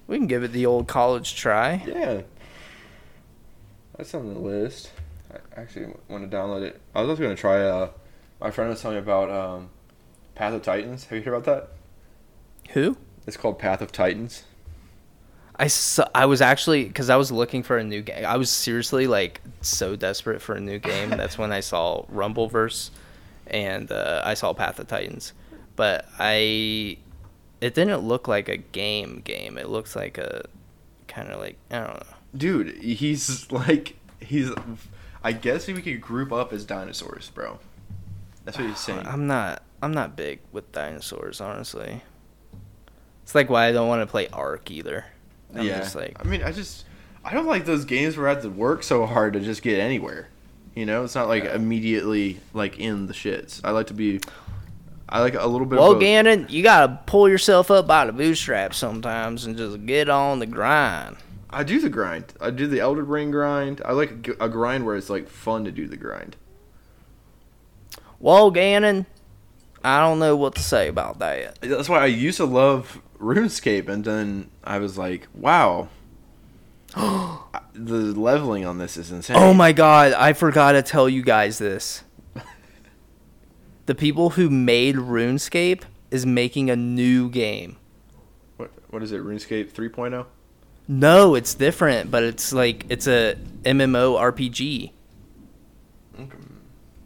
We 0.07 0.17
can 0.17 0.27
give 0.27 0.43
it 0.43 0.53
the 0.53 0.67
old 0.67 0.89
college 0.89 1.37
try. 1.37 1.83
Yeah. 1.87 2.23
That's 3.97 4.15
on 4.15 4.33
the 4.33 4.41
list. 4.41 4.91
I 5.33 5.61
actually 5.61 5.93
want 6.09 6.29
to 6.29 6.37
download 6.37 6.63
it. 6.63 6.81
I 6.95 7.03
was 7.03 7.11
also 7.11 7.23
going 7.23 7.37
to 7.37 7.41
try, 7.41 7.63
uh, 7.63 7.91
my 8.41 8.51
friend 8.51 8.71
was 8.71 8.81
telling 8.81 8.97
me 8.97 9.03
about 9.03 9.31
um, 9.31 9.71
Path 10.35 10.55
of 10.55 10.63
Titans. 10.63 11.05
Have 11.05 11.19
you 11.19 11.25
heard 11.25 11.35
about 11.35 11.45
that? 11.45 11.69
Who? 12.73 12.97
It's 13.27 13.37
called 13.37 13.59
Path 13.59 13.83
of 13.83 13.93
Titans. 13.93 14.45
I, 15.61 15.67
su- 15.67 16.03
I 16.15 16.25
was 16.25 16.41
actually 16.41 16.85
because 16.85 17.11
I 17.11 17.17
was 17.17 17.31
looking 17.31 17.63
for 17.63 17.77
a 17.77 17.85
new 17.85 18.01
game. 18.01 18.25
I 18.25 18.39
was 18.39 18.51
seriously 18.51 19.07
like 19.07 19.43
so 19.61 19.95
desperate 19.95 20.41
for 20.41 20.55
a 20.55 20.61
new 20.61 20.79
game. 20.79 21.11
That's 21.11 21.37
when 21.37 21.53
I 21.53 21.61
saw 21.61 22.07
Rumbleverse, 22.07 22.89
and 23.47 23.93
uh, 23.93 24.23
I 24.25 24.33
saw 24.33 24.55
Path 24.55 24.79
of 24.79 24.89
Titans. 24.89 25.35
But 25.77 26.07
I, 26.19 26.97
it 27.61 27.75
didn't 27.75 27.99
look 27.99 28.27
like 28.27 28.49
a 28.49 28.57
game 28.57 29.21
game. 29.23 29.59
It 29.59 29.69
looks 29.69 29.95
like 29.95 30.17
a 30.17 30.47
kind 31.09 31.29
of 31.29 31.39
like 31.39 31.59
I 31.71 31.81
don't 31.81 31.95
know. 31.95 32.17
Dude, 32.35 32.83
he's 32.83 33.53
like, 33.53 33.97
he's, 34.19 34.51
I 35.23 35.33
guess 35.33 35.67
we 35.67 35.83
could 35.83 36.01
group 36.01 36.33
up 36.33 36.55
as 36.55 36.65
dinosaurs, 36.65 37.29
bro. 37.29 37.59
That's 38.47 38.57
what 38.57 38.67
he's 38.67 38.79
saying. 38.79 39.07
I'm 39.07 39.27
not. 39.27 39.63
I'm 39.83 39.93
not 39.93 40.17
big 40.17 40.41
with 40.53 40.73
dinosaurs, 40.73 41.39
honestly. 41.39 42.01
It's 43.25 43.35
like 43.35 43.51
why 43.51 43.67
I 43.67 43.73
don't 43.73 43.89
want 43.89 44.01
to 44.01 44.07
play 44.07 44.27
Ark 44.29 44.71
either. 44.71 45.05
I'm 45.55 45.67
yeah. 45.67 45.79
just 45.81 45.95
like 45.95 46.17
I 46.21 46.25
mean, 46.25 46.43
I 46.43 46.53
just 46.53 46.85
I 47.25 47.35
don't 47.35 47.47
like 47.47 47.65
those 47.65 47.85
games 47.85 48.17
where 48.17 48.29
I 48.29 48.35
have 48.35 48.43
to 48.43 48.51
work 48.51 48.83
so 48.83 49.05
hard 49.07 49.35
to 49.35 49.41
just 49.41 49.63
get 49.63 49.79
anywhere. 49.79 50.29
You 50.75 50.87
know, 50.87 51.05
it's 51.05 51.15
not 51.15 51.29
like 51.29 51.45
Yeah. 51.45 51.55
immediately 51.57 52.41
like 52.55 52.79
in 52.79 53.07
the 53.07 53.13
shits. 53.13 53.61
I 53.65 53.71
like 53.71 53.89
to 53.89 53.95
be. 53.95 54.21
I 55.09 55.21
like 55.21 55.35
a 55.35 55.47
little 55.47 55.67
bit. 55.67 55.79
Well, 55.81 55.91
of 55.91 55.95
both. 55.97 56.03
Gannon, 56.03 56.47
you 56.49 56.63
gotta 56.63 57.01
pull 57.07 57.29
yourself 57.29 57.71
up 57.71 57.87
by 57.87 58.07
the 58.07 58.13
bootstraps 58.13 58.77
sometimes 58.79 59.45
and 59.45 59.57
just 59.57 59.85
get 59.85 60.09
on 60.09 60.39
the 60.39 60.47
grind. 60.47 61.17
I 61.51 61.65
do 61.65 61.81
the 61.81 61.89
grind. 61.89 62.33
I 62.41 62.51
do 62.51 62.69
the 62.69 62.79
Elden 62.79 63.09
Ring 63.09 63.33
grind. 63.33 63.83
I 63.85 63.91
like 63.93 64.29
a 64.39 64.49
grind 64.49 64.87
where 64.87 64.95
it's 64.95 65.11
like 65.11 65.29
fun 65.29 65.65
to 65.65 65.73
do 65.73 65.89
the 65.89 65.97
grind. 65.97 66.37
Well, 68.21 68.51
Gannon, 68.51 69.07
I 69.83 70.01
don't 70.01 70.19
know 70.19 70.37
what 70.37 70.55
to 70.55 70.63
say 70.63 70.89
about 70.89 71.19
that. 71.21 71.59
That's 71.61 71.89
why 71.89 72.01
I 72.03 72.07
used 72.07 72.37
to 72.37 72.45
love 72.45 73.01
RuneScape, 73.21 73.89
and 73.89 74.05
then 74.05 74.51
I 74.65 74.79
was 74.79 74.97
like, 74.97 75.29
wow, 75.35 75.89
the 76.95 77.41
leveling 77.75 78.65
on 78.65 78.79
this 78.79 78.97
is 78.97 79.13
insane. 79.13 79.37
Oh 79.37 79.55
my 79.55 79.73
god, 79.73 80.13
I 80.13 80.33
forgot 80.33 80.73
to 80.73 80.83
tell 80.83 81.09
you 81.09 81.23
guys 81.23 81.59
this. 81.59 82.03
The 83.87 83.95
people 83.97 84.31
who 84.31 84.49
made 84.51 84.95
RuneScape 84.95 85.83
is 86.13 86.25
making 86.25 86.71
a 86.71 86.77
new 86.77 87.29
game. 87.29 87.77
What 88.57 88.71
what 88.91 89.03
is 89.03 89.11
it? 89.11 89.21
RuneScape 89.21 89.71
oh? 89.77 89.81
3.0. 89.81 90.27
No, 90.87 91.35
it's 91.35 91.55
different, 91.55 92.09
but 92.09 92.23
it's 92.23 92.53
like 92.53 92.87
it's 92.89 93.09
a 93.09 93.37
MMO 93.65 94.17
RPG. 94.17 94.93
Okay. 96.21 96.37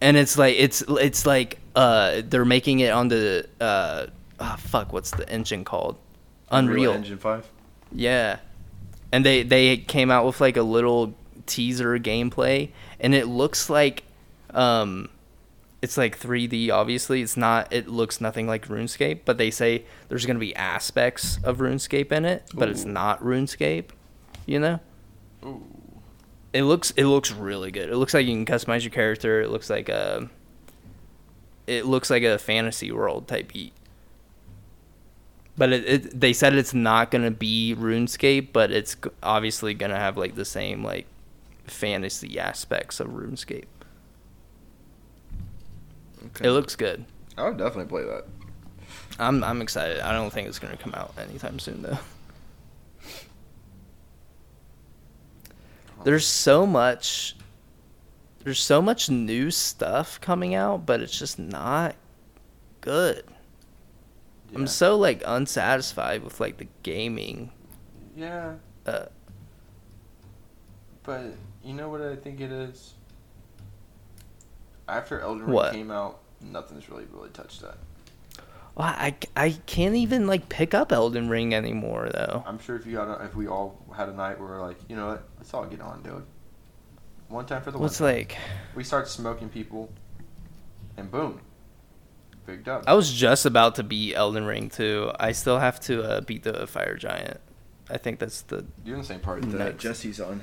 And 0.02 0.16
it's 0.18 0.36
like 0.36 0.56
it's 0.58 0.82
it's 0.88 1.24
like 1.24 1.58
uh 1.74 2.20
they're 2.26 2.44
making 2.44 2.80
it 2.80 2.90
on 2.90 3.08
the 3.08 3.48
uh 3.60 4.06
ah, 4.40 4.56
fuck 4.58 4.92
what's 4.92 5.10
the 5.12 5.26
engine 5.30 5.64
called? 5.64 5.96
Unreal. 6.50 6.92
Engine 6.92 7.18
Five. 7.18 7.48
Yeah. 7.92 8.38
And 9.12 9.24
they 9.24 9.42
they 9.42 9.76
came 9.76 10.10
out 10.10 10.26
with 10.26 10.40
like 10.40 10.56
a 10.56 10.62
little 10.62 11.14
teaser 11.46 11.98
gameplay 11.98 12.70
and 13.00 13.14
it 13.14 13.26
looks 13.26 13.68
like 13.68 14.02
um 14.50 15.08
it's 15.82 15.98
like 15.98 16.18
3D 16.18 16.70
obviously. 16.70 17.22
It's 17.22 17.36
not 17.36 17.72
it 17.72 17.88
looks 17.88 18.20
nothing 18.20 18.46
like 18.46 18.68
RuneScape, 18.68 19.20
but 19.24 19.36
they 19.36 19.50
say 19.50 19.84
there's 20.08 20.24
going 20.24 20.36
to 20.36 20.40
be 20.40 20.56
aspects 20.56 21.38
of 21.44 21.58
RuneScape 21.58 22.10
in 22.10 22.24
it, 22.24 22.44
but 22.54 22.70
it's 22.70 22.86
not 22.86 23.22
RuneScape, 23.22 23.90
you 24.46 24.58
know? 24.58 24.80
Ooh. 25.44 25.62
It 26.54 26.62
looks 26.62 26.92
it 26.92 27.04
looks 27.04 27.32
really 27.32 27.70
good. 27.70 27.90
It 27.90 27.96
looks 27.96 28.14
like 28.14 28.26
you 28.26 28.32
can 28.32 28.46
customize 28.46 28.82
your 28.82 28.92
character. 28.92 29.42
It 29.42 29.50
looks 29.50 29.68
like 29.68 29.88
a 29.88 30.30
it 31.66 31.84
looks 31.84 32.10
like 32.10 32.22
a 32.22 32.38
fantasy 32.38 32.92
world 32.92 33.26
type 33.28 33.52
beat. 33.52 33.72
But 35.56 35.72
it, 35.72 35.84
it 35.88 36.20
they 36.20 36.32
said 36.32 36.54
it's 36.54 36.74
not 36.74 37.10
gonna 37.10 37.30
be 37.30 37.74
RuneScape, 37.78 38.48
but 38.52 38.70
it's 38.70 38.96
obviously 39.22 39.74
gonna 39.74 39.98
have 39.98 40.16
like 40.16 40.34
the 40.34 40.44
same 40.44 40.82
like 40.82 41.06
fantasy 41.66 42.38
aspects 42.38 43.00
of 43.00 43.08
RuneScape. 43.08 43.64
Okay. 46.26 46.48
It 46.48 46.50
looks 46.52 46.74
good. 46.74 47.04
I 47.36 47.44
would 47.44 47.58
definitely 47.58 47.86
play 47.86 48.02
that. 48.04 48.24
I'm 49.18 49.44
I'm 49.44 49.62
excited. 49.62 50.00
I 50.00 50.12
don't 50.12 50.32
think 50.32 50.48
it's 50.48 50.58
gonna 50.58 50.76
come 50.76 50.94
out 50.94 51.14
anytime 51.18 51.58
soon 51.58 51.82
though. 51.82 51.98
There's 56.04 56.26
so 56.26 56.66
much 56.66 57.36
there's 58.42 58.60
so 58.60 58.82
much 58.82 59.08
new 59.08 59.50
stuff 59.50 60.20
coming 60.20 60.54
out, 60.54 60.84
but 60.84 61.00
it's 61.00 61.18
just 61.18 61.38
not 61.38 61.94
good. 62.82 63.24
Yeah. 64.54 64.60
I'm 64.60 64.66
so 64.66 64.96
like 64.96 65.22
unsatisfied 65.26 66.22
with 66.24 66.40
like 66.40 66.56
the 66.58 66.68
gaming. 66.82 67.50
Yeah, 68.16 68.54
Uh, 68.86 69.06
but 71.02 71.24
you 71.64 71.74
know 71.74 71.88
what 71.88 72.00
I 72.00 72.16
think 72.16 72.40
it 72.40 72.52
is. 72.52 72.94
After 74.88 75.20
Elden 75.20 75.46
Ring 75.46 75.72
came 75.72 75.90
out, 75.90 76.20
nothing's 76.40 76.88
really 76.88 77.06
really 77.12 77.30
touched 77.30 77.62
that. 77.62 77.76
well, 78.74 78.88
I, 78.88 79.14
I 79.34 79.50
can't 79.66 79.94
even 79.96 80.26
like 80.26 80.48
pick 80.48 80.74
up 80.74 80.92
Elden 80.92 81.28
Ring 81.28 81.54
anymore 81.54 82.10
though. 82.12 82.42
I'm 82.46 82.58
sure 82.58 82.76
if 82.76 82.86
you 82.86 82.92
got 82.92 83.08
a, 83.20 83.24
if 83.24 83.34
we 83.34 83.48
all 83.48 83.82
had 83.96 84.08
a 84.08 84.12
night 84.12 84.38
where 84.38 84.48
we're 84.48 84.62
like, 84.62 84.76
you 84.88 84.96
know 84.96 85.08
what, 85.08 85.24
let's 85.38 85.52
all 85.54 85.64
get 85.66 85.80
on, 85.80 86.02
dude. 86.02 86.24
One 87.28 87.46
time 87.46 87.62
for 87.62 87.70
the 87.70 87.78
What's 87.78 87.98
one. 87.98 88.10
time. 88.10 88.18
like 88.18 88.36
We 88.76 88.84
start 88.84 89.08
smoking 89.08 89.48
people, 89.48 89.90
and 90.96 91.10
boom, 91.10 91.40
big 92.46 92.64
dub. 92.64 92.84
I 92.86 92.94
was 92.94 93.12
just 93.12 93.46
about 93.46 93.74
to 93.76 93.82
beat 93.82 94.14
Elden 94.14 94.44
Ring 94.44 94.68
too. 94.70 95.10
I 95.18 95.32
still 95.32 95.58
have 95.58 95.80
to 95.80 96.02
uh, 96.02 96.20
beat 96.20 96.42
the 96.42 96.66
Fire 96.66 96.96
Giant. 96.96 97.40
I 97.90 97.98
think 97.98 98.18
that's 98.18 98.42
the 98.42 98.64
You're 98.84 98.96
in 98.96 99.02
the 99.02 99.06
same 99.06 99.20
part 99.20 99.42
that 99.42 99.58
Next. 99.58 99.82
Jesse's 99.82 100.20
on. 100.20 100.42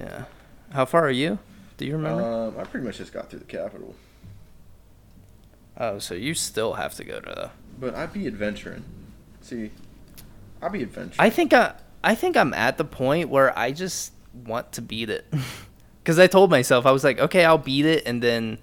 yeah. 0.00 0.24
How 0.72 0.84
far 0.86 1.04
are 1.06 1.10
you? 1.10 1.38
Do 1.76 1.84
you 1.86 1.92
remember? 1.92 2.22
Um, 2.22 2.54
I 2.58 2.64
pretty 2.64 2.86
much 2.86 2.98
just 2.98 3.12
got 3.12 3.28
through 3.30 3.40
the 3.40 3.44
capital, 3.44 3.94
oh, 5.78 5.98
so 5.98 6.14
you 6.14 6.34
still 6.34 6.74
have 6.74 6.94
to 6.94 7.04
go 7.04 7.20
to 7.20 7.30
the. 7.30 7.50
but 7.78 7.94
I'd 7.94 8.12
be 8.12 8.26
adventuring. 8.26 8.84
See, 9.40 9.70
I'd 10.62 10.72
be 10.72 10.82
adventuring. 10.82 11.16
I 11.18 11.30
think 11.30 11.52
I 11.52 11.74
I 12.04 12.14
think 12.14 12.36
I'm 12.36 12.54
at 12.54 12.78
the 12.78 12.84
point 12.84 13.28
where 13.28 13.56
I 13.58 13.72
just 13.72 14.12
want 14.46 14.72
to 14.72 14.82
beat 14.82 15.10
it. 15.10 15.26
Cuz 16.04 16.18
I 16.18 16.26
told 16.26 16.50
myself 16.50 16.86
I 16.86 16.90
was 16.92 17.04
like, 17.04 17.18
okay, 17.18 17.44
I'll 17.44 17.58
beat 17.58 17.84
it 17.86 18.02
and 18.06 18.22
then 18.22 18.58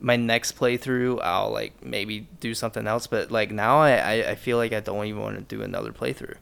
my 0.00 0.16
next 0.16 0.56
playthrough 0.58 1.20
I'll 1.22 1.50
like 1.50 1.84
maybe 1.84 2.28
do 2.40 2.54
something 2.54 2.86
else, 2.86 3.06
but 3.06 3.30
like 3.30 3.50
now 3.50 3.78
I 3.78 3.92
I, 3.92 4.30
I 4.30 4.34
feel 4.34 4.56
like 4.56 4.72
I 4.72 4.80
don't 4.80 5.06
even 5.06 5.20
want 5.20 5.36
to 5.36 5.42
do 5.56 5.62
another 5.62 5.92
playthrough. 5.92 6.36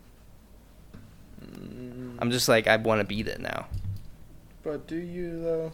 Mm, 1.44 2.16
I'm 2.18 2.30
just 2.30 2.48
like 2.48 2.66
I 2.66 2.76
want 2.76 3.00
to 3.00 3.06
beat 3.06 3.28
it 3.28 3.40
now. 3.40 3.66
But 4.62 4.86
do 4.86 4.96
you 4.96 5.42
though? 5.42 5.72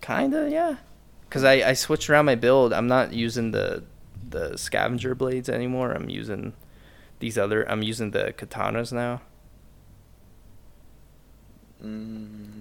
Kinda, 0.00 0.48
yeah. 0.50 0.76
Cause 1.30 1.44
I, 1.44 1.52
I 1.70 1.72
switched 1.74 2.10
around 2.10 2.26
my 2.26 2.34
build. 2.34 2.72
I'm 2.72 2.88
not 2.88 3.12
using 3.12 3.52
the 3.52 3.84
the 4.28 4.56
scavenger 4.56 5.14
blades 5.14 5.48
anymore. 5.48 5.92
I'm 5.92 6.10
using 6.10 6.52
these 7.20 7.38
other. 7.38 7.68
I'm 7.70 7.82
using 7.82 8.10
the 8.10 8.34
katanas 8.36 8.92
now. 8.92 9.22
Mm, 11.82 12.58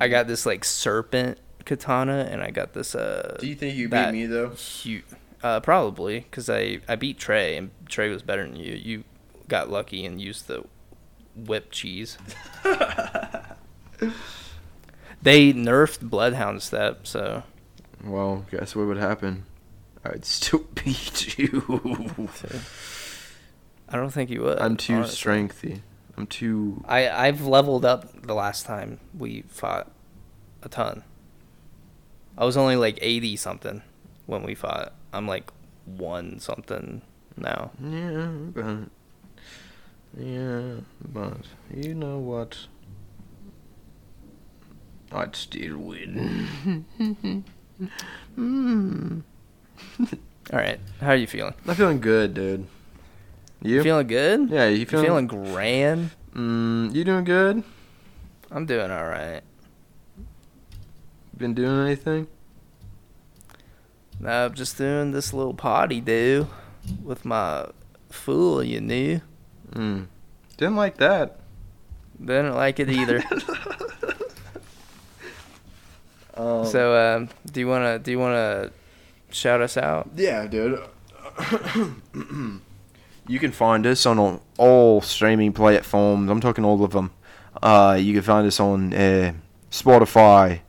I 0.00 0.08
got 0.08 0.26
this 0.26 0.46
like 0.46 0.64
serpent 0.64 1.38
katana, 1.64 2.28
and 2.30 2.42
I 2.42 2.50
got 2.50 2.72
this 2.72 2.94
uh. 2.94 3.36
Do 3.40 3.46
you 3.46 3.54
think 3.54 3.76
you 3.76 3.88
beat 3.88 4.12
me 4.12 4.26
though? 4.26 4.50
Huge, 4.50 5.04
uh, 5.42 5.60
probably 5.60 6.20
because 6.20 6.48
I 6.50 6.78
I 6.88 6.96
beat 6.96 7.18
Trey, 7.18 7.56
and 7.56 7.70
Trey 7.88 8.08
was 8.10 8.22
better 8.22 8.42
than 8.46 8.56
you. 8.56 8.74
You 8.74 9.04
got 9.48 9.70
lucky 9.70 10.04
and 10.06 10.20
used 10.20 10.46
the 10.48 10.64
whipped 11.36 11.72
cheese. 11.72 12.18
They 15.22 15.52
nerfed 15.52 16.00
Bloodhound 16.08 16.62
Step, 16.62 17.06
so 17.06 17.42
Well, 18.02 18.46
guess 18.50 18.74
what 18.74 18.86
would 18.86 18.96
happen? 18.96 19.44
I'd 20.04 20.24
still 20.24 20.60
beat 20.74 21.36
you. 21.38 21.62
I 23.88 23.96
don't 23.96 24.10
think 24.10 24.30
you 24.30 24.42
would. 24.42 24.58
I'm 24.58 24.76
too 24.78 24.94
honestly. 24.94 25.16
strengthy. 25.16 25.82
I'm 26.16 26.26
too. 26.26 26.82
I 26.88 27.08
I've 27.10 27.42
leveled 27.42 27.84
up 27.84 28.22
the 28.22 28.34
last 28.34 28.64
time 28.64 28.98
we 29.16 29.42
fought 29.48 29.90
a 30.62 30.68
ton. 30.70 31.02
I 32.40 32.44
was 32.46 32.56
only 32.56 32.76
like 32.76 32.98
80 33.02 33.36
something 33.36 33.82
when 34.24 34.42
we 34.42 34.54
fought. 34.54 34.94
I'm 35.12 35.28
like 35.28 35.50
1 35.84 36.40
something 36.40 37.02
now. 37.36 37.70
Yeah, 37.78 38.28
but 38.54 38.88
yeah, 40.18 40.76
but 41.12 41.36
you 41.74 41.94
know 41.94 42.18
what? 42.18 42.56
I'd 45.12 45.36
still 45.36 45.76
win. 45.76 46.48
mm. 48.38 49.22
All 50.52 50.58
right. 50.58 50.80
How 51.00 51.08
are 51.08 51.16
you 51.16 51.26
feeling? 51.26 51.54
I'm 51.66 51.74
feeling 51.74 52.00
good, 52.00 52.32
dude. 52.32 52.66
You? 53.60 53.76
You 53.76 53.82
feeling 53.82 54.06
good? 54.06 54.48
yeah, 54.50 54.68
you 54.68 54.78
You 54.78 54.86
feeling? 54.86 55.06
feeling 55.06 55.26
grand? 55.26 56.10
Mm, 56.34 56.94
you 56.94 57.04
doing 57.04 57.24
good? 57.24 57.62
I'm 58.50 58.64
doing 58.66 58.90
all 58.90 59.04
right. 59.04 59.42
Been 61.40 61.54
doing 61.54 61.86
anything? 61.86 62.26
Now 64.20 64.44
I'm 64.44 64.52
just 64.52 64.76
doing 64.76 65.12
this 65.12 65.32
little 65.32 65.54
potty 65.54 65.98
do 66.02 66.48
with 67.02 67.24
my 67.24 67.70
fool, 68.10 68.62
you 68.62 68.78
knew. 68.82 69.22
Mm. 69.72 70.08
Didn't 70.58 70.76
like 70.76 70.98
that. 70.98 71.40
Didn't 72.22 72.54
like 72.54 72.78
it 72.78 72.90
either. 72.90 73.24
um, 76.34 76.66
so, 76.66 76.94
um, 76.94 77.30
do 77.50 77.60
you 77.60 77.68
wanna 77.68 77.98
do 77.98 78.10
you 78.10 78.18
wanna 78.18 78.70
shout 79.30 79.62
us 79.62 79.78
out? 79.78 80.10
Yeah, 80.14 80.46
dude. 80.46 80.78
you 83.26 83.38
can 83.38 83.52
find 83.52 83.86
us 83.86 84.04
on 84.04 84.18
all- 84.18 84.42
all 84.58 85.00
streaming 85.00 85.54
platforms. 85.54 86.30
I'm 86.30 86.42
talking 86.42 86.66
all 86.66 86.84
of 86.84 86.92
them. 86.92 87.12
Uh, 87.62 87.96
you 87.98 88.12
can 88.12 88.20
find 88.22 88.46
us 88.46 88.60
on 88.60 88.92
uh, 88.92 89.32
Spotify, 89.70 90.60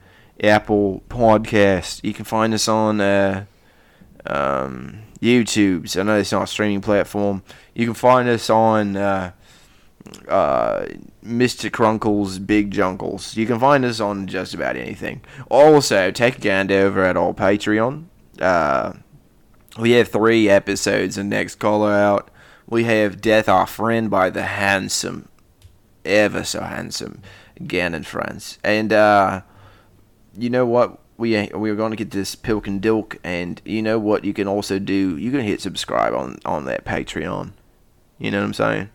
Apple 0.42 1.04
Podcast. 1.10 2.04
You 2.04 2.14
can 2.14 2.26
find 2.26 2.54
us 2.54 2.68
on 2.68 3.00
uh, 3.00 3.46
um, 4.26 5.02
YouTube. 5.22 5.88
So 5.90 6.02
I 6.02 6.04
know 6.04 6.18
it's 6.18 6.32
not 6.32 6.44
a 6.44 6.48
streaming 6.48 6.82
platform. 6.82 7.44
You 7.76 7.86
can 7.86 7.94
find 7.94 8.28
us 8.28 8.50
on 8.50 8.98
uh, 8.98 9.32
uh, 10.28 10.86
Mr. 11.24 11.72
Crunkle's 11.72 12.40
Big 12.40 12.72
Junkles. 12.72 13.38
You 13.38 13.46
can 13.46 13.60
find 13.60 13.86
us 13.86 14.00
on 14.00 14.28
just 14.28 14.54
about 14.54 14.76
anything. 14.76 15.22
Also, 15.50 16.12
take 16.12 16.38
a 16.38 16.42
gander 16.42 16.76
over 16.76 17.04
at 17.04 17.18
our 17.18 17.34
Patreon. 17.34 18.06
Uh, 18.40 18.94
we 19.78 19.92
have 19.92 20.10
three 20.10 20.50
episodes 20.50 21.18
and 21.18 21.30
next 21.30 21.56
caller 21.56 21.92
out. 21.92 22.30
We 22.68 22.86
have 22.86 23.22
Death 23.22 23.48
Our 23.48 23.68
Friend 23.68 24.10
by 24.10 24.30
the 24.30 24.44
handsome, 24.44 25.28
ever 26.04 26.44
so 26.44 26.62
handsome 26.62 27.22
Gannon 27.68 28.04
Friends. 28.04 28.58
And 28.64 28.92
uh, 28.92 29.42
you 30.38 30.50
know 30.50 30.66
what? 30.66 31.00
We 31.18 31.50
we're 31.54 31.76
going 31.76 31.92
to 31.92 31.98
get 31.98 32.12
this 32.12 32.36
Pilk 32.36 32.68
and 32.68 32.82
Dilk, 32.82 33.18
and 33.24 33.62
you 33.64 33.82
know 33.82 34.00
what? 34.00 34.26
You 34.26 34.34
can 34.34 34.48
also 34.48 34.80
do. 34.80 35.18
You 35.18 35.32
can 35.32 35.42
hit 35.42 35.62
subscribe 35.62 36.14
on 36.14 36.40
on 36.46 36.66
that 36.66 36.86
Patreon. 36.86 37.52
You 38.18 38.32
know 38.32 38.40
what 38.40 38.46
I'm 38.46 38.54
saying? 38.54 38.90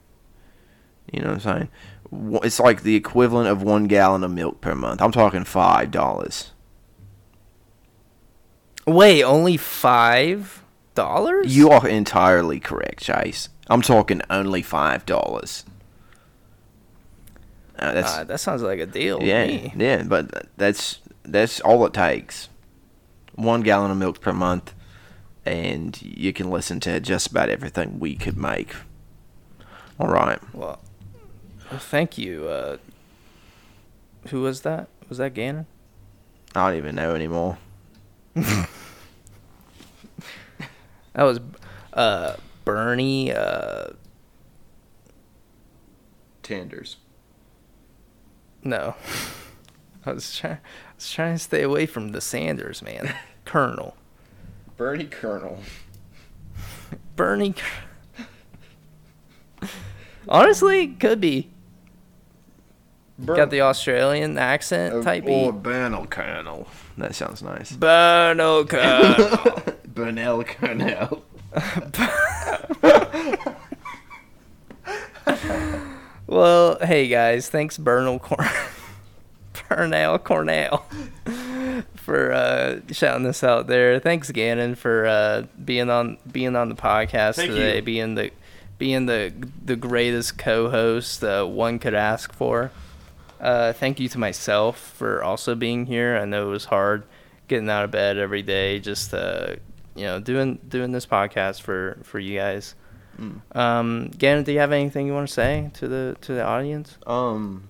You 1.12 1.20
know 1.20 1.28
what 1.28 1.46
I'm 1.46 1.68
saying? 2.10 2.42
It's 2.44 2.60
like 2.60 2.82
the 2.82 2.96
equivalent 2.96 3.48
of 3.48 3.62
one 3.62 3.86
gallon 3.86 4.24
of 4.24 4.30
milk 4.30 4.60
per 4.60 4.74
month. 4.74 5.00
I'm 5.00 5.12
talking 5.12 5.44
five 5.44 5.90
dollars. 5.90 6.52
Wait, 8.86 9.22
only 9.22 9.56
five 9.56 10.64
dollars? 10.94 11.56
You 11.56 11.70
are 11.70 11.86
entirely 11.86 12.60
correct, 12.60 13.02
Chase. 13.02 13.48
I'm 13.68 13.82
talking 13.82 14.22
only 14.30 14.62
five 14.62 15.06
dollars. 15.06 15.64
Uh, 17.78 18.02
uh, 18.04 18.24
that 18.24 18.40
sounds 18.40 18.62
like 18.62 18.78
a 18.78 18.86
deal. 18.86 19.22
Yeah, 19.22 19.44
yeah, 19.76 20.02
but 20.04 20.48
that's 20.56 21.00
that's 21.27 21.61
all 21.61 21.85
it 21.86 21.93
takes. 21.93 22.48
One 23.35 23.61
gallon 23.62 23.90
of 23.90 23.98
milk 23.98 24.20
per 24.20 24.32
month, 24.32 24.74
and 25.44 26.01
you 26.01 26.32
can 26.32 26.51
listen 26.51 26.81
to 26.81 27.01
just 27.01 27.31
about 27.31 27.48
everything 27.48 27.98
we 27.98 28.15
could 28.15 28.36
make. 28.36 28.74
All 29.98 30.09
right. 30.09 30.39
Well, 30.55 30.81
well 31.70 31.81
thank 31.81 32.16
you. 32.19 32.48
Uh, 32.48 32.77
who 34.28 34.43
was 34.43 34.62
that? 34.62 34.89
Was 35.09 35.19
that 35.19 35.35
Gannon? 35.35 35.66
I 36.55 36.70
don't 36.70 36.78
even 36.78 36.94
know 36.94 37.15
anymore. 37.15 37.59
that 38.35 38.69
was 41.15 41.40
uh, 41.93 42.36
Bernie. 42.65 43.32
Uh, 43.32 43.90
Tanders. 46.43 46.98
No. 48.62 48.94
I 50.07 50.12
was 50.12 50.36
trying. 50.39 50.59
Was 50.97 51.10
trying 51.10 51.35
to 51.35 51.39
stay 51.39 51.62
away 51.62 51.86
from 51.86 52.12
the 52.12 52.20
Sanders 52.20 52.82
man. 52.82 53.14
Colonel. 53.44 53.97
Bernie 54.77 55.06
Colonel. 55.06 55.59
Bernie. 57.14 57.55
Honestly, 60.28 60.89
could 60.89 61.20
be. 61.20 61.51
Bur- 63.18 63.36
Got 63.36 63.51
the 63.51 63.62
Australian 63.62 64.36
accent 64.36 64.94
uh, 64.94 65.02
type. 65.02 65.24
Or 65.27 65.52
Bernal 65.52 66.06
Colonel. 66.06 66.68
That 66.98 67.14
sounds 67.14 67.43
nice. 67.43 67.73
Bernal 67.73 68.64
Colonel. 68.66 69.62
Bernal 69.86 70.44
Colonel. 70.44 71.24
well, 76.27 76.78
hey 76.81 77.09
guys, 77.09 77.48
thanks 77.48 77.78
Bernal 77.78 78.18
Cornell. 78.18 78.52
Cornell 79.68 80.18
Cornell 80.18 80.86
for 81.97 82.32
uh, 82.32 82.80
shouting 82.93 83.24
this 83.24 83.43
out 83.43 83.66
there. 83.66 83.98
Thanks 83.98 84.30
Gannon 84.30 84.74
for 84.74 85.06
uh, 85.06 85.43
being 85.64 85.90
on 85.90 86.18
being 86.30 86.56
on 86.56 86.68
the 86.68 86.74
podcast 86.74 87.36
Thank 87.36 87.52
today, 87.52 87.76
you. 87.76 87.82
being 87.82 88.14
the 88.14 88.30
being 88.78 89.06
the 89.06 89.32
the 89.64 89.76
greatest 89.76 90.38
co-host 90.38 91.24
uh, 91.24 91.44
one 91.44 91.78
could 91.78 91.94
ask 91.94 92.32
for. 92.32 92.70
Uh, 93.40 93.72
thank 93.72 94.01
you 94.01 94.09
to 94.09 94.18
myself 94.18 94.78
for 94.78 95.22
also 95.22 95.55
being 95.55 95.86
here. 95.86 96.16
I 96.16 96.24
know 96.24 96.48
it 96.48 96.51
was 96.51 96.64
hard 96.66 97.05
getting 97.48 97.68
out 97.68 97.84
of 97.84 97.90
bed 97.90 98.16
every 98.18 98.43
day, 98.43 98.80
just 98.80 99.12
uh, 99.12 99.56
you 99.94 100.05
know 100.05 100.20
doing 100.20 100.59
doing 100.68 100.93
this 100.93 101.06
podcast 101.06 101.62
for 101.62 101.98
for 102.02 102.18
you 102.18 102.38
guys. 102.38 102.74
Mm. 103.18 103.56
Um, 103.56 104.10
Gannon, 104.18 104.44
do 104.44 104.52
you 104.52 104.59
have 104.59 104.72
anything 104.72 105.06
you 105.06 105.14
want 105.14 105.28
to 105.28 105.34
say 105.34 105.70
to 105.74 105.88
the 105.88 106.16
to 106.22 106.34
the 106.34 106.44
audience? 106.44 106.98
Um, 107.06 107.68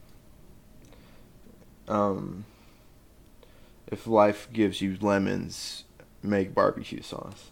um, 1.88 2.44
if 3.86 4.06
life 4.06 4.48
gives 4.52 4.80
you 4.80 4.96
lemons, 5.00 5.84
make 6.22 6.54
barbecue 6.54 7.02
sauce. 7.02 7.50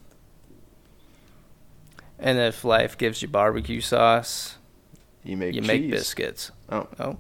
And 2.19 2.39
if 2.39 2.65
life 2.65 2.97
gives 2.97 3.23
you 3.23 3.29
barbecue 3.29 3.81
sauce, 3.81 4.57
you 5.25 5.37
make 5.37 5.55
you 5.55 5.61
cheese. 5.61 5.69
make 5.69 5.91
biscuits. 5.91 6.51
Oh, 6.69 6.89
oh, 6.99 7.17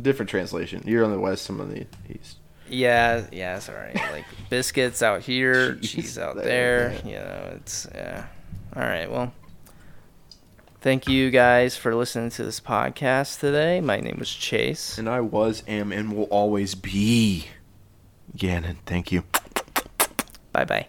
different 0.00 0.30
translation. 0.30 0.82
You're 0.86 1.04
on 1.04 1.12
the 1.12 1.18
west, 1.18 1.48
I'm 1.48 1.60
on 1.60 1.70
the 1.70 1.86
east. 2.08 2.38
Yeah, 2.68 3.26
yeah, 3.32 3.58
sorry. 3.58 3.92
Like 3.94 4.24
biscuits 4.50 5.02
out 5.02 5.22
here, 5.22 5.76
cheese, 5.76 5.90
cheese 5.90 6.18
out 6.18 6.36
there. 6.36 6.90
there. 6.90 7.00
You 7.04 7.18
know, 7.18 7.52
it's 7.56 7.86
yeah. 7.94 8.26
All 8.74 8.82
right, 8.82 9.10
well. 9.10 9.32
Thank 10.82 11.06
you 11.06 11.30
guys 11.30 11.76
for 11.76 11.94
listening 11.94 12.30
to 12.30 12.42
this 12.42 12.58
podcast 12.58 13.38
today. 13.38 13.80
My 13.80 14.00
name 14.00 14.16
was 14.18 14.28
Chase. 14.34 14.98
And 14.98 15.08
I 15.08 15.20
was, 15.20 15.62
am, 15.68 15.92
and 15.92 16.12
will 16.12 16.24
always 16.24 16.74
be 16.74 17.46
Gannon. 18.36 18.80
Thank 18.84 19.12
you. 19.12 19.22
Bye 20.52 20.64
bye. 20.64 20.88